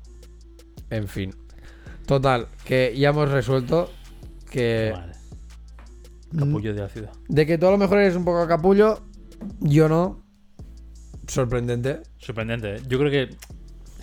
En 0.89 1.09
fin. 1.09 1.35
Total, 2.07 2.49
que 2.65 2.95
ya 2.97 3.11
hemos 3.11 3.31
resuelto 3.31 3.91
que... 4.51 4.93
Vale. 4.95 5.13
Capullo 6.37 6.73
de 6.75 6.81
la 6.81 6.89
ciudad. 6.89 7.13
De 7.29 7.45
que 7.47 7.59
tú 7.59 7.67
a 7.67 7.71
lo 7.71 7.79
mejor 7.79 7.99
eres 7.99 8.17
un 8.17 8.25
poco 8.25 8.47
capullo, 8.49 9.03
yo 9.61 9.89
no. 9.89 10.23
Sorprendente. 11.27 12.01
Sorprendente. 12.19 12.81
Yo 12.89 12.99
creo 12.99 13.11
que 13.11 13.37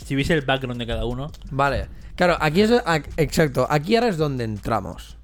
si 0.05 0.15
viese 0.15 0.33
el 0.33 0.41
background 0.41 0.79
de 0.79 0.87
cada 0.87 1.05
uno, 1.05 1.31
Vale. 1.51 1.87
Claro, 2.15 2.37
aquí 2.39 2.61
es... 2.61 2.71
Exacto, 3.17 3.65
aquí 3.69 3.95
ahora 3.95 4.09
es 4.09 4.17
donde 4.17 4.43
entramos. 4.43 5.17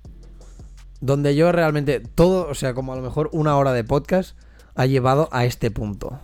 Donde 1.02 1.36
yo 1.36 1.52
realmente... 1.52 2.00
Todo, 2.00 2.48
o 2.48 2.56
sea, 2.56 2.74
como 2.74 2.94
a 2.94 2.96
lo 2.96 3.02
mejor 3.02 3.30
una 3.34 3.58
hora 3.58 3.74
de 3.74 3.84
podcast 3.84 4.38
ha 4.76 4.86
llevado 4.86 5.30
a 5.32 5.46
este 5.46 5.72
punto. 5.72 6.20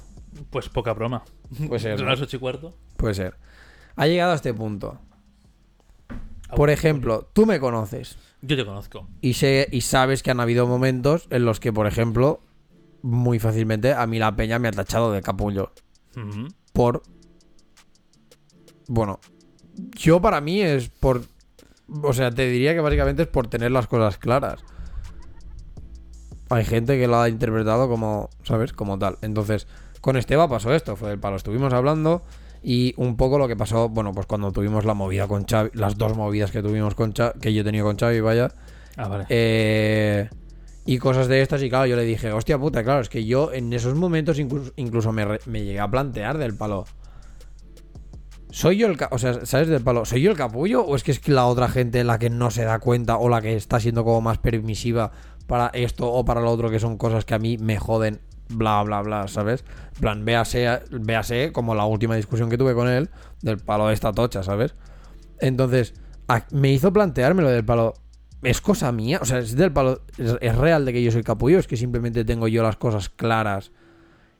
pues 0.49 0.69
poca 0.69 0.93
broma. 0.93 1.23
Puede 1.67 1.79
ser, 1.79 1.99
¿no? 2.01 2.09
las 2.09 2.21
ocho 2.21 2.37
y 2.37 2.39
cuarto. 2.39 2.73
Puede 2.97 3.13
ser. 3.13 3.35
Ha 3.95 4.07
llegado 4.07 4.31
a 4.31 4.35
este 4.35 4.53
punto. 4.53 4.99
Por 6.55 6.69
ejemplo, 6.69 7.29
tú 7.33 7.45
me 7.45 7.59
conoces 7.59 8.17
Yo 8.41 8.55
te 8.55 8.65
conozco. 8.65 9.07
y 9.21 9.33
sé 9.33 9.67
y 9.71 9.81
sabes 9.81 10.23
que 10.23 10.31
han 10.31 10.39
habido 10.39 10.67
momentos 10.67 11.27
en 11.29 11.45
los 11.45 11.59
que, 11.59 11.71
por 11.71 11.87
ejemplo, 11.87 12.41
muy 13.01 13.39
fácilmente 13.39 13.93
a 13.93 14.05
mí 14.07 14.19
la 14.19 14.35
peña 14.35 14.59
me 14.59 14.67
ha 14.67 14.71
tachado 14.71 15.11
de 15.11 15.21
capullo 15.21 15.71
por 16.73 17.03
bueno, 18.87 19.19
yo 19.95 20.21
para 20.21 20.41
mí 20.41 20.61
es 20.61 20.89
por 20.89 21.21
o 22.03 22.13
sea, 22.13 22.31
te 22.31 22.47
diría 22.47 22.73
que 22.73 22.79
básicamente 22.79 23.23
es 23.23 23.27
por 23.27 23.47
tener 23.47 23.71
las 23.71 23.87
cosas 23.87 24.17
claras. 24.17 24.63
Hay 26.49 26.65
gente 26.65 26.97
que 26.99 27.07
lo 27.07 27.19
ha 27.19 27.29
interpretado 27.29 27.89
como, 27.89 28.29
¿sabes? 28.43 28.73
Como 28.73 28.97
tal. 28.97 29.17
Entonces, 29.21 29.67
con 30.01 30.17
Esteba 30.17 30.47
pasó 30.49 30.73
esto, 30.73 30.95
fue 30.95 31.11
el 31.11 31.19
palo. 31.19 31.37
Estuvimos 31.37 31.73
hablando 31.73 32.21
y 32.63 32.93
un 32.97 33.15
poco 33.17 33.37
lo 33.37 33.47
que 33.47 33.55
pasó, 33.55 33.89
bueno, 33.89 34.11
pues 34.11 34.25
cuando 34.27 34.51
tuvimos 34.51 34.85
la 34.85 34.93
movida 34.93 35.27
con 35.27 35.45
Xavi, 35.45 35.71
las 35.73 35.97
dos 35.97 36.15
movidas 36.15 36.51
que 36.51 36.61
tuvimos 36.61 36.95
con 36.95 37.13
Xavi, 37.13 37.39
que 37.39 37.53
yo 37.53 37.61
he 37.61 37.63
tenido 37.63 37.85
con 37.85 37.97
Xavi, 37.97 38.19
vaya, 38.21 38.51
Ah, 38.97 39.07
vale. 39.07 39.25
eh, 39.29 40.29
y 40.85 40.97
cosas 40.97 41.27
de 41.27 41.41
estas, 41.41 41.61
y 41.63 41.69
claro, 41.69 41.85
yo 41.85 41.95
le 41.95 42.03
dije, 42.03 42.31
hostia 42.31 42.57
puta, 42.59 42.83
claro, 42.83 43.01
es 43.01 43.09
que 43.09 43.25
yo 43.25 43.53
en 43.53 43.71
esos 43.73 43.95
momentos 43.95 44.39
incluso, 44.39 44.71
incluso 44.75 45.11
me, 45.11 45.25
me 45.45 45.63
llegué 45.63 45.79
a 45.79 45.89
plantear 45.89 46.37
del 46.37 46.55
palo. 46.55 46.85
¿Soy 48.49 48.77
yo 48.77 48.87
el 48.87 48.97
o 49.11 49.17
sea, 49.17 49.45
¿sabes 49.45 49.69
del 49.69 49.81
palo? 49.81 50.03
¿Soy 50.03 50.21
yo 50.21 50.31
el 50.31 50.35
capullo? 50.37 50.83
¿O 50.83 50.95
es 50.97 51.03
que 51.03 51.11
es 51.11 51.25
la 51.29 51.45
otra 51.45 51.69
gente 51.69 52.03
la 52.03 52.19
que 52.19 52.29
no 52.29 52.51
se 52.51 52.65
da 52.65 52.79
cuenta 52.79 53.17
o 53.17 53.29
la 53.29 53.41
que 53.41 53.55
está 53.55 53.79
siendo 53.79 54.03
como 54.03 54.19
más 54.19 54.39
permisiva 54.39 55.11
para 55.47 55.67
esto 55.67 56.11
o 56.11 56.25
para 56.25 56.41
lo 56.41 56.51
otro 56.51 56.69
que 56.69 56.79
son 56.79 56.97
cosas 56.97 57.23
que 57.23 57.33
a 57.33 57.39
mí 57.39 57.57
me 57.57 57.77
joden, 57.77 58.19
bla, 58.53 58.81
bla, 58.83 59.01
bla, 59.01 59.27
¿sabes? 59.27 59.63
En 59.95 60.01
plan, 60.01 60.25
véase, 60.25 60.67
véase 60.91 61.51
como 61.51 61.75
la 61.75 61.85
última 61.85 62.15
discusión 62.15 62.49
que 62.49 62.57
tuve 62.57 62.73
con 62.73 62.87
él 62.87 63.09
del 63.41 63.57
palo 63.57 63.87
de 63.87 63.93
esta 63.93 64.11
tocha, 64.11 64.43
¿sabes? 64.43 64.75
Entonces, 65.39 65.93
a- 66.27 66.45
me 66.51 66.71
hizo 66.71 66.91
plantearme 66.93 67.41
lo 67.43 67.49
del 67.49 67.65
palo. 67.65 67.93
¿Es 68.43 68.59
cosa 68.61 68.91
mía? 68.91 69.19
O 69.21 69.25
sea, 69.25 69.39
es 69.39 69.55
del 69.55 69.71
palo. 69.71 70.01
¿Es, 70.17 70.35
es 70.41 70.55
real 70.55 70.85
de 70.85 70.93
que 70.93 71.03
yo 71.03 71.11
soy 71.11 71.23
capullo? 71.23 71.59
¿Es 71.59 71.67
que 71.67 71.77
simplemente 71.77 72.25
tengo 72.25 72.47
yo 72.47 72.63
las 72.63 72.75
cosas 72.77 73.09
claras 73.09 73.71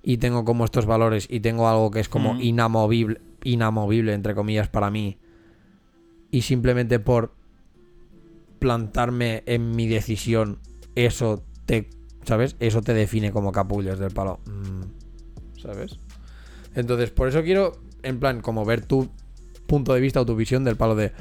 y 0.04 0.18
tengo 0.18 0.44
como 0.46 0.66
estos 0.66 0.86
valores 0.88 1.28
y 1.30 1.40
tengo 1.42 1.70
algo 1.70 1.92
que 1.92 2.00
es 2.00 2.10
como 2.10 2.34
Mm. 2.36 2.42
inamovible, 2.42 3.22
inamovible, 3.44 4.14
entre 4.14 4.34
comillas, 4.34 4.70
para 4.70 4.90
mí? 4.90 5.20
Y 6.32 6.42
simplemente 6.42 6.98
por 7.00 7.34
plantarme 8.60 9.44
en 9.46 9.72
mi 9.76 9.88
decisión, 9.88 10.60
eso 10.96 11.44
te. 11.66 11.90
¿Sabes? 12.26 12.56
Eso 12.60 12.82
te 12.82 12.94
define 12.94 13.32
como 13.32 13.52
capullo, 13.52 13.94
es 13.94 14.00
del 14.00 14.12
palo. 14.12 14.40
Mm, 14.46 15.60
¿Sabes? 15.60 15.98
Entonces, 16.76 17.10
por 17.12 17.28
eso 17.28 17.42
quiero, 17.44 17.74
en 18.04 18.20
plan, 18.20 18.42
como 18.42 18.64
ver 18.66 18.82
tu 18.86 19.10
punto 19.68 19.94
de 19.94 20.02
vista 20.02 20.22
o 20.22 20.26
tu 20.26 20.36
visión 20.36 20.64
del 20.64 20.76
palo 20.76 20.96
de 20.96 21.12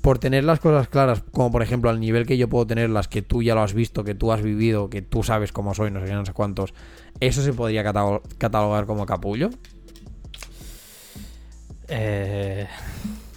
por 0.00 0.18
tener 0.18 0.44
las 0.44 0.60
cosas 0.60 0.88
claras, 0.88 1.22
como 1.32 1.50
por 1.50 1.62
ejemplo 1.62 1.88
al 1.88 1.98
nivel 1.98 2.26
que 2.26 2.36
yo 2.36 2.46
puedo 2.48 2.66
tener, 2.66 2.90
las 2.90 3.08
que 3.08 3.22
tú 3.22 3.42
ya 3.42 3.54
lo 3.54 3.62
has 3.62 3.72
visto, 3.72 4.04
que 4.04 4.14
tú 4.14 4.32
has 4.32 4.42
vivido, 4.42 4.90
que 4.90 5.00
tú 5.00 5.22
sabes 5.22 5.50
cómo 5.50 5.72
soy, 5.72 5.90
no 5.90 6.00
sé 6.00 6.06
qué, 6.06 6.12
no 6.12 6.26
sé 6.26 6.34
cuántos, 6.34 6.74
¿eso 7.20 7.40
se 7.40 7.54
podría 7.54 7.82
catalo- 7.82 8.20
catalogar 8.36 8.84
como 8.84 9.06
capullo? 9.06 9.48
Eh... 11.88 12.66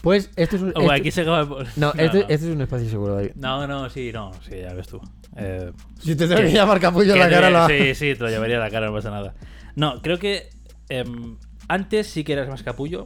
Pues 0.07 0.31
esto 0.37 0.55
es 0.55 0.61
un... 0.61 0.69
oh, 0.75 0.79
esto- 0.81 0.91
aquí 0.93 1.11
se 1.11 1.21
acaba 1.21 1.41
el- 1.41 1.67
No, 1.75 1.93
no, 1.93 2.01
este, 2.01 2.19
no. 2.19 2.25
este 2.29 2.33
es 2.33 2.43
un 2.55 2.61
espacio 2.61 2.89
seguro, 2.89 3.15
David. 3.15 3.31
No, 3.35 3.67
no, 3.67 3.89
sí, 3.89 4.11
no, 4.13 4.31
sí, 4.41 4.51
ya 4.61 4.73
ves 4.73 4.87
tú. 4.87 5.01
Eh, 5.35 5.71
Si 5.99 6.15
te 6.15 6.27
tengo 6.27 6.39
que- 6.41 6.47
que 6.47 6.53
llamar 6.53 6.79
capullo 6.79 7.13
en 7.13 7.19
la 7.19 7.29
cara, 7.29 7.49
la... 7.49 7.67
Sí, 7.67 7.93
sí, 7.93 8.13
te 8.15 8.19
lo 8.23 8.29
llevaría 8.29 8.55
a 8.55 8.59
la 8.61 8.69
cara, 8.69 8.85
no 8.87 8.93
pasa 8.93 9.11
nada. 9.11 9.35
No, 9.75 10.01
creo 10.01 10.17
que 10.17 10.49
em, 10.89 11.35
antes 11.67 12.07
sí 12.07 12.23
que 12.23 12.31
eras 12.33 12.47
más 12.47 12.63
capullo, 12.63 13.03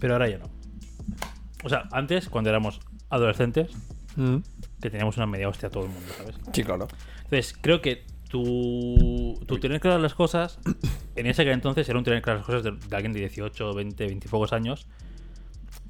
pero 0.00 0.14
ahora 0.14 0.28
ya 0.28 0.38
no. 0.38 0.46
O 1.64 1.68
sea, 1.68 1.88
antes, 1.92 2.28
cuando 2.28 2.50
éramos 2.50 2.80
adolescentes, 3.10 3.70
Mm, 4.16 4.38
que 4.82 4.90
teníamos 4.90 5.16
una 5.16 5.26
media 5.26 5.48
hostia 5.48 5.68
a 5.68 5.70
todo 5.70 5.84
el 5.84 5.90
mundo, 5.90 6.08
¿sabes? 6.16 6.34
Sí, 6.52 6.64
claro. 6.64 6.88
Entonces, 7.24 7.54
creo 7.60 7.80
que 7.80 8.04
tu, 8.28 9.38
tu 9.46 9.60
tener 9.60 9.78
claras 9.80 10.00
las 10.00 10.14
cosas, 10.14 10.58
en 11.14 11.26
ese 11.26 11.44
que 11.44 11.52
entonces 11.52 11.88
era 11.88 11.98
un 11.98 12.04
tener 12.04 12.20
claras 12.20 12.40
las 12.40 12.46
cosas 12.46 12.62
de, 12.64 12.88
de 12.88 12.96
alguien 12.96 13.12
de 13.12 13.20
18, 13.20 13.74
20, 13.74 14.06
20 14.06 14.26
y 14.26 14.30
pocos 14.30 14.52
años, 14.52 14.88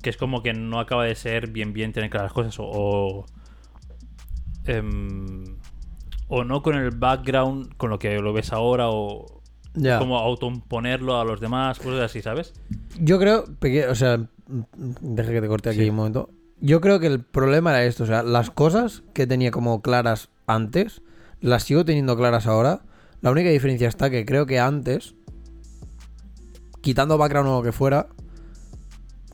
que 0.02 0.10
es 0.10 0.16
como 0.16 0.42
que 0.42 0.52
no 0.54 0.78
acaba 0.80 1.04
de 1.04 1.14
ser 1.14 1.50
bien 1.50 1.72
bien 1.72 1.92
tener 1.92 2.10
claras 2.10 2.26
las 2.30 2.32
cosas 2.32 2.58
o... 2.58 2.64
o, 2.66 3.26
em, 4.66 5.44
o 6.28 6.44
no 6.44 6.62
con 6.62 6.74
el 6.74 6.90
background 6.90 7.74
con 7.76 7.90
lo 7.90 7.98
que 7.98 8.18
lo 8.20 8.32
ves 8.32 8.52
ahora 8.52 8.90
o 8.90 9.40
Ya. 9.74 9.98
como 9.98 10.18
autoimponerlo 10.18 11.18
a 11.20 11.24
los 11.24 11.40
demás, 11.40 11.78
cosas 11.78 12.00
así, 12.00 12.20
¿sabes? 12.22 12.52
Yo 13.00 13.18
creo, 13.18 13.44
o 13.90 13.94
sea, 13.94 14.28
deja 15.00 15.30
que 15.30 15.40
te 15.40 15.48
corte 15.48 15.70
aquí 15.70 15.80
Sí. 15.82 15.90
un 15.90 15.96
momento. 15.96 16.30
Yo 16.60 16.80
creo 16.80 16.98
que 16.98 17.06
el 17.06 17.22
problema 17.24 17.70
era 17.70 17.84
esto, 17.84 18.02
o 18.02 18.06
sea, 18.06 18.22
las 18.24 18.50
cosas 18.50 19.04
que 19.14 19.26
tenía 19.26 19.50
como 19.52 19.80
claras 19.80 20.30
antes, 20.46 21.02
las 21.40 21.62
sigo 21.62 21.84
teniendo 21.84 22.16
claras 22.16 22.46
ahora. 22.48 22.80
La 23.20 23.30
única 23.30 23.50
diferencia 23.50 23.88
está 23.88 24.10
que 24.10 24.24
creo 24.26 24.46
que 24.46 24.58
antes, 24.58 25.14
quitando 26.80 27.16
background 27.18 27.48
o 27.50 27.56
lo 27.58 27.62
que 27.62 27.72
fuera, 27.72 28.08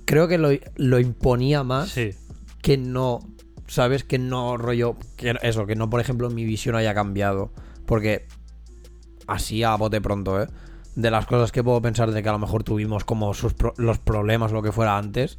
creo 0.05 0.29
que 0.29 0.39
lo, 0.39 0.51
lo 0.77 0.99
imponía 0.99 1.63
más 1.65 1.91
Sí. 1.91 2.11
que 2.63 2.77
no, 2.77 3.21
¿sabes? 3.67 4.05
Que 4.05 4.19
no 4.19 4.57
rollo, 4.57 4.97
que 5.17 5.35
eso, 5.43 5.67
que 5.67 5.77
no, 5.77 5.89
por 5.91 6.01
ejemplo, 6.01 6.31
mi 6.31 6.45
visión 6.45 6.75
haya 6.77 6.95
cambiado. 6.95 7.53
Porque 7.87 8.27
así 9.27 9.63
a 9.63 9.75
bote 9.77 10.01
pronto, 10.01 10.43
¿eh? 10.43 10.49
De 10.95 11.11
las 11.11 11.27
cosas 11.27 11.51
que 11.53 11.65
puedo 11.65 11.83
pensar 11.83 12.13
de 12.13 12.23
que 12.23 12.29
a 12.29 12.33
lo 12.33 12.39
mejor 12.39 12.63
tuvimos 12.63 13.05
como 13.05 13.35
sus 13.35 13.53
pro- 13.55 13.75
los 13.77 13.99
problemas 13.99 14.53
o 14.53 14.55
lo 14.55 14.63
que 14.63 14.71
fuera 14.73 14.97
antes, 14.97 15.39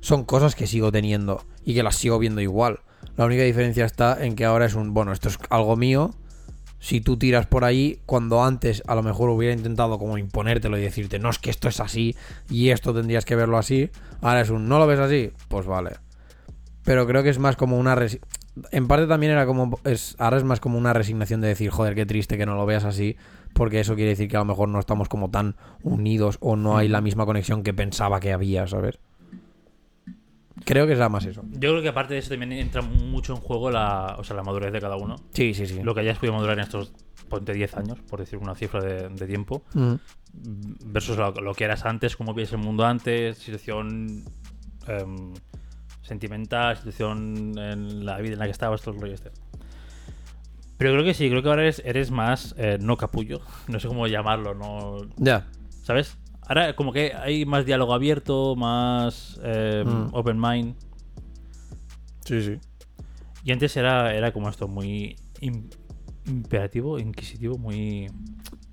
son 0.00 0.24
cosas 0.24 0.54
que 0.54 0.66
sigo 0.66 0.92
teniendo 0.92 1.42
y 1.64 1.74
que 1.74 1.82
las 1.82 1.96
sigo 1.96 2.18
viendo 2.18 2.40
igual. 2.40 2.80
La 3.16 3.24
única 3.24 3.42
diferencia 3.42 3.84
está 3.86 4.22
en 4.24 4.36
que 4.36 4.44
ahora 4.44 4.66
es 4.66 4.74
un, 4.74 4.92
bueno, 4.92 5.12
esto 5.12 5.28
es 5.28 5.38
algo 5.48 5.76
mío. 5.76 6.14
Si 6.78 7.00
tú 7.00 7.16
tiras 7.16 7.46
por 7.46 7.64
ahí, 7.64 8.00
cuando 8.06 8.44
antes 8.44 8.82
a 8.86 8.94
lo 8.94 9.02
mejor 9.02 9.30
hubiera 9.30 9.54
intentado 9.54 9.98
como 9.98 10.18
imponértelo 10.18 10.78
y 10.78 10.82
decirte, 10.82 11.18
no 11.18 11.30
es 11.30 11.38
que 11.38 11.50
esto 11.50 11.68
es 11.68 11.80
así 11.80 12.14
y 12.50 12.68
esto 12.70 12.94
tendrías 12.94 13.24
que 13.24 13.34
verlo 13.34 13.58
así, 13.58 13.90
ahora 14.20 14.42
es 14.42 14.50
un, 14.50 14.68
¿no 14.68 14.78
lo 14.78 14.86
ves 14.86 15.00
así? 15.00 15.32
Pues 15.48 15.66
vale. 15.66 15.92
Pero 16.84 17.06
creo 17.06 17.22
que 17.22 17.30
es 17.30 17.38
más 17.38 17.56
como 17.56 17.78
una... 17.78 17.96
resi- 17.96 18.20
en 18.70 18.86
parte 18.88 19.06
también 19.06 19.32
era 19.32 19.44
como. 19.44 19.80
Es, 19.84 20.14
ahora 20.18 20.36
es 20.38 20.44
más 20.44 20.60
como 20.60 20.78
una 20.78 20.92
resignación 20.92 21.40
de 21.40 21.48
decir, 21.48 21.68
joder, 21.70 21.94
qué 21.94 22.06
triste 22.06 22.38
que 22.38 22.46
no 22.46 22.54
lo 22.54 22.64
veas 22.64 22.84
así. 22.84 23.16
Porque 23.52 23.80
eso 23.80 23.96
quiere 23.96 24.10
decir 24.10 24.28
que 24.28 24.36
a 24.36 24.40
lo 24.40 24.44
mejor 24.46 24.68
no 24.68 24.78
estamos 24.78 25.08
como 25.08 25.30
tan 25.30 25.56
unidos 25.82 26.38
o 26.40 26.56
no 26.56 26.76
hay 26.78 26.88
la 26.88 27.00
misma 27.00 27.26
conexión 27.26 27.62
que 27.62 27.74
pensaba 27.74 28.20
que 28.20 28.32
había, 28.32 28.66
¿sabes? 28.66 28.98
Creo 30.64 30.86
que 30.86 30.94
es 30.94 31.10
más 31.10 31.24
eso. 31.26 31.42
Yo 31.52 31.70
creo 31.70 31.82
que 31.82 31.88
aparte 31.88 32.14
de 32.14 32.20
eso 32.20 32.30
también 32.30 32.52
entra 32.52 32.80
mucho 32.82 33.34
en 33.34 33.40
juego 33.40 33.70
la, 33.70 34.16
o 34.18 34.24
sea, 34.24 34.34
la 34.36 34.42
madurez 34.42 34.72
de 34.72 34.80
cada 34.80 34.96
uno. 34.96 35.16
Sí, 35.32 35.52
sí, 35.54 35.66
sí. 35.66 35.82
Lo 35.82 35.94
que 35.94 36.00
hayas 36.00 36.18
podido 36.18 36.34
madurar 36.34 36.58
en 36.58 36.64
estos, 36.64 36.92
ponte 37.28 37.52
10 37.52 37.76
años, 37.76 37.98
por 38.08 38.20
decir 38.20 38.38
una 38.38 38.54
cifra 38.54 38.80
de, 38.82 39.08
de 39.08 39.26
tiempo, 39.26 39.62
Mm. 39.74 39.94
versus 40.92 41.16
lo, 41.16 41.30
lo 41.32 41.54
que 41.54 41.64
eras 41.64 41.84
antes, 41.86 42.16
cómo 42.16 42.34
vives 42.34 42.52
el 42.52 42.58
mundo 42.58 42.84
antes, 42.84 43.38
situación 43.38 44.24
em, 44.86 45.34
sentimental, 46.02 46.76
situación 46.76 47.58
en 47.58 48.04
la 48.06 48.18
vida 48.18 48.34
en 48.34 48.38
la 48.38 48.44
que 48.46 48.50
estabas, 48.52 48.80
todo 48.82 48.94
el 48.94 49.00
rollo 49.00 49.14
este. 49.14 49.30
Pero 50.78 50.92
creo 50.92 51.04
que 51.04 51.14
sí, 51.14 51.28
creo 51.30 51.42
que 51.42 51.48
ahora 51.48 51.62
eres, 51.62 51.80
eres 51.84 52.10
más, 52.10 52.54
eh, 52.58 52.78
no 52.80 52.96
capullo, 52.96 53.40
no 53.68 53.80
sé 53.80 53.88
cómo 53.88 54.06
llamarlo, 54.06 54.54
no 54.54 55.06
Ya. 55.16 55.46
¿sabes? 55.82 56.16
Ahora 56.46 56.74
como 56.76 56.92
que 56.92 57.12
hay 57.14 57.44
más 57.44 57.64
diálogo 57.66 57.92
abierto, 57.94 58.54
más 58.56 59.40
eh, 59.42 59.82
Mm. 59.86 60.08
open 60.12 60.40
mind. 60.40 60.74
Sí, 62.24 62.42
sí. 62.42 62.58
Y 63.44 63.52
antes 63.52 63.76
era, 63.76 64.14
era 64.14 64.32
como 64.32 64.48
esto, 64.48 64.66
muy 64.68 65.16
im- 65.40 65.70
imperativo, 66.26 66.98
inquisitivo, 66.98 67.56
muy... 67.58 68.10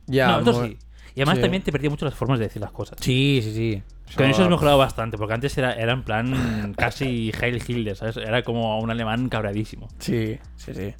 Ya. 0.08 0.28
no, 0.28 0.40
esto 0.40 0.66
sí. 0.66 0.78
Y 1.16 1.22
además 1.22 1.36
sí. 1.36 1.42
también 1.42 1.62
te 1.64 1.72
perdía 1.72 1.90
mucho 1.92 2.06
las 2.06 2.16
formas 2.16 2.40
de 2.40 2.46
decir 2.46 2.62
las 2.62 2.72
cosas. 2.72 2.98
Sí, 3.00 3.40
sí, 3.44 3.54
sí. 3.54 3.84
Con 4.16 4.26
eso 4.28 4.44
has 4.44 4.50
mejorado 4.50 4.78
bastante, 4.80 5.18
porque 5.18 5.34
antes 5.36 5.56
era, 5.58 5.74
era 5.74 5.94
en 5.94 6.04
plan 6.04 6.74
casi 6.78 7.32
Heil 7.40 7.58
Hitler, 7.58 7.96
¿sabes? 7.96 8.18
Era 8.18 8.42
como 8.44 8.80
un 8.80 8.90
alemán 8.90 9.30
cabradísimo. 9.30 9.88
Sí, 10.00 10.40
sí, 10.56 10.74
sí. 10.74 10.94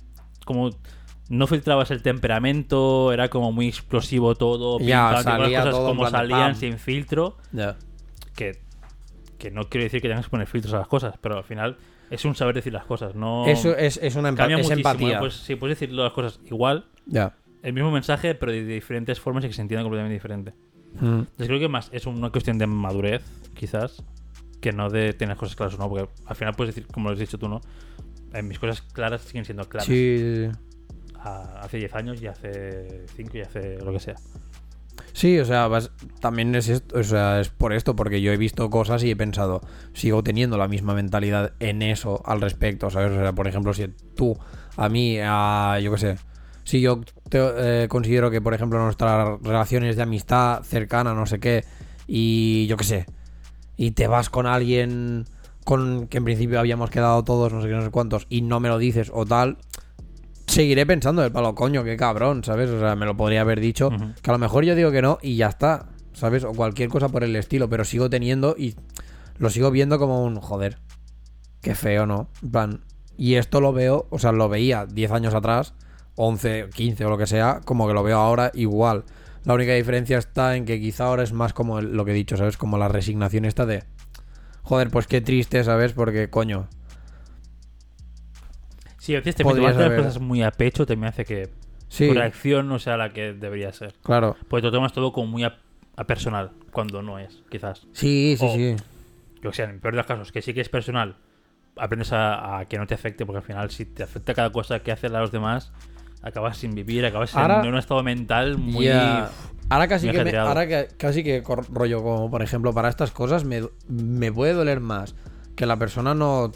Como 0.46 0.70
no 1.30 1.48
filtrabas 1.48 1.90
el 1.92 2.02
temperamento, 2.02 3.12
era 3.14 3.30
como 3.30 3.52
muy 3.52 3.68
explosivo 3.68 4.36
todo, 4.36 4.80
Ya, 4.80 5.12
las 5.12 5.24
salía 5.24 5.60
cosas 5.60 5.74
todo 5.76 5.90
en 5.92 5.98
como 5.98 6.10
salían 6.10 6.56
sin 6.56 6.78
filtro, 6.78 7.38
Ya. 7.52 7.78
que, 8.36 8.60
que 9.38 9.52
no 9.52 9.70
quiero 9.70 9.84
decir 9.86 10.02
que 10.02 10.08
tengas 10.10 10.26
que 10.26 10.32
poner 10.32 10.48
filtros 10.48 10.74
a 10.74 10.80
las 10.80 10.88
cosas, 10.88 11.16
pero 11.22 11.38
al 11.38 11.44
final 11.44 11.78
es 12.10 12.26
un 12.26 12.36
saber 12.36 12.56
decir 12.56 12.74
las 12.74 12.86
cosas, 12.86 13.16
no... 13.16 13.46
Eso 13.48 13.76
es, 13.76 13.98
es 14.02 14.16
una 14.16 14.32
empa- 14.32 14.60
es 14.60 14.70
empatía. 14.70 15.20
Pues 15.20 15.34
sí, 15.36 15.56
puedes 15.56 15.80
decir 15.80 15.94
las 15.96 16.12
cosas 16.14 16.40
igual, 16.46 16.86
Ya. 17.06 17.36
el 17.64 17.74
mismo 17.74 17.90
mensaje, 17.92 18.36
pero 18.36 18.52
de 18.52 18.64
diferentes 18.66 19.20
formas 19.20 19.44
y 19.46 19.48
que 19.48 19.54
se 19.54 19.62
entienda 19.62 19.84
completamente 19.84 20.14
diferente. 20.14 20.54
Mm. 21.00 21.20
Entonces 21.20 21.48
creo 21.48 21.60
que 21.60 21.70
más 21.70 21.90
es 21.92 22.06
una 22.06 22.30
cuestión 22.30 22.58
de 22.60 22.68
madurez, 22.68 23.24
quizás, 23.56 24.04
que 24.62 24.72
no 24.72 24.90
de 24.90 25.14
tener 25.14 25.36
cosas 25.38 25.56
claras 25.56 25.74
o 25.76 25.78
no, 25.78 25.90
porque 25.90 26.08
al 26.26 26.36
final 26.36 26.54
puedes 26.54 26.76
decir, 26.76 26.88
como 26.92 27.08
lo 27.10 27.14
has 27.14 27.20
dicho 27.20 27.38
tú, 27.40 27.50
¿no? 27.50 27.62
Eh, 28.34 28.42
mis 28.44 28.60
cosas 28.60 28.82
claras 28.82 29.22
siguen 29.22 29.46
siendo 29.46 29.68
claras. 29.68 29.88
Sí, 29.88 30.18
sí, 30.20 30.46
sí. 30.52 30.58
Hace 31.24 31.78
10 31.78 31.96
años 31.96 32.22
y 32.22 32.28
hace 32.28 33.06
5 33.16 33.38
y 33.38 33.42
hace 33.42 33.78
lo 33.78 33.92
que 33.94 34.00
sea. 34.00 34.16
Sí, 35.14 35.40
o 35.40 35.46
sea, 35.46 35.68
vas- 35.68 35.92
también 36.20 36.54
es 36.56 36.70
esto, 36.70 37.00
o 37.00 37.04
sea, 37.04 37.40
es 37.40 37.50
por 37.50 37.72
esto, 37.74 37.96
porque 37.96 38.22
yo 38.22 38.32
he 38.32 38.38
visto 38.38 38.70
cosas 38.70 39.04
y 39.04 39.12
he 39.12 39.16
pensado, 39.16 39.62
sigo 39.94 40.24
teniendo 40.24 40.58
la 40.58 40.68
misma 40.68 40.94
mentalidad 40.96 41.54
en 41.60 41.82
eso 41.84 42.22
al 42.26 42.42
respecto, 42.42 42.90
¿sabes? 42.90 43.12
O 43.12 43.16
sea, 43.20 43.32
por 43.34 43.48
ejemplo, 43.48 43.74
si 43.74 43.88
tú, 44.16 44.38
a 44.76 44.90
mí, 44.90 45.18
a, 45.22 45.80
yo 45.82 45.92
qué 45.92 45.98
sé, 46.00 46.16
si 46.64 46.82
yo 46.82 47.02
te- 47.30 47.84
eh, 47.84 47.88
considero 47.90 48.32
que, 48.32 48.42
por 48.42 48.54
ejemplo, 48.54 48.80
nuestras 48.84 49.40
relaciones 49.42 49.96
de 49.96 50.04
amistad 50.04 50.64
cercana, 50.64 51.14
no 51.14 51.26
sé 51.28 51.40
qué, 51.40 51.64
y 52.08 52.66
yo 52.68 52.76
qué 52.78 52.84
sé, 52.84 53.06
y 53.78 53.92
te 53.92 54.08
vas 54.08 54.30
con 54.30 54.46
alguien 54.48 55.26
con 55.64 56.08
que 56.08 56.18
en 56.18 56.26
principio 56.26 56.60
habíamos 56.60 56.90
quedado 56.90 57.24
todos, 57.24 57.54
no 57.54 57.62
sé 57.62 57.68
qué, 57.68 57.74
no 57.76 57.84
sé 57.84 57.92
cuántos, 57.92 58.26
y 58.30 58.42
no 58.42 58.60
me 58.60 58.70
lo 58.70 58.78
dices 58.80 59.12
o 59.14 59.26
tal, 59.26 59.58
seguiré 60.48 60.86
pensando 60.86 61.22
del 61.22 61.32
palo, 61.32 61.56
coño, 61.56 61.84
qué 61.84 61.98
cabrón, 61.98 62.44
¿sabes? 62.44 62.70
O 62.70 62.80
sea, 62.80 62.96
me 62.96 63.06
lo 63.06 63.16
podría 63.18 63.42
haber 63.42 63.60
dicho, 63.60 63.90
que 64.22 64.30
a 64.30 64.34
lo 64.34 64.40
mejor 64.40 64.64
yo 64.66 64.76
digo 64.76 64.92
que 64.92 65.02
no 65.02 65.18
y 65.22 65.36
ya 65.36 65.48
está, 65.48 65.88
¿sabes? 66.14 66.44
O 66.44 66.54
cualquier 66.54 66.90
cosa 66.90 67.10
por 67.10 67.24
el 67.24 67.36
estilo, 67.36 67.70
pero 67.70 67.84
sigo 67.86 68.10
teniendo 68.10 68.56
y 68.58 68.76
lo 69.38 69.50
sigo 69.50 69.72
viendo 69.72 69.98
como 70.00 70.24
un 70.24 70.36
joder. 70.40 70.78
Qué 71.62 71.76
feo, 71.76 72.06
¿no? 72.06 72.28
En 72.42 72.52
plan, 72.52 72.82
y 73.18 73.36
esto 73.36 73.62
lo 73.62 73.74
veo, 73.74 74.08
o 74.10 74.20
sea, 74.20 74.32
lo 74.32 74.50
veía 74.50 74.86
10 74.86 75.12
años 75.12 75.34
atrás, 75.34 75.74
11, 76.16 76.70
15 76.74 77.06
o 77.06 77.10
lo 77.10 77.18
que 77.18 77.26
sea, 77.28 77.62
como 77.66 77.88
que 77.88 77.94
lo 77.94 78.04
veo 78.04 78.18
ahora 78.20 78.52
igual. 78.54 79.06
La 79.46 79.54
única 79.56 79.74
diferencia 79.74 80.18
está 80.18 80.56
en 80.56 80.66
que 80.66 80.80
quizá 80.80 81.06
ahora 81.06 81.24
es 81.24 81.34
más 81.34 81.54
como 81.54 81.80
el- 81.80 81.96
lo 81.96 82.06
que 82.06 82.12
he 82.12 82.16
dicho, 82.16 82.38
¿sabes? 82.38 82.58
Como 82.58 82.78
la 82.78 82.88
resignación 82.90 83.46
esta 83.46 83.66
de, 83.66 83.84
joder, 84.62 84.90
pues 84.90 85.08
qué 85.08 85.22
triste, 85.22 85.64
¿sabes? 85.64 85.94
Porque, 85.94 86.30
coño, 86.30 86.68
Sí, 89.04 89.16
a 89.16 89.18
veces 89.20 89.36
te 89.36 89.44
tomas 89.44 89.76
las 89.76 89.92
cosas 89.96 90.20
muy 90.22 90.42
a 90.44 90.52
pecho 90.52 90.86
también 90.86 91.10
hace 91.10 91.26
que 91.26 91.50
sí, 91.90 92.08
tu 92.08 92.14
reacción 92.14 92.70
no 92.70 92.80
sea 92.80 92.96
la 92.96 93.10
que 93.10 93.34
debería 93.34 93.74
ser. 93.74 93.94
claro. 94.02 94.38
Porque 94.48 94.62
te 94.62 94.68
lo 94.68 94.72
tomas 94.72 94.94
todo 94.94 95.12
como 95.12 95.28
muy 95.28 95.44
a, 95.44 95.58
a 95.98 96.04
personal, 96.06 96.52
cuando 96.72 97.02
no 97.02 97.20
es, 97.20 97.42
quizás. 97.50 97.86
Sí, 97.92 98.38
sí, 98.40 98.46
O- 98.46 98.54
sí. 98.56 98.76
Yo 99.42 99.52
sé, 99.52 99.64
en 99.64 99.72
el 99.72 99.80
peor 99.80 99.94
de 99.96 99.98
los 99.98 100.06
casos, 100.06 100.32
que 100.32 100.42
sí 100.42 100.54
que 100.54 100.62
es 100.62 100.70
personal, 100.70 101.18
aprendes 101.76 102.14
a, 102.14 102.60
a 102.60 102.66
que 102.66 102.78
no 102.78 102.88
te 102.88 102.94
afecte, 102.94 103.26
porque 103.26 103.40
al 103.40 103.44
final 103.44 103.70
si 103.72 103.84
te 103.84 104.04
afecta 104.04 104.34
cada 104.34 104.52
cosa 104.54 104.80
que 104.80 104.94
hacen 104.94 105.14
a 105.14 105.20
los 105.20 105.34
demás, 105.34 105.74
acabas 106.22 106.56
sin 106.58 106.74
vivir, 106.74 107.06
acabas 107.06 107.34
en- 107.34 107.40
Ahora- 107.42 107.60
en 107.62 107.68
un 107.74 107.78
estado 107.78 108.02
mental 108.04 108.58
muy... 108.58 108.86
Ya. 108.86 109.30
Ahora 109.70 109.90
casi 109.90 110.08
muy 110.08 110.16
que, 110.16 110.24
me- 110.24 110.38
ahora 110.38 110.66
que 110.66 110.88
casi 110.98 111.24
que 111.26 111.44
rollo 111.74 112.02
como 112.04 112.32
por 112.32 112.42
ejemplo 112.42 112.74
para 112.74 112.88
estas 112.88 113.12
cosas 113.12 113.44
me, 113.44 113.64
me 113.90 114.32
puede 114.32 114.54
doler 114.54 114.80
más 114.80 115.14
que 115.58 115.66
la 115.66 115.78
persona 115.78 116.14
no 116.16 116.52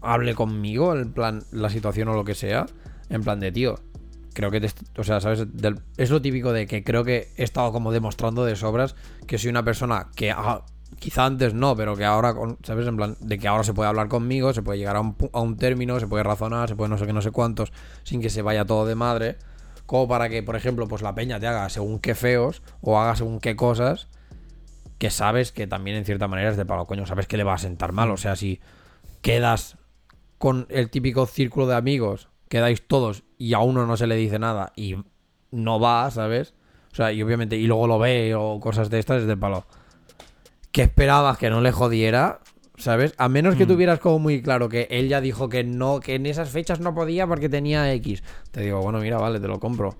hable 0.00 0.34
conmigo 0.34 0.94
en 0.94 1.12
plan 1.12 1.42
la 1.52 1.70
situación 1.70 2.08
o 2.08 2.14
lo 2.14 2.24
que 2.24 2.34
sea 2.34 2.66
en 3.08 3.22
plan 3.22 3.40
de 3.40 3.52
tío 3.52 3.76
creo 4.32 4.50
que 4.50 4.60
te 4.60 4.70
o 4.96 5.04
sea 5.04 5.20
sabes 5.20 5.46
es 5.96 6.10
lo 6.10 6.22
típico 6.22 6.52
de 6.52 6.66
que 6.66 6.84
creo 6.84 7.04
que 7.04 7.32
he 7.36 7.42
estado 7.42 7.72
como 7.72 7.92
demostrando 7.92 8.44
de 8.44 8.56
sobras 8.56 8.94
que 9.26 9.38
soy 9.38 9.50
una 9.50 9.64
persona 9.64 10.08
que 10.14 10.30
ah, 10.30 10.64
quizá 10.98 11.26
antes 11.26 11.54
no 11.54 11.76
pero 11.76 11.96
que 11.96 12.04
ahora 12.04 12.34
sabes 12.62 12.86
en 12.86 12.96
plan 12.96 13.16
de 13.20 13.38
que 13.38 13.48
ahora 13.48 13.64
se 13.64 13.74
puede 13.74 13.88
hablar 13.88 14.08
conmigo 14.08 14.52
se 14.52 14.62
puede 14.62 14.78
llegar 14.78 14.96
a 14.96 15.00
un, 15.00 15.16
a 15.32 15.40
un 15.40 15.56
término 15.56 15.98
se 16.00 16.06
puede 16.06 16.22
razonar 16.22 16.68
se 16.68 16.76
puede 16.76 16.90
no 16.90 16.98
sé 16.98 17.06
qué 17.06 17.12
no 17.12 17.22
sé 17.22 17.30
cuántos 17.30 17.72
sin 18.04 18.20
que 18.20 18.30
se 18.30 18.42
vaya 18.42 18.64
todo 18.64 18.86
de 18.86 18.94
madre 18.94 19.38
como 19.90 20.06
para 20.06 20.28
que, 20.28 20.44
por 20.44 20.54
ejemplo, 20.54 20.86
pues 20.86 21.02
la 21.02 21.16
peña 21.16 21.40
te 21.40 21.48
haga 21.48 21.68
según 21.68 21.98
qué 21.98 22.14
feos 22.14 22.62
o 22.80 23.00
haga 23.00 23.16
según 23.16 23.40
qué 23.40 23.56
cosas 23.56 24.06
que 24.98 25.10
sabes 25.10 25.50
que 25.50 25.66
también 25.66 25.96
en 25.96 26.04
cierta 26.04 26.28
manera 26.28 26.50
es 26.50 26.56
de 26.56 26.64
palo, 26.64 26.86
coño, 26.86 27.06
sabes 27.06 27.26
que 27.26 27.36
le 27.36 27.42
va 27.42 27.54
a 27.54 27.58
sentar 27.58 27.90
mal. 27.90 28.08
O 28.12 28.16
sea, 28.16 28.36
si 28.36 28.60
quedas 29.20 29.78
con 30.40 30.66
el 30.70 30.88
típico 30.88 31.26
círculo 31.26 31.66
de 31.66 31.74
amigos, 31.76 32.30
quedáis 32.48 32.88
todos 32.88 33.24
y 33.36 33.52
a 33.52 33.58
uno 33.58 33.84
no 33.86 33.98
se 33.98 34.06
le 34.06 34.16
dice 34.16 34.38
nada 34.38 34.72
y 34.74 34.96
no 35.50 35.78
va, 35.78 36.10
¿sabes? 36.10 36.54
O 36.90 36.96
sea, 36.96 37.12
y 37.12 37.22
obviamente, 37.22 37.58
y 37.58 37.66
luego 37.66 37.86
lo 37.86 37.98
ve 37.98 38.34
o 38.34 38.58
cosas 38.58 38.88
de 38.88 38.98
estas, 39.00 39.20
es 39.20 39.26
de 39.28 39.36
palo. 39.36 39.66
¿Qué 40.72 40.80
esperabas 40.80 41.36
que 41.36 41.50
no 41.50 41.60
le 41.60 41.72
jodiera? 41.72 42.40
¿Sabes? 42.78 43.12
A 43.18 43.28
menos 43.28 43.54
que 43.56 43.66
Mm. 43.66 43.68
tuvieras 43.68 43.98
como 43.98 44.18
muy 44.18 44.40
claro 44.40 44.70
que 44.70 44.88
él 44.90 45.08
ya 45.10 45.20
dijo 45.20 45.50
que 45.50 45.62
no, 45.62 46.00
que 46.00 46.14
en 46.14 46.24
esas 46.24 46.48
fechas 46.48 46.80
no 46.80 46.94
podía 46.94 47.26
porque 47.26 47.50
tenía 47.50 47.92
X. 47.92 48.22
Te 48.50 48.62
digo, 48.62 48.80
bueno, 48.80 48.98
mira, 49.00 49.18
vale, 49.18 49.40
te 49.40 49.46
lo 49.48 49.60
compro. 49.60 49.98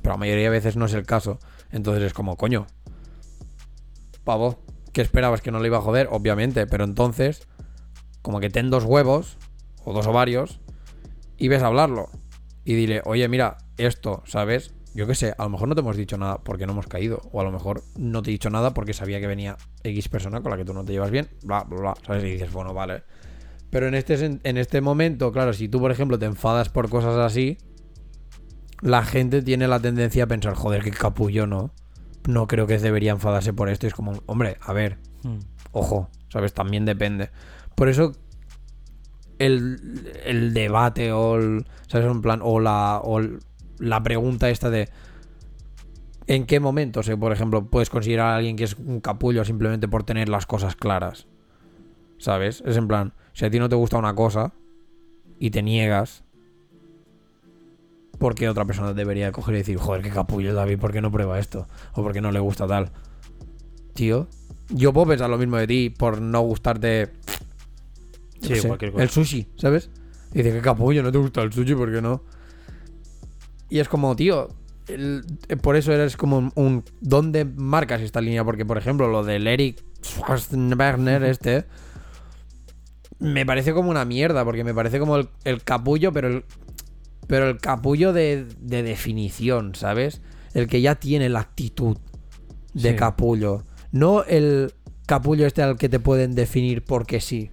Pero 0.00 0.14
la 0.14 0.18
mayoría 0.18 0.44
de 0.44 0.50
veces 0.50 0.76
no 0.76 0.84
es 0.86 0.94
el 0.94 1.04
caso. 1.04 1.40
Entonces 1.72 2.04
es 2.04 2.12
como, 2.14 2.36
coño. 2.36 2.68
Pavo, 4.22 4.62
¿qué 4.92 5.02
esperabas 5.02 5.40
que 5.42 5.50
no 5.50 5.58
le 5.58 5.66
iba 5.66 5.78
a 5.78 5.82
joder? 5.82 6.08
Obviamente, 6.12 6.66
pero 6.68 6.84
entonces, 6.84 7.48
como 8.22 8.38
que 8.38 8.50
ten 8.50 8.70
dos 8.70 8.84
huevos 8.84 9.36
o 9.84 9.92
dos 9.92 10.06
ovarios 10.06 10.60
y 11.36 11.48
ves 11.48 11.62
a 11.62 11.66
hablarlo. 11.68 12.08
Y 12.64 12.74
dile, 12.74 13.02
oye, 13.04 13.26
mira, 13.28 13.56
esto, 13.78 14.22
¿sabes? 14.26 14.74
Yo 14.94 15.06
qué 15.06 15.14
sé, 15.14 15.34
a 15.38 15.44
lo 15.44 15.50
mejor 15.50 15.68
no 15.68 15.74
te 15.74 15.80
hemos 15.80 15.96
dicho 15.96 16.18
nada 16.18 16.38
porque 16.38 16.66
no 16.66 16.72
hemos 16.72 16.86
caído. 16.86 17.20
O 17.32 17.40
a 17.40 17.44
lo 17.44 17.52
mejor 17.52 17.82
no 17.96 18.22
te 18.22 18.30
he 18.30 18.32
dicho 18.32 18.50
nada 18.50 18.74
porque 18.74 18.92
sabía 18.92 19.20
que 19.20 19.26
venía 19.26 19.56
X 19.84 20.08
persona 20.08 20.40
con 20.42 20.50
la 20.50 20.56
que 20.56 20.64
tú 20.64 20.74
no 20.74 20.84
te 20.84 20.92
llevas 20.92 21.10
bien. 21.10 21.28
Bla, 21.42 21.62
bla, 21.64 21.80
bla. 21.80 21.94
¿Sabes? 22.06 22.24
Y 22.24 22.32
dices, 22.32 22.52
bueno, 22.52 22.74
vale. 22.74 23.04
Pero 23.70 23.86
en 23.86 23.94
este, 23.94 24.40
en 24.42 24.56
este 24.56 24.80
momento, 24.80 25.30
claro, 25.32 25.52
si 25.52 25.68
tú, 25.68 25.78
por 25.78 25.92
ejemplo, 25.92 26.18
te 26.18 26.26
enfadas 26.26 26.68
por 26.68 26.88
cosas 26.90 27.16
así, 27.16 27.56
la 28.82 29.04
gente 29.04 29.42
tiene 29.42 29.68
la 29.68 29.78
tendencia 29.80 30.24
a 30.24 30.26
pensar, 30.26 30.54
joder, 30.54 30.82
qué 30.82 30.90
capullo, 30.90 31.46
¿no? 31.46 31.70
No 32.28 32.46
creo 32.48 32.66
que 32.66 32.78
debería 32.78 33.12
enfadarse 33.12 33.52
por 33.52 33.68
esto. 33.68 33.86
Y 33.86 33.88
es 33.88 33.94
como, 33.94 34.12
hombre, 34.26 34.56
a 34.60 34.72
ver, 34.72 34.98
Mm. 35.22 35.38
ojo, 35.72 36.08
¿sabes? 36.30 36.52
También 36.54 36.84
depende. 36.84 37.30
Por 37.74 37.88
eso 37.88 38.12
el, 39.40 40.12
el 40.24 40.54
debate 40.54 41.12
o 41.12 41.36
el, 41.36 41.66
¿sabes? 41.88 42.06
En 42.06 42.22
plan, 42.22 42.40
o 42.42 42.60
la, 42.60 43.00
o 43.02 43.20
la 43.78 44.02
pregunta 44.02 44.50
esta 44.50 44.70
de 44.70 44.88
¿en 46.26 46.46
qué 46.46 46.60
momento, 46.60 47.00
por 47.18 47.32
ejemplo, 47.32 47.66
puedes 47.66 47.90
considerar 47.90 48.28
a 48.28 48.36
alguien 48.36 48.54
que 48.54 48.64
es 48.64 48.76
un 48.76 49.00
capullo 49.00 49.44
simplemente 49.44 49.88
por 49.88 50.04
tener 50.04 50.28
las 50.28 50.46
cosas 50.46 50.76
claras? 50.76 51.26
¿Sabes? 52.18 52.62
Es 52.66 52.76
en 52.76 52.86
plan, 52.86 53.14
si 53.32 53.46
a 53.46 53.50
ti 53.50 53.58
no 53.58 53.68
te 53.68 53.74
gusta 53.74 53.96
una 53.96 54.14
cosa 54.14 54.52
y 55.38 55.50
te 55.50 55.62
niegas, 55.62 56.22
¿por 58.18 58.34
qué 58.34 58.48
otra 58.48 58.66
persona 58.66 58.92
debería 58.92 59.32
coger 59.32 59.54
y 59.54 59.58
decir, 59.58 59.78
joder, 59.78 60.02
qué 60.02 60.10
capullo 60.10 60.54
David, 60.54 60.78
¿por 60.78 60.92
qué 60.92 61.00
no 61.00 61.10
prueba 61.10 61.38
esto? 61.38 61.66
O 61.94 62.02
por 62.02 62.12
qué 62.12 62.20
no 62.20 62.30
le 62.30 62.38
gusta 62.38 62.66
tal? 62.66 62.92
Tío, 63.94 64.28
yo 64.68 64.92
puedo 64.92 65.08
pensar 65.08 65.30
lo 65.30 65.38
mismo 65.38 65.56
de 65.56 65.66
ti 65.66 65.90
por 65.90 66.20
no 66.20 66.42
gustarte 66.42 67.10
Sí, 68.40 68.48
qué 68.48 68.56
sé, 68.60 68.68
cualquier 68.68 68.92
cosa. 68.92 69.02
el 69.04 69.10
sushi, 69.10 69.48
¿sabes? 69.56 69.90
Dice 70.32 70.52
que 70.52 70.60
capullo, 70.60 71.02
no 71.02 71.10
te 71.12 71.18
gusta 71.18 71.42
el 71.42 71.52
sushi, 71.52 71.74
¿por 71.74 71.92
qué 71.92 72.00
no? 72.00 72.22
Y 73.68 73.78
es 73.78 73.88
como, 73.88 74.14
tío, 74.16 74.48
el- 74.88 75.24
eh, 75.48 75.56
por 75.56 75.76
eso 75.76 75.92
eres 75.92 76.16
como 76.16 76.38
un, 76.38 76.52
un- 76.54 76.84
¿Dónde 77.00 77.44
marcas 77.44 78.00
esta 78.00 78.20
línea? 78.20 78.44
Porque, 78.44 78.64
por 78.64 78.78
ejemplo, 78.78 79.08
lo 79.08 79.22
del 79.24 79.46
Eric 79.46 79.82
Schwarzenegger 80.02 81.22
este... 81.24 81.64
Me 83.18 83.44
parece 83.44 83.74
como 83.74 83.90
una 83.90 84.04
mierda, 84.06 84.44
porque 84.44 84.64
me 84.64 84.72
parece 84.72 84.98
como 84.98 85.16
el, 85.16 85.28
el 85.44 85.62
capullo, 85.62 86.10
pero 86.12 86.28
el, 86.28 86.44
pero 87.26 87.50
el 87.50 87.58
capullo 87.58 88.12
de, 88.14 88.46
de 88.60 88.82
definición, 88.82 89.74
¿sabes? 89.74 90.22
El 90.54 90.68
que 90.68 90.80
ya 90.80 90.94
tiene 90.94 91.28
la 91.28 91.40
actitud 91.40 91.98
de 92.72 92.90
Sí. 92.92 92.96
capullo. 92.96 93.64
No 93.92 94.24
el 94.24 94.72
capullo 95.06 95.46
este 95.46 95.62
al 95.62 95.76
que 95.76 95.88
te 95.90 96.00
pueden 96.00 96.34
definir 96.34 96.82
porque 96.82 97.20
sí. 97.20 97.50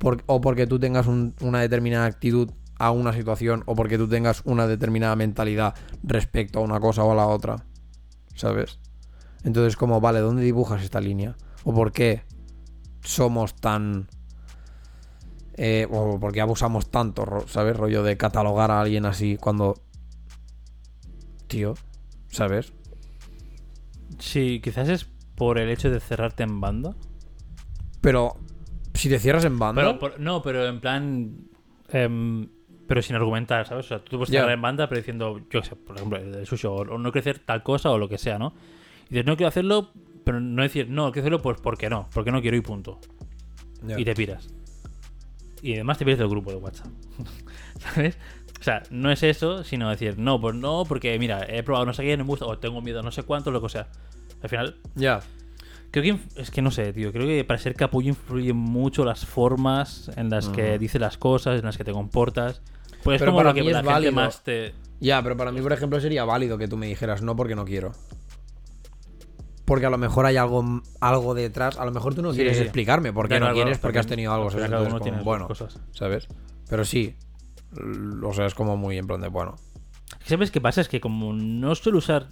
Por- 0.00 0.24
o 0.26 0.40
porque 0.40 0.66
tú 0.66 0.80
tengas 0.80 1.06
un- 1.06 1.34
una 1.40 1.60
determinada 1.60 2.06
actitud 2.06 2.50
a 2.78 2.90
una 2.90 3.12
situación. 3.12 3.62
O 3.66 3.76
porque 3.76 3.98
tú 3.98 4.08
tengas 4.08 4.42
una 4.44 4.66
determinada 4.66 5.14
mentalidad 5.14 5.74
respecto 6.02 6.58
a 6.58 6.62
una 6.62 6.80
cosa 6.80 7.04
o 7.04 7.12
a 7.12 7.14
la 7.14 7.26
otra. 7.28 7.66
¿Sabes? 8.34 8.80
Entonces, 9.44 9.76
como, 9.76 10.00
vale, 10.00 10.18
¿dónde 10.20 10.42
dibujas 10.42 10.82
esta 10.82 11.00
línea? 11.00 11.36
¿O 11.64 11.72
por 11.72 11.92
qué 11.92 12.24
somos 13.02 13.54
tan... 13.54 14.08
eh, 15.54 15.86
o 15.90 16.18
por 16.18 16.32
qué 16.32 16.40
abusamos 16.40 16.90
tanto, 16.90 17.44
¿sabes? 17.46 17.76
Rollo 17.76 18.02
de 18.02 18.16
catalogar 18.16 18.70
a 18.70 18.80
alguien 18.80 19.04
así 19.06 19.36
cuando... 19.36 19.74
Tío, 21.46 21.74
¿sabes? 22.28 22.72
Sí, 24.18 24.60
quizás 24.62 24.88
es 24.88 25.06
por 25.34 25.58
el 25.58 25.68
hecho 25.70 25.90
de 25.90 26.00
cerrarte 26.00 26.42
en 26.44 26.60
banda. 26.60 26.94
Pero 28.00 28.36
si 29.00 29.08
te 29.08 29.18
cierras 29.18 29.44
en 29.44 29.58
banda... 29.58 29.82
Pero, 29.82 29.98
por- 29.98 30.20
no, 30.20 30.42
pero 30.42 30.66
en 30.66 30.80
plan. 30.80 31.36
em, 31.90 32.48
pero 32.86 33.02
sin 33.02 33.14
argumentar, 33.16 33.66
¿sabes? 33.66 33.86
O 33.86 33.88
sea, 33.88 33.98
tú 34.04 34.16
puedes 34.16 34.30
Ya. 34.30 34.40
cerrar 34.40 34.54
en 34.54 34.62
banda, 34.62 34.88
pero 34.88 35.00
diciendo, 35.00 35.38
yo 35.50 35.60
qué 35.60 35.68
sé, 35.68 35.76
por 35.76 35.96
ejemplo, 35.96 36.18
el 36.18 36.44
sushi, 36.46 36.66
o, 36.66 36.72
o 36.74 36.98
no 36.98 37.12
crecer 37.12 37.38
tal 37.38 37.62
cosa 37.62 37.90
o 37.90 37.98
lo 37.98 38.08
que 38.08 38.18
sea, 38.18 38.38
¿no? 38.38 38.52
Y 39.08 39.14
dices, 39.14 39.26
no 39.26 39.36
quiero 39.36 39.48
hacerlo, 39.48 39.90
pero 40.24 40.40
no 40.40 40.62
decir, 40.62 40.88
no, 40.90 41.12
quiero 41.12 41.22
hacerlo, 41.24 41.40
pues 41.42 41.60
porque 41.60 41.88
no, 41.88 42.08
porque 42.12 42.32
no 42.32 42.40
quiero 42.42 42.56
y 42.56 42.60
punto. 42.62 42.98
Ya. 43.86 43.98
Y 43.98 44.04
te 44.04 44.14
piras. 44.14 44.48
Y 45.62 45.74
además 45.74 45.98
te 45.98 46.04
pierdes 46.04 46.18
del 46.20 46.28
grupo 46.28 46.50
de 46.50 46.56
WhatsApp. 46.56 46.88
¿Sabes? 47.78 48.18
O 48.58 48.62
sea, 48.62 48.82
no 48.90 49.10
es 49.10 49.22
eso, 49.22 49.62
sino 49.64 49.88
decir, 49.88 50.18
no, 50.18 50.40
pues 50.40 50.54
no, 50.56 50.84
porque 50.86 51.16
mira, 51.18 51.46
he 51.48 51.62
probado 51.62 51.86
no 51.86 51.92
sé 51.94 52.02
qué, 52.02 52.16
no 52.16 52.24
me 52.24 52.28
gusta, 52.28 52.44
o 52.46 52.58
tengo 52.58 52.82
miedo, 52.82 53.02
no 53.02 53.10
sé 53.12 53.22
cuánto, 53.22 53.50
lo 53.50 53.62
que 53.62 53.68
sea. 53.68 53.86
Al 54.42 54.48
final, 54.48 54.76
Ya. 54.96 55.20
Creo 55.90 56.02
que 56.16 56.40
es 56.40 56.50
que 56.50 56.62
no 56.62 56.70
sé, 56.70 56.92
tío. 56.92 57.12
Creo 57.12 57.26
que 57.26 57.44
para 57.44 57.58
ser 57.58 57.74
capullo 57.74 58.08
influyen 58.10 58.56
mucho 58.56 59.04
las 59.04 59.26
formas 59.26 60.10
en 60.16 60.30
las 60.30 60.48
que 60.48 60.78
dices 60.78 61.00
las 61.00 61.18
cosas, 61.18 61.58
en 61.58 61.64
las 61.64 61.76
que 61.76 61.84
te 61.84 61.92
comportas. 61.92 62.62
Pues 63.02 63.16
es 63.16 63.20
Pero 63.20 63.32
como 63.32 63.38
para 63.38 63.50
lo 63.50 63.54
que 63.54 63.62
mí 63.62 63.66
es 63.68 63.72
la 63.72 63.78
gente 63.80 63.92
válido. 63.92 64.12
más 64.12 64.44
te. 64.44 64.74
Ya, 65.00 65.22
pero 65.22 65.36
para 65.36 65.50
mí, 65.50 65.60
por 65.62 65.72
ejemplo, 65.72 65.98
sería 66.00 66.24
válido 66.24 66.58
que 66.58 66.68
tú 66.68 66.76
me 66.76 66.86
dijeras 66.86 67.22
no 67.22 67.34
porque 67.34 67.54
no 67.56 67.64
quiero. 67.64 67.92
Porque 69.64 69.86
a 69.86 69.90
lo 69.90 69.98
mejor 69.98 70.26
hay 70.26 70.36
algo, 70.36 70.82
algo 71.00 71.34
detrás. 71.34 71.78
A 71.78 71.84
lo 71.84 71.92
mejor 71.92 72.14
tú 72.14 72.22
no 72.22 72.32
Sí. 72.32 72.36
quieres 72.38 72.60
explicarme 72.60 73.12
por 73.12 73.28
qué 73.28 73.34
Ya, 73.34 73.40
no 73.40 73.46
claro, 73.46 73.54
quieres 73.54 73.72
claro, 73.78 73.82
porque 73.82 73.98
has 74.00 74.06
tenido 74.06 74.32
algo. 74.32 74.46
Al 74.46 74.50
¿sabes? 74.52 74.66
Entonces, 74.66 74.92
como, 74.92 75.02
tiene 75.02 75.22
bueno, 75.22 75.46
cosas. 75.48 75.78
¿sabes? 75.92 76.28
Pero 76.68 76.84
sí. 76.84 77.16
O 78.22 78.32
sea, 78.32 78.46
es 78.46 78.54
como 78.54 78.76
muy 78.76 78.98
en 78.98 79.06
plan 79.06 79.20
de, 79.20 79.28
bueno. 79.28 79.56
¿Sabes 80.24 80.50
qué 80.50 80.60
pasa? 80.60 80.80
Es 80.80 80.88
que 80.88 81.00
como 81.00 81.32
no 81.32 81.74
suelo 81.76 81.98
usar 81.98 82.28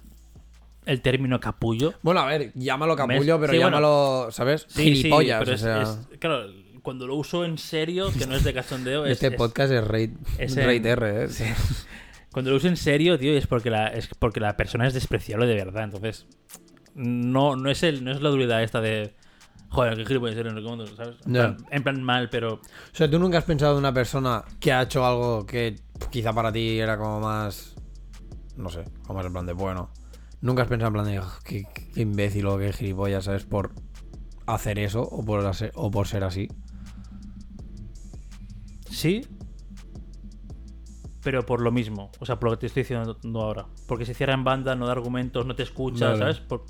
el 0.89 1.01
término 1.01 1.39
capullo. 1.39 1.93
Bueno, 2.01 2.21
a 2.21 2.25
ver, 2.25 2.51
llámalo 2.55 2.95
capullo, 2.95 3.37
¿Ves? 3.39 3.41
pero 3.49 3.53
Sí, 3.53 3.57
bueno. 3.59 3.77
llámalo, 3.77 4.27
¿sabes? 4.31 4.65
Sí, 4.69 4.83
Gilipollas, 4.95 5.39
sí, 5.39 5.45
pero 5.45 5.51
o 5.51 5.55
es, 5.55 5.61
sea. 5.61 5.81
es- 5.83 6.17
Claro, 6.19 6.45
cuando 6.81 7.07
lo 7.07 7.15
uso 7.15 7.45
en 7.45 7.57
serio, 7.57 8.09
que 8.17 8.25
no 8.25 8.35
es 8.35 8.43
de 8.43 8.53
cachondeo, 8.53 9.05
es. 9.05 9.11
este 9.13 9.27
es- 9.27 9.33
podcast 9.35 9.71
es 9.71 9.83
es 10.39 10.57
en- 10.57 10.85
R, 10.85 11.23
¿eh? 11.23 11.29
Sí. 11.29 11.45
Cuando 12.31 12.51
lo 12.51 12.57
uso 12.57 12.67
en 12.67 12.77
serio, 12.77 13.17
tío, 13.17 13.33
es 13.35 13.47
porque 13.47 13.69
la, 13.69 13.87
es 13.87 14.07
porque 14.19 14.39
la 14.39 14.55
persona 14.55 14.85
es 14.87 14.93
despreciable 14.93 15.47
de 15.47 15.55
verdad. 15.55 15.83
Entonces, 15.85 16.27
no, 16.95 17.55
no, 17.55 17.69
es, 17.71 17.81
el, 17.83 18.03
no 18.03 18.11
es 18.11 18.21
la 18.21 18.29
dualidad 18.29 18.61
esta 18.63 18.81
de. 18.81 19.13
Joder, 19.71 19.95
qué 19.97 20.05
gilipollas 20.05 20.35
eres, 20.37 20.53
no 20.53 20.59
sé 20.61 20.65
cuánto", 20.65 20.87
¿sabes? 20.95 21.15
Plan, 21.23 21.57
en 21.69 21.83
plan 21.83 22.01
mal, 22.03 22.29
pero. 22.29 22.53
O 22.55 22.61
sea, 22.95 23.09
tú 23.09 23.19
nunca 23.19 23.37
has 23.39 23.43
pensado 23.45 23.73
en 23.73 23.79
una 23.79 23.93
persona 23.93 24.43
que 24.59 24.71
ha 24.71 24.81
hecho 24.83 25.05
algo 25.05 25.45
que 25.45 25.75
quizá 26.11 26.33
para 26.33 26.51
ti 26.51 26.79
era 26.79 26.97
como 26.97 27.19
más. 27.19 27.75
No 28.57 28.69
sé, 28.69 28.83
como 29.03 29.17
más 29.19 29.25
en 29.25 29.31
plan 29.33 29.45
de 29.45 29.53
bueno. 29.53 29.91
Nunca 30.41 30.61
has 30.63 30.67
pensado 30.69 30.87
en 30.87 30.93
plan 30.93 31.05
de 31.05 31.19
"Ugh, 31.19 31.43
qué, 31.43 31.65
qué 31.93 32.01
imbécil 32.01 32.45
o 32.47 32.57
qué 32.57 32.71
gilipollas, 32.71 33.25
¿sabes? 33.25 33.43
Por 33.45 33.71
hacer 34.45 34.79
eso 34.79 35.01
o 35.03 35.23
por, 35.23 35.45
hacer- 35.45 35.71
o 35.75 35.91
por 35.91 36.07
ser 36.07 36.23
así. 36.23 36.47
Sí. 38.89 39.25
Pero 41.23 41.45
por 41.45 41.61
lo 41.61 41.71
mismo. 41.71 42.11
O 42.19 42.25
sea, 42.25 42.39
por 42.39 42.49
lo 42.49 42.55
que 42.57 42.61
te 42.61 42.67
estoy 42.67 42.83
diciendo 42.83 43.17
ahora. 43.41 43.67
Porque 43.87 44.05
se 44.05 44.13
cierra 44.13 44.33
en 44.33 44.43
banda, 44.43 44.75
no 44.75 44.85
da 44.85 44.93
argumentos, 44.93 45.45
no 45.45 45.55
te 45.55 45.63
escucha. 45.63 46.11
¿sabas? 46.17 46.39
Por- 46.39 46.65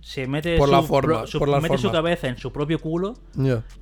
se 0.00 0.26
mete, 0.26 0.56
Por 0.56 0.68
su, 0.68 0.72
la 0.74 0.82
forma, 0.82 1.18
pro- 1.18 1.26
su- 1.26 1.38
por 1.38 1.48
la 1.48 1.60
mete 1.60 1.76
su 1.76 1.82
forma. 1.82 1.98
cabeza 1.98 2.28
en 2.28 2.38
su 2.38 2.50
propio 2.50 2.78
culo 2.78 3.12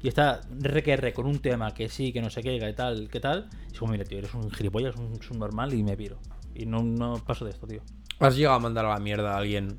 y 0.03 0.09
está 0.09 0.41
R 0.61 0.83
que 0.83 0.93
R 0.93 1.13
con 1.13 1.27
un 1.27 1.39
tema 1.39 1.73
que 1.73 1.89
sí, 1.89 2.13
que 2.13 2.21
no 2.21 2.31
sé 2.31 2.43
qué, 2.43 2.59
que 2.59 2.73
tal, 2.73 3.09
que 3.09 3.21
tal. 3.21 3.49
Y 3.71 3.75
es 3.75 3.79
como, 3.79 3.93
mira, 3.93 4.05
tío, 4.05 4.19
eres 4.19 4.35
un 4.35 4.51
gilipollas, 4.51 4.97
un 4.97 5.23
subnormal 5.23 5.73
y 5.75 5.85
me 5.85 5.97
piro. 5.97 6.19
Y 6.53 6.67
no, 6.67 6.83
no 6.83 7.15
paso 7.25 7.45
de 7.45 7.53
esto, 7.53 7.67
tío. 7.69 7.81
¿Has 8.21 8.37
llegado 8.37 8.57
a 8.57 8.61
mandar 8.61 8.85
a 8.87 8.91
la 8.91 8.99
mierda 9.01 9.35
a 9.35 9.39
alguien? 9.39 9.79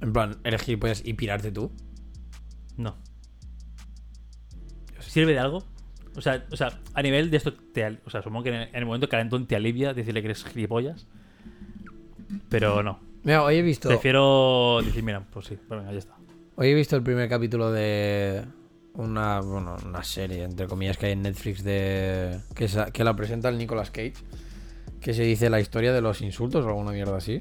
En 0.00 0.12
plan, 0.12 0.38
eres 0.44 0.62
gilipollas 0.62 1.02
y 1.04 1.14
pirarte 1.14 1.52
tú. 1.52 1.70
No. 2.76 2.96
¿Sirve 5.00 5.32
de 5.32 5.38
algo? 5.38 5.62
O 6.16 6.20
sea, 6.20 6.44
o 6.50 6.56
sea, 6.56 6.80
a 6.94 7.02
nivel 7.02 7.30
de 7.30 7.36
esto, 7.38 7.54
te, 7.54 7.86
o 8.04 8.10
sea, 8.10 8.22
supongo 8.22 8.44
que 8.44 8.48
en 8.50 8.54
el, 8.56 8.68
en 8.68 8.76
el 8.76 8.86
momento 8.86 9.08
calentón 9.08 9.46
te 9.46 9.56
alivia 9.56 9.94
decirle 9.94 10.20
que 10.22 10.28
eres 10.28 10.44
gilipollas. 10.44 11.06
Pero 12.48 12.82
no. 12.82 13.00
Mira, 13.24 13.42
hoy 13.42 13.56
he 13.56 13.62
visto. 13.62 13.88
Prefiero 13.88 14.80
decir, 14.84 15.02
mira, 15.02 15.24
pues 15.30 15.46
sí, 15.46 15.58
pues 15.68 15.80
venga, 15.80 15.92
ya 15.92 15.98
está. 15.98 16.16
Hoy 16.56 16.68
he 16.68 16.74
visto 16.74 16.96
el 16.96 17.02
primer 17.02 17.28
capítulo 17.28 17.70
de 17.70 18.42
una, 18.94 19.40
bueno, 19.40 19.76
una 19.86 20.02
serie, 20.02 20.44
entre 20.44 20.66
comillas, 20.66 20.98
que 20.98 21.06
hay 21.06 21.12
en 21.12 21.22
Netflix 21.22 21.62
de 21.64 22.40
que, 22.54 22.68
sa- 22.68 22.90
que 22.90 23.04
la 23.04 23.14
presenta 23.16 23.48
el 23.48 23.56
Nicolas 23.58 23.90
Cage, 23.90 24.14
que 25.02 25.12
se 25.14 25.22
dice 25.22 25.50
la 25.50 25.60
historia 25.60 25.92
de 25.92 26.00
los 26.00 26.20
insultos 26.20 26.64
o 26.64 26.68
alguna 26.68 26.92
mierda 26.92 27.16
así. 27.16 27.40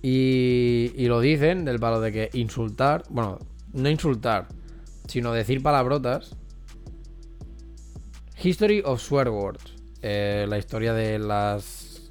Y, 0.00 0.92
y 0.96 1.06
lo 1.06 1.20
dicen 1.20 1.64
del 1.64 1.78
palo 1.78 2.00
de 2.00 2.10
que 2.10 2.30
insultar, 2.32 3.04
bueno, 3.10 3.38
no 3.72 3.88
insultar, 3.88 4.48
sino 5.06 5.32
decir 5.32 5.62
palabrotas. 5.62 6.34
History 8.42 8.82
of 8.84 9.00
Swear 9.00 9.28
Words. 9.28 9.74
eh, 10.02 10.46
la 10.48 10.58
historia 10.58 10.92
de 10.92 11.18
las 11.18 12.10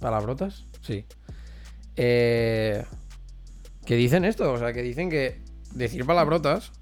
palabrotas, 0.00 0.66
sí. 0.82 1.04
Eh, 1.94 2.84
que 3.84 3.96
dicen 3.96 4.24
esto, 4.24 4.52
o 4.52 4.58
sea, 4.58 4.72
que 4.72 4.82
dicen 4.82 5.08
que 5.08 5.40
decir 5.72 6.04
palabrotas 6.04 6.72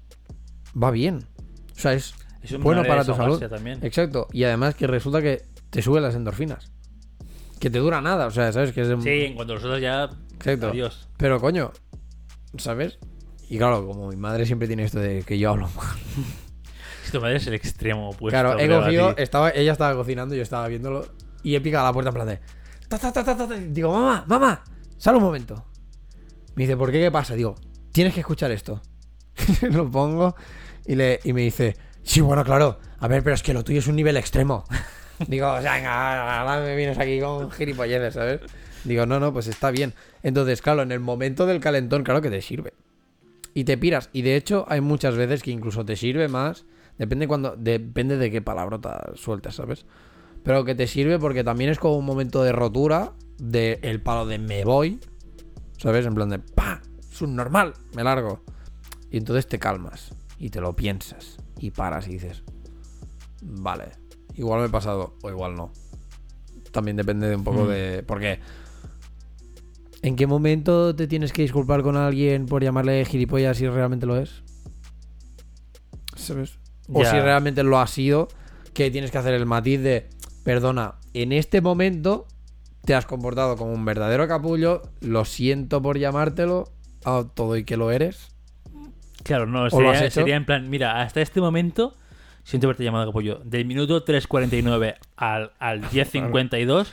va 0.81 0.91
bien. 0.91 1.27
O 1.75 1.79
sea, 1.79 1.93
es 1.93 2.15
Es 2.45 2.51
una 2.53 2.63
bueno 2.63 2.83
para 2.83 3.03
tu 3.03 3.13
salud. 3.13 3.39
también. 3.47 3.79
Exacto. 3.83 4.27
Y 4.31 4.43
además 4.43 4.75
que 4.75 4.87
resulta 4.87 5.21
que 5.21 5.41
te 5.69 5.81
sube 5.81 5.99
las 6.01 6.15
endorfinas. 6.15 6.71
Que 7.59 7.69
te 7.69 7.79
dura 7.79 8.01
nada, 8.01 8.27
o 8.27 8.31
sea, 8.31 8.51
¿sabes? 8.51 8.71
Que 8.71 8.81
es 8.81 8.87
de- 8.87 9.01
Sí, 9.01 9.25
en 9.25 9.35
cuanto 9.35 9.53
nosotros 9.55 9.81
ya. 9.81 10.09
Exacto. 10.35 10.67
Adiós. 10.69 11.07
Pero 11.17 11.39
coño, 11.39 11.71
¿sabes? 12.57 12.99
Y 13.49 13.57
claro, 13.57 13.85
como 13.85 14.09
mi 14.09 14.15
madre 14.15 14.45
siempre 14.45 14.67
tiene 14.67 14.83
esto 14.83 14.99
de 14.99 15.23
que 15.23 15.37
yo 15.37 15.49
hablo 15.51 15.69
mal. 15.75 15.85
Si 17.05 17.11
tu 17.11 17.21
madre 17.21 17.35
es 17.35 17.45
el 17.45 17.53
extremo 17.53 18.09
opuesto. 18.09 18.29
claro, 18.33 18.57
he 18.59 18.67
cogido, 18.67 19.15
estaba, 19.17 19.51
ella 19.51 19.73
estaba 19.73 19.95
cocinando, 19.95 20.33
yo 20.33 20.41
estaba 20.41 20.67
viéndolo 20.67 21.05
y 21.43 21.53
he 21.53 21.61
picado 21.61 21.85
a 21.85 21.89
la 21.89 21.93
puerta 21.93 22.09
en 22.09 22.13
plan 22.15 22.27
de... 22.27 22.39
ta, 22.89 22.97
ta, 22.97 23.23
ta. 23.23 23.47
Digo, 23.69 23.93
mamá, 23.93 24.25
mamá, 24.27 24.63
sal 24.97 25.15
un 25.15 25.21
momento. 25.21 25.65
Me 26.55 26.63
dice, 26.63 26.75
¿por 26.75 26.91
qué? 26.91 26.99
¿Qué 27.01 27.11
pasa? 27.11 27.35
Digo, 27.35 27.53
tienes 27.91 28.11
que 28.11 28.21
escuchar 28.21 28.49
esto. 28.49 28.81
lo 29.69 29.89
pongo 29.91 30.35
y, 30.87 30.95
le, 30.95 31.19
y 31.23 31.31
me 31.33 31.41
dice, 31.41 31.77
sí, 32.05 32.21
bueno, 32.21 32.45
claro. 32.45 32.79
A 32.99 33.07
ver, 33.09 33.21
pero 33.23 33.35
es 33.35 33.43
que 33.43 33.53
lo 33.53 33.63
tuyo 33.63 33.79
es 33.79 33.87
un 33.87 33.97
nivel 33.97 34.15
extremo. 34.15 34.63
Digo, 35.27 35.51
o 35.51 35.61
sea, 35.61 35.75
venga, 35.75 36.41
ahora 36.41 36.61
me 36.61 36.75
vienes 36.75 36.97
aquí 36.97 37.19
con 37.19 37.51
gilipolleces, 37.51 38.13
¿sabes? 38.13 38.41
Digo, 38.83 39.05
no, 39.05 39.19
no, 39.19 39.33
pues 39.33 39.47
está 39.47 39.71
bien. 39.71 39.93
Entonces, 40.23 40.61
claro, 40.61 40.83
en 40.83 40.91
el 40.91 40.99
momento 40.99 41.45
del 41.45 41.59
calentón, 41.59 42.03
claro 42.03 42.21
que 42.21 42.29
te 42.29 42.41
sirve. 42.41 42.73
Y 43.53 43.63
te 43.63 43.77
piras. 43.77 44.09
Y 44.13 44.21
de 44.21 44.35
hecho, 44.35 44.65
hay 44.67 44.81
muchas 44.81 45.15
veces 45.15 45.41
que 45.41 45.51
incluso 45.51 45.85
te 45.85 45.95
sirve 45.95 46.27
más. 46.27 46.65
Depende 46.97 47.27
cuando. 47.27 47.55
Depende 47.57 48.17
de 48.17 48.29
qué 48.29 48.41
palabrota 48.41 49.11
sueltas, 49.15 49.55
¿sabes? 49.55 49.85
Pero 50.43 50.65
que 50.65 50.75
te 50.75 50.87
sirve 50.87 51.17
porque 51.17 51.43
también 51.43 51.69
es 51.69 51.79
como 51.79 51.97
un 51.97 52.05
momento 52.05 52.43
de 52.43 52.51
rotura. 52.51 53.13
De 53.37 53.79
el 53.81 54.01
palo 54.01 54.25
de 54.25 54.39
me 54.39 54.63
voy. 54.63 54.99
¿Sabes? 55.77 56.05
En 56.05 56.15
plan 56.15 56.29
de 56.29 56.39
¡pa! 56.39 56.81
Subnormal, 57.09 57.73
me 57.95 58.03
largo. 58.03 58.43
Y 59.09 59.17
entonces 59.17 59.47
te 59.47 59.57
calmas. 59.57 60.13
Y 60.37 60.49
te 60.49 60.61
lo 60.61 60.75
piensas. 60.75 61.37
Y 61.59 61.71
paras 61.71 62.07
y 62.07 62.11
dices. 62.13 62.43
Vale. 63.41 63.89
Igual 64.35 64.61
me 64.61 64.65
he 64.67 64.69
pasado. 64.69 65.15
O 65.23 65.29
igual 65.29 65.55
no. 65.55 65.71
También 66.71 66.97
depende 66.97 67.27
de 67.29 67.35
un 67.35 67.43
poco 67.43 67.63
Mm. 67.65 67.67
de. 67.69 68.03
Porque. 68.05 68.39
¿En 70.01 70.15
qué 70.15 70.27
momento 70.27 70.95
te 70.95 71.07
tienes 71.07 71.31
que 71.33 71.41
disculpar 71.41 71.81
con 71.81 71.95
alguien 71.97 72.45
por 72.45 72.63
llamarle 72.63 73.03
gilipollas 73.05 73.57
si 73.57 73.67
realmente 73.67 74.05
lo 74.05 74.17
es? 74.17 74.43
¿Sabes? 76.15 76.59
o 76.93 77.03
si 77.03 77.19
realmente 77.19 77.63
lo 77.63 77.79
ha 77.79 77.87
sido, 77.87 78.27
que 78.73 78.91
tienes 78.91 79.09
que 79.09 79.17
hacer 79.17 79.33
el 79.33 79.47
matiz 79.47 79.81
de, 79.81 80.07
perdona, 80.43 80.95
en 81.15 81.31
este 81.31 81.59
momento 81.59 82.27
te 82.83 82.93
has 82.93 83.07
comportado 83.07 83.57
como 83.57 83.73
un 83.73 83.85
verdadero 83.85 84.27
capullo, 84.27 84.83
lo 85.01 85.25
siento 85.25 85.81
por 85.81 85.97
llamártelo, 85.97 86.65
a 87.03 87.25
todo 87.33 87.57
y 87.57 87.63
que 87.63 87.75
lo 87.77 87.89
eres. 87.89 88.34
Claro, 89.25 89.45
no, 89.47 89.69
sería, 90.15 90.35
en 90.35 90.45
plan, 90.45 90.69
mira, 90.69 91.01
hasta 91.01 91.19
este 91.19 91.41
momento, 91.41 91.95
siento 92.43 92.67
haberte 92.67 92.83
llamado 92.83 93.07
capullo. 93.07 93.41
Del 93.43 93.65
minuto 93.65 94.05
3.49 94.05 94.95
al, 95.17 95.51
al 95.59 95.81
10.52, 95.81 96.87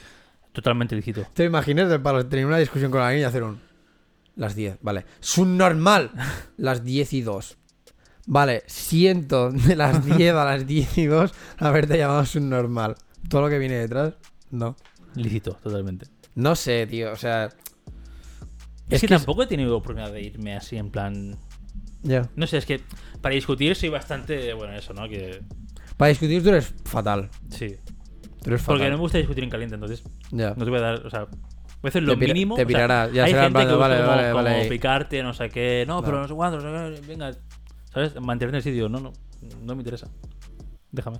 totalmente 0.52 0.96
lícito. 0.96 1.26
¿Te 1.34 1.44
imaginas 1.44 1.88
de 1.90 1.98
para 2.00 2.26
tener 2.28 2.46
una 2.46 2.56
discusión 2.58 2.90
con 2.90 3.02
alguien 3.02 3.20
y 3.20 3.24
hacer 3.24 3.42
un... 3.42 3.60
Las 4.34 4.54
10, 4.54 4.78
vale. 4.80 5.04
Subnormal. 5.20 6.10
Las 6.56 6.82
10 6.84 7.12
y 7.12 7.20
2. 7.20 7.58
Vale, 8.26 8.62
siento 8.66 9.50
de 9.50 9.76
las 9.76 10.02
10 10.16 10.34
a 10.34 10.44
las 10.44 10.66
10 10.66 10.96
y 10.98 11.06
2 11.06 11.34
haberte 11.58 11.98
llamado 11.98 12.24
subnormal. 12.24 12.94
Todo 13.28 13.42
lo 13.42 13.48
que 13.50 13.58
viene 13.58 13.74
detrás, 13.74 14.14
no. 14.50 14.74
Lícito, 15.16 15.58
totalmente. 15.62 16.06
No 16.34 16.56
sé, 16.56 16.86
tío, 16.86 17.12
o 17.12 17.16
sea... 17.16 17.50
Es, 18.88 19.00
que, 19.02 19.06
que 19.08 19.14
es- 19.16 19.20
tampoco 19.20 19.42
he 19.42 19.46
tenido 19.46 19.76
oportunidad 19.76 20.12
de 20.12 20.22
irme 20.22 20.56
así 20.56 20.76
en 20.78 20.90
plan... 20.90 21.36
Ya. 22.02 22.28
No 22.36 22.46
sé, 22.46 22.58
es 22.58 22.66
que 22.66 22.80
para 23.20 23.34
discutir 23.34 23.74
soy 23.76 23.88
bastante... 23.88 24.52
Bueno, 24.54 24.74
eso, 24.74 24.92
¿no? 24.92 25.08
Que 25.08 25.40
Para 25.96 26.08
discutir 26.10 26.42
tú 26.42 26.48
eres 26.50 26.74
fatal. 26.84 27.30
sí. 27.50 27.76
Tú 28.42 28.50
eres 28.50 28.60
fatal. 28.60 28.76
Porque 28.78 28.90
no 28.90 28.96
me 28.96 29.02
gusta 29.02 29.18
discutir 29.18 29.44
en 29.44 29.50
caliente, 29.50 29.76
entonces 29.76 30.02
no 30.32 30.54
te 30.54 30.70
voy 30.70 30.78
a 30.78 30.82
dar... 30.82 31.06
O 31.06 31.10
sea, 31.10 31.26
voy 31.26 31.30
a 31.84 31.88
hacer 31.88 32.02
lo 32.02 32.18
Te 32.18 32.26
mínimo. 32.26 32.56
te 32.56 32.62
o 32.62 32.64
sea, 32.64 32.66
pirarás, 32.66 33.12
ya 33.12 33.24
hay 33.24 33.30
será 33.30 33.46
en 33.46 33.54
gente 33.54 33.70
que 33.70 33.76
vale, 33.76 33.96
como, 33.96 34.34
vale, 34.34 34.54
como 34.56 34.68
picarte, 34.68 35.22
no 35.22 35.32
sé 35.32 35.48
qué... 35.48 35.84
No, 35.86 36.02
pero 36.02 36.20
no 36.20 36.26
sé 36.28 36.34
cuánto, 36.34 36.58
no 36.58 36.94
sé 36.94 37.00
qué, 37.00 37.06
venga... 37.06 37.30
¿Sabes? 37.92 38.14
Mantenerte 38.20 38.56
en 38.56 38.56
el 38.56 38.62
sitio. 38.62 38.88
No, 38.88 39.00
no, 39.00 39.12
no 39.62 39.74
me 39.74 39.82
interesa. 39.82 40.08
Déjame. 40.90 41.18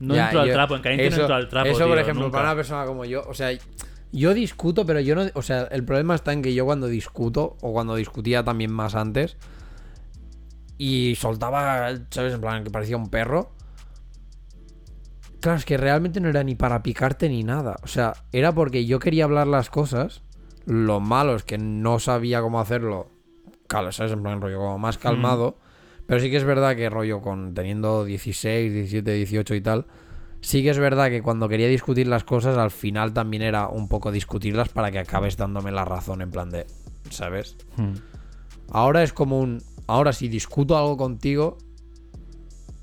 No 0.00 0.14
entro 0.14 0.40
al 0.40 0.52
trapo, 0.52 0.76
en 0.76 0.82
caliente 0.82 1.06
eso, 1.08 1.16
no 1.16 1.22
entro 1.22 1.36
al 1.36 1.48
trapo. 1.48 1.68
Eso, 1.68 1.86
por 1.86 1.98
ejemplo, 1.98 2.24
nunca. 2.24 2.38
para 2.38 2.48
una 2.50 2.56
persona 2.56 2.84
como 2.84 3.04
yo, 3.04 3.22
o 3.26 3.34
sea, 3.34 3.50
yo 4.12 4.34
discuto, 4.34 4.86
pero 4.86 5.00
yo 5.00 5.14
no. 5.14 5.26
O 5.34 5.42
sea, 5.42 5.62
el 5.64 5.84
problema 5.84 6.14
está 6.14 6.32
en 6.32 6.42
que 6.42 6.54
yo 6.54 6.64
cuando 6.64 6.86
discuto, 6.86 7.56
o 7.60 7.72
cuando 7.72 7.94
discutía 7.94 8.44
también 8.44 8.72
más 8.72 8.94
antes, 8.94 9.36
y 10.78 11.14
soltaba, 11.16 11.90
¿sabes? 12.10 12.34
En 12.34 12.40
plan, 12.40 12.64
que 12.64 12.70
parecía 12.70 12.96
un 12.96 13.10
perro. 13.10 13.52
Claro, 15.40 15.58
es 15.58 15.64
que 15.64 15.76
realmente 15.76 16.20
no 16.20 16.28
era 16.28 16.42
ni 16.42 16.54
para 16.54 16.82
picarte 16.82 17.28
ni 17.28 17.44
nada. 17.44 17.76
O 17.82 17.86
sea, 17.86 18.12
era 18.32 18.52
porque 18.52 18.86
yo 18.86 18.98
quería 18.98 19.24
hablar 19.24 19.46
las 19.46 19.70
cosas. 19.70 20.22
Lo 20.64 21.00
malo 21.00 21.36
es 21.36 21.44
que 21.44 21.58
no 21.58 21.98
sabía 21.98 22.40
cómo 22.40 22.60
hacerlo. 22.60 23.10
Claro, 23.68 23.92
¿sabes? 23.92 24.12
En 24.12 24.22
plan, 24.22 24.40
rollo 24.40 24.58
como 24.58 24.78
más 24.78 24.98
calmado. 24.98 25.58
Pero 26.06 26.20
sí 26.20 26.30
que 26.30 26.38
es 26.38 26.44
verdad 26.44 26.74
que 26.74 26.88
rollo 26.88 27.20
con 27.20 27.54
teniendo 27.54 28.04
16, 28.04 28.72
17, 28.72 29.12
18 29.12 29.54
y 29.54 29.60
tal. 29.60 29.86
Sí 30.40 30.62
que 30.62 30.70
es 30.70 30.78
verdad 30.78 31.08
que 31.10 31.20
cuando 31.22 31.48
quería 31.48 31.68
discutir 31.68 32.06
las 32.06 32.24
cosas, 32.24 32.56
al 32.56 32.70
final 32.70 33.12
también 33.12 33.42
era 33.42 33.68
un 33.68 33.88
poco 33.88 34.12
discutirlas 34.12 34.68
para 34.68 34.90
que 34.90 34.98
acabes 35.00 35.36
dándome 35.36 35.72
la 35.72 35.84
razón 35.84 36.22
en 36.22 36.30
plan 36.30 36.48
de, 36.50 36.66
¿sabes? 37.10 37.56
Hmm. 37.76 37.94
Ahora 38.70 39.02
es 39.02 39.12
como 39.12 39.40
un... 39.40 39.62
Ahora 39.86 40.12
si 40.12 40.28
discuto 40.28 40.76
algo 40.76 40.96
contigo, 40.96 41.58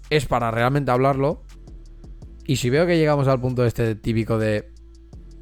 es 0.10 0.26
para 0.26 0.52
realmente 0.52 0.92
hablarlo. 0.92 1.44
Y 2.46 2.58
si 2.58 2.70
veo 2.70 2.86
que 2.86 2.98
llegamos 2.98 3.28
al 3.28 3.40
punto 3.40 3.66
este 3.66 3.96
típico 3.96 4.38
de... 4.38 4.72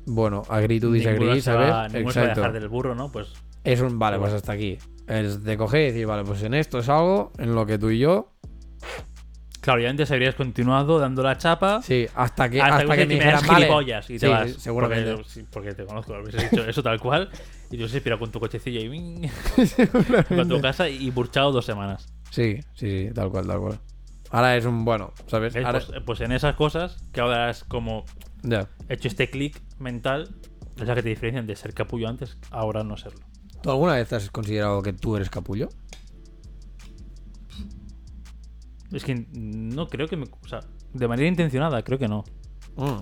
Bueno, 0.06 0.44
agree 0.50 0.80
to 0.80 0.92
disagree, 0.92 1.20
Ninguno 1.20 1.42
se 1.42 1.54
va- 1.54 1.68
¿sabes? 1.70 1.94
ninguno 1.94 2.14
se 2.14 2.20
va 2.20 2.26
a 2.26 2.36
dejar 2.36 2.54
del 2.54 2.68
burro, 2.68 2.94
¿no? 2.96 3.12
Pues 3.12 3.34
Es 3.64 3.82
un... 3.82 3.98
Vale, 3.98 4.20
pues 4.20 4.34
hasta 4.34 4.52
aquí. 4.52 4.78
Es 5.08 5.44
de 5.44 5.58
coger 5.58 5.82
y 5.82 5.86
decir, 5.86 6.06
vale, 6.06 6.24
pues 6.24 6.44
en 6.44 6.54
esto 6.54 6.80
es 6.80 6.90
algo 6.90 7.32
en 7.38 7.56
lo 7.56 7.66
que 7.66 7.78
tú 7.78 7.90
y 7.90 8.00
yo... 8.00 8.30
claro, 9.64 9.82
ya 9.82 9.90
antes 9.90 10.12
habrías 10.12 10.36
continuado 10.36 11.00
dando 11.00 11.24
la 11.24 11.38
chapa 11.38 11.82
Sí, 11.82 12.06
hasta 12.14 12.50
que, 12.50 12.62
hasta, 12.62 12.76
hasta 12.78 12.94
que, 12.96 13.02
que 13.02 13.08
me 13.08 13.14
dijeran, 13.16 13.48
vale. 13.48 13.56
gilipollas 13.66 14.10
y 14.10 14.14
te 14.20 14.28
Sí, 14.28 14.32
vas. 14.32 14.52
seguramente. 14.54 15.14
Porque, 15.16 15.30
sí, 15.30 15.46
porque 15.52 15.74
te 15.74 15.86
conozco, 15.86 16.14
habrías 16.14 16.52
dicho 16.52 16.64
eso 16.68 16.84
tal 16.84 17.00
cual. 17.00 17.30
Y 17.72 17.78
tú 17.78 17.88
se 17.88 17.98
espera 17.98 18.20
con 18.20 18.30
tu 18.32 18.40
cochecillo 18.40 18.80
y 18.94 19.30
con 20.36 20.48
tu 20.50 20.62
casa 20.62 20.88
y 20.90 21.10
burchado 21.10 21.52
dos 21.52 21.66
semanas. 21.66 22.08
Sí, 22.30 22.60
sí, 22.76 23.08
sí, 23.08 23.14
tal 23.14 23.30
cual, 23.32 23.48
tal 23.48 23.60
cual. 23.60 23.80
Ahora 24.30 24.56
es 24.58 24.66
un 24.66 24.84
bueno, 24.86 25.14
¿sabes? 25.28 25.54
Pues, 25.54 25.92
pues 26.06 26.22
en 26.22 26.32
esas 26.32 26.56
cosas 26.56 26.98
que 27.12 27.22
ahora 27.22 27.50
has 27.50 27.64
como 27.64 28.04
hecho 28.90 29.08
este 29.08 29.30
clic 29.30 29.62
mental, 29.80 30.30
es 30.78 30.88
la 30.88 30.96
que 30.96 31.04
te 31.04 31.10
diferencian 31.10 31.46
de 31.48 31.56
ser 31.56 31.74
capullo 31.74 32.08
antes, 32.10 32.38
ahora 32.52 32.84
no 32.84 32.98
serlo. 32.98 33.20
¿Tú 33.62 33.70
alguna 33.72 33.94
vez 33.94 34.12
has 34.12 34.30
considerado 34.32 34.82
que 34.82 34.92
tú 34.94 35.16
eres 35.16 35.30
capullo? 35.30 35.70
Es 38.94 39.04
que 39.04 39.26
no 39.34 39.88
creo 39.88 40.08
que 40.08 40.16
me. 40.18 40.26
O 40.26 40.48
sea, 40.48 40.60
de 40.94 41.08
manera 41.08 41.28
intencionada, 41.28 41.82
creo 41.84 41.98
que 42.00 42.08
no. 42.08 42.24
Mm. 42.78 43.02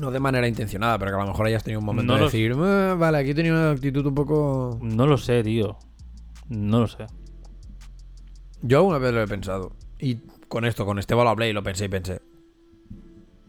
No 0.00 0.10
de 0.10 0.18
manera 0.20 0.48
intencionada, 0.48 0.98
pero 0.98 1.12
que 1.12 1.16
a 1.16 1.20
lo 1.24 1.30
mejor 1.30 1.46
hayas 1.46 1.62
tenido 1.62 1.78
un 1.80 1.86
momento 1.86 2.12
No 2.12 2.18
de 2.18 2.24
decir, 2.24 2.52
"Eh, 2.52 2.94
vale, 2.98 3.18
aquí 3.18 3.30
he 3.30 3.34
tenido 3.34 3.54
una 3.56 3.70
actitud 3.70 4.04
un 4.04 4.14
poco... 4.14 4.78
No 4.82 5.06
lo 5.06 5.16
sé, 5.16 5.42
tío. 5.44 5.78
No 6.48 6.80
lo 6.80 6.88
sé. 6.88 7.06
Yo 8.62 8.78
alguna 8.78 8.98
vez 8.98 9.12
lo 9.12 9.22
he 9.22 9.28
pensado. 9.28 9.72
Y 10.00 10.16
con 10.48 10.64
esto, 10.64 10.84
con 10.84 10.98
Esteban 10.98 11.24
lo 11.24 11.30
hablé 11.30 11.48
y 11.50 11.52
lo 11.52 11.62
pensé 11.62 11.84
y 11.84 11.88
pensé. 11.88 12.20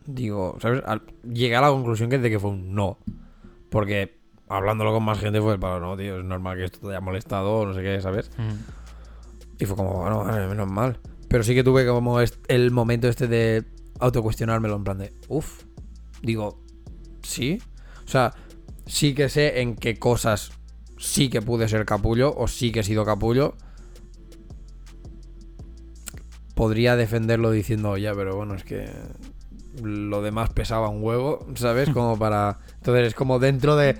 Digo, 0.06 0.58
¿sabes? 0.62 0.84
Al- 0.86 1.02
Llegué 1.24 1.56
a 1.56 1.62
la 1.62 1.70
conclusión 1.70 2.10
que 2.12 2.20
de 2.20 2.30
que 2.30 2.40
fue 2.40 2.52
un 2.52 2.76
no. 2.76 3.00
Porque 3.72 4.20
hablándolo 4.48 4.94
con 4.94 5.04
más 5.04 5.18
gente 5.20 5.42
fue 5.42 5.54
el 5.54 5.60
palo, 5.60 5.80
no, 5.80 5.98
tío, 5.98 6.20
es 6.20 6.26
normal 6.26 6.58
que 6.58 6.66
esto 6.66 6.80
te 6.82 6.90
haya 6.90 7.02
molestado 7.02 7.60
o 7.62 7.66
no 7.66 7.74
sé 7.74 7.82
qué, 7.82 8.00
¿sabes? 8.02 8.30
Y 9.60 9.66
fue 9.66 9.76
como, 9.76 10.02
bueno, 10.02 10.24
vale, 10.24 10.48
menos 10.48 10.70
mal. 10.70 11.00
Pero 11.28 11.44
sí 11.44 11.54
que 11.54 11.64
tuve 11.64 11.86
como 11.86 12.20
el 12.20 12.72
momento 12.72 13.08
este 13.08 13.28
de 13.28 13.66
autocuestionármelo 14.00 14.76
en 14.76 14.84
plan 14.84 14.98
de, 14.98 15.14
uff, 15.28 15.64
digo, 16.22 16.62
sí. 17.24 17.62
O 18.06 18.08
sea, 18.08 18.34
sí 18.86 19.14
que 19.16 19.30
sé 19.30 19.62
en 19.62 19.76
qué 19.76 19.98
cosas 19.98 20.52
sí 20.98 21.30
que 21.30 21.42
pude 21.42 21.68
ser 21.68 21.86
capullo 21.86 22.34
o 22.36 22.48
sí 22.48 22.72
que 22.72 22.82
he 22.82 22.84
sido 22.84 23.06
capullo. 23.06 23.56
Podría 26.54 26.96
defenderlo 26.96 27.52
diciendo, 27.52 27.98
ya, 27.98 28.14
pero 28.14 28.36
bueno, 28.36 28.56
es 28.56 28.64
que 28.64 28.90
lo 29.84 30.22
demás 30.22 30.52
pesaba 30.52 30.90
un 30.90 31.04
huevo, 31.04 31.46
¿sabes? 31.56 31.90
Como 31.90 32.18
para... 32.18 32.60
Entonces 32.78 33.08
es 33.08 33.14
como 33.14 33.40
dentro 33.40 33.76
de... 33.76 33.98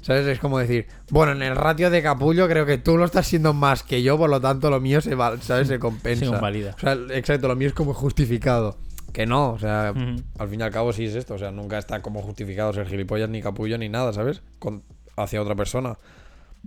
¿Sabes? 0.00 0.26
Es 0.26 0.38
como 0.38 0.58
decir, 0.58 0.86
bueno, 1.10 1.32
en 1.32 1.42
el 1.42 1.56
ratio 1.56 1.90
de 1.90 2.02
capullo 2.02 2.48
creo 2.48 2.66
que 2.66 2.78
tú 2.78 2.96
lo 2.96 3.04
estás 3.04 3.26
siendo 3.26 3.52
más 3.52 3.82
que 3.82 4.02
yo, 4.02 4.16
por 4.16 4.30
lo 4.30 4.40
tanto 4.40 4.70
lo 4.70 4.80
mío 4.80 5.00
se, 5.00 5.14
va, 5.14 5.36
¿sabes? 5.38 5.68
se 5.68 5.78
compensa. 5.78 6.24
Sí, 6.24 6.30
convalida. 6.30 6.74
O 6.76 6.80
sea, 6.80 6.96
exacto, 7.10 7.48
lo 7.48 7.56
mío 7.56 7.68
es 7.68 7.74
como 7.74 7.92
justificado. 7.92 8.76
Que 9.12 9.26
no, 9.26 9.52
o 9.52 9.58
sea, 9.58 9.94
al 10.38 10.48
fin 10.48 10.60
y 10.60 10.62
al 10.62 10.72
cabo 10.72 10.92
sí 10.92 11.04
es 11.04 11.14
esto. 11.14 11.34
O 11.34 11.38
sea, 11.38 11.50
nunca 11.50 11.78
está 11.78 12.02
como 12.02 12.20
justificado 12.22 12.72
ser 12.72 12.88
gilipollas 12.88 13.28
ni 13.28 13.40
capullo 13.40 13.78
ni 13.78 13.88
nada, 13.88 14.12
¿sabes? 14.12 14.42
Con, 14.58 14.82
hacia 15.16 15.40
otra 15.40 15.54
persona. 15.54 15.96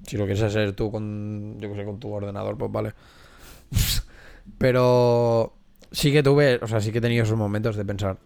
Si 0.06 0.16
lo 0.16 0.26
quieres 0.26 0.44
hacer 0.44 0.74
tú 0.74 0.92
con, 0.92 1.58
yo 1.60 1.70
que 1.70 1.76
sé, 1.76 1.84
con 1.84 2.00
tu 2.00 2.12
ordenador, 2.12 2.58
pues 2.58 2.72
vale. 2.72 2.94
Pero 4.58 5.56
sí 5.92 6.12
que 6.12 6.24
tuve, 6.24 6.60
o 6.62 6.68
sea, 6.68 6.80
sí 6.80 6.92
que 6.92 7.00
he 7.00 7.02
tenido 7.02 7.24
esos 7.24 7.38
momentos 7.38 7.76
de 7.76 7.84
pensar, 7.84 8.18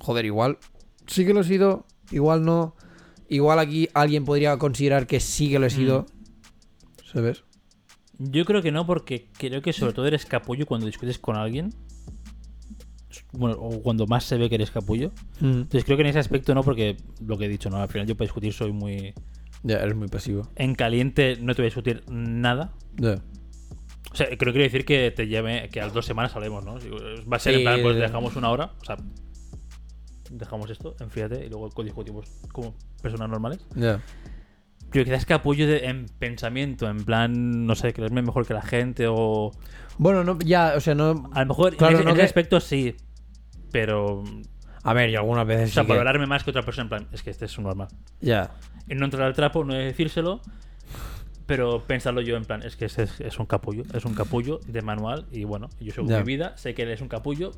joder, 0.00 0.26
igual 0.26 0.58
sí 1.06 1.26
que 1.26 1.34
lo 1.34 1.40
he 1.40 1.44
sido, 1.44 1.84
igual 2.10 2.44
no. 2.44 2.74
Igual 3.28 3.58
aquí 3.58 3.88
alguien 3.94 4.24
podría 4.24 4.56
considerar 4.58 5.06
que 5.06 5.20
sí 5.20 5.50
que 5.50 5.58
lo 5.58 5.66
he 5.66 5.70
sido. 5.70 6.06
¿Sabes? 7.12 7.44
Yo 8.18 8.44
creo 8.44 8.62
que 8.62 8.72
no, 8.72 8.86
porque 8.86 9.28
creo 9.38 9.62
que 9.62 9.72
sobre 9.72 9.92
todo 9.92 10.06
eres 10.06 10.26
capullo 10.26 10.66
cuando 10.66 10.86
discutes 10.86 11.18
con 11.18 11.36
alguien. 11.36 11.72
Bueno, 13.32 13.56
o 13.58 13.82
cuando 13.82 14.06
más 14.06 14.24
se 14.24 14.36
ve 14.38 14.48
que 14.48 14.54
eres 14.56 14.70
capullo. 14.70 15.12
Entonces 15.40 15.84
creo 15.84 15.96
que 15.96 16.02
en 16.02 16.08
ese 16.08 16.18
aspecto 16.18 16.54
no, 16.54 16.62
porque 16.62 16.96
lo 17.24 17.36
que 17.38 17.44
he 17.44 17.48
dicho, 17.48 17.68
¿no? 17.70 17.76
Al 17.82 17.88
final 17.88 18.06
yo 18.06 18.16
para 18.16 18.26
discutir 18.26 18.52
soy 18.52 18.72
muy. 18.72 19.14
Ya, 19.62 19.76
eres 19.78 19.94
muy 19.96 20.08
pasivo. 20.08 20.48
En 20.56 20.74
caliente 20.74 21.36
no 21.40 21.54
te 21.54 21.62
voy 21.62 21.66
a 21.66 21.70
discutir 21.70 22.02
nada. 22.10 22.72
Ya. 22.96 23.16
O 24.12 24.14
sea, 24.16 24.26
creo 24.28 24.38
que 24.38 24.52
quiere 24.52 24.64
decir 24.64 24.84
que 24.84 25.10
te 25.10 25.28
llame, 25.28 25.68
que 25.68 25.80
a 25.80 25.84
las 25.84 25.92
dos 25.92 26.06
semanas 26.06 26.34
hablemos, 26.34 26.64
¿no? 26.64 26.74
Va 27.30 27.36
a 27.36 27.40
ser 27.40 27.54
Sí, 27.54 27.58
en 27.60 27.64
plan, 27.64 27.82
pues 27.82 27.96
de- 27.96 28.02
dejamos 28.02 28.36
una 28.36 28.50
hora, 28.50 28.72
o 28.80 28.84
sea, 28.84 28.96
dejamos 30.30 30.70
esto, 30.70 30.94
enfríate 31.00 31.44
y 31.44 31.48
luego 31.48 31.68
discutimos 31.82 32.28
como 32.52 32.74
personas 33.02 33.28
normales. 33.28 33.60
Ya. 33.74 34.00
Pero 34.90 35.04
quizás 35.04 35.26
capullo 35.26 35.66
de, 35.66 35.84
en 35.86 36.06
pensamiento, 36.18 36.88
en 36.88 37.04
plan, 37.04 37.66
no 37.66 37.74
sé, 37.74 37.92
creerme 37.92 38.22
mejor 38.22 38.46
que 38.46 38.54
la 38.54 38.62
gente 38.62 39.06
o... 39.08 39.50
Bueno, 39.98 40.24
no, 40.24 40.38
ya, 40.38 40.72
o 40.76 40.80
sea, 40.80 40.94
no. 40.94 41.30
A 41.34 41.40
lo 41.40 41.46
mejor 41.46 41.76
Claro, 41.76 41.94
en 41.94 42.00
ese, 42.00 42.04
no 42.04 42.10
ese 42.12 42.18
que- 42.20 42.24
aspecto 42.24 42.60
sí, 42.60 42.96
pero... 43.70 44.20
O 44.20 44.24
A 44.84 44.94
ver, 44.94 45.10
yo 45.10 45.18
algunas 45.18 45.46
veces. 45.46 45.72
sea, 45.72 45.82
sí 45.82 45.86
que- 45.86 45.92
valorarme 45.92 46.26
más 46.26 46.42
que 46.44 46.50
otra 46.50 46.62
persona, 46.62 46.84
en 46.84 46.88
plan, 46.88 47.08
es 47.12 47.22
que 47.22 47.28
este 47.30 47.44
es 47.44 47.58
un 47.58 47.64
normal. 47.64 47.88
Ya. 48.22 48.52
Y 48.88 48.94
no 48.94 49.04
entrar 49.04 49.24
al 49.24 49.34
trapo, 49.34 49.62
no 49.64 49.74
decírselo, 49.74 50.40
pero 51.44 51.82
pensarlo 51.86 52.20
yo 52.22 52.36
en 52.36 52.44
plan, 52.44 52.62
es 52.62 52.76
que 52.76 52.86
es, 52.86 52.98
es 52.98 53.38
un 53.38 53.44
capullo, 53.46 53.82
es 53.92 54.04
un 54.06 54.14
capullo 54.14 54.60
de 54.66 54.80
manual 54.82 55.26
y 55.30 55.44
bueno, 55.44 55.68
yo 55.80 55.92
soy 55.92 56.06
Ya. 56.06 56.18
mi 56.18 56.24
vida, 56.24 56.56
sé 56.56 56.74
que 56.74 56.82
él 56.82 56.90
es 56.90 57.00
un 57.02 57.08
capullo, 57.08 57.50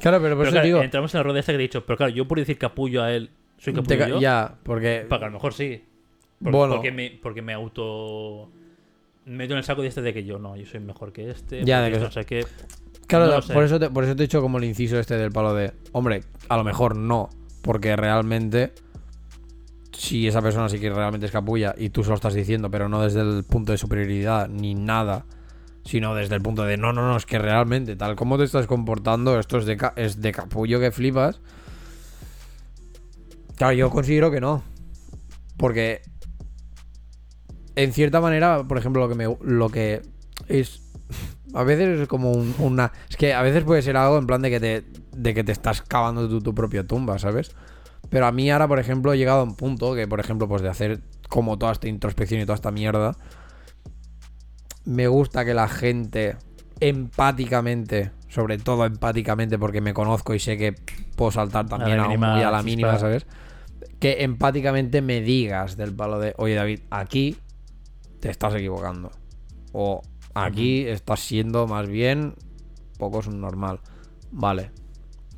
Claro, 0.00 0.20
pero 0.22 0.36
por 0.36 0.44
Pero 0.44 0.48
eso 0.48 0.50
claro, 0.52 0.66
digo. 0.66 0.82
entramos 0.82 1.14
en 1.14 1.18
la 1.18 1.22
rueda 1.24 1.40
esta 1.40 1.52
que 1.52 1.56
he 1.56 1.62
dicho, 1.62 1.84
pero 1.84 1.96
claro, 1.96 2.12
yo 2.12 2.26
por 2.28 2.38
decir 2.38 2.56
capullo 2.58 3.02
a 3.02 3.12
él, 3.12 3.30
soy 3.58 3.72
capullo 3.74 4.06
yo, 4.08 4.20
Ya, 4.20 4.54
porque. 4.62 5.04
para 5.08 5.18
que 5.20 5.24
a 5.24 5.28
lo 5.28 5.34
mejor 5.34 5.52
sí. 5.54 5.82
Por- 6.42 6.52
Bueno. 6.52 6.74
Porque 6.76 6.92
me, 6.92 7.10
porque 7.22 7.42
me 7.42 7.52
auto 7.52 8.48
me 9.26 9.36
meto 9.36 9.52
en 9.54 9.58
el 9.58 9.64
saco 9.64 9.82
de 9.82 9.88
este 9.88 10.00
de 10.02 10.14
que 10.14 10.24
yo 10.24 10.38
no, 10.38 10.56
yo 10.56 10.64
soy 10.66 10.80
mejor 10.80 11.12
que 11.12 11.28
este. 11.30 11.64
Ya, 11.64 11.82
de 11.82 11.90
que- 11.92 11.98
no 11.98 12.10
sé 12.10 12.24
qué. 12.24 12.46
Claro, 13.08 13.26
No 13.26 13.32
lo 13.36 13.42
sé. 13.42 13.52
por, 13.54 13.64
eso 13.64 13.78
te, 13.80 13.90
por 13.90 14.04
eso 14.04 14.14
te 14.14 14.22
he 14.22 14.26
dicho 14.26 14.40
como 14.40 14.58
el 14.58 14.64
inciso 14.64 14.98
este 14.98 15.16
del 15.16 15.32
palo 15.32 15.52
de, 15.54 15.72
hombre, 15.92 16.22
a 16.48 16.56
lo 16.56 16.62
mejor 16.64 16.94
no, 16.96 17.28
porque 17.62 17.96
realmente, 17.96 18.72
si 19.92 20.28
esa 20.28 20.40
persona 20.42 20.68
sí 20.68 20.78
que 20.78 20.90
realmente 20.90 21.26
es 21.26 21.32
capulla 21.32 21.74
y 21.76 21.88
tú 21.90 22.02
se 22.04 22.10
lo 22.10 22.14
estás 22.16 22.34
diciendo, 22.34 22.70
pero 22.70 22.88
no 22.88 23.02
desde 23.02 23.20
el 23.22 23.44
punto 23.44 23.72
de 23.72 23.78
superioridad 23.78 24.48
ni 24.48 24.74
nada, 24.74 25.24
sino 25.88 26.14
desde 26.14 26.34
el 26.34 26.42
punto 26.42 26.64
de, 26.64 26.76
no, 26.76 26.92
no, 26.92 27.02
no, 27.08 27.16
es 27.16 27.24
que 27.24 27.38
realmente, 27.38 27.96
tal 27.96 28.14
como 28.14 28.36
te 28.36 28.44
estás 28.44 28.66
comportando, 28.66 29.38
esto 29.38 29.56
es 29.58 29.64
de, 29.64 29.76
ca- 29.78 29.94
es 29.96 30.20
de 30.20 30.32
capullo 30.32 30.78
que 30.80 30.92
flipas. 30.92 31.40
Claro, 33.56 33.72
yo 33.72 33.90
considero 33.90 34.30
que 34.30 34.40
no, 34.40 34.62
porque 35.56 36.02
en 37.76 37.92
cierta 37.92 38.20
manera, 38.20 38.62
por 38.64 38.78
ejemplo, 38.78 39.02
lo 39.02 39.08
que 39.08 39.14
me, 39.14 39.36
lo 39.42 39.68
que 39.68 40.02
es 40.48 40.82
a 41.54 41.64
veces 41.64 42.00
es 42.00 42.08
como 42.08 42.32
un- 42.32 42.54
una. 42.58 42.92
Es 43.08 43.16
que 43.16 43.32
a 43.32 43.42
veces 43.42 43.64
puede 43.64 43.80
ser 43.82 43.96
algo 43.96 44.18
en 44.18 44.26
plan 44.26 44.42
de 44.42 44.50
que 44.50 44.60
te, 44.60 44.84
de 45.16 45.34
que 45.34 45.44
te 45.44 45.52
estás 45.52 45.80
cavando 45.82 46.28
tu, 46.28 46.40
tu 46.42 46.54
propia 46.54 46.86
tumba, 46.86 47.18
¿sabes? 47.18 47.52
Pero 48.10 48.26
a 48.26 48.32
mí 48.32 48.50
ahora, 48.50 48.68
por 48.68 48.78
ejemplo, 48.78 49.12
he 49.12 49.18
llegado 49.18 49.40
a 49.40 49.44
un 49.44 49.56
punto 49.56 49.94
que, 49.94 50.06
por 50.06 50.20
ejemplo, 50.20 50.46
pues 50.48 50.62
de 50.62 50.68
hacer 50.68 51.00
como 51.28 51.58
toda 51.58 51.72
esta 51.72 51.88
introspección 51.88 52.40
y 52.40 52.44
toda 52.44 52.54
esta 52.56 52.70
mierda, 52.70 53.16
me 54.88 55.06
gusta 55.06 55.44
que 55.44 55.52
la 55.54 55.68
gente 55.68 56.36
empáticamente, 56.80 58.10
sobre 58.28 58.58
todo 58.58 58.84
empáticamente, 58.86 59.58
porque 59.58 59.80
me 59.80 59.92
conozco 59.92 60.34
y 60.34 60.38
sé 60.38 60.56
que 60.56 60.74
puedo 61.16 61.30
saltar 61.30 61.66
también 61.66 61.98
la 61.98 62.04
a, 62.04 62.06
un- 62.06 62.12
mínima 62.12 62.34
muy 62.34 62.42
a 62.42 62.50
la 62.50 62.62
mínima, 62.62 62.98
¿sabes? 62.98 63.26
Que 63.98 64.22
empáticamente 64.24 65.02
me 65.02 65.20
digas 65.20 65.76
del 65.76 65.94
palo 65.94 66.18
de, 66.18 66.34
oye 66.38 66.54
David, 66.54 66.80
aquí 66.90 67.36
te 68.20 68.30
estás 68.30 68.54
equivocando. 68.54 69.10
O 69.72 70.02
aquí 70.34 70.86
estás 70.86 71.20
siendo 71.20 71.66
más 71.66 71.86
bien 71.88 72.34
poco 72.98 73.22
subnormal. 73.22 73.80
Vale. 74.30 74.70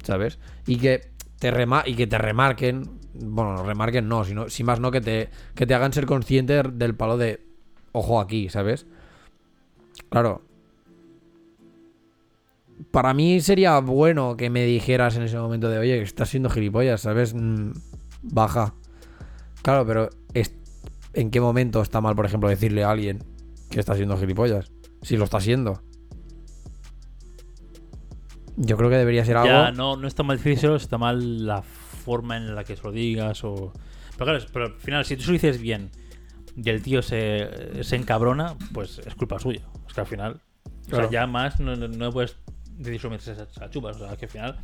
¿Sabes? 0.05 0.39
Y 0.67 0.77
que 0.77 1.11
te 1.39 1.51
rema 1.51 1.83
y 1.87 1.95
que 1.95 2.07
te 2.07 2.19
remarquen. 2.19 3.01
Bueno, 3.15 3.55
no 3.55 3.65
remarquen 3.65 4.09
no, 4.09 4.25
sino 4.25 4.49
si 4.49 4.63
más 4.63 4.79
no 4.79 4.91
que 4.91 5.01
te, 5.01 5.31
que 5.55 5.67
te 5.67 5.75
hagan 5.75 5.93
ser 5.93 6.07
consciente 6.07 6.63
del 6.63 6.95
palo 6.95 7.17
de 7.19 7.45
ojo 7.93 8.21
aquí, 8.21 8.49
¿sabes? 8.49 8.87
Claro. 10.09 10.43
Para 12.91 13.15
mí 13.15 13.41
sería 13.41 13.79
bueno 13.81 14.37
que 14.37 14.51
me 14.51 14.65
dijeras 14.65 15.17
en 15.17 15.23
ese 15.23 15.37
momento 15.39 15.69
de, 15.69 15.79
oye, 15.79 15.99
que 15.99 16.05
estás 16.05 16.29
siendo 16.31 16.49
gilipollas, 16.51 17.03
¿sabes? 17.03 17.35
Mm, 17.35 17.73
baja. 18.23 18.75
Claro, 19.63 19.87
pero 19.87 20.09
es- 20.35 20.55
¿en 21.13 21.31
qué 21.31 21.41
momento 21.41 21.83
está 21.83 22.01
mal, 22.01 22.17
por 22.17 22.25
ejemplo, 22.27 22.49
decirle 22.49 22.83
a 22.83 22.91
alguien 22.91 23.23
que 23.71 23.79
está 23.79 23.95
siendo 23.95 24.17
gilipollas? 24.17 24.73
Si 25.03 25.17
lo 25.17 25.25
está 25.25 25.37
haciendo. 25.37 25.83
Yo 28.57 28.77
creo 28.77 28.91
que 28.91 28.97
debería 28.97 29.25
ser 29.25 29.37
algo. 29.37 29.49
Ya, 29.49 29.71
no, 29.73 29.97
no 29.97 30.07
está 30.09 30.23
mal 30.23 30.37
decírselo, 30.39 30.77
está 30.77 30.99
mal 30.99 31.47
la 31.47 31.63
forma 31.63 32.37
en 32.37 32.55
la 32.55 32.65
que 32.65 32.77
se 32.77 32.83
lo 32.83 32.93
digas 32.93 33.45
o... 33.45 33.73
Pero 34.19 34.25
claro, 34.33 34.45
pero 34.53 34.65
al 34.67 34.75
final, 34.75 35.05
si 35.05 35.17
tú 35.17 35.25
lo 35.29 35.33
dices 35.33 35.61
bien 35.61 35.91
y 36.63 36.69
el 36.71 36.83
tío 36.83 37.03
se, 37.03 37.83
se 37.83 37.97
encabrona, 37.97 38.57
pues 38.73 38.99
es 38.99 39.15
culpa 39.15 39.39
suya. 39.39 39.63
Es 39.87 39.95
que 39.95 40.01
al 40.01 40.07
final... 40.07 40.41
O 40.93 40.97
sea, 40.97 41.09
ya 41.09 41.27
más 41.27 41.61
no, 41.61 41.77
no, 41.77 41.87
no 41.87 42.11
puedes 42.11 42.37
se 42.83 42.99
se 43.19 43.61
la 43.61 43.71
chupas. 43.71 43.97
O 43.97 44.07
sea, 44.07 44.17
que 44.17 44.27
al 44.27 44.31
final... 44.31 44.61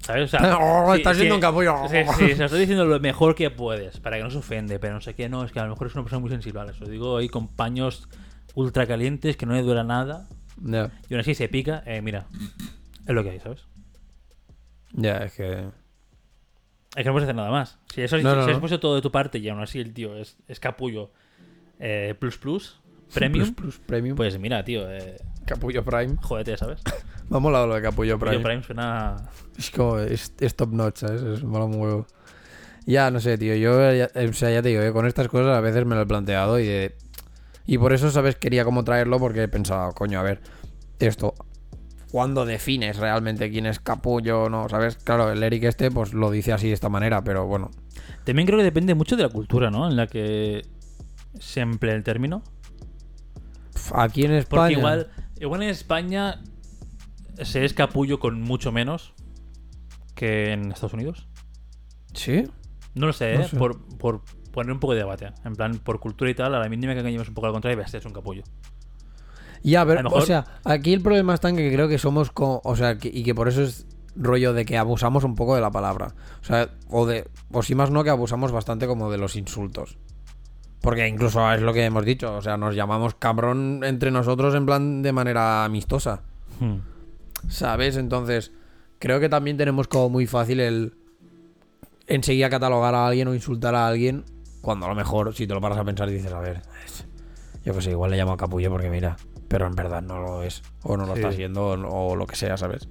¿Sabes? 0.00 0.34
O 0.34 0.38
sea, 0.38 0.58
Oh, 0.60 0.92
sí, 0.92 0.98
estás 0.98 1.16
sí, 1.16 1.20
siendo 1.20 1.36
un 1.36 1.40
capullo. 1.40 1.74
Sí, 1.88 1.96
sí, 2.18 2.28
se 2.32 2.38
lo 2.38 2.44
estoy 2.44 2.60
diciendo 2.60 2.84
lo 2.84 3.00
mejor 3.00 3.34
que 3.34 3.50
puedes, 3.50 3.98
para 4.00 4.18
que 4.18 4.22
no 4.22 4.30
se 4.30 4.38
ofende, 4.38 4.78
pero 4.78 4.94
no 4.94 5.00
sé 5.00 5.14
qué, 5.14 5.28
no, 5.28 5.44
es 5.44 5.52
que 5.52 5.60
a 5.60 5.64
lo 5.64 5.70
mejor 5.70 5.86
es 5.86 5.94
una 5.94 6.04
persona 6.04 6.20
muy 6.20 6.30
sensible. 6.30 6.58
Vale, 6.58 6.72
Eso 6.72 6.84
digo 6.84 7.16
ahí 7.16 7.28
con 7.28 7.48
paños 7.48 8.08
ultra 8.54 8.86
calientes 8.86 9.36
que 9.36 9.46
no 9.46 9.54
le 9.54 9.62
duela 9.62 9.84
nada 9.84 10.28
Ya, 10.62 10.90
y 11.08 11.14
aún 11.14 11.20
así 11.20 11.34
se 11.34 11.48
pica. 11.48 11.82
Eh, 11.86 12.02
mira, 12.02 12.26
es 13.06 13.14
lo 13.14 13.22
que 13.22 13.30
hay, 13.30 13.40
¿sabes? 13.40 13.64
ya, 14.92 15.18
es 15.18 15.32
que. 15.32 15.64
Es 16.96 17.02
que 17.02 17.04
no 17.04 17.12
puedes 17.12 17.24
hacer 17.26 17.36
nada 17.36 17.50
más. 17.50 17.78
Si 17.94 18.02
eso 18.02 18.16
No, 18.16 18.30
si, 18.30 18.36
no, 18.38 18.44
si 18.46 18.50
has 18.52 18.58
puesto 18.58 18.80
todo 18.80 18.94
de 18.96 19.02
tu 19.02 19.12
parte 19.12 19.38
y 19.38 19.48
aún 19.48 19.60
así 19.62 19.78
el 19.78 19.92
tío 19.92 20.16
es, 20.16 20.36
es 20.48 20.58
capullo 20.58 21.10
eh, 21.78 22.14
plus 22.18 22.38
plus, 22.38 22.80
premium, 23.12 23.54
Plus, 23.54 23.74
plus, 23.76 23.86
premium. 23.86 24.16
pues 24.16 24.38
mira, 24.38 24.64
tío, 24.64 24.90
eh, 24.90 25.16
Capullo 25.44 25.84
Prime. 25.84 26.16
jódete, 26.22 26.56
¿sabes? 26.56 26.80
Me 27.28 27.36
ha 27.36 27.40
molado 27.40 27.66
lo 27.66 27.74
de 27.74 27.82
Capullo 27.82 28.18
Prime. 28.18 28.36
Capullo 28.36 28.48
Prime 28.48 28.62
suena... 28.62 29.16
Es 29.58 29.70
como. 29.70 29.98
Es, 29.98 30.32
es 30.40 30.54
top 30.56 30.72
notch, 30.72 30.98
¿sabes? 30.98 31.22
Es 31.22 31.44
mola 31.44 31.64
un 31.66 31.74
huevo. 31.74 32.06
Ya, 32.86 33.10
no 33.10 33.20
sé, 33.20 33.36
tío. 33.36 33.54
Yo, 33.56 33.92
ya, 33.92 34.08
o 34.14 34.32
sea, 34.32 34.50
ya 34.50 34.62
te 34.62 34.68
digo, 34.70 34.80
eh, 34.82 34.92
con 34.92 35.06
estas 35.06 35.26
cosas 35.28 35.56
a 35.56 35.60
veces 35.60 35.84
me 35.84 35.94
lo 35.96 36.02
he 36.02 36.06
planteado 36.06 36.58
y 36.60 36.66
de. 36.66 36.94
Y 37.66 37.78
por 37.78 37.92
eso, 37.92 38.10
¿sabes? 38.12 38.36
Quería 38.36 38.64
como 38.64 38.84
traerlo 38.84 39.18
porque 39.18 39.42
he 39.42 39.48
pensado, 39.48 39.92
coño, 39.92 40.20
a 40.20 40.22
ver, 40.22 40.40
esto. 41.00 41.34
¿Cuándo 42.16 42.46
defines 42.46 42.96
realmente 42.96 43.50
quién 43.50 43.66
es 43.66 43.78
capullo 43.78 44.48
no? 44.48 44.70
¿Sabes? 44.70 44.96
Claro, 44.96 45.30
el 45.30 45.42
Eric 45.42 45.64
este, 45.64 45.90
pues 45.90 46.14
lo 46.14 46.30
dice 46.30 46.54
así 46.54 46.68
de 46.68 46.72
esta 46.72 46.88
manera, 46.88 47.22
pero 47.22 47.44
bueno. 47.44 47.70
También 48.24 48.46
creo 48.46 48.56
que 48.56 48.64
depende 48.64 48.94
mucho 48.94 49.16
de 49.18 49.24
la 49.24 49.28
cultura, 49.28 49.70
¿no? 49.70 49.86
En 49.86 49.96
la 49.96 50.06
que 50.06 50.62
se 51.38 51.60
emplea 51.60 51.94
el 51.94 52.04
término. 52.04 52.42
Aquí 53.92 54.24
en 54.24 54.32
España. 54.32 54.62
Porque 54.62 54.72
igual, 54.78 55.10
igual 55.38 55.62
en 55.64 55.68
España 55.68 56.40
se 57.42 57.66
es 57.66 57.74
capullo 57.74 58.18
con 58.18 58.40
mucho 58.40 58.72
menos 58.72 59.12
que 60.14 60.54
en 60.54 60.72
Estados 60.72 60.94
Unidos. 60.94 61.28
¿Sí? 62.14 62.44
No 62.94 63.08
lo 63.08 63.12
sé, 63.12 63.34
No 63.34 63.40
¿eh? 63.42 63.48
sé. 63.48 63.58
Por, 63.58 63.86
por 63.98 64.22
poner 64.52 64.72
un 64.72 64.80
poco 64.80 64.94
de 64.94 65.00
debate. 65.00 65.34
En 65.44 65.54
plan, 65.54 65.76
por 65.80 66.00
cultura 66.00 66.30
y 66.30 66.34
tal, 66.34 66.54
a 66.54 66.60
la 66.60 66.68
mínima 66.70 66.94
que 66.94 67.00
engañemos 67.00 67.28
un 67.28 67.34
poco 67.34 67.48
al 67.48 67.52
contrario, 67.52 67.78
este 67.82 67.98
es 67.98 68.06
un 68.06 68.14
capullo. 68.14 68.42
Ya, 69.62 69.84
pero, 69.86 70.02
mejor- 70.02 70.22
o 70.22 70.26
sea, 70.26 70.44
aquí 70.64 70.92
el 70.92 71.00
problema 71.02 71.34
está 71.34 71.48
en 71.48 71.56
que 71.56 71.72
creo 71.72 71.88
que 71.88 71.98
somos 71.98 72.30
o 72.34 72.76
sea, 72.76 72.98
que- 72.98 73.10
y 73.12 73.22
que 73.22 73.34
por 73.34 73.48
eso 73.48 73.62
es 73.62 73.86
rollo 74.14 74.52
de 74.52 74.64
que 74.64 74.78
abusamos 74.78 75.24
un 75.24 75.34
poco 75.34 75.54
de 75.54 75.60
la 75.60 75.70
palabra. 75.70 76.14
O 76.40 76.44
sea, 76.44 76.70
o 76.88 77.06
de, 77.06 77.28
o 77.52 77.62
si 77.62 77.74
más 77.74 77.90
no, 77.90 78.02
que 78.04 78.10
abusamos 78.10 78.52
bastante 78.52 78.86
como 78.86 79.10
de 79.10 79.18
los 79.18 79.36
insultos. 79.36 79.98
Porque 80.80 81.06
incluso 81.08 81.50
es 81.52 81.60
lo 81.62 81.72
que 81.72 81.84
hemos 81.84 82.04
dicho, 82.04 82.34
o 82.36 82.42
sea, 82.42 82.56
nos 82.56 82.74
llamamos 82.74 83.14
cabrón 83.14 83.82
entre 83.84 84.10
nosotros 84.10 84.54
en 84.54 84.66
plan 84.66 85.02
de 85.02 85.12
manera 85.12 85.64
amistosa. 85.64 86.22
Hmm. 86.60 86.76
¿Sabes? 87.48 87.96
Entonces, 87.96 88.52
creo 88.98 89.18
que 89.20 89.28
también 89.28 89.56
tenemos 89.56 89.88
como 89.88 90.08
muy 90.10 90.26
fácil 90.26 90.60
el 90.60 90.94
enseguida 92.06 92.48
catalogar 92.50 92.94
a 92.94 93.06
alguien 93.08 93.28
o 93.28 93.34
insultar 93.34 93.74
a 93.74 93.88
alguien 93.88 94.24
cuando 94.60 94.86
a 94.86 94.88
lo 94.88 94.94
mejor 94.94 95.34
si 95.34 95.46
te 95.46 95.54
lo 95.54 95.60
paras 95.60 95.78
a 95.78 95.84
pensar 95.84 96.08
y 96.08 96.14
dices, 96.14 96.32
a 96.32 96.40
ver, 96.40 96.62
yo 97.64 97.74
que 97.74 97.82
sé, 97.82 97.90
igual 97.90 98.10
le 98.10 98.16
llamo 98.16 98.32
a 98.32 98.36
capullo 98.36 98.70
porque 98.70 98.90
mira, 98.90 99.16
pero 99.48 99.66
en 99.66 99.74
verdad 99.74 100.02
no 100.02 100.20
lo 100.20 100.42
es 100.42 100.62
o 100.82 100.96
no 100.96 101.06
lo 101.06 101.14
Sí. 101.14 101.20
está 101.20 101.28
haciendo 101.28 101.66
o, 101.68 102.12
o 102.12 102.16
lo 102.16 102.26
que 102.26 102.36
sea, 102.36 102.56
¿sabes? 102.56 102.88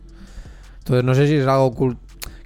Entonces, 0.80 1.04
no 1.04 1.16
sé 1.16 1.28
si 1.28 1.36
es 1.36 1.48
algo 1.48 1.74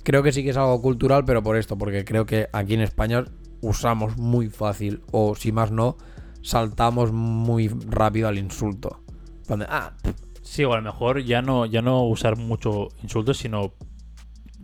creo 0.04 0.24
que 0.24 0.32
sí 0.32 0.44
que 0.44 0.50
es 0.52 0.58
algo 0.58 0.82
cultural, 0.82 1.26
pero 1.26 1.44
por 1.44 1.56
esto, 1.58 1.78
porque 1.78 2.06
creo 2.06 2.26
que 2.26 2.48
aquí 2.54 2.74
en 2.74 2.82
España 2.82 3.26
usamos 3.62 4.18
muy 4.18 4.50
fácil 4.50 5.02
o 5.12 5.36
si 5.36 5.52
más 5.52 5.72
no, 5.72 5.98
saltamos 6.42 7.12
muy 7.12 7.68
rápido 7.88 8.28
al 8.28 8.38
insulto. 8.38 9.02
De, 9.48 9.66
ah, 9.70 9.94
Sí, 10.42 10.64
o 10.64 10.74
a 10.74 10.78
lo 10.78 10.82
mejor 10.82 11.22
ya 11.24 11.42
no, 11.44 11.66
ya 11.68 11.82
no 11.84 12.04
usar 12.08 12.36
mucho 12.38 12.88
insultos, 13.04 13.38
sino. 13.38 13.74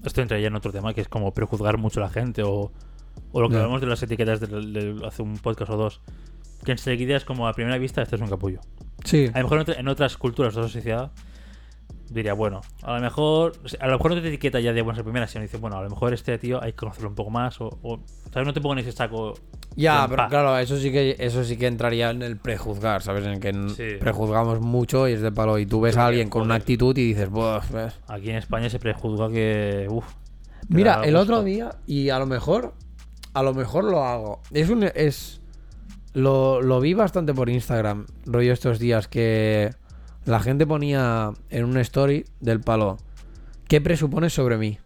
Esto 0.04 0.22
entra 0.22 0.40
ya 0.40 0.48
en 0.48 0.56
otro 0.56 0.72
tema, 0.72 0.94
que 0.96 1.02
es 1.02 1.08
como 1.08 1.32
prejuzgar 1.34 1.78
mucho 1.78 2.00
a 2.00 2.04
la 2.04 2.10
gente, 2.10 2.42
o, 2.44 2.72
o 3.32 3.42
lo 3.42 3.50
que 3.50 3.58
hablamos 3.58 3.82
de 3.82 3.88
las 3.88 4.02
etiquetas 4.02 4.40
del- 4.40 4.74
del- 4.74 5.06
hace 5.06 5.22
un 5.22 5.38
podcast 5.38 5.70
o 5.72 5.78
dos. 5.78 6.02
Que 6.66 6.72
enseguida 6.74 7.16
es 7.16 7.24
como 7.26 7.48
a 7.48 7.54
primera 7.54 7.78
vista, 7.78 8.02
este 8.02 8.16
es 8.16 8.22
un 8.22 8.28
capullo. 8.30 8.60
sí. 9.04 9.28
A 9.34 9.38
lo 9.40 9.44
mejor 9.46 9.58
en, 9.58 9.62
otra- 9.62 9.76
en 9.80 9.88
otras 9.88 10.18
culturas, 10.18 10.56
otra 10.58 10.68
sociedad, 10.70 11.12
diría, 12.10 12.34
bueno, 12.34 12.62
a 12.84 12.96
lo 12.96 13.02
mejor 13.02 13.54
a 13.80 13.88
lo 13.88 13.94
mejor 13.94 14.16
no 14.16 14.22
te 14.22 14.28
etiqueta 14.28 14.60
ya 14.60 14.74
de 14.74 14.82
buenas 14.82 15.00
a 15.00 15.04
primeras, 15.04 15.32
sino 15.32 15.42
dice, 15.44 15.58
bueno, 15.58 15.78
a 15.78 15.84
lo 15.84 15.90
mejor 15.90 16.14
este 16.14 16.38
tío 16.38 16.62
hay 16.64 16.72
que 16.74 16.78
conocerlo 16.78 17.10
un 17.10 17.16
poco 17.16 17.30
más, 17.32 17.60
o, 17.62 17.70
o, 17.84 18.00
¿sabes? 18.32 18.46
No 18.48 18.54
te 18.54 18.62
pongo 18.62 18.74
en 18.74 18.80
ese 18.80 18.92
saco. 18.92 19.34
Ya, 19.76 20.06
pero 20.08 20.18
paz. 20.18 20.30
claro, 20.30 20.58
eso 20.58 20.78
sí 20.78 20.92
que 20.92 21.16
eso 21.20 21.44
sí 21.44 21.58
que 21.58 21.68
entraría 21.68 22.10
en 22.12 22.22
el 22.22 22.38
prejuzgar, 22.38 23.02
¿sabes? 23.02 23.26
En 23.26 23.40
que 23.40 23.50
n- 23.50 23.70
Sí. 23.72 23.98
prejuzgamos 24.00 24.62
mucho 24.62 25.08
y 25.10 25.14
es 25.14 25.22
de 25.22 25.32
palo. 25.32 25.58
Y 25.60 25.66
tú 25.66 25.82
ves 25.82 25.98
a 25.98 26.06
alguien 26.08 26.30
con 26.30 26.44
una 26.44 26.56
actitud 26.56 26.96
y 26.98 27.08
dices, 27.10 27.30
"Buah, 27.30 27.60
ves". 27.74 28.00
Aquí 28.08 28.30
en 28.30 28.38
España 28.38 28.70
se 28.70 28.80
prejuzga 28.80 29.30
que. 29.30 29.88
Uf, 29.90 30.06
Mira, 30.70 31.02
el 31.04 31.12
gusto. 31.16 31.20
otro 31.34 31.44
día, 31.44 31.72
y 31.86 32.10
a 32.10 32.20
lo 32.20 32.26
mejor, 32.26 32.74
a 33.34 33.44
lo 33.44 33.54
mejor 33.54 33.84
lo 33.84 34.04
hago. 34.06 34.42
Es 34.52 34.70
un. 34.70 34.84
Es. 34.84 35.42
Lo, 36.16 36.62
lo 36.62 36.80
vi 36.80 36.94
bastante 36.94 37.34
por 37.34 37.50
Instagram, 37.50 38.06
rollo 38.26 38.54
estos 38.54 38.80
días, 38.80 39.10
que 39.10 39.72
la 40.24 40.40
gente 40.40 40.66
ponía 40.66 41.34
en 41.50 41.66
una 41.66 41.82
story 41.82 42.26
del 42.40 42.62
palo. 42.62 42.98
¿Qué 43.68 43.82
presupones 43.82 44.34
sobre 44.34 44.58
mí? 44.58 44.80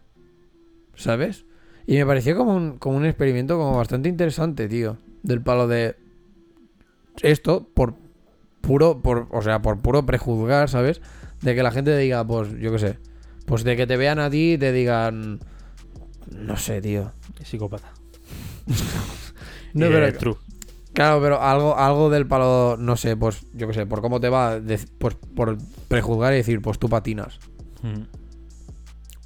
¿Sabes? 0.96 1.46
Y 1.86 1.96
me 1.96 2.04
pareció 2.04 2.36
como 2.36 2.54
un, 2.54 2.78
como 2.78 2.96
un 2.96 3.06
experimento 3.06 3.56
como 3.56 3.76
bastante 3.76 4.08
interesante, 4.08 4.68
tío. 4.68 4.98
Del 5.22 5.40
palo 5.40 5.68
de. 5.68 5.96
Esto, 7.22 7.66
por 7.74 7.94
puro. 8.60 9.00
Por, 9.00 9.28
o 9.30 9.40
sea, 9.40 9.62
por 9.62 9.80
puro 9.80 10.04
prejuzgar, 10.04 10.68
¿sabes? 10.68 11.00
De 11.42 11.54
que 11.54 11.62
la 11.62 11.70
gente 11.70 11.96
diga, 11.96 12.26
pues, 12.26 12.50
yo 12.58 12.72
qué 12.72 12.78
sé. 12.78 12.98
Pues 13.46 13.64
de 13.64 13.76
que 13.76 13.86
te 13.86 13.96
vean 13.96 14.18
a 14.18 14.30
ti 14.30 14.54
y 14.54 14.58
te 14.58 14.72
digan. 14.72 15.40
No 16.36 16.56
sé, 16.56 16.80
tío. 16.80 17.12
Psicópata. 17.44 17.92
No, 19.72 19.86
pero. 19.86 20.12
True. 20.18 20.36
Claro, 20.92 21.20
pero 21.22 21.40
algo, 21.40 21.76
algo 21.76 22.10
del 22.10 22.26
palo, 22.26 22.76
no 22.78 22.96
sé, 22.96 23.16
pues 23.16 23.46
yo 23.54 23.68
qué 23.68 23.74
sé, 23.74 23.86
por 23.86 24.00
cómo 24.00 24.20
te 24.20 24.28
va, 24.28 24.58
de- 24.60 24.80
pues 24.98 25.14
por 25.34 25.56
prejuzgar 25.88 26.32
y 26.32 26.36
decir, 26.38 26.60
pues 26.60 26.78
tú 26.78 26.88
patinas. 26.88 27.38
Mm. 27.82 28.02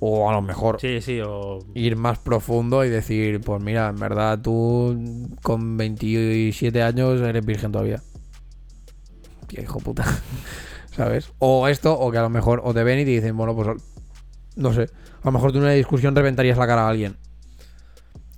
O 0.01 0.29
a 0.29 0.33
lo 0.35 0.43
mejor 0.43 0.79
Sí, 0.81 1.01
sí, 1.01 1.21
o. 1.25 1.61
ir 1.75 1.97
más 1.97 2.19
profundo 2.19 2.85
y 2.85 2.91
decir, 2.91 3.41
pues 3.41 3.63
mira, 3.63 3.89
en 3.89 3.97
verdad 3.97 4.39
tú 4.43 5.31
con 5.43 5.77
27 5.79 6.83
años 6.83 7.21
eres 7.23 7.45
virgen 7.47 7.73
todavía. 7.73 8.03
Tío, 9.47 9.63
hijo 9.63 9.81
puta. 9.81 10.05
¿Sabes? 10.95 11.33
O 11.39 11.67
esto, 11.69 11.99
o 11.99 12.11
que 12.13 12.19
a 12.19 12.23
lo 12.23 12.29
mejor 12.31 12.61
o 12.65 12.75
te 12.75 12.85
ven 12.85 12.99
y 13.01 13.05
te 13.05 13.11
dicen, 13.13 13.37
bueno, 13.37 13.55
pues 13.57 13.69
no 14.57 14.73
sé, 14.75 14.83
a 14.83 15.25
lo 15.27 15.33
mejor 15.33 15.51
tú 15.53 15.59
en 15.59 15.65
una 15.65 15.73
discusión 15.73 16.15
reventarías 16.15 16.59
la 16.59 16.67
cara 16.67 16.83
a 16.87 16.91
alguien. 16.91 17.17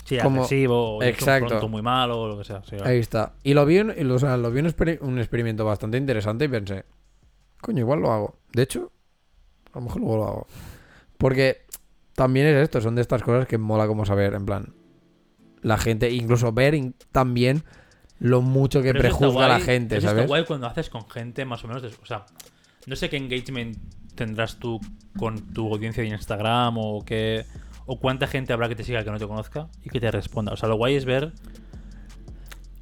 Sí, 0.06 0.18
como- 0.18 0.36
agresivo, 0.44 1.02
es 1.02 1.08
Exacto. 1.10 1.48
pronto 1.48 1.68
muy 1.68 1.82
malo, 1.82 2.20
o 2.22 2.28
lo 2.28 2.38
que 2.38 2.44
sea. 2.44 2.62
sí. 2.64 2.76
Ahí 2.82 2.98
está. 2.98 3.34
Y 3.42 3.54
lo 3.54 3.66
vi, 3.66 3.78
en- 3.78 4.10
o 4.10 4.18
sea, 4.18 4.36
lo 4.36 4.50
vi 4.50 4.60
un, 4.60 4.66
exper- 4.66 5.00
un 5.02 5.18
experimento 5.18 5.64
bastante 5.64 5.98
interesante 5.98 6.44
y 6.44 6.48
pensé, 6.48 6.84
coño, 7.60 7.80
igual 7.80 8.00
lo 8.00 8.12
hago. 8.12 8.38
De 8.52 8.62
hecho, 8.62 8.92
a 9.72 9.78
lo 9.80 9.84
mejor 9.86 10.00
luego 10.00 10.16
lo 10.16 10.24
hago. 10.24 10.46
Porque 11.18 11.64
también 12.14 12.46
es 12.46 12.56
esto, 12.62 12.80
son 12.80 12.94
de 12.94 13.02
estas 13.02 13.22
cosas 13.22 13.46
que 13.46 13.58
mola 13.58 13.86
como 13.86 14.06
saber, 14.06 14.34
en 14.34 14.46
plan, 14.46 14.74
la 15.62 15.76
gente, 15.76 16.10
incluso 16.12 16.52
ver 16.52 16.78
también 17.12 17.64
lo 18.18 18.40
mucho 18.40 18.80
que 18.82 18.94
prejuzga 18.94 19.48
la 19.48 19.58
guay- 19.58 19.62
gente, 19.64 20.00
¿sabes? 20.00 20.26
guay 20.26 20.44
cuando 20.44 20.66
haces 20.68 20.88
con 20.88 21.08
gente 21.10 21.44
más 21.44 21.64
o 21.64 21.68
menos. 21.68 21.82
de- 21.82 21.88
o 21.88 22.06
sea, 22.06 22.24
no 22.86 22.94
sé 22.96 23.10
qué 23.10 23.16
engagement 23.16 23.76
tendrás 24.14 24.56
tú 24.58 24.80
con 25.18 25.52
tu 25.52 25.70
audiencia 25.74 26.02
de 26.02 26.08
Instagram 26.10 26.78
o 26.78 27.04
qué. 27.04 27.44
O 27.86 27.98
cuánta 28.00 28.26
gente 28.26 28.52
habrá 28.52 28.68
que 28.68 28.74
te 28.76 28.82
siga 28.84 29.04
que 29.04 29.10
no 29.10 29.18
te 29.18 29.26
conozca 29.28 29.68
y 29.84 29.90
que 29.90 30.00
te 30.00 30.10
responda. 30.10 30.52
O 30.52 30.56
sea, 30.56 30.68
lo 30.68 30.76
guay 30.76 30.96
es 30.96 31.04
ver. 31.04 31.32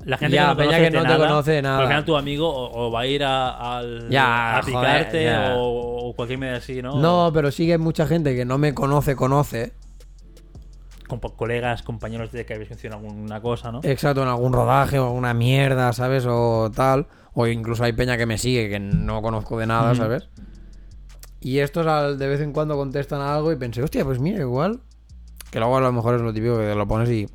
La 0.05 0.19
gente 0.19 0.35
Ya, 0.37 0.43
que 0.43 0.49
no, 0.49 0.57
peña 0.57 0.67
conoce 0.71 0.83
que 0.85 0.91
no 0.91 1.03
te 1.03 1.17
conoce 1.19 1.51
de 1.53 1.63
nada. 1.63 1.79
al 1.79 1.87
final 1.87 2.05
tu 2.05 2.17
amigo 2.17 2.49
o, 2.49 2.87
o 2.87 2.91
va 2.91 3.01
a 3.01 3.07
ir 3.07 3.25
a, 3.25 3.77
al, 3.79 4.09
Ya, 4.11 4.59
a 4.59 4.63
joder, 4.63 4.75
picarte 4.83 5.25
ya. 5.25 5.55
o, 5.57 6.09
o 6.11 6.15
cualquier 6.15 6.39
media 6.39 6.57
así, 6.57 6.83
¿no? 6.83 7.01
No, 7.01 7.31
pero 7.33 7.51
sigue 7.51 7.79
mucha 7.79 8.07
gente 8.07 8.35
que 8.37 8.45
no 8.45 8.59
me 8.59 8.75
conoce, 8.75 9.17
conoce. 9.17 9.73
Con 11.09 11.21
colegas, 11.21 11.83
compañeros 11.83 12.33
de 12.33 12.45
que 12.47 12.55
habéis 12.55 12.71
mencionado 12.71 13.07
alguna 13.07 13.41
cosa, 13.41 13.71
¿no? 13.73 13.81
Exacto, 13.83 14.23
en 14.23 14.29
algún 14.29 14.53
rodaje 14.53 14.99
o 14.99 15.07
alguna 15.07 15.33
mierda, 15.35 15.93
¿sabes? 15.93 16.25
O 16.27 16.71
tal. 16.75 17.07
O 17.35 17.47
incluso 17.47 17.85
hay 17.85 17.93
peña 17.93 18.17
que 18.17 18.27
me 18.27 18.37
sigue 18.39 18.69
que 18.71 18.81
no 18.81 19.21
conozco 19.23 19.59
de 19.59 19.67
nada. 19.67 19.95
¿sabes? 19.95 20.29
Y 21.41 21.59
estos 21.59 21.87
al- 21.87 22.19
de 22.19 22.27
vez 22.29 22.41
en 22.41 22.53
cuando 22.53 22.77
contestan 22.77 23.21
algo 23.21 23.53
y 23.53 23.57
pensé, 23.57 23.83
hostia, 23.83 24.05
pues 24.05 24.19
mira, 24.19 24.41
igual. 24.41 24.81
Que 25.55 25.61
luego 25.61 25.77
a 25.77 25.81
lo 25.81 25.93
mejor 25.93 26.17
es 26.17 26.21
lo 26.21 26.33
típico 26.35 26.59
que 26.59 26.75
lo 26.75 26.89
pones 26.89 27.09
y 27.11 27.29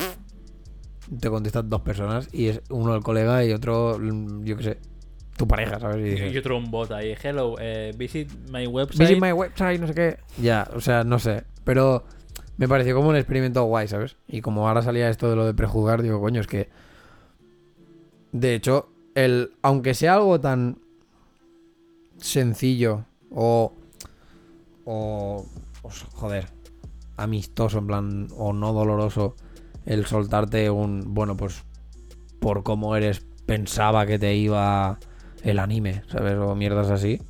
te 1.22 1.30
contestan 1.30 1.70
dos 1.70 1.80
personas 1.84 2.28
y 2.34 2.48
es 2.50 2.62
uno 2.70 2.94
el 2.94 3.02
colega 3.02 3.46
y 3.46 3.54
otro, 3.54 3.98
yo 4.44 4.58
qué 4.58 4.64
sé, 4.64 4.78
tu 5.38 5.48
pareja, 5.48 5.80
¿sabes? 5.80 6.00
Y 6.00 6.00
Y, 6.02 6.12
dices, 6.16 6.34
y 6.34 6.38
otro 6.38 6.58
un 6.58 6.70
bot 6.70 6.91
ahí. 6.91 7.16
Hello, 7.24 7.56
eh, 7.62 7.94
visit 7.98 8.30
my 8.52 8.68
website. 8.68 9.00
Visit 9.08 9.22
my 9.22 9.32
website, 9.32 9.80
no 9.80 9.88
sé 9.88 9.94
qué. 9.94 10.18
Ya, 10.41 10.68
o 10.76 10.82
sea, 10.82 11.06
no 11.06 11.18
sé. 11.18 11.46
Pero 11.64 12.04
me 12.58 12.68
pareció 12.68 12.94
como 12.94 13.08
un 13.08 13.16
experimento 13.16 13.64
guay, 13.64 13.88
¿sabes? 13.88 14.18
Y 14.28 14.41
como 14.41 14.68
ahora 14.68 14.82
salía 14.82 15.10
esto 15.10 15.30
de 15.30 15.38
lo 15.38 15.46
de 15.46 15.54
prejuzgar, 15.54 16.02
digo, 16.02 16.20
coño, 16.20 16.41
es 16.41 16.48
que. 16.48 16.68
De 18.34 18.54
hecho, 18.54 18.90
el. 19.16 19.54
Aunque 19.62 19.94
sea 19.94 20.16
algo 20.16 20.41
tan. 20.41 20.78
sencillo. 22.18 23.06
O. 23.32 23.72
O. 24.84 25.46
o 25.84 25.88
s- 25.88 26.06
joder. 26.14 26.59
Amistoso, 27.24 27.80
en 27.80 27.88
plan. 27.88 28.28
O 28.38 28.54
no 28.54 28.74
doloroso. 28.74 29.36
El 29.86 30.06
soltarte 30.06 30.70
un. 30.70 31.14
Bueno, 31.14 31.36
pues. 31.38 31.64
Por 32.40 32.64
cómo 32.64 32.96
eres. 32.96 33.26
Pensaba 33.46 34.06
que 34.06 34.20
te 34.20 34.36
iba. 34.36 35.00
El 35.44 35.60
anime, 35.60 36.04
¿sabes? 36.10 36.36
O 36.36 36.54
mierdas 36.56 36.90
así 36.90 37.22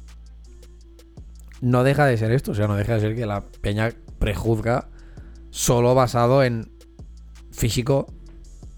no 1.62 1.84
deja 1.84 2.06
de 2.06 2.18
ser 2.18 2.32
esto, 2.32 2.52
o 2.52 2.56
sea, 2.56 2.68
no 2.68 2.76
deja 2.76 2.94
de 2.96 3.02
ser 3.02 3.16
que 3.16 3.26
la 3.26 3.42
peña 3.62 3.92
prejuzga 4.18 4.88
solo 5.50 5.94
basado 5.96 6.44
en 6.44 6.72
físico, 7.52 8.08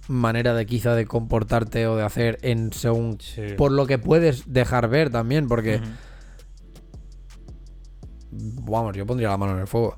manera 0.07 0.53
de 0.53 0.65
quizá 0.65 0.95
de 0.95 1.05
comportarte 1.05 1.85
o 1.87 1.95
de 1.95 2.03
hacer 2.03 2.39
en 2.41 2.73
según 2.73 3.19
Sí. 3.19 3.53
por 3.57 3.71
lo 3.71 3.85
que 3.85 3.99
puedes 3.99 4.51
dejar 4.51 4.87
ver 4.89 5.11
también, 5.11 5.47
porque 5.47 5.79
vamos, 8.31 8.95
yo 8.95 9.05
pondría 9.05 9.29
la 9.29 9.37
mano 9.37 9.53
en 9.53 9.59
el 9.59 9.67
fuego 9.67 9.97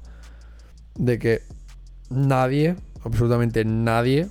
de 0.95 1.19
que 1.19 1.41
nadie, 2.09 2.75
absolutamente 3.03 3.65
nadie 3.65 4.27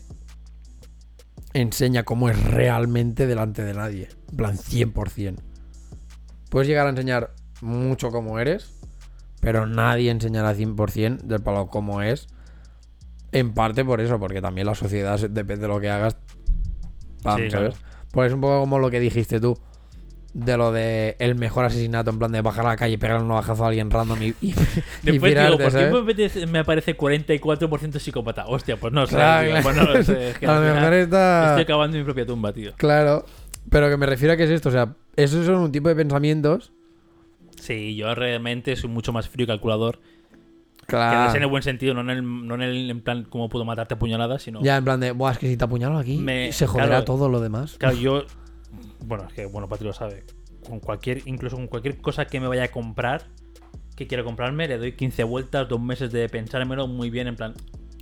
enseña 1.55 2.05
cómo 2.05 2.29
es 2.29 2.43
realmente 2.43 3.27
delante 3.27 3.63
de 3.63 3.75
nadie, 3.75 4.09
en 4.31 4.37
plan 4.37 4.57
100%. 4.57 5.37
Puedes 6.49 6.69
llegar 6.69 6.87
a 6.87 6.91
enseñar 6.91 7.35
mucho 7.61 8.11
cómo 8.11 8.39
eres, 8.39 8.73
pero 9.41 9.67
nadie 9.67 10.11
enseñará 10.11 10.55
100% 10.55 11.23
del 11.23 11.43
palo 11.43 11.69
cómo 11.69 12.03
es. 12.03 12.29
En 13.33 13.55
parte 13.55 13.85
por 13.85 14.01
eso, 14.01 14.19
porque 14.19 14.43
también 14.43 14.67
la 14.67 14.75
sociedad, 14.75 15.19
depende 15.19 15.63
de 15.63 15.69
lo 15.69 15.81
que 15.81 15.91
hagas, 15.91 16.17
pam, 17.23 17.41
Sí, 17.41 17.51
¿sabes? 17.51 17.75
Pues 18.11 18.29
es 18.29 18.35
un 18.35 18.43
poco 18.43 18.61
como 18.61 18.79
lo 18.79 18.91
que 18.91 19.01
dijiste 19.01 19.41
tú, 19.41 19.59
de 20.35 20.57
lo 20.57 20.73
de 20.73 21.17
el 21.19 21.35
mejor 21.35 21.65
asesinato, 21.67 22.11
en 22.11 22.19
plan 22.19 22.33
de 22.33 22.41
bajar 22.41 22.65
a 22.65 22.71
la 22.71 22.77
calle, 22.77 22.97
pegar 22.99 23.21
un 23.21 23.29
navajazo 23.29 23.65
a 23.65 23.69
alguien 23.69 23.91
random 23.91 24.23
y, 24.23 24.27
y, 24.29 24.35
y 24.51 24.55
Después 25.03 25.35
digo, 25.35 25.51
¿por 25.51 25.59
qué 25.67 25.71
¿sabes? 25.71 25.93
me 25.93 25.99
apetece- 26.01 26.47
me 26.47 26.59
aparece 26.61 26.97
44% 26.97 27.99
psicópata? 27.99 28.47
Hostia, 28.47 28.77
pues 28.79 28.93
no 28.93 29.07
sé. 29.07 29.17
Claro, 29.17 29.43
tío, 29.43 29.51
claro. 29.51 29.63
pues 29.65 29.77
no 29.77 29.93
lo 29.95 30.03
sé. 30.03 30.29
es 30.31 30.39
que 30.39 30.47
a 30.47 30.51
al 30.51 30.55
lo 30.57 30.61
final 30.63 30.77
mejor 30.77 30.95
está... 30.95 31.51
Estoy 31.51 31.65
cavando 31.67 31.99
mi 31.99 32.05
propia 32.05 32.25
tumba, 32.27 32.53
tío. 32.53 32.73
Claro, 32.77 33.27
pero 33.69 33.91
que 33.91 33.97
me 33.99 34.07
refiero 34.07 34.33
a 34.35 34.37
que 34.37 34.45
es 34.45 34.51
esto, 34.51 34.71
o 34.71 34.73
sea, 34.73 34.95
esos 35.17 35.45
son 35.45 35.57
un 35.57 35.71
tipo 35.73 35.89
de 35.89 35.97
pensamientos. 35.97 36.73
Sí, 37.61 37.95
yo 37.95 38.15
realmente 38.15 38.75
soy 38.77 38.89
mucho 38.91 39.13
más 39.13 39.29
frío 39.29 39.45
y 39.45 39.47
calculador. 39.49 40.01
Que 40.81 40.87
Claro. 40.97 41.29
es 41.31 41.35
en 41.37 41.43
el 41.43 41.49
buen 41.49 41.63
sentido, 41.63 41.95
no 41.95 42.01
en 42.01 42.11
el, 42.11 42.47
no 42.49 42.55
en 42.57 42.63
el 42.63 42.91
en 42.91 43.01
plan 43.03 43.25
cómo 43.29 43.49
puedo 43.49 43.65
matarte 43.65 43.95
a 43.95 43.99
puñaladas, 43.99 44.43
sino. 44.43 44.61
Ya, 44.63 44.77
en 44.79 44.85
plan 44.85 44.99
de, 44.99 45.13
Buah, 45.13 45.33
es 45.33 45.39
que 45.39 45.47
si 45.49 45.57
te 45.57 45.65
apuñalo 45.65 45.97
aquí, 45.97 46.19
Me- 46.19 46.51
se 46.53 46.67
joderá 46.67 46.89
claro. 46.89 47.05
todo 47.05 47.29
lo 47.29 47.41
demás. 47.41 47.77
Claro, 47.79 47.97
yo. 47.97 48.25
Bueno, 49.17 49.29
es 49.29 49.35
que, 49.35 49.47
bueno, 49.47 49.69
Pati 49.69 49.85
lo 49.85 49.93
sabe. 49.93 50.25
Con 50.67 50.81
cualquier, 50.81 51.23
incluso 51.27 51.57
con 51.57 51.67
cualquier 51.67 51.99
cosa 52.01 52.25
que 52.27 52.41
me 52.41 52.47
vaya 52.49 52.65
a 52.65 52.69
comprar, 52.69 53.25
que 53.97 54.07
quiero 54.07 54.25
comprarme, 54.25 54.69
le 54.69 54.79
doy 54.79 54.93
15 54.93 55.25
vueltas, 55.25 55.69
dos 55.69 55.81
meses 55.81 56.11
de 56.13 56.29
pensármelo 56.29 56.87
muy 56.87 57.11
bien, 57.11 57.27
en 57.29 57.37
plan. 57.37 57.53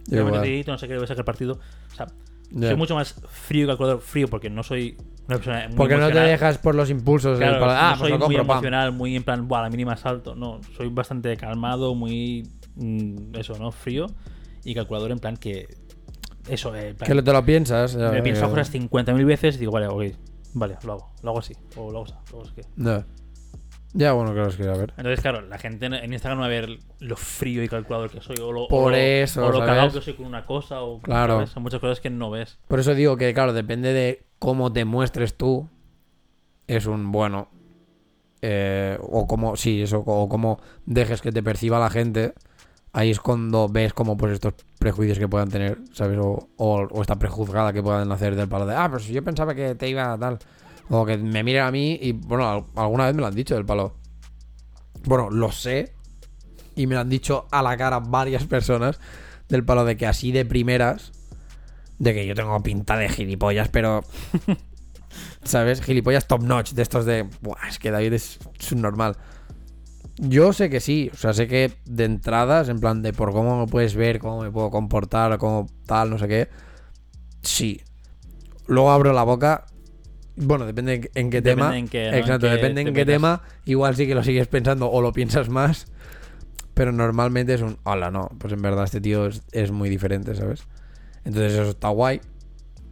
Yo 0.07 0.24
me 0.24 0.31
necesito, 0.32 0.70
no 0.73 0.78
sé 0.78 0.87
qué, 0.87 0.93
le 0.93 0.99
voy 0.99 1.05
a 1.05 1.09
sacar 1.09 1.24
partido. 1.24 1.59
O 1.93 1.95
sea, 1.95 2.07
Ya. 2.53 2.69
soy 2.69 2.77
mucho 2.77 2.95
más 2.95 3.15
frío 3.28 3.65
y 3.65 3.66
calculador. 3.66 4.01
Frío 4.01 4.28
porque 4.28 4.51
no 4.51 4.62
soy 4.62 4.97
una 5.27 5.37
persona. 5.39 5.66
Muy 5.69 5.77
Porque 5.77 5.95
no 5.95 6.01
te 6.01 6.05
emocional. 6.07 6.28
dejas 6.31 6.59
por 6.59 6.74
los 6.74 6.91
impulsos. 6.91 7.39
Claro, 7.39 7.65
ah, 7.69 7.91
no 7.93 7.99
pues 7.99 7.99
soy 8.01 8.11
lo 8.11 8.16
muy 8.19 8.24
compro, 8.27 8.47
pam. 8.47 8.57
emocional, 8.59 8.93
muy 8.93 9.16
en 9.16 9.23
plan, 9.24 9.49
Buah, 9.49 9.62
la 9.62 9.70
mínima 9.70 9.97
salto. 9.97 10.35
No, 10.37 10.61
soy 10.77 10.89
bastante 10.91 11.37
calmado, 11.37 11.95
muy. 11.95 12.49
mm, 12.77 13.35
eso, 13.37 13.59
¿no? 13.59 13.73
Frío 13.73 14.07
y 14.65 14.74
calculador, 14.74 15.11
en 15.12 15.19
plan 15.19 15.37
que. 15.37 15.66
Eso, 16.49 16.74
eh, 16.77 16.95
plan, 16.95 17.07
Que 17.09 17.15
lo- 17.15 17.23
te 17.24 17.32
lo 17.32 17.45
piensas. 17.45 17.95
ya, 17.95 18.11
me 18.11 18.23
pensado 18.23 18.47
ya. 18.49 18.51
cosas 18.62 18.70
50.000 18.70 19.24
veces 19.24 19.57
y 19.57 19.59
digo, 19.61 19.73
vale, 19.73 19.87
ok, 19.89 20.05
vale, 20.55 20.77
lo 20.85 20.93
hago, 20.94 21.12
lo 21.22 21.31
hago 21.31 21.39
así, 21.40 21.55
o 21.77 21.90
lo 21.90 21.98
hago 21.98 22.05
así, 22.06 22.14
lo 22.32 22.39
hago 22.40 22.48
así. 22.48 22.60
Ya. 22.77 23.06
Ya, 23.93 24.12
bueno, 24.12 24.32
claro, 24.32 24.48
es 24.51 24.56
que 24.56 24.62
a 24.68 24.72
ver. 24.77 24.94
Entonces, 24.97 25.20
claro, 25.20 25.40
la 25.40 25.59
gente 25.59 25.86
en- 25.86 26.12
Instagram 26.12 26.40
va 26.40 26.44
a 26.44 26.48
ver 26.48 26.78
lo 27.01 27.16
frío 27.16 27.64
y 27.64 27.68
calculador 27.68 28.09
que 28.09 28.20
soy, 28.20 28.36
o 28.40 28.52
lo, 28.52 28.68
Por 28.68 28.85
o 28.85 28.90
lo- 28.90 28.97
eso, 28.97 29.44
o 29.44 29.51
lo 29.51 29.59
cagado 29.59 29.93
que 29.93 30.01
soy 30.01 30.14
con 30.14 30.27
una 30.27 30.47
cosa, 30.47 30.82
o 30.82 31.01
Claro. 31.01 31.35
¿sabes? 31.35 31.51
Son 31.51 31.62
muchas 31.64 31.81
cosas 31.81 31.98
que 31.98 32.09
no 32.09 32.31
ves. 32.31 32.59
Por 32.68 32.78
eso 32.78 32.94
digo 32.94 33.16
que, 33.16 33.35
claro, 33.35 33.52
depende 33.52 33.93
de 33.93 34.27
cómo 34.39 34.72
te 34.72 34.85
muestres 34.85 35.36
tú. 35.36 35.68
Es 36.68 36.86
un 36.86 37.10
bueno. 37.10 37.48
eh, 38.43 38.97
o 39.02 39.27
como, 39.27 39.55
sí, 39.56 39.82
eso, 39.82 39.98
o 40.06 40.28
cómo 40.28 40.60
dejes 40.86 41.20
que 41.20 41.31
te 41.32 41.43
perciba 41.43 41.78
la 41.78 41.90
gente. 41.90 42.32
Ahí 42.92 43.10
es 43.10 43.20
cuando 43.20 43.68
ves 43.68 43.92
como 43.92 44.16
pues 44.16 44.32
estos 44.32 44.54
prejuicios 44.78 45.18
que 45.18 45.28
puedan 45.28 45.48
tener, 45.48 45.78
¿sabes? 45.92 46.18
O, 46.18 46.48
o, 46.56 46.80
o 46.90 47.00
esta 47.02 47.16
prejuzgada 47.18 47.72
que 47.72 47.82
puedan 47.82 48.10
hacer 48.10 48.34
del 48.34 48.48
palo 48.48 48.66
de, 48.66 48.74
ah, 48.74 48.88
pues 48.90 49.06
yo 49.06 49.22
pensaba 49.22 49.54
que 49.54 49.74
te 49.76 49.88
iba 49.88 50.12
a 50.12 50.18
tal. 50.18 50.38
O 50.88 51.06
que 51.06 51.16
me 51.16 51.44
miren 51.44 51.62
a 51.62 51.70
mí 51.70 51.98
y, 52.02 52.12
bueno, 52.12 52.48
al- 52.48 52.64
alguna 52.74 53.06
vez 53.06 53.14
me 53.14 53.20
lo 53.20 53.28
han 53.28 53.34
dicho 53.34 53.54
del 53.54 53.64
palo. 53.64 53.94
Bueno, 55.04 55.30
lo 55.30 55.52
sé. 55.52 55.92
Y 56.74 56.86
me 56.88 56.94
lo 56.94 57.00
han 57.02 57.08
dicho 57.08 57.46
a 57.52 57.62
la 57.62 57.76
cara 57.76 58.00
varias 58.00 58.44
personas 58.44 58.98
del 59.48 59.64
palo 59.64 59.84
de 59.84 59.96
que 59.96 60.06
así 60.06 60.32
de 60.32 60.44
primeras 60.44 61.12
de 61.98 62.14
que 62.14 62.26
yo 62.26 62.34
tengo 62.34 62.60
pinta 62.62 62.96
de 62.96 63.08
gilipollas, 63.08 63.68
pero. 63.68 64.02
¿Sabes? 65.44 65.80
Gilipollas 65.82 66.26
top 66.26 66.42
notch, 66.42 66.72
de 66.72 66.82
estos 66.82 67.04
de. 67.04 67.28
Buah, 67.40 67.68
es 67.68 67.78
que 67.78 67.90
David 67.90 68.14
es 68.14 68.38
subnormal. 68.58 69.16
Yo 70.22 70.52
sé 70.52 70.68
que 70.68 70.80
sí, 70.80 71.10
o 71.14 71.16
sea, 71.16 71.32
sé 71.32 71.48
que 71.48 71.72
de 71.86 72.05
entradas, 72.05 72.68
en 72.68 72.78
plan 72.78 73.01
de 73.01 73.12
por 73.14 73.32
cómo 73.32 73.59
me 73.59 73.66
puedes 73.66 73.94
ver, 73.94 74.18
cómo 74.18 74.42
me 74.42 74.51
puedo 74.51 74.70
comportar, 74.70 75.38
cómo 75.38 75.66
tal, 75.86 76.10
no 76.10 76.18
sé 76.18 76.28
qué. 76.28 76.48
Sí. 77.42 77.80
Luego 78.66 78.90
abro 78.90 79.12
la 79.14 79.22
boca. 79.22 79.64
Bueno, 80.36 80.66
depende 80.66 81.10
en- 81.14 81.30
qué 81.30 81.40
Depende 81.40 81.42
tema. 81.42 81.78
en 81.78 81.88
qué, 81.88 82.10
¿no? 82.10 82.16
Exacto, 82.18 82.47
En 82.47 82.52
qué 82.52 82.56
depende 82.56 82.80
en 82.82 82.86
te 82.88 82.92
qué 82.92 83.01
metas. 83.06 83.14
tema. 83.14 83.42
Igual 83.64 83.97
sí 83.97 84.06
que 84.06 84.14
lo 84.14 84.22
sigues 84.22 84.47
pensando 84.48 84.90
o 84.90 85.01
lo 85.01 85.12
piensas 85.12 85.48
más. 85.48 85.86
Pero 86.74 86.92
normalmente 86.92 87.55
es 87.55 87.62
un, 87.62 87.78
hola, 87.84 88.10
no, 88.10 88.28
pues 88.38 88.52
en 88.52 88.62
verdad 88.62 88.84
este 88.84 89.01
tío 89.01 89.26
es, 89.26 89.42
es 89.52 89.70
muy 89.70 89.88
diferente, 89.88 90.34
¿sabes? 90.34 90.64
Entonces 91.24 91.55
eso 91.55 91.70
está 91.70 91.88
guay. 91.88 92.20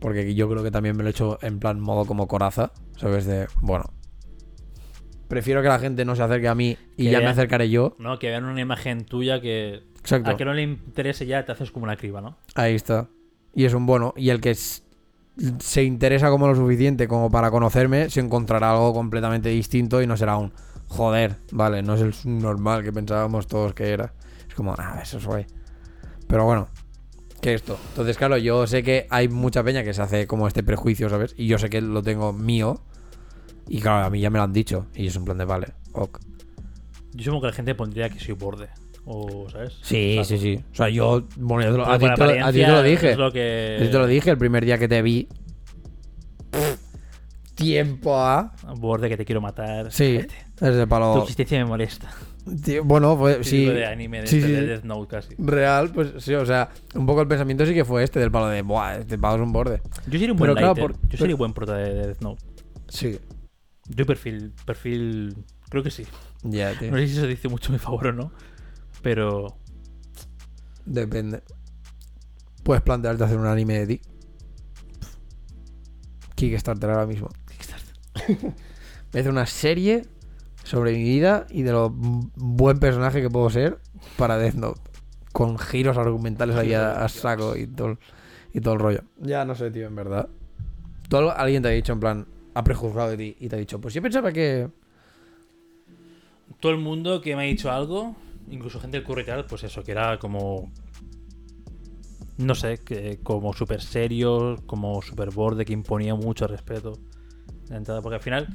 Porque 0.00 0.34
yo 0.34 0.48
creo 0.48 0.62
que 0.62 0.70
también 0.70 0.96
me 0.96 1.02
lo 1.02 1.08
he 1.08 1.12
hecho 1.12 1.38
en 1.42 1.58
plan 1.58 1.78
modo 1.80 2.06
como 2.06 2.26
coraza. 2.26 2.72
¿Sabes? 2.96 3.26
De, 3.26 3.48
bueno. 3.60 3.84
Prefiero 5.28 5.62
que 5.62 5.68
la 5.68 5.78
gente 5.78 6.04
no 6.04 6.16
se 6.16 6.22
acerque 6.22 6.48
a 6.48 6.54
mí 6.54 6.76
y 6.96 7.04
Que 7.04 7.10
ya 7.10 7.20
me 7.20 7.26
acercaré 7.26 7.68
yo. 7.70 7.94
¿no? 7.98 8.18
Que 8.18 8.28
vean 8.28 8.44
una 8.44 8.60
imagen 8.60 9.04
tuya 9.04 9.40
que 9.40 9.82
Exacto. 10.00 10.30
a 10.30 10.36
que 10.36 10.44
no 10.44 10.54
le 10.54 10.62
interese 10.62 11.26
ya 11.26 11.44
te 11.44 11.52
haces 11.52 11.70
como 11.70 11.84
una 11.84 11.96
criba, 11.96 12.20
¿no? 12.20 12.38
Ahí 12.54 12.74
está. 12.74 13.08
Y 13.54 13.64
es 13.64 13.74
un 13.74 13.86
bueno. 13.86 14.14
Y 14.16 14.30
el 14.30 14.40
que 14.40 14.54
se 14.54 15.82
interesa 15.84 16.30
como 16.30 16.48
lo 16.48 16.54
suficiente 16.54 17.06
como 17.06 17.30
para 17.30 17.50
conocerme, 17.50 18.10
se 18.10 18.20
encontrará 18.20 18.72
algo 18.72 18.92
completamente 18.92 19.50
distinto 19.50 20.02
y 20.02 20.06
no 20.06 20.16
será 20.16 20.36
un 20.36 20.52
joder, 20.88 21.36
vale, 21.52 21.82
no 21.82 21.94
es 21.94 22.24
el 22.24 22.40
normal 22.40 22.82
que 22.82 22.92
pensábamos 22.92 23.46
todos 23.46 23.74
que 23.74 23.90
era. 23.90 24.14
Es 24.48 24.54
como, 24.54 24.74
ah, 24.78 24.98
eso 25.02 25.18
es 25.18 25.26
guay. 25.26 25.46
Pero 26.26 26.44
bueno, 26.44 26.68
que 27.40 27.54
esto. 27.54 27.78
Entonces, 27.90 28.16
claro, 28.16 28.36
yo 28.36 28.66
sé 28.66 28.82
que 28.82 29.06
hay 29.10 29.28
mucha 29.28 29.62
peña 29.62 29.84
que 29.84 29.94
se 29.94 30.02
hace 30.02 30.26
como 30.26 30.48
este 30.48 30.62
prejuicio, 30.62 31.08
¿sabes? 31.08 31.34
Y 31.36 31.46
yo 31.46 31.58
sé 31.58 31.70
que 31.70 31.80
lo 31.80 32.02
tengo 32.02 32.32
mío. 32.32 32.80
Y 33.68 33.80
claro, 33.80 34.06
a 34.06 34.10
mí 34.10 34.20
ya 34.20 34.30
me 34.30 34.38
lo 34.38 34.44
han 34.44 34.52
dicho. 34.52 34.86
Y 34.94 35.06
es 35.06 35.16
un 35.16 35.24
plan 35.24 35.38
de, 35.38 35.44
vale, 35.44 35.66
ok. 35.92 36.18
Yo 37.14 37.24
supongo 37.24 37.42
que 37.42 37.46
la 37.48 37.52
gente 37.52 37.74
pondría 37.74 38.08
que 38.10 38.18
soy 38.20 38.34
borde. 38.34 38.68
O, 39.04 39.48
¿sabes? 39.50 39.78
Sí, 39.82 40.18
O 40.18 40.24
sea, 40.24 40.36
sí, 40.36 40.42
sí. 40.56 40.64
O 40.72 40.74
sea, 40.74 40.88
yo, 40.90 41.26
bueno, 41.36 41.62
yo 41.64 41.72
te 41.72 41.78
lo- 41.78 41.84
porque 41.84 41.94
a, 41.94 41.98
ti 41.98 42.04
te, 42.04 42.08
lo- 42.08 42.46
a 42.46 42.52
ti 42.52 42.58
te 42.58 42.64
apariencia 42.64 42.68
lo 42.72 42.82
dije. 42.82 43.16
Lo 43.16 43.32
que... 43.32 43.78
Yo 43.82 43.90
te 43.90 43.98
lo 43.98 44.06
dije 44.06 44.30
el 44.30 44.38
primer 44.38 44.64
día 44.64 44.78
que 44.78 44.86
te 44.88 45.00
vi. 45.02 45.28
Tiempo 47.54 48.16
a. 48.16 48.52
Borde 48.76 49.08
que 49.08 49.16
te 49.16 49.24
quiero 49.24 49.40
matar. 49.40 49.90
Sí, 49.90 50.20
es 50.60 50.74
de 50.74 50.82
Tu 50.82 50.88
palo. 50.88 51.22
existencia 51.22 51.58
me 51.58 51.64
molesta. 51.64 52.08
Tío, 52.64 52.84
Bueno, 52.84 53.16
fue, 53.16 53.42
sí. 53.44 53.50
Típico 53.62 53.72
de 53.72 53.86
anime 53.86 54.20
de, 54.22 54.26
Sí, 54.26 54.36
este, 54.36 54.48
sí, 54.48 54.54
de 54.54 54.60
sí. 54.60 54.66
Death 54.66 54.84
Note 54.84 55.08
casi. 55.08 55.34
Real, 55.38 55.90
pues 55.90 56.12
sí, 56.18 56.34
o 56.34 56.46
sea, 56.46 56.68
un 56.94 57.04
poco 57.04 57.20
el 57.20 57.28
pensamiento 57.28 57.66
sí 57.66 57.74
que 57.74 57.84
fue 57.84 58.04
este 58.04 58.20
del 58.20 58.30
palo 58.30 58.46
de, 58.48 58.62
buah, 58.62 58.98
este 58.98 59.18
palo 59.18 59.36
es 59.36 59.42
un 59.46 59.52
borde. 59.52 59.82
Yo 60.06 60.18
sería 60.18 60.32
un 60.32 60.38
Pero 60.38 60.52
buen 60.54 60.64
claro, 60.64 60.74
lighter. 60.74 60.96
por- 61.00 61.08
Yo 61.10 61.18
sería 61.18 61.36
buen 61.36 61.52
prota 61.52 61.74
de 61.76 61.94
Death 62.06 62.20
Note. 62.20 62.44
Sí. 62.88 63.18
Yo 63.88 64.04
perfil, 64.06 64.52
perfil, 64.66 65.44
creo 65.70 65.82
que 65.82 65.90
sí. 65.90 66.04
Ya, 66.42 66.78
tío. 66.78 66.90
No 66.90 66.98
sé 66.98 67.08
si 67.08 67.16
eso 67.16 67.26
dice 67.26 67.48
mucho 67.48 67.70
a 67.70 67.72
mi 67.72 67.78
favor 67.78 68.08
o 68.08 68.12
no, 68.12 68.32
pero 69.02 69.56
Depende. 70.84 71.42
Puedes 72.62 72.82
plantearte 72.82 73.24
hacer 73.24 73.38
un 73.38 73.46
anime 73.46 73.78
de 73.80 73.86
ti. 73.86 74.00
Kickstarter 76.34 76.90
ahora 76.90 77.06
mismo. 77.06 77.28
Me 79.12 79.20
hace 79.20 79.28
una 79.30 79.46
serie 79.46 80.06
sobre 80.64 80.92
mi 80.92 81.02
vida 81.02 81.46
y 81.50 81.62
de 81.62 81.72
lo 81.72 81.90
buen 81.90 82.78
personaje 82.78 83.20
que 83.22 83.30
puedo 83.30 83.48
ser 83.50 83.78
para 84.16 84.36
Death 84.38 84.54
Note. 84.54 84.80
Con 85.32 85.58
giros 85.58 85.96
argumentales 85.98 86.56
ahí 86.56 86.74
a, 86.74 87.04
a 87.04 87.08
saco 87.08 87.56
y 87.56 87.66
todo, 87.66 87.88
el- 87.88 87.98
y 88.52 88.60
todo 88.60 88.74
el 88.74 88.80
rollo. 88.80 89.00
Ya 89.20 89.44
no 89.44 89.54
sé, 89.54 89.70
tío, 89.70 89.86
en 89.86 89.94
verdad. 89.94 90.28
Todo, 91.08 91.36
alguien 91.36 91.62
te 91.62 91.68
ha 91.68 91.72
dicho, 91.72 91.92
en 91.92 92.00
plan, 92.00 92.26
ha 92.58 92.64
prejuzgado 92.64 93.10
de 93.10 93.16
ti 93.16 93.36
y 93.38 93.48
te 93.48 93.54
ha 93.54 93.58
dicho, 93.58 93.80
pues 93.80 93.94
yo 93.94 94.02
pensaba 94.02 94.32
que. 94.32 94.68
todo 96.58 96.72
el 96.72 96.78
mundo 96.78 97.20
que 97.20 97.36
me 97.36 97.42
ha 97.42 97.46
dicho 97.46 97.70
algo, 97.70 98.16
incluso 98.50 98.80
gente 98.80 99.00
del 99.00 99.24
tal, 99.24 99.44
pues 99.44 99.62
eso, 99.62 99.84
que 99.84 99.92
era 99.92 100.18
como. 100.18 100.72
No 102.36 102.56
sé, 102.56 102.78
que 102.78 103.20
como 103.22 103.52
súper 103.52 103.80
serio, 103.80 104.56
como 104.66 105.00
súper 105.02 105.30
borde, 105.30 105.64
que 105.64 105.72
imponía 105.72 106.16
mucho 106.16 106.48
respeto. 106.48 106.98
entrada, 107.70 108.02
porque 108.02 108.16
al 108.16 108.22
final, 108.22 108.48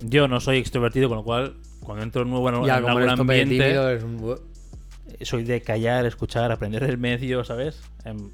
yo 0.00 0.26
no 0.26 0.40
soy 0.40 0.58
extrovertido, 0.58 1.08
con 1.08 1.18
lo 1.18 1.24
cual, 1.24 1.56
cuando 1.84 2.02
entro 2.02 2.24
nuevo 2.24 2.48
en, 2.48 2.64
Ya, 2.64 2.78
en 2.78 2.86
algún 2.86 3.08
ambiente, 3.08 3.58
tímido, 3.58 3.88
eres 3.88 4.02
un. 4.02 4.40
soy 5.22 5.44
de 5.44 5.60
callar, 5.60 6.04
escuchar, 6.04 6.50
aprender 6.50 6.84
del 6.84 6.98
medio, 6.98 7.44
¿sabes? 7.44 7.80
Em, 8.04 8.30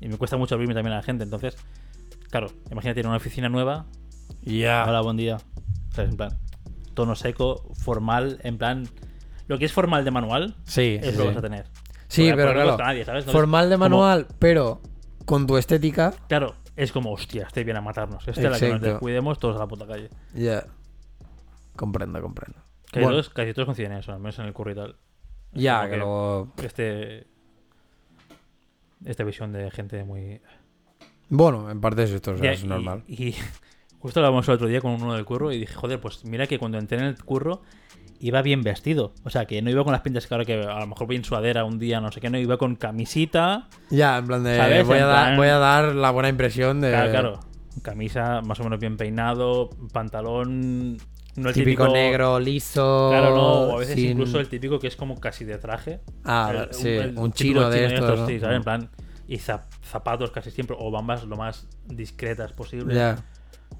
y 0.00 0.08
me 0.08 0.16
cuesta 0.16 0.36
mucho 0.36 0.54
abrirme 0.54 0.74
también 0.74 0.92
a 0.92 0.98
la 0.98 1.02
gente, 1.02 1.24
entonces, 1.24 1.56
claro, 2.30 2.46
imagínate 2.70 3.00
a 3.00 3.08
una 3.08 3.16
oficina 3.16 3.48
nueva, 3.48 3.86
Ya. 4.42 4.84
Hola, 4.88 5.00
buen 5.02 5.16
día. 5.16 5.38
¿Sabes? 5.94 6.10
En 6.10 6.16
plan, 6.16 6.38
tono 6.94 7.14
seco, 7.16 7.70
formal, 7.74 8.38
en 8.42 8.58
plan. 8.58 8.88
Lo 9.48 9.58
que 9.58 9.64
es 9.64 9.72
formal 9.72 10.04
de 10.04 10.10
manual 10.12 10.54
Sí, 10.64 10.98
es 11.00 11.10
sí, 11.10 11.16
lo 11.16 11.22
que 11.22 11.28
vas 11.28 11.36
a 11.38 11.42
tener. 11.42 11.66
Sí, 12.08 12.28
Porque- 12.30 12.36
pero 12.44 12.52
claro. 12.76 13.22
Formal 13.32 13.68
de 13.68 13.74
como- 13.76 13.84
manual, 13.84 14.26
pero 14.38 14.80
con 15.24 15.46
tu 15.46 15.56
estética. 15.56 16.12
claro, 16.28 16.54
es 16.76 16.92
como, 16.92 17.12
hostia, 17.12 17.44
este 17.46 17.64
viene 17.64 17.78
a 17.78 17.82
matarnos. 17.82 18.26
Este 18.26 18.44
es 18.44 18.50
la 18.50 18.58
que 18.58 18.68
nos 18.72 18.80
descuidemos 18.80 19.38
todos 19.38 19.56
a 19.56 19.60
la 19.60 19.66
puta 19.66 19.86
calle. 19.86 20.08
Ya. 20.34 20.64
Comprendo, 21.76 22.20
comprendo. 22.20 22.58
Casi, 22.86 23.00
Bueno. 23.04 23.10
todos, 23.12 23.30
casi 23.30 23.52
todos 23.54 23.66
coinciden 23.66 23.92
en 23.92 23.98
eso, 23.98 24.12
al 24.12 24.18
menos 24.20 24.38
en 24.38 24.46
el 24.46 24.52
curro 24.52 24.72
y 24.72 24.74
tal. 24.74 24.96
Ya, 25.52 25.78
como 25.80 25.90
que 25.90 25.96
luego. 25.96 26.52
Este. 26.62 27.26
Esta 29.04 29.24
visión 29.24 29.52
de 29.52 29.70
gente 29.70 30.04
muy. 30.04 30.40
Bueno, 31.28 31.70
en 31.70 31.80
parte 31.80 32.02
es 32.04 32.10
esto, 32.10 32.32
o 32.32 32.36
sea, 32.36 32.52
es 32.52 32.62
y- 32.64 32.66
normal. 32.66 33.02
Y, 33.06 33.34
justo 34.00 34.18
hablábamos 34.20 34.48
el 34.48 34.54
otro 34.54 34.66
día 34.66 34.80
con 34.80 34.92
uno 35.00 35.14
del 35.14 35.24
curro 35.24 35.52
y 35.52 35.58
dije, 35.60 35.74
joder, 35.74 36.00
pues 36.00 36.24
mira 36.24 36.46
que 36.48 36.58
cuando 36.58 36.76
entré 36.78 36.98
en 36.98 37.04
el 37.04 37.16
curro 37.24 37.62
iba 38.18 38.42
bien 38.42 38.62
vestido. 38.62 39.14
O 39.24 39.30
sea, 39.30 39.46
que 39.46 39.62
no 39.62 39.70
iba 39.70 39.82
con 39.84 39.92
las 39.92 40.02
pintas 40.02 40.26
que 40.26 40.34
ahora 40.34 40.44
que 40.44 40.54
a 40.62 40.80
lo 40.80 40.86
mejor 40.88 41.06
voy 41.06 41.16
en 41.16 41.24
sudadera 41.24 41.64
un 41.64 41.78
día, 41.78 42.00
no 42.00 42.10
sé 42.12 42.20
qué, 42.20 42.28
no, 42.28 42.36
iba 42.38 42.58
con 42.58 42.76
camisita. 42.76 43.68
Ya, 43.90 44.18
en 44.18 44.26
plan 44.26 44.42
de. 44.44 44.56
¿Sabes? 44.56 44.86
Voy, 44.86 44.98
a 44.98 45.06
dar, 45.06 45.24
plan- 45.26 45.36
voy 45.38 45.48
a 45.48 45.58
dar 45.58 45.94
la 45.94 46.10
buena 46.10 46.28
impresión 46.28 46.80
de. 46.80 46.90
Claro, 46.90 47.10
claro. 47.10 47.40
Camisa 47.82 48.40
más 48.42 48.58
o 48.60 48.64
menos 48.64 48.78
bien 48.80 48.96
peinado, 48.96 49.70
pantalón. 49.92 50.96
No 51.36 51.48
el 51.48 51.54
típico, 51.54 51.84
típico, 51.84 51.92
negro, 51.94 52.40
liso. 52.40 53.08
Claro, 53.10 53.34
no, 53.36 53.52
o 53.52 53.76
a 53.76 53.78
veces 53.78 53.94
sin- 53.94 54.10
incluso 54.10 54.40
el 54.40 54.48
típico 54.48 54.78
que 54.80 54.88
es 54.88 54.96
como 54.96 55.18
casi 55.20 55.44
de 55.44 55.58
traje. 55.58 56.00
Ah, 56.24 56.52
El- 56.68 56.74
sí, 56.74 56.88
el 56.88 57.16
un 57.16 57.32
chino 57.32 57.70
de 57.70 57.86
estos. 57.94 58.18
¿no? 58.20 58.26
sí, 58.26 58.40
¿sabes? 58.40 58.56
En 58.56 58.62
plan, 58.64 58.90
y 59.28 59.36
zap- 59.38 59.62
zapatos 59.82 60.32
casi 60.32 60.50
siempre, 60.50 60.76
o 60.78 60.90
bambas 60.90 61.24
lo 61.24 61.36
más 61.36 61.68
discretas 61.86 62.52
posible. 62.52 62.94
Ya, 62.94 63.16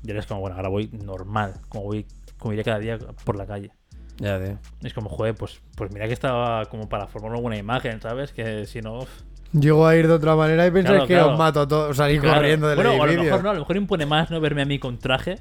Y 0.02 0.10
eres 0.10 0.26
como, 0.26 0.40
bueno, 0.40 0.56
ahora 0.56 0.68
voy 0.68 0.88
normal, 1.04 1.54
como 1.68 1.84
voy, 1.84 2.06
como 2.38 2.52
iría 2.52 2.64
cada 2.64 2.78
día 2.78 2.98
por 3.24 3.36
la 3.36 3.46
calle. 3.46 3.70
ya, 4.18 4.42
tío. 4.42 4.58
Es 4.82 4.94
como, 4.94 5.08
joder, 5.10 5.34
pues, 5.34 5.60
pues 5.76 5.92
mira 5.92 6.06
que 6.06 6.12
estaba 6.14 6.64
como 6.66 6.88
para 6.88 7.06
formar 7.06 7.32
una 7.32 7.40
buena 7.40 7.56
imagen, 7.56 8.00
¿sabes? 8.00 8.32
Que 8.32 8.66
si 8.66 8.80
no. 8.80 8.98
uf, 9.00 9.08
Llego 9.52 9.86
a 9.86 9.96
ir 9.96 10.06
de 10.06 10.14
otra 10.14 10.36
manera 10.36 10.66
y 10.66 10.70
pensáis 10.70 10.94
Claro, 10.94 11.06
que 11.08 11.14
claro. 11.14 11.32
os 11.32 11.38
mato 11.38 11.60
a 11.62 11.66
todos. 11.68 11.96
Salir 11.96 12.20
claro. 12.20 12.36
corriendo 12.36 12.68
del 12.68 12.76
bueno, 12.76 12.90
o 12.92 12.94
a 12.94 12.96
lo 12.98 13.04
edificio. 13.06 13.24
mejor 13.24 13.42
no, 13.44 13.50
a 13.50 13.54
lo 13.54 13.58
mejor 13.60 13.76
impone 13.76 14.06
más 14.06 14.30
no 14.30 14.40
verme 14.40 14.62
a 14.62 14.64
mí 14.64 14.78
con 14.78 14.98
traje. 14.98 15.36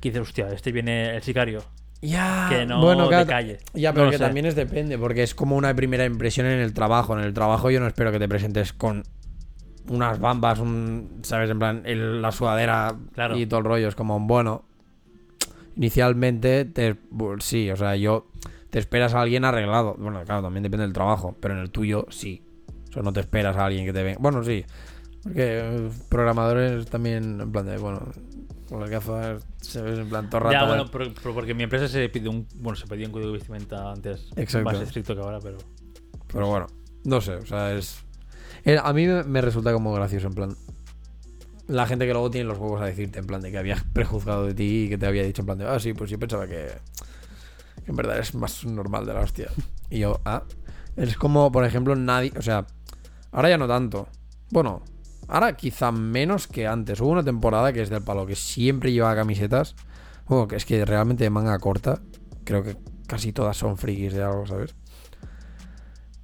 Que 0.00 0.08
dices, 0.10 0.22
hostia, 0.22 0.48
este 0.48 0.72
viene 0.72 1.16
el 1.16 1.22
sicario. 1.22 1.62
Ya, 2.02 2.46
Que 2.50 2.64
no 2.66 2.80
bueno, 2.80 3.04
de 3.04 3.08
claro, 3.08 3.26
calle. 3.26 3.58
Ya, 3.74 3.92
pero 3.92 4.10
que 4.10 4.18
sé. 4.18 4.24
también 4.24 4.46
es 4.46 4.54
depende, 4.54 4.98
porque 4.98 5.22
es 5.22 5.34
como 5.34 5.56
una 5.56 5.74
primera 5.74 6.04
impresión 6.04 6.46
en 6.46 6.60
el 6.60 6.72
trabajo. 6.74 7.18
En 7.18 7.24
el 7.24 7.32
trabajo 7.34 7.70
yo 7.70 7.80
no 7.80 7.86
espero 7.86 8.12
que 8.12 8.18
te 8.18 8.28
presentes 8.28 8.72
con 8.72 9.02
unas 9.88 10.18
bambas, 10.18 10.58
un, 10.58 11.20
¿sabes? 11.22 11.50
En 11.50 11.58
plan, 11.58 11.82
el- 11.84 12.20
la 12.22 12.32
sudadera 12.32 12.96
Claro. 13.14 13.36
y 13.36 13.46
todo 13.46 13.60
el 13.60 13.66
rollo. 13.66 13.88
Es 13.88 13.94
como, 13.94 14.18
bueno, 14.20 14.64
inicialmente, 15.76 16.64
te, 16.64 16.96
bu- 17.10 17.40
sí, 17.40 17.70
o 17.70 17.76
sea, 17.76 17.96
yo 17.96 18.26
te 18.70 18.78
esperas 18.78 19.14
a 19.14 19.20
alguien 19.22 19.44
arreglado. 19.44 19.94
Bueno, 19.98 20.22
claro, 20.24 20.42
también 20.42 20.62
depende 20.62 20.84
del 20.84 20.92
trabajo, 20.92 21.36
pero 21.40 21.54
en 21.54 21.60
el 21.60 21.70
tuyo 21.70 22.06
sí. 22.10 22.42
O 22.90 22.92
sea, 22.92 23.02
no 23.02 23.12
te 23.12 23.20
esperas 23.20 23.56
a 23.56 23.66
alguien 23.66 23.84
que 23.84 23.92
te 23.92 24.02
venga. 24.02 24.18
Bueno, 24.20 24.42
sí, 24.42 24.64
porque 25.22 25.60
eh, 25.62 25.90
programadores 26.08 26.86
también, 26.86 27.40
en 27.40 27.52
plan 27.52 27.66
de, 27.66 27.76
bueno, 27.78 28.00
con 28.68 28.80
las 28.80 28.90
gafas, 28.90 29.46
se 29.60 29.82
ves 29.82 29.98
en 29.98 30.08
plan 30.08 30.28
todo 30.30 30.50
Ya, 30.50 30.60
rato, 30.60 30.66
bueno, 30.68 30.84
pero, 30.90 31.12
pero 31.22 31.34
porque 31.34 31.50
en 31.52 31.56
mi 31.58 31.64
empresa 31.64 31.88
se 31.88 32.08
pide 32.08 32.28
un. 32.28 32.46
Bueno, 32.56 32.76
se 32.76 32.86
pedía 32.86 33.06
un 33.06 33.12
código 33.12 33.28
de 33.30 33.34
vestimenta 33.38 33.92
antes. 33.92 34.28
Exacto. 34.36 34.70
Más 34.70 34.80
estricto 34.80 35.14
que 35.14 35.20
ahora, 35.20 35.38
pero. 35.40 35.58
Pero 36.32 36.48
bueno, 36.48 36.66
no 37.04 37.20
sé, 37.20 37.34
o 37.34 37.46
sea, 37.46 37.72
es... 37.72 38.02
eh, 38.66 38.78
A 38.82 38.92
mí 38.92 39.06
me, 39.06 39.40
resulta 39.40 39.72
como 39.72 39.92
gracioso, 39.92 40.26
en 40.26 40.34
plan... 40.34 40.56
La 41.68 41.86
gente 41.86 42.06
que 42.06 42.12
luego 42.12 42.30
tiene 42.30 42.46
los 42.46 42.58
huevos 42.58 42.80
a 42.80 42.84
decirte, 42.84 43.18
en 43.18 43.26
plan, 43.26 43.40
de 43.40 43.50
que 43.50 43.58
había 43.58 43.82
prejuzgado 43.92 44.46
de 44.46 44.54
ti 44.54 44.84
y 44.84 44.88
que 44.88 44.98
te 44.98 45.06
había 45.06 45.24
dicho, 45.24 45.42
en 45.42 45.46
plan, 45.46 45.58
de, 45.58 45.66
ah, 45.66 45.80
sí, 45.80 45.94
pues 45.94 46.10
yo 46.10 46.18
pensaba 46.18 46.46
que... 46.46 46.68
que 47.84 47.90
en 47.90 47.96
verdad 47.96 48.18
es 48.18 48.34
más 48.34 48.64
normal 48.64 49.06
de 49.06 49.14
la 49.14 49.20
hostia. 49.20 49.48
Y 49.88 50.00
yo, 50.00 50.20
ah... 50.24 50.42
Es 50.96 51.16
como, 51.16 51.52
por 51.52 51.64
ejemplo, 51.64 51.94
nadie... 51.94 52.32
O 52.36 52.42
sea, 52.42 52.66
ahora 53.32 53.50
ya 53.50 53.58
no 53.58 53.68
tanto. 53.68 54.08
Bueno, 54.50 54.82
ahora 55.28 55.56
quizá 55.56 55.92
menos 55.92 56.46
que 56.46 56.66
antes. 56.66 57.00
Hubo 57.00 57.10
una 57.10 57.22
temporada 57.22 57.72
que 57.72 57.82
es 57.82 57.90
del 57.90 58.02
palo, 58.02 58.26
que 58.26 58.36
siempre 58.36 58.92
llevaba 58.92 59.14
camisetas. 59.14 59.76
Bueno, 60.26 60.48
que 60.48 60.56
es 60.56 60.64
que 60.64 60.84
realmente 60.84 61.24
de 61.24 61.30
manga 61.30 61.58
corta. 61.58 62.00
Creo 62.44 62.62
que 62.62 62.76
casi 63.06 63.32
todas 63.32 63.56
son 63.56 63.76
frikis 63.76 64.14
de 64.14 64.22
algo, 64.22 64.46
¿sabes? 64.46 64.74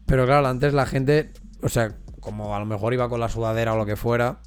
Pero 0.06 0.24
claro, 0.24 0.46
antes 0.46 0.74
la 0.74 0.86
gente, 0.86 1.32
o 1.62 1.68
sea, 1.68 1.94
como 2.22 2.56
a 2.56 2.58
lo 2.58 2.64
mejor 2.64 2.94
iba 2.94 3.10
con 3.10 3.20
la 3.20 3.28
sudadera 3.28 3.74
o 3.74 3.76
lo 3.76 3.84
que 3.84 3.96
fuera, 3.96 4.38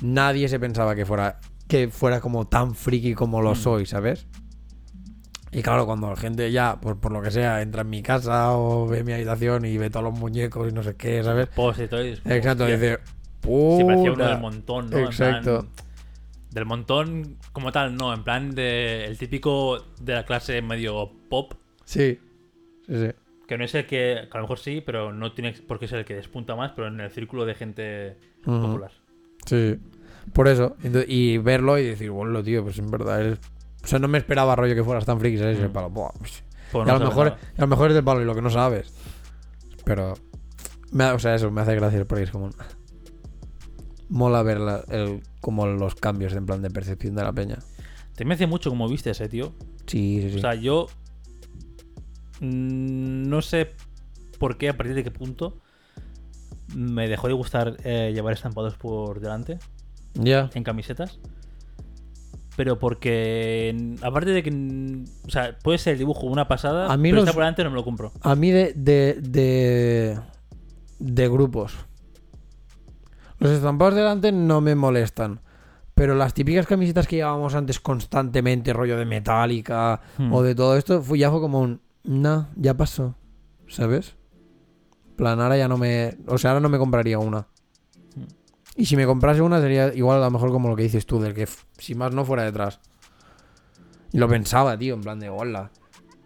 nadie 0.00 0.48
se 0.48 0.58
pensaba 0.58 0.94
que 0.94 1.04
fuera 1.04 1.38
que 1.68 1.88
fuera 1.88 2.20
como 2.20 2.46
tan 2.46 2.74
friki 2.74 3.14
como 3.14 3.42
lo 3.42 3.52
Mm. 3.52 3.56
soy, 3.56 3.86
¿sabes? 3.86 4.26
Y 5.50 5.62
claro, 5.62 5.84
cuando 5.84 6.08
la 6.08 6.16
gente 6.16 6.50
ya, 6.50 6.80
por, 6.80 6.98
por 6.98 7.12
lo 7.12 7.20
que 7.20 7.30
sea, 7.30 7.60
entra 7.60 7.82
en 7.82 7.90
mi 7.90 8.02
casa 8.02 8.52
o 8.56 8.86
ve 8.86 9.04
mi 9.04 9.12
habitación 9.12 9.64
y 9.66 9.76
ve 9.76 9.90
todos 9.90 10.04
los 10.04 10.18
muñecos 10.18 10.70
y 10.70 10.74
no 10.74 10.82
sé 10.82 10.96
qué, 10.96 11.22
¿sabes? 11.22 11.48
Post 11.48 11.80
y 11.80 11.88
todo. 11.88 12.04
y 12.06 12.10
es 12.10 12.20
como, 12.20 12.34
Exacto, 12.34 12.64
hostia, 12.64 12.78
dice, 12.78 12.98
Sí, 13.42 13.84
parecía 13.84 14.12
uno 14.12 14.24
del 14.28 14.38
montón, 14.38 14.88
¿no? 14.90 14.98
En 14.98 15.04
Exacto. 15.06 15.60
plan, 15.60 15.68
del 16.50 16.64
montón 16.66 17.36
como 17.52 17.72
tal, 17.72 17.96
no. 17.96 18.14
En 18.14 18.22
plan 18.24 18.54
de 18.54 19.04
el 19.06 19.18
típico 19.18 19.78
de 20.00 20.14
la 20.14 20.24
clase 20.24 20.60
medio 20.62 21.10
pop. 21.28 21.54
Sí, 21.84 22.18
sí, 22.86 22.94
sí. 22.94 23.12
Que 23.52 23.58
no 23.58 23.64
es 23.64 23.74
el 23.74 23.84
que, 23.84 24.28
que 24.30 24.30
a 24.32 24.36
lo 24.38 24.44
mejor 24.44 24.58
sí, 24.58 24.80
pero 24.80 25.12
no 25.12 25.32
tiene 25.32 25.52
por 25.52 25.78
qué 25.78 25.86
ser 25.86 25.98
el 25.98 26.04
que 26.06 26.14
despunta 26.14 26.56
más, 26.56 26.72
pero 26.74 26.88
en 26.88 26.98
el 27.00 27.10
círculo 27.10 27.44
de 27.44 27.54
gente 27.54 28.16
popular. 28.42 28.92
Sí. 29.44 29.78
Por 30.32 30.48
eso. 30.48 30.74
Y 31.06 31.36
verlo 31.36 31.76
y 31.76 31.84
decir, 31.84 32.10
bueno, 32.12 32.42
tío, 32.42 32.62
pues 32.62 32.78
en 32.78 32.90
verdad 32.90 33.20
es. 33.20 33.38
O 33.84 33.86
sea, 33.86 33.98
no 33.98 34.08
me 34.08 34.16
esperaba 34.16 34.56
rollo 34.56 34.74
que 34.74 34.82
fueras 34.82 35.04
tan 35.04 35.20
friki, 35.20 35.36
el 35.36 35.68
palo, 35.68 35.90
buah, 35.90 36.12
pues, 36.18 36.42
Pues 36.72 36.86
no 36.86 36.94
a, 36.94 36.98
lo 36.98 37.04
mejor, 37.04 37.26
a 37.28 37.60
lo 37.60 37.66
mejor 37.66 37.88
es 37.88 37.94
del 37.94 38.04
palo 38.04 38.22
y 38.22 38.24
lo 38.24 38.34
que 38.34 38.40
no 38.40 38.48
sabes. 38.48 38.90
Pero. 39.84 40.14
Me, 40.90 41.10
o 41.10 41.18
sea, 41.18 41.34
eso 41.34 41.50
me 41.50 41.60
hace 41.60 41.74
gracia 41.74 42.06
porque 42.06 42.24
es 42.24 42.30
como. 42.30 42.48
Mola 44.08 44.42
ver 44.42 44.60
la- 44.60 44.82
el, 44.88 45.20
como 45.42 45.66
los 45.66 45.94
cambios 45.94 46.32
en 46.32 46.46
plan 46.46 46.62
de 46.62 46.70
percepción 46.70 47.16
de 47.16 47.22
la 47.22 47.34
peña. 47.34 47.58
Te 48.16 48.24
me 48.24 48.32
hace 48.32 48.46
mucho 48.46 48.70
como 48.70 48.88
viste 48.88 49.10
ese, 49.10 49.28
tío. 49.28 49.52
Sí, 49.86 50.22
sí, 50.22 50.30
sí. 50.30 50.36
O 50.38 50.40
sea, 50.40 50.54
yo. 50.54 50.86
Mm, 52.46 53.28
No 53.28 53.40
sé 53.42 53.70
por 54.38 54.58
qué, 54.58 54.68
a 54.68 54.76
partir 54.76 54.94
de 54.94 55.04
qué 55.04 55.10
punto. 55.10 55.58
Me 56.74 57.08
dejó 57.08 57.28
de 57.28 57.34
gustar 57.34 57.76
eh, 57.84 58.12
llevar 58.14 58.32
estampados 58.32 58.74
por 58.76 59.20
delante 59.20 59.58
ya. 60.14 60.50
en 60.54 60.64
camisetas. 60.64 61.18
Pero 62.56 62.78
porque. 62.78 63.96
Aparte 64.02 64.30
de 64.30 64.42
que. 64.42 65.04
O 65.26 65.30
sea, 65.30 65.58
puede 65.62 65.78
ser 65.78 65.94
el 65.94 65.98
dibujo 66.00 66.26
una 66.26 66.48
pasada. 66.48 66.92
A 66.92 66.96
mí 66.96 67.10
pero 67.10 67.16
los- 67.22 67.24
está 67.24 67.32
por 67.34 67.42
delante 67.42 67.64
no 67.64 67.70
me 67.70 67.76
lo 67.76 67.84
compro. 67.84 68.12
A 68.22 68.34
mí 68.34 68.50
de, 68.50 68.72
de, 68.74 69.14
de, 69.22 70.18
de 70.98 71.28
grupos. 71.28 71.74
Los 73.38 73.50
estampados 73.52 73.94
delante 73.94 74.32
no 74.32 74.60
me 74.60 74.74
molestan. 74.74 75.40
Pero 75.94 76.14
las 76.14 76.32
típicas 76.34 76.66
camisetas 76.66 77.06
que 77.06 77.16
llevábamos 77.16 77.54
antes 77.54 77.80
constantemente, 77.80 78.72
rollo 78.72 78.96
de 78.98 79.04
metálica 79.04 80.00
Hmm. 80.18 80.32
o 80.32 80.42
de 80.42 80.54
todo 80.54 80.76
esto, 80.76 81.02
fue, 81.02 81.18
ya 81.18 81.30
fue 81.30 81.40
como 81.40 81.60
un... 81.60 81.80
No, 82.04 82.48
ya 82.56 82.74
pasó. 82.76 83.16
¿Sabes? 83.68 84.16
plan, 85.16 85.40
ahora 85.40 85.56
ya 85.56 85.68
no 85.68 85.78
me... 85.78 86.16
O 86.26 86.36
sea, 86.38 86.50
ahora 86.50 86.60
no 86.60 86.68
me 86.68 86.78
compraría 86.78 87.18
una. 87.18 87.46
Hmm. 88.16 88.24
Y 88.76 88.86
si 88.86 88.96
me 88.96 89.06
comprase 89.06 89.40
una 89.40 89.60
sería 89.60 89.94
igual 89.94 90.20
a 90.20 90.24
lo 90.26 90.30
mejor 90.30 90.50
como 90.50 90.68
lo 90.68 90.76
que 90.76 90.82
dices 90.82 91.06
tú, 91.06 91.20
del 91.20 91.34
que 91.34 91.46
si 91.78 91.94
más 91.94 92.12
no 92.12 92.24
fuera 92.24 92.42
detrás. 92.42 92.80
Y 94.12 94.18
lo 94.18 94.28
pensaba, 94.28 94.76
tío, 94.76 94.94
en 94.94 95.02
plan 95.02 95.20
de 95.20 95.28
hola. 95.28 95.70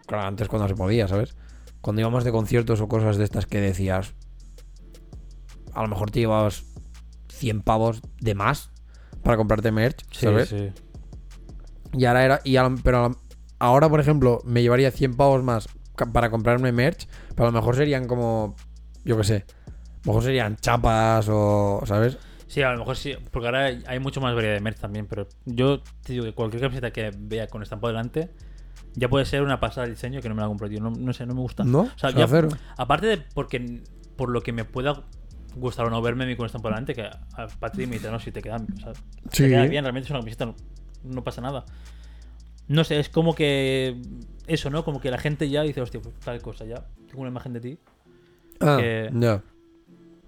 Claro, 0.07 0.27
antes 0.27 0.48
cuando 0.48 0.69
se 0.69 0.74
podía, 0.74 1.09
¿sabes? 1.09 1.36
Cuando 1.81 2.01
íbamos 2.01 2.24
de 2.24 2.32
conciertos 2.32 2.81
o 2.81 2.89
cosas 2.89 3.16
de 3.16 3.24
estas 3.24 3.47
que 3.47 3.61
decías. 3.61 4.15
A 5.74 5.82
lo 5.82 5.89
mejor 5.89 6.11
te 6.11 6.20
llevabas 6.20 6.65
100 7.28 7.62
pavos 7.62 8.01
de 8.20 8.35
más 8.35 8.70
para 9.23 9.36
comprarte 9.36 9.73
merch, 9.73 10.05
Sí, 10.11 10.27
¿sabes? 10.27 10.48
sí. 10.48 10.73
Y 11.93 12.05
ahora 12.07 12.24
era. 12.24 12.40
Y 12.44 12.57
pero 12.82 13.16
ahora, 13.58 13.88
por 13.88 14.00
ejemplo, 14.00 14.40
me 14.44 14.62
llevaría 14.62 14.90
100 14.90 15.14
pavos 15.16 15.42
más 15.42 15.68
para 16.12 16.30
comprarme 16.30 16.72
merch. 16.72 17.08
Pero 17.34 17.48
a 17.48 17.50
lo 17.50 17.58
mejor 17.58 17.76
serían 17.76 18.06
como. 18.06 18.54
Yo 19.04 19.16
qué 19.16 19.24
sé. 19.24 19.44
A 19.66 19.70
lo 20.06 20.12
mejor 20.12 20.22
serían 20.24 20.56
chapas 20.56 21.26
o. 21.30 21.82
¿Sabes? 21.86 22.18
Sí, 22.48 22.62
a 22.62 22.70
lo 22.72 22.78
mejor 22.78 22.96
sí, 22.96 23.14
porque 23.32 23.46
ahora 23.48 23.64
hay- 23.64 23.98
mucho 23.98 24.20
más 24.20 24.34
variedad 24.34 24.54
de 24.54 24.60
merch 24.60 24.78
también, 24.78 25.06
pero 25.06 25.26
yo 25.46 25.80
te 26.04 26.12
digo 26.12 26.24
que 26.24 26.32
cualquier 26.32 26.62
camiseta 26.62 26.92
que 26.92 27.10
vea 27.16 27.48
con 27.48 27.60
estampado 27.62 27.92
delante 27.92 28.30
ya 28.94 29.08
puede 29.08 29.24
ser 29.26 29.42
una 29.42 29.58
pasada 29.58 29.86
de 29.86 29.94
diseño 29.94 30.20
que 30.22 30.28
no 30.28 30.36
me 30.36 30.42
la 30.42 30.46
compro, 30.46 30.68
tío. 30.68 30.80
No, 30.80 30.90
no 30.90 31.12
sé, 31.12 31.26
no 31.26 31.34
me 31.34 31.40
gusta. 31.40 31.64
¿No? 31.64 31.80
O 31.80 31.90
sea, 31.98 32.10
ya- 32.10 32.28
aparte 32.76 33.06
de 33.06 33.18
porque 33.34 33.82
por 34.16 34.30
lo 34.30 34.42
que 34.42 34.52
me 34.52 34.64
pueda 34.64 35.02
gustar 35.56 35.86
o 35.86 35.90
no 35.90 36.00
verme 36.00 36.22
a 36.24 36.26
mí 36.28 36.36
con 36.36 36.46
estampado 36.46 36.74
delante, 36.74 36.94
que 36.94 37.02
a 37.02 37.46
Patri 37.58 37.86
me 37.86 37.94
dice, 37.94 38.10
no, 38.12 38.20
si 38.20 38.30
te 38.30 38.40
queda, 38.42 38.56
o 38.58 38.80
sea, 38.80 38.92
Sí. 39.32 39.42
te 39.42 39.48
queda 39.48 39.66
bien, 39.66 39.82
realmente 39.84 40.06
es 40.06 40.10
una 40.10 40.20
camiseta, 40.20 40.46
no, 40.46 40.54
no 41.02 41.24
pasa 41.24 41.40
nada. 41.40 41.64
No 42.68 42.84
sé, 42.84 42.98
es 42.98 43.09
como 43.09 43.34
que 43.34 43.97
eso, 44.47 44.70
¿no? 44.70 44.84
Como 44.84 45.01
que 45.01 45.10
la 45.10 45.18
gente 45.18 45.48
ya 45.48 45.62
dice, 45.62 45.80
hostia, 45.80 46.01
pues 46.01 46.14
tal 46.16 46.40
cosa, 46.43 46.64
ya 46.64 46.86
tengo 47.06 47.20
una 47.20 47.30
imagen 47.30 47.52
de 47.52 47.60
ti. 47.60 47.78
Ah, 48.60 48.78
que- 48.80 49.10
ya. 49.14 49.43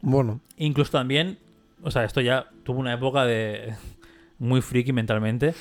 Bueno. 0.00 0.40
Incluso 0.56 0.92
también, 0.92 1.38
o 1.82 1.90
sea, 1.90 2.04
esto 2.04 2.20
ya 2.20 2.48
tuvo 2.62 2.78
una 2.78 2.94
época 2.94 3.24
de 3.24 3.74
muy 4.38 4.60
friki 4.60 4.92
mentalmente, 4.92 5.54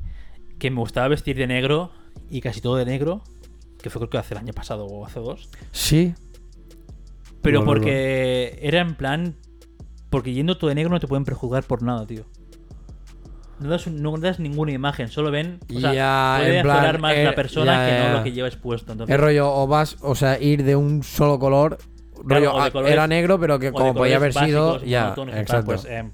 que 0.58 0.70
me 0.70 0.78
gustaba 0.80 1.08
vestir 1.08 1.36
de 1.36 1.46
negro 1.46 1.90
y 2.30 2.40
casi 2.40 2.60
todo 2.60 2.76
de 2.76 2.86
negro, 2.86 3.22
que 3.82 3.90
fue 3.90 4.00
creo 4.00 4.10
que 4.10 4.18
hace 4.18 4.34
el 4.34 4.38
año 4.38 4.52
pasado 4.52 4.86
o 4.86 5.04
hace 5.04 5.20
dos. 5.20 5.50
Sí. 5.72 6.14
Pero 7.42 7.62
porque 7.66 8.58
era 8.62 8.80
en 8.80 8.94
plan, 8.94 9.34
porque 10.08 10.32
yendo 10.32 10.56
todo 10.56 10.68
de 10.68 10.74
negro 10.76 10.90
no 10.90 11.00
te 11.00 11.06
pueden 11.06 11.24
prejuzgar 11.24 11.64
por 11.64 11.82
nada, 11.82 12.06
tío. 12.06 12.24
No 13.64 13.70
das, 13.70 13.86
no 13.86 14.14
das 14.18 14.38
ninguna 14.38 14.72
imagen, 14.72 15.08
solo 15.08 15.30
ven, 15.30 15.58
o 15.74 15.80
sea, 15.80 15.94
Ya, 15.94 16.36
puede 16.38 16.98
más 16.98 17.14
eh, 17.14 17.24
la 17.24 17.34
persona 17.34 17.72
ya, 17.72 17.86
que 17.88 18.08
no 18.08 18.18
lo 18.18 18.22
que 18.24 18.32
lleva 18.32 18.46
expuesto. 18.46 18.92
Entonces, 18.92 19.14
Es 19.14 19.18
rollo, 19.18 19.50
o 19.50 19.66
vas, 19.66 19.96
o 20.02 20.14
sea, 20.14 20.38
ir 20.38 20.64
de 20.64 20.76
un 20.76 21.02
solo 21.02 21.38
color. 21.38 21.78
Claro, 22.26 22.44
rollo, 22.46 22.52
de 22.52 22.68
ah, 22.68 22.70
colores- 22.70 22.92
era 22.92 23.06
negro, 23.06 23.40
pero 23.40 23.58
que 23.58 23.66
de 23.66 23.72
como 23.72 23.94
podía 23.94 24.16
haber 24.16 24.34
sido. 24.34 24.84
Ya, 24.84 25.14
exacto. 25.34 25.64
pues, 25.64 25.86
eh, 25.86 26.04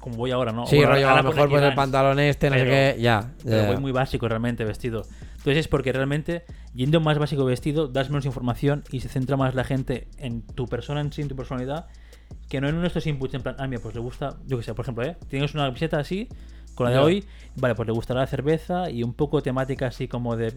como 0.00 0.16
voy 0.16 0.32
ahora, 0.32 0.50
¿no? 0.50 0.66
sí, 0.66 0.76
Bueno, 0.78 0.92
rollo, 0.94 1.06
a 1.06 1.10
ahora 1.10 1.22
lo 1.22 1.28
mejor 1.30 1.48
pues 1.48 1.62
el 1.62 1.74
pantalón 1.74 2.18
este, 2.18 2.50
no 2.50 2.56
sé 2.56 2.64
qué. 2.64 2.96
Ya. 2.98 3.32
Pero 3.44 3.62
ya. 3.62 3.66
voy 3.68 3.76
muy 3.76 3.92
básico 3.92 4.26
realmente 4.26 4.64
vestido. 4.64 5.04
Entonces 5.36 5.58
es 5.58 5.68
porque 5.68 5.92
realmente, 5.92 6.44
yendo 6.74 7.00
más 7.00 7.18
básico 7.20 7.44
vestido, 7.44 7.86
das 7.86 8.10
menos 8.10 8.24
información 8.26 8.82
y 8.90 8.98
se 8.98 9.08
centra 9.08 9.36
más 9.36 9.54
la 9.54 9.62
gente 9.62 10.08
en 10.18 10.42
tu 10.42 10.66
persona 10.66 11.00
en 11.00 11.12
sí, 11.12 11.22
en 11.22 11.28
tu 11.28 11.36
personalidad, 11.36 11.86
que 12.48 12.60
no 12.60 12.68
en 12.68 12.84
estos 12.84 13.06
inputs 13.06 13.34
en 13.34 13.42
plan, 13.42 13.54
ah, 13.60 13.68
mira, 13.68 13.80
pues 13.80 13.94
le 13.94 14.00
gusta, 14.00 14.38
yo 14.46 14.56
que 14.56 14.64
sé, 14.64 14.74
por 14.74 14.84
ejemplo, 14.84 15.04
¿eh? 15.04 15.16
Tienes 15.28 15.54
una 15.54 15.66
camiseta 15.66 15.98
así, 16.00 16.28
con 16.76 16.86
la 16.86 16.92
de 16.92 16.98
hoy, 16.98 17.24
vale, 17.56 17.74
pues 17.74 17.86
le 17.88 17.92
gustará 17.92 18.20
la 18.20 18.26
cerveza 18.28 18.88
y 18.90 19.02
un 19.02 19.12
poco 19.14 19.42
temática 19.42 19.88
así 19.88 20.06
como 20.06 20.36
de 20.36 20.54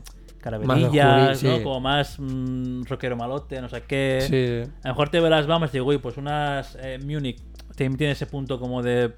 sí. 1.35 1.47
¿no? 1.47 1.63
Como 1.63 1.79
más 1.79 2.17
mm, 2.19 2.83
rockero 2.83 3.17
malote, 3.17 3.59
no 3.61 3.67
sé 3.69 3.81
qué. 3.87 4.19
Sí. 4.21 4.71
A 4.83 4.87
lo 4.89 4.93
mejor 4.93 5.09
te 5.09 5.19
verás, 5.19 5.47
vamos, 5.47 5.71
digo, 5.71 5.87
uy, 5.87 5.97
pues 5.97 6.17
unas 6.17 6.77
eh, 6.79 6.99
Munich 7.03 7.41
tiene 7.75 8.11
ese 8.11 8.25
punto 8.25 8.59
como 8.59 8.83
de 8.83 9.13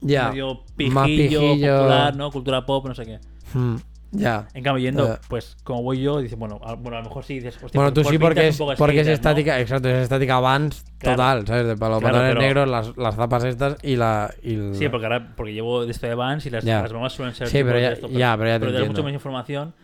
Ya. 0.00 0.28
medio 0.28 0.62
Más 0.90 1.06
pijillo, 1.06 1.40
pijillo. 1.40 1.76
popular, 1.78 2.16
¿no? 2.16 2.30
Cultura 2.30 2.64
pop, 2.66 2.86
no 2.86 2.94
sé 2.94 3.04
qué. 3.06 3.18
Hmm, 3.52 3.76
Ya. 4.16 4.46
En 4.54 4.62
cambio, 4.62 4.82
yendo, 4.84 5.08
Ya. 5.08 5.20
pues 5.28 5.56
como 5.64 5.82
voy 5.82 6.00
yo, 6.00 6.20
dices, 6.20 6.38
bueno, 6.38 6.60
a, 6.64 6.74
bueno, 6.74 6.96
a 6.98 7.00
lo 7.00 7.08
mejor 7.08 7.24
sí 7.24 7.34
dices, 7.34 7.56
hostia, 7.62 7.80
Bueno, 7.80 7.92
pues 7.92 8.06
tú 8.06 8.10
sí 8.12 8.18
por 8.18 8.28
porque 8.30 8.48
es, 8.48 8.56
porque 8.56 8.74
es 8.76 8.78
skater, 8.78 9.06
¿no? 9.06 9.12
estática, 9.12 9.60
exacto, 9.60 9.88
es 9.88 9.94
estática 10.04 10.38
Vans 10.40 10.84
Claro. 10.98 11.16
total, 11.16 11.46
¿sabes? 11.46 11.66
De 11.66 11.76
para 11.76 11.90
los 11.94 11.98
Claro, 12.00 12.14
pantalones 12.14 12.30
pero- 12.34 12.40
negros, 12.64 12.68
las, 12.68 12.96
las 12.96 13.16
zapas 13.16 13.44
estas 13.44 13.76
y 13.82 13.96
la. 13.96 14.32
y 14.42 14.56
la- 14.56 14.74
Sí, 14.74 14.88
porque 14.88 15.06
ahora 15.06 15.34
porque 15.36 15.52
llevo 15.52 15.84
de 15.84 15.90
esto 15.90 16.06
de 16.06 16.14
Vans 16.14 16.46
y 16.46 16.50
las, 16.50 16.64
las 16.64 16.88
bromas 16.90 17.12
suelen 17.12 17.34
ser 17.34 17.48
Sí, 17.48 17.58
pero 17.64 17.78
ya- 17.80 17.92
esto, 17.92 18.08
ya, 18.08 18.36
pero 18.36 18.48
ya 18.50 18.58
te 18.60 18.66
entiendo. 18.66 18.86
mucho 18.88 19.02
más 19.02 19.12
información 19.12 19.74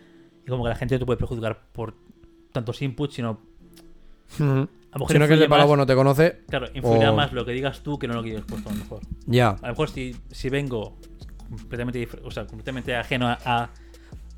y 0.45 0.49
como 0.49 0.63
que 0.63 0.69
la 0.69 0.75
gente 0.75 0.95
no 0.95 0.99
te 0.99 1.05
puede 1.05 1.17
prejuzgar 1.17 1.59
por 1.73 1.93
tantos 2.53 2.81
inputs, 2.81 3.13
sino 3.15 3.39
a 4.39 4.43
lo 4.43 4.67
mejor 4.93 5.11
Si 5.11 5.19
no 5.19 5.27
que 5.27 5.33
es 5.33 5.39
de 5.39 5.47
más- 5.47 5.65
bueno 5.67 5.85
te 5.85 5.95
conoce, 5.95 6.39
claro, 6.49 6.67
influirá 6.73 7.11
o- 7.11 7.15
más 7.15 7.33
lo 7.33 7.45
que 7.45 7.51
digas 7.51 7.81
tú 7.81 7.99
que 7.99 8.07
no 8.07 8.13
lo 8.13 8.23
que 8.23 8.31
yo 8.31 8.37
he 8.39 8.41
puesto 8.41 8.69
a 8.69 8.73
lo 8.73 8.79
mejor. 8.79 8.99
ya. 9.25 9.49
A 9.49 9.61
lo 9.61 9.67
mejor 9.69 9.89
si, 9.89 10.15
si 10.31 10.49
vengo 10.49 10.97
completamente, 11.49 12.07
o 12.23 12.31
sea, 12.31 12.45
completamente 12.45 12.95
ajeno 12.95 13.27
a, 13.27 13.37
a, 13.45 13.69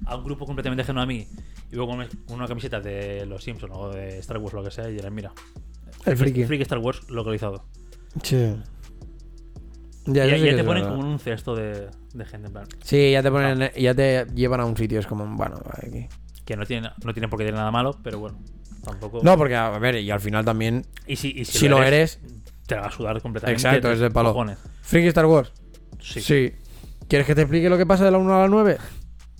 a 0.05 0.15
un 0.15 0.23
grupo 0.23 0.45
completamente 0.45 0.81
ajeno 0.83 1.01
a 1.01 1.05
mí 1.05 1.27
y 1.71 1.75
luego 1.75 1.91
con 1.95 2.07
una 2.35 2.47
camiseta 2.47 2.79
de 2.79 3.25
los 3.25 3.43
Simpsons 3.43 3.71
o 3.75 3.89
de 3.89 4.19
Star 4.19 4.37
Wars 4.37 4.53
lo 4.53 4.63
que 4.63 4.71
sea 4.71 4.89
y 4.89 4.93
dirán, 4.93 5.13
mira, 5.13 5.31
El 6.05 6.17
friki. 6.17 6.43
Freak 6.45 6.61
Star 6.61 6.79
Wars 6.79 7.09
localizado. 7.09 7.65
Sí. 8.23 8.55
Ya, 10.05 10.25
Y 10.25 10.31
ya, 10.31 10.37
sí 10.37 10.55
te 10.57 10.63
ponen 10.63 10.83
como 10.85 10.99
un 10.99 11.17
cesto 11.19 11.55
de, 11.55 11.87
de 12.13 12.25
gente, 12.25 12.47
en 12.47 12.53
plan, 12.53 12.67
Sí, 12.83 13.11
ya 13.11 13.23
te 13.23 13.31
ponen, 13.31 13.71
ya 13.77 13.93
te 13.95 14.25
llevan 14.35 14.59
a 14.59 14.65
un 14.65 14.75
sitio, 14.75 14.99
es 14.99 15.07
como, 15.07 15.25
bueno, 15.37 15.55
aquí. 15.81 16.07
que 16.43 16.57
no 16.57 16.65
tiene, 16.65 16.89
no 17.05 17.13
tiene 17.13 17.29
por 17.29 17.39
qué 17.39 17.45
tener 17.45 17.57
nada 17.59 17.71
malo, 17.71 17.97
pero 18.03 18.19
bueno, 18.19 18.37
tampoco. 18.83 19.21
No, 19.23 19.37
porque, 19.37 19.55
a 19.55 19.69
ver, 19.79 19.95
y 19.95 20.11
al 20.11 20.19
final 20.19 20.43
también, 20.43 20.85
y 21.07 21.15
si, 21.15 21.29
y 21.29 21.45
si, 21.45 21.57
si 21.59 21.69
lo 21.69 21.81
eres, 21.81 22.19
te 22.67 22.75
la 22.75 22.81
va 22.81 22.87
a 22.87 22.91
sudar 22.91 23.21
completamente. 23.21 23.61
Exacto, 23.61 23.91
es 23.93 23.99
de 23.99 24.11
palo. 24.11 24.33
cojones. 24.33 24.57
Friki 24.81 25.07
Star 25.07 25.25
Wars. 25.25 25.53
Sí. 26.01 26.51
¿Quieres 27.07 27.25
que 27.25 27.35
te 27.35 27.41
explique 27.43 27.69
lo 27.69 27.77
que 27.77 27.85
pasa 27.85 28.03
de 28.03 28.11
la 28.11 28.17
1 28.17 28.35
a 28.35 28.39
la 28.41 28.47
9? 28.49 28.77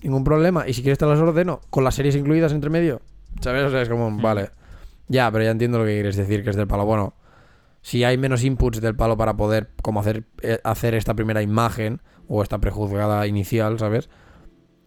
Ningún 0.04 0.22
problema. 0.22 0.68
Y 0.68 0.74
si 0.74 0.82
quieres 0.82 0.98
te 0.98 1.06
las 1.06 1.18
ordeno, 1.18 1.60
con 1.70 1.82
las 1.82 1.94
series 1.96 2.14
incluidas 2.14 2.52
entre 2.52 2.70
medio. 2.70 3.00
¿Sabes? 3.40 3.64
O 3.64 3.70
sea, 3.70 3.82
es 3.82 3.88
como, 3.88 4.10
Hmm. 4.10 4.22
vale. 4.22 4.50
Ya, 5.08 5.30
pero 5.32 5.44
ya 5.44 5.50
entiendo 5.50 5.78
lo 5.78 5.84
que 5.84 5.94
quieres 5.94 6.14
decir, 6.16 6.44
que 6.44 6.50
es 6.50 6.56
del 6.56 6.66
palo. 6.68 6.84
Bueno, 6.86 7.14
si 7.82 8.04
hay 8.04 8.16
menos 8.16 8.44
inputs 8.44 8.80
del 8.80 8.94
palo 8.96 9.16
para 9.16 9.34
poder 9.36 9.70
como 9.82 10.00
hacer, 10.00 10.24
eh, 10.42 10.60
hacer 10.62 10.94
esta 10.94 11.14
primera 11.14 11.42
imagen 11.42 12.00
o 12.28 12.42
esta 12.42 12.58
prejuzgada 12.58 13.26
inicial, 13.26 13.78
¿sabes? 13.78 14.08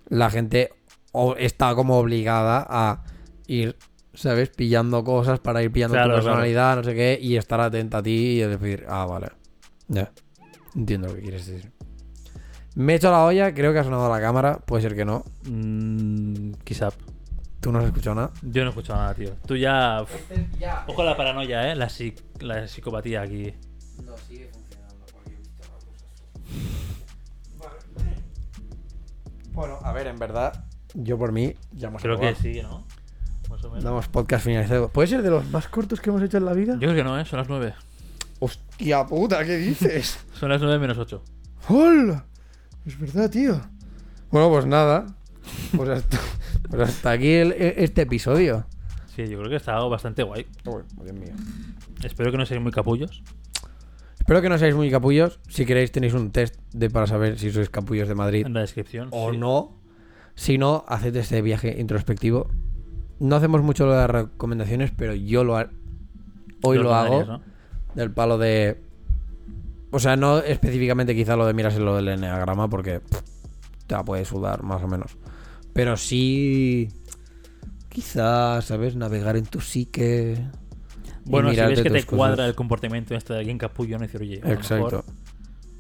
La 0.10 0.30
gente 0.30 0.70
está 1.38 1.76
como 1.76 1.98
obligada 1.98 2.66
a 2.70 3.04
ir, 3.48 3.76
¿sabes? 4.14 4.50
Pillando 4.50 5.04
cosas 5.04 5.40
para 5.40 5.62
ir 5.64 5.72
pillando 5.72 5.94
Claro, 5.96 6.08
tu 6.10 6.12
claro. 6.14 6.26
personalidad, 6.26 6.76
no 6.78 6.84
sé 6.84 6.96
qué, 6.96 7.20
y 7.22 7.38
estar 7.38 7.60
atenta 7.60 8.00
a 8.00 8.04
ti 8.04 8.12
y 8.12 8.40
decir, 8.40 8.86
ah, 8.88 9.06
vale. 9.06 9.28
Ya. 9.88 10.12
Entiendo 10.76 11.08
lo 11.10 11.16
que 11.16 11.22
quieres 11.22 11.46
decir. 11.48 11.72
Me 12.80 12.94
he 12.94 12.96
hecho 12.98 13.10
la 13.10 13.24
olla, 13.26 13.56
creo 13.56 13.74
que 13.74 13.80
ha 13.80 13.84
sonado 13.84 14.08
la 14.08 14.22
cámara, 14.22 14.60
puede 14.60 14.84
ser 14.84 14.96
que 14.96 15.04
no. 15.04 15.24
Mm, 15.50 16.52
quizá. 16.64 16.90
Tú 17.60 17.72
no 17.72 17.80
has 17.80 17.86
escuchado 17.86 18.16
nada. 18.16 18.32
Yo 18.44 18.62
no 18.62 18.68
he 18.68 18.70
escuchado 18.70 19.00
nada, 19.00 19.16
tío. 19.16 19.32
Tú 19.48 19.56
ya. 19.56 20.06
Ojo 20.86 21.02
a 21.02 21.06
la 21.06 21.18
paranoia, 21.18 21.72
eh. 21.72 21.76
La, 21.76 21.88
psic- 21.88 22.22
la 22.40 22.68
psicopatía 22.68 23.22
aquí. 23.24 23.52
No, 24.06 24.16
sigue 24.28 24.48
funcionando 24.54 25.06
porque 25.12 25.32
he 25.32 25.38
visto 25.38 25.64
Bueno, 29.54 29.80
a 29.84 29.92
ver, 29.92 30.06
en 30.06 30.20
verdad, 30.20 30.66
yo 30.94 31.18
por 31.18 31.32
mí 31.32 31.56
ya 31.72 31.88
hemos 31.88 32.00
Creo 32.04 32.20
que 32.20 32.36
sí, 32.36 32.62
¿no? 32.62 32.86
Más 33.50 33.64
o 33.64 33.70
menos. 33.70 33.84
Damos 33.84 34.08
podcast 34.08 34.46
finalizado. 34.46 34.90
¿Puede 34.90 35.08
ser 35.08 35.24
de 35.24 35.32
los 35.32 35.50
más 35.50 35.68
cortos 35.68 36.00
que 36.00 36.12
hemos 36.12 36.22
hecho 36.22 36.38
en 36.38 36.46
la 36.46 36.54
vida? 36.54 36.74
Yo 36.74 36.80
creo 36.82 36.94
que 36.96 37.04
no, 37.04 37.20
¿eh? 37.20 37.26
Son 37.26 37.40
las 37.40 37.50
9. 37.50 37.74
Hostia 38.40 39.04
puta, 39.08 39.44
¿qué 39.44 39.58
dices? 39.58 40.20
Son 40.34 40.50
las 40.50 40.62
9 40.62 40.78
menos 40.78 41.00
8. 41.00 41.24
¡Hola! 41.70 42.26
Es 42.88 42.98
verdad, 43.00 43.30
tío. 43.30 43.62
Bueno, 44.32 44.50
pues 44.50 44.66
nada. 44.66 45.06
Pues 45.76 45.90
hasta, 45.90 46.18
pues 46.70 46.82
hasta 46.90 47.12
aquí 47.12 47.32
el- 47.34 47.52
e- 47.52 47.84
este 47.84 48.02
episodio. 48.04 48.66
Sí, 49.16 49.28
yo 49.28 49.38
creo 49.40 49.50
que 49.50 49.56
está 49.58 49.78
bastante 49.80 50.24
guay. 50.24 50.46
Uy, 50.66 50.82
Dios 51.04 51.14
mío. 51.16 51.34
Espero 52.04 52.32
que 52.32 52.38
no 52.38 52.46
seáis 52.46 52.62
muy 52.64 52.72
capullos. 52.72 53.24
Espero 54.20 54.42
que 54.42 54.50
no 54.50 54.58
seáis 54.58 54.76
muy 54.76 54.90
capullos. 54.92 55.40
Si 55.50 55.66
queréis, 55.66 55.92
tenéis 55.92 56.14
un 56.14 56.32
test 56.32 56.56
de 56.74 56.90
para 56.90 57.08
saber 57.08 57.38
si 57.40 57.50
sois 57.52 57.70
capullos 57.70 58.08
de 58.08 58.16
Madrid 58.16 58.46
En 58.46 58.54
la 58.54 58.62
descripción. 58.62 59.08
o 59.12 59.32
sí. 59.32 59.38
no. 59.38 59.78
Si 60.36 60.58
no, 60.58 60.86
haced 60.88 61.16
este 61.16 61.42
viaje 61.42 61.76
introspectivo. 61.80 62.50
No 63.20 63.36
hacemos 63.38 63.64
mucho 63.64 63.86
lo 63.88 63.94
de 63.94 63.98
las 64.00 64.10
recomendaciones, 64.10 64.92
pero 64.96 65.16
yo 65.16 65.44
lo 65.44 65.58
ha- 65.58 65.70
hoy 66.62 66.78
Los 66.78 66.86
lo 66.86 66.94
hago 66.96 67.42
del 67.96 68.12
palo 68.12 68.38
de. 68.38 68.80
O 69.92 70.00
sea, 70.00 70.16
no 70.18 70.40
específicamente 70.40 71.16
quizá 71.16 71.36
lo 71.36 71.46
de 71.46 71.54
miras 71.54 71.76
lo 71.78 71.96
del 71.96 72.10
enneagrama, 72.10 72.70
porque 72.70 73.00
pff, 73.00 73.22
te 73.88 73.96
la 73.96 74.04
puede 74.04 74.26
sudar 74.26 74.64
más 74.64 74.84
o 74.84 74.88
menos. 74.88 75.18
Pero 75.74 75.96
sí. 75.98 76.90
Quizás, 77.90 78.66
¿sabes? 78.66 78.96
Navegar 78.96 79.38
en 79.38 79.46
tu 79.46 79.60
psique. 79.62 80.38
Bueno, 81.26 81.50
si 81.52 81.56
ves 81.58 81.82
que 81.82 81.90
te 81.90 82.04
cosas. 82.04 82.06
cuadra 82.06 82.46
el 82.46 82.56
comportamiento 82.56 83.16
este 83.16 83.34
de 83.34 83.40
alguien 83.40 83.58
capullo, 83.58 83.98
no 83.98 84.04
decir, 84.04 84.22
oye, 84.22 84.42
a 84.44 84.52
Exacto. 84.52 84.86
mejor- 84.86 85.06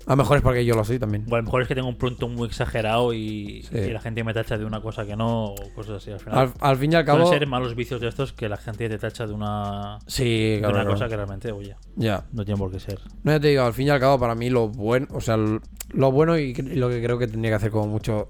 A 0.07 0.11
lo 0.11 0.17
mejor 0.17 0.37
es 0.37 0.43
porque 0.43 0.63
yo 0.65 0.73
lo 0.73 0.85
soy 0.85 0.99
también. 0.99 1.25
o 1.29 1.35
a 1.35 1.39
lo 1.39 1.43
mejor 1.43 1.61
es 1.61 1.67
que 1.67 1.75
tengo 1.75 1.89
un 1.89 1.97
pronto 1.97 2.29
muy 2.29 2.47
exagerado 2.47 3.13
y, 3.13 3.63
Sí. 3.63 3.77
y 3.77 3.89
la 3.91 3.99
gente 3.99 4.23
me 4.23 4.33
tacha 4.33 4.57
de 4.57 4.63
una 4.63 4.79
cosa 4.81 5.05
que 5.05 5.17
no, 5.17 5.47
o 5.47 5.55
cosas 5.75 5.97
así. 5.97 6.11
Al 6.11 6.19
final, 6.21 6.37
Al, 6.39 6.53
al 6.61 6.77
fin 6.77 6.93
y 6.93 6.95
al 6.95 7.03
cabo. 7.05 7.27
ser 7.29 7.45
malos 7.45 7.75
vicios 7.75 7.99
de 7.99 8.07
estos 8.07 8.31
que 8.31 8.47
la 8.47 8.55
gente 8.57 8.87
te 8.87 8.97
tacha 8.97 9.27
de 9.27 9.33
una, 9.33 9.99
Sí, 10.07 10.23
de 10.53 10.57
claro. 10.59 10.73
una 10.75 10.83
claro. 10.83 10.95
cosa 10.95 11.09
que 11.09 11.15
realmente, 11.17 11.51
oye, 11.51 11.75
Ya. 11.97 12.23
no 12.31 12.45
tiene 12.45 12.57
por 12.57 12.71
qué 12.71 12.79
ser. 12.79 12.99
No, 13.23 13.33
ya 13.33 13.39
te 13.41 13.49
digo, 13.49 13.63
al 13.63 13.73
fin 13.73 13.87
y 13.87 13.89
al 13.89 13.99
cabo, 13.99 14.17
para 14.17 14.33
mí 14.33 14.49
lo 14.49 14.69
bueno, 14.69 15.07
o 15.11 15.19
sea, 15.19 15.35
lo 15.37 16.11
bueno 16.11 16.37
y 16.39 16.53
lo 16.53 16.87
que 16.89 17.03
creo 17.03 17.17
que 17.19 17.27
tendría 17.27 17.51
que 17.51 17.55
hacer 17.55 17.71
como 17.71 17.87
mucho 17.87 18.29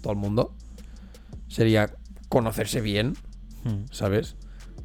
todo 0.00 0.14
el 0.14 0.18
mundo 0.18 0.54
sería 1.48 1.90
conocerse 2.28 2.80
bien, 2.80 3.14
Hmm. 3.64 3.84
¿sabes? 3.90 4.36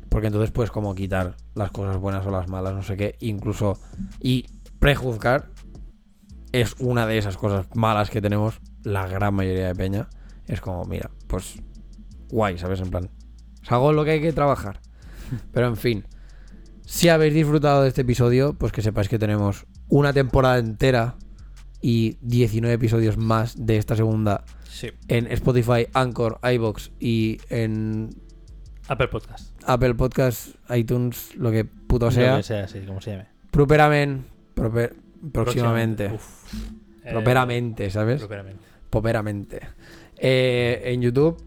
Porque 0.10 0.28
entonces 0.28 0.52
puedes 0.52 0.72
como 0.72 0.94
quitar 0.96 1.36
las 1.56 1.72
cosas 1.72 1.98
buenas 1.98 2.26
o 2.26 2.32
las 2.32 2.48
malas, 2.50 2.74
no 2.74 2.82
sé 2.84 2.98
qué, 2.98 3.16
incluso 3.20 3.78
y 4.20 4.46
prejuzgar 4.80 5.50
es 6.54 6.76
una 6.80 7.06
de 7.06 7.18
esas 7.18 7.36
cosas 7.36 7.68
malas 7.76 8.10
que 8.10 8.22
tenemos 8.22 8.62
la 8.84 9.08
gran 9.08 9.34
mayoría 9.34 9.68
de 9.68 9.76
peña. 9.76 10.08
Es 10.48 10.62
como, 10.62 10.86
mira, 10.86 11.12
pues 11.28 11.56
guay, 12.30 12.58
¿sabes? 12.58 12.80
En 12.80 12.90
plan, 12.90 13.10
es 13.62 13.72
algo 13.72 13.90
en 13.90 13.96
lo 13.98 14.06
que 14.06 14.12
hay 14.12 14.22
que 14.22 14.32
trabajar. 14.34 14.80
Pero 15.52 15.68
en 15.68 15.76
fin, 15.78 16.06
si 16.86 17.10
habéis 17.10 17.34
disfrutado 17.34 17.82
de 17.82 17.90
este 17.90 18.02
episodio, 18.02 18.54
pues 18.54 18.72
que 18.72 18.82
sepáis 18.82 19.10
que 19.10 19.20
tenemos 19.20 19.66
una 19.90 20.14
temporada 20.14 20.58
entera 20.60 21.16
y 21.82 22.18
19 22.22 22.76
episodios 22.76 23.18
más 23.18 23.66
de 23.66 23.78
esta 23.78 23.96
segunda 23.98 24.46
Sí. 24.70 24.90
en 25.08 25.28
Spotify, 25.32 25.88
Anchor, 25.94 26.40
iBox 26.44 26.92
y 27.00 27.40
en 27.50 28.10
Apple 28.88 29.08
Podcast. 29.10 29.52
Apple 29.66 29.94
Podcast, 29.96 30.56
iTunes, 30.74 31.36
lo 31.36 31.52
que 31.52 31.64
puto 31.66 32.06
Lo 32.06 32.12
sea. 32.12 32.38
que 32.38 32.44
sea, 32.44 32.68
sí, 32.68 32.80
como 32.86 33.00
se 33.02 33.12
llame. 33.12 33.28
Properamente, 33.52 34.28
proper- 34.56 34.96
próximamente. 35.32 36.12
Uf. 36.14 36.54
Eh, 37.04 37.10
Properamente, 37.12 37.90
¿sabes? 37.90 38.20
properamente. 38.20 38.64
Poperamente. 38.90 39.60
Eh, 40.18 40.82
en 40.86 41.02
YouTube 41.02 41.38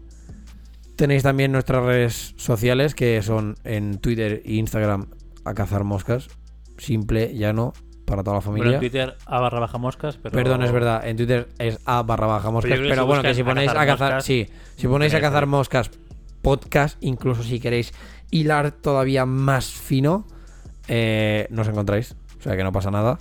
tenéis 0.95 1.23
también 1.23 1.51
nuestras 1.51 1.83
redes 1.83 2.33
sociales 2.37 2.93
que 2.95 3.21
son 3.21 3.55
en 3.63 3.97
Twitter 3.99 4.41
e 4.45 4.53
Instagram 4.55 5.07
a 5.45 5.53
cazar 5.53 5.83
moscas. 5.83 6.27
Simple, 6.77 7.33
llano, 7.35 7.73
para 8.05 8.23
toda 8.23 8.37
la 8.37 8.39
Bueno, 8.41 8.57
familia. 8.59 8.73
en 8.75 8.79
Twitter 8.79 9.15
a 9.25 9.39
barra 9.39 9.59
baja 9.59 9.77
moscas, 9.77 10.17
pero... 10.21 10.33
Perdón, 10.35 10.63
es 10.63 10.71
verdad. 10.71 11.07
En 11.07 11.17
Twitter 11.17 11.47
es 11.57 11.79
a 11.85 12.03
barra 12.03 12.27
baja 12.27 12.51
moscas. 12.51 12.77
Pero 12.79 12.95
que 12.95 13.01
bueno, 13.01 13.21
que 13.23 13.33
si 13.33 13.41
a 13.41 13.45
ponéis 13.45 13.69
a 13.71 13.73
cazar 13.73 13.87
cazar. 13.87 14.13
moscas, 14.13 14.25
sí, 14.25 14.47
si 14.75 14.87
ponéis 14.87 15.13
a 15.13 15.21
cazar 15.21 15.45
moscas 15.47 15.89
podcast, 16.41 16.97
incluso 17.01 17.41
si 17.43 17.59
queréis 17.59 17.93
hilar 18.29 18.71
todavía 18.71 19.25
más 19.25 19.65
fino, 19.71 20.25
eh, 20.87 21.47
nos 21.49 21.67
encontráis. 21.67 22.15
O 22.39 22.43
sea 22.43 22.55
que 22.55 22.63
no 22.63 22.71
pasa 22.71 22.91
nada. 22.91 23.17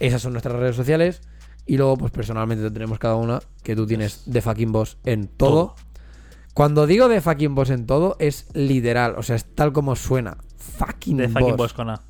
Esas 0.00 0.22
son 0.22 0.32
nuestras 0.32 0.56
redes 0.56 0.76
sociales. 0.76 1.22
Y 1.66 1.76
luego, 1.76 1.96
pues 1.96 2.12
personalmente 2.12 2.70
tenemos 2.70 2.98
cada 2.98 3.16
una. 3.16 3.40
Que 3.62 3.76
tú 3.76 3.86
tienes 3.86 4.22
de 4.26 4.40
fucking 4.40 4.72
boss 4.72 4.98
en 5.04 5.28
todo. 5.28 5.74
Todo. 5.74 5.74
Cuando 6.54 6.86
digo 6.86 7.08
de 7.08 7.20
fucking 7.20 7.54
boss 7.54 7.70
en 7.70 7.86
todo, 7.86 8.16
es 8.18 8.48
literal. 8.54 9.14
O 9.16 9.22
sea, 9.22 9.36
es 9.36 9.44
tal 9.54 9.72
como 9.72 9.94
suena. 9.94 10.38
Fucking, 10.56 11.18
De 11.18 11.28
fucking 11.28 11.48
boss. 11.50 11.56
boss 11.56 11.72
con 11.74 11.90
A. 11.90 12.00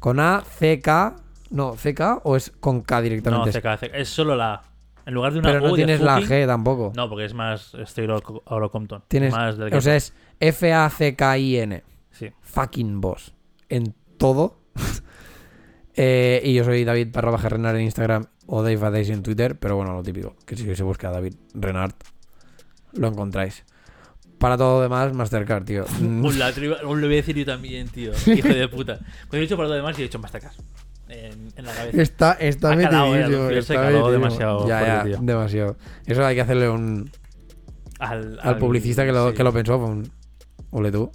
Con 0.00 0.20
A, 0.20 0.42
C, 0.58 0.80
K. 0.80 1.16
No, 1.50 1.74
CK 1.74 2.20
o 2.24 2.36
es 2.36 2.52
con 2.60 2.82
K 2.82 2.96
No, 2.96 3.02
directamente. 3.02 3.52
CK, 3.60 3.78
CK. 3.80 3.94
Es 3.94 4.08
solo 4.08 4.36
la 4.36 4.54
A. 4.54 4.62
En 5.06 5.14
lugar 5.14 5.32
de 5.32 5.40
una 5.40 5.48
Pero 5.48 5.66
no 5.66 5.74
tienes 5.74 6.00
la 6.00 6.20
G 6.20 6.46
tampoco. 6.46 6.92
No, 6.94 7.08
porque 7.08 7.24
es 7.24 7.34
más 7.34 7.74
estilo 7.74 8.20
Compton. 8.20 9.02
Tienes, 9.08 9.32
más 9.32 9.56
o 9.58 9.80
sea, 9.80 9.96
es 9.96 10.12
F-A-C-K-I-N. 10.38 11.82
Sí. 12.10 12.30
Fucking 12.42 13.00
boss. 13.00 13.34
En 13.68 13.94
todo. 14.18 14.58
Eh, 15.96 16.40
y 16.44 16.54
yo 16.54 16.64
soy 16.64 16.84
David 16.84 17.08
barra 17.12 17.30
baja 17.30 17.48
Renard 17.48 17.76
en 17.76 17.82
Instagram 17.82 18.24
o 18.46 18.62
Dave 18.62 18.84
Adays 18.86 19.10
en 19.10 19.22
Twitter. 19.22 19.58
Pero 19.58 19.76
bueno, 19.76 19.92
lo 19.94 20.02
típico. 20.02 20.36
Que 20.46 20.56
si 20.56 20.74
se 20.74 20.82
busca 20.82 21.10
David 21.10 21.34
Renard, 21.54 21.92
lo 22.92 23.08
encontráis. 23.08 23.64
Para 24.38 24.56
todo 24.56 24.76
lo 24.78 24.82
demás, 24.82 25.12
Mastercard, 25.12 25.64
tío. 25.64 25.84
Un 26.00 26.22
la 26.38 26.52
triba- 26.52 26.82
un 26.84 27.00
lo 27.00 27.06
voy 27.06 27.14
a 27.14 27.18
decir 27.18 27.36
yo 27.36 27.44
también, 27.44 27.88
tío. 27.88 28.12
Hijo 28.26 28.48
de 28.48 28.68
puta. 28.68 28.96
Cuando 28.98 29.36
he 29.36 29.40
dicho 29.40 29.56
para 29.56 29.68
lo 29.68 29.74
demás, 29.74 29.96
yo 29.96 30.00
he 30.02 30.06
dicho 30.06 30.18
Mastercard. 30.18 30.54
En, 31.08 31.48
en 31.56 31.64
la 31.66 31.72
cabeza. 31.74 32.00
Está, 32.02 32.32
está 32.34 32.72
eh, 32.72 32.76
metidísimo, 32.76 33.50
está 33.50 34.10
demasiado 34.12 34.68
Ya, 34.68 34.86
ya, 34.86 35.04
tío. 35.04 35.18
demasiado. 35.20 35.76
Eso 36.06 36.24
hay 36.24 36.36
que 36.36 36.40
hacerle 36.40 36.68
un, 36.68 37.10
Al, 37.98 38.38
al 38.40 38.58
publicista 38.58 39.04
que 39.04 39.10
lo, 39.10 39.30
sí. 39.30 39.36
que 39.36 39.42
lo 39.42 39.52
pensó. 39.52 39.76
un 39.78 40.08
ole 40.70 40.92
tú. 40.92 41.10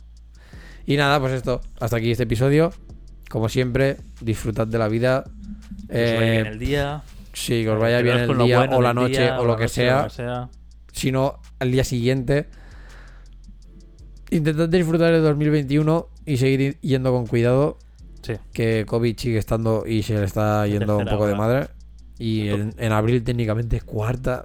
Y 0.86 0.98
nada, 0.98 1.20
pues 1.22 1.32
esto. 1.32 1.62
Hasta 1.80 1.96
aquí 1.98 2.12
este 2.12 2.24
episodio. 2.24 2.74
Como 3.30 3.50
siempre, 3.50 3.98
disfrutad 4.22 4.68
de 4.68 4.78
la 4.78 4.88
vida. 4.88 5.24
Que 5.90 6.06
os 6.06 6.14
vaya 6.14 6.32
bien 6.32 6.46
Eh, 6.46 6.50
el 6.50 6.60
día. 6.60 7.04
sí, 7.34 7.64
que 7.64 7.70
os 7.70 7.80
vaya 7.80 8.02
bien 8.02 8.18
el 8.18 8.38
día 8.38 8.60
bueno 8.60 8.78
o 8.78 8.82
la 8.82 8.94
noche 8.94 9.22
día, 9.22 9.40
o 9.40 9.46
lo 9.46 9.58
que 9.58 9.68
sea. 9.68 9.98
lo 10.04 10.04
que 10.06 10.10
sea. 10.12 10.50
Si 10.92 11.12
no, 11.12 11.40
al 11.60 11.72
día 11.72 11.84
siguiente. 11.84 12.48
Intentad 14.32 14.68
disfrutar 14.70 15.12
del 15.14 15.22
2021 15.24 16.08
y 16.26 16.38
seguir 16.38 16.78
yendo 16.82 17.12
con 17.12 17.28
cuidado. 17.28 17.78
Sí. 18.22 18.34
Que 18.54 18.86
COVID 18.88 19.18
sigue 19.18 19.38
estando 19.38 19.86
y 19.86 20.02
se 20.04 20.16
le 20.18 20.26
está 20.26 20.66
yendo 20.68 20.98
un 20.98 21.06
poco 21.06 21.28
de 21.28 21.36
madre. 21.36 21.68
Y 22.18 22.48
en, 22.50 22.74
en 22.78 22.92
abril 22.92 23.24
técnicamente 23.24 23.82
cuarta. 23.82 24.44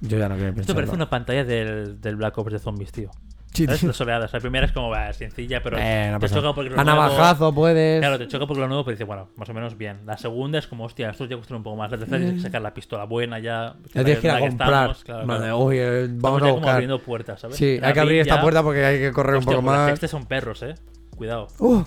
Yo 0.00 0.16
ya 0.18 0.28
no 0.28 0.34
quiero 0.36 0.50
Esto 0.50 0.56
pensar. 0.60 0.74
parece 0.76 0.94
una 0.94 1.10
pantalla 1.10 1.44
del, 1.44 2.00
del 2.00 2.16
Black 2.16 2.38
Ops 2.38 2.52
de 2.52 2.58
zombies, 2.58 2.92
tío. 2.92 3.10
¿Sabes? 3.52 4.00
oleadas. 4.00 4.32
La 4.32 4.40
primera 4.40 4.64
es 4.66 4.72
como 4.72 4.88
va, 4.90 5.12
sencilla, 5.12 5.62
pero 5.62 5.76
Eh, 5.78 6.08
no 6.12 6.18
te 6.18 6.26
pasa 6.28 6.36
choca 6.36 6.54
porque 6.54 6.70
lo 6.70 6.80
A 6.80 6.84
nuevo- 6.84 7.00
navajazo 7.00 7.52
puedes. 7.54 8.00
Claro, 8.00 8.18
te 8.18 8.28
choca 8.28 8.46
porque 8.46 8.60
lo 8.60 8.68
nuevo, 8.68 8.84
pero 8.84 8.94
dices, 8.94 9.06
bueno, 9.06 9.28
más 9.36 9.48
o 9.48 9.54
menos 9.54 9.76
bien. 9.76 10.00
La 10.06 10.16
segunda 10.16 10.58
es 10.58 10.66
como, 10.66 10.84
hostia, 10.84 11.10
esto 11.10 11.24
ya 11.26 11.36
cuesta 11.36 11.56
un 11.56 11.62
poco 11.62 11.76
más. 11.76 11.90
La 11.90 11.98
tercera 11.98 12.18
tienes 12.18 12.36
que 12.36 12.42
sacar 12.42 12.62
la 12.62 12.72
pistola 12.72 13.04
buena 13.04 13.38
ya. 13.40 13.74
Mm. 13.78 13.82
ya 13.92 14.04
tienes 14.04 14.18
que 14.20 14.26
ir 14.28 14.32
a 14.32 14.38
comprar. 14.40 14.68
estamos, 14.70 15.04
claro, 15.04 15.26
Vale, 15.26 15.40
claro. 15.40 15.58
uy, 15.58 15.76
eh, 15.78 16.08
vamos 16.10 16.38
a 16.38 16.44
como 16.44 16.54
buscar. 16.54 16.72
abriendo 16.74 16.98
puertas, 17.00 17.40
¿sabes? 17.40 17.56
Sí, 17.56 17.76
En 17.76 17.84
hay 17.84 17.92
que 17.92 18.00
abrir 18.00 18.20
esta 18.20 18.36
ya- 18.36 18.40
puerta 18.42 18.62
porque 18.62 18.84
hay 18.84 18.98
que 18.98 19.12
correr 19.12 19.36
Hostia, 19.36 19.50
un 19.50 19.56
poco 19.56 19.64
pues 19.66 19.72
Las 19.76 19.80
más. 19.82 19.90
sextas 19.90 20.10
son 20.10 20.26
perros, 20.26 20.62
eh. 20.62 20.74
Cuidado. 21.16 21.48
Uh, 21.58 21.82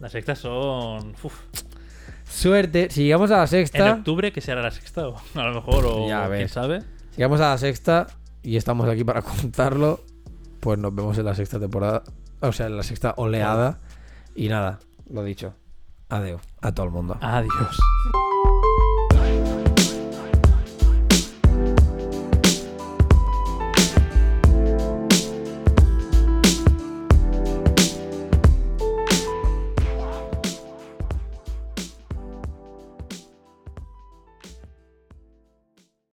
Las 0.00 0.12
sextas 0.12 0.38
son. 0.38 1.14
Uf. 1.22 1.34
suerte. 2.28 2.88
Si 2.90 3.04
llegamos 3.04 3.30
a 3.30 3.36
la 3.38 3.42
En 3.42 3.48
sexta. 3.48 3.92
octubre, 3.92 4.32
que 4.32 4.40
será 4.40 4.62
la 4.62 4.70
sexta? 4.70 5.08
O 5.08 5.16
a 5.34 5.42
lo 5.44 5.54
mejor, 5.54 5.84
o 5.86 6.08
Ya 6.08 6.28
quién 6.28 6.48
sabe. 6.48 6.80
Si 7.10 7.16
llegamos 7.16 7.40
a 7.40 7.50
la 7.50 7.58
sexta 7.58 8.06
y 8.42 8.56
estamos 8.56 8.88
aquí 8.88 9.02
para 9.04 9.22
contarlo, 9.22 10.04
pues 10.60 10.78
nos 10.78 10.94
vemos 10.94 11.18
en 11.18 11.24
la 11.24 11.34
sexta 11.34 11.58
temporada. 11.58 12.02
O 12.40 12.52
sea, 12.52 12.66
en 12.66 12.76
la 12.76 12.82
sexta 12.82 13.14
oleada. 13.16 13.80
Y 14.34 14.48
nada, 14.48 14.78
lo 15.10 15.24
dicho. 15.24 15.54
Adeo 16.08 16.40
a 16.60 16.72
todo 16.72 16.86
el 16.86 16.92
mundo. 16.92 17.16
Adiós. 17.20 17.78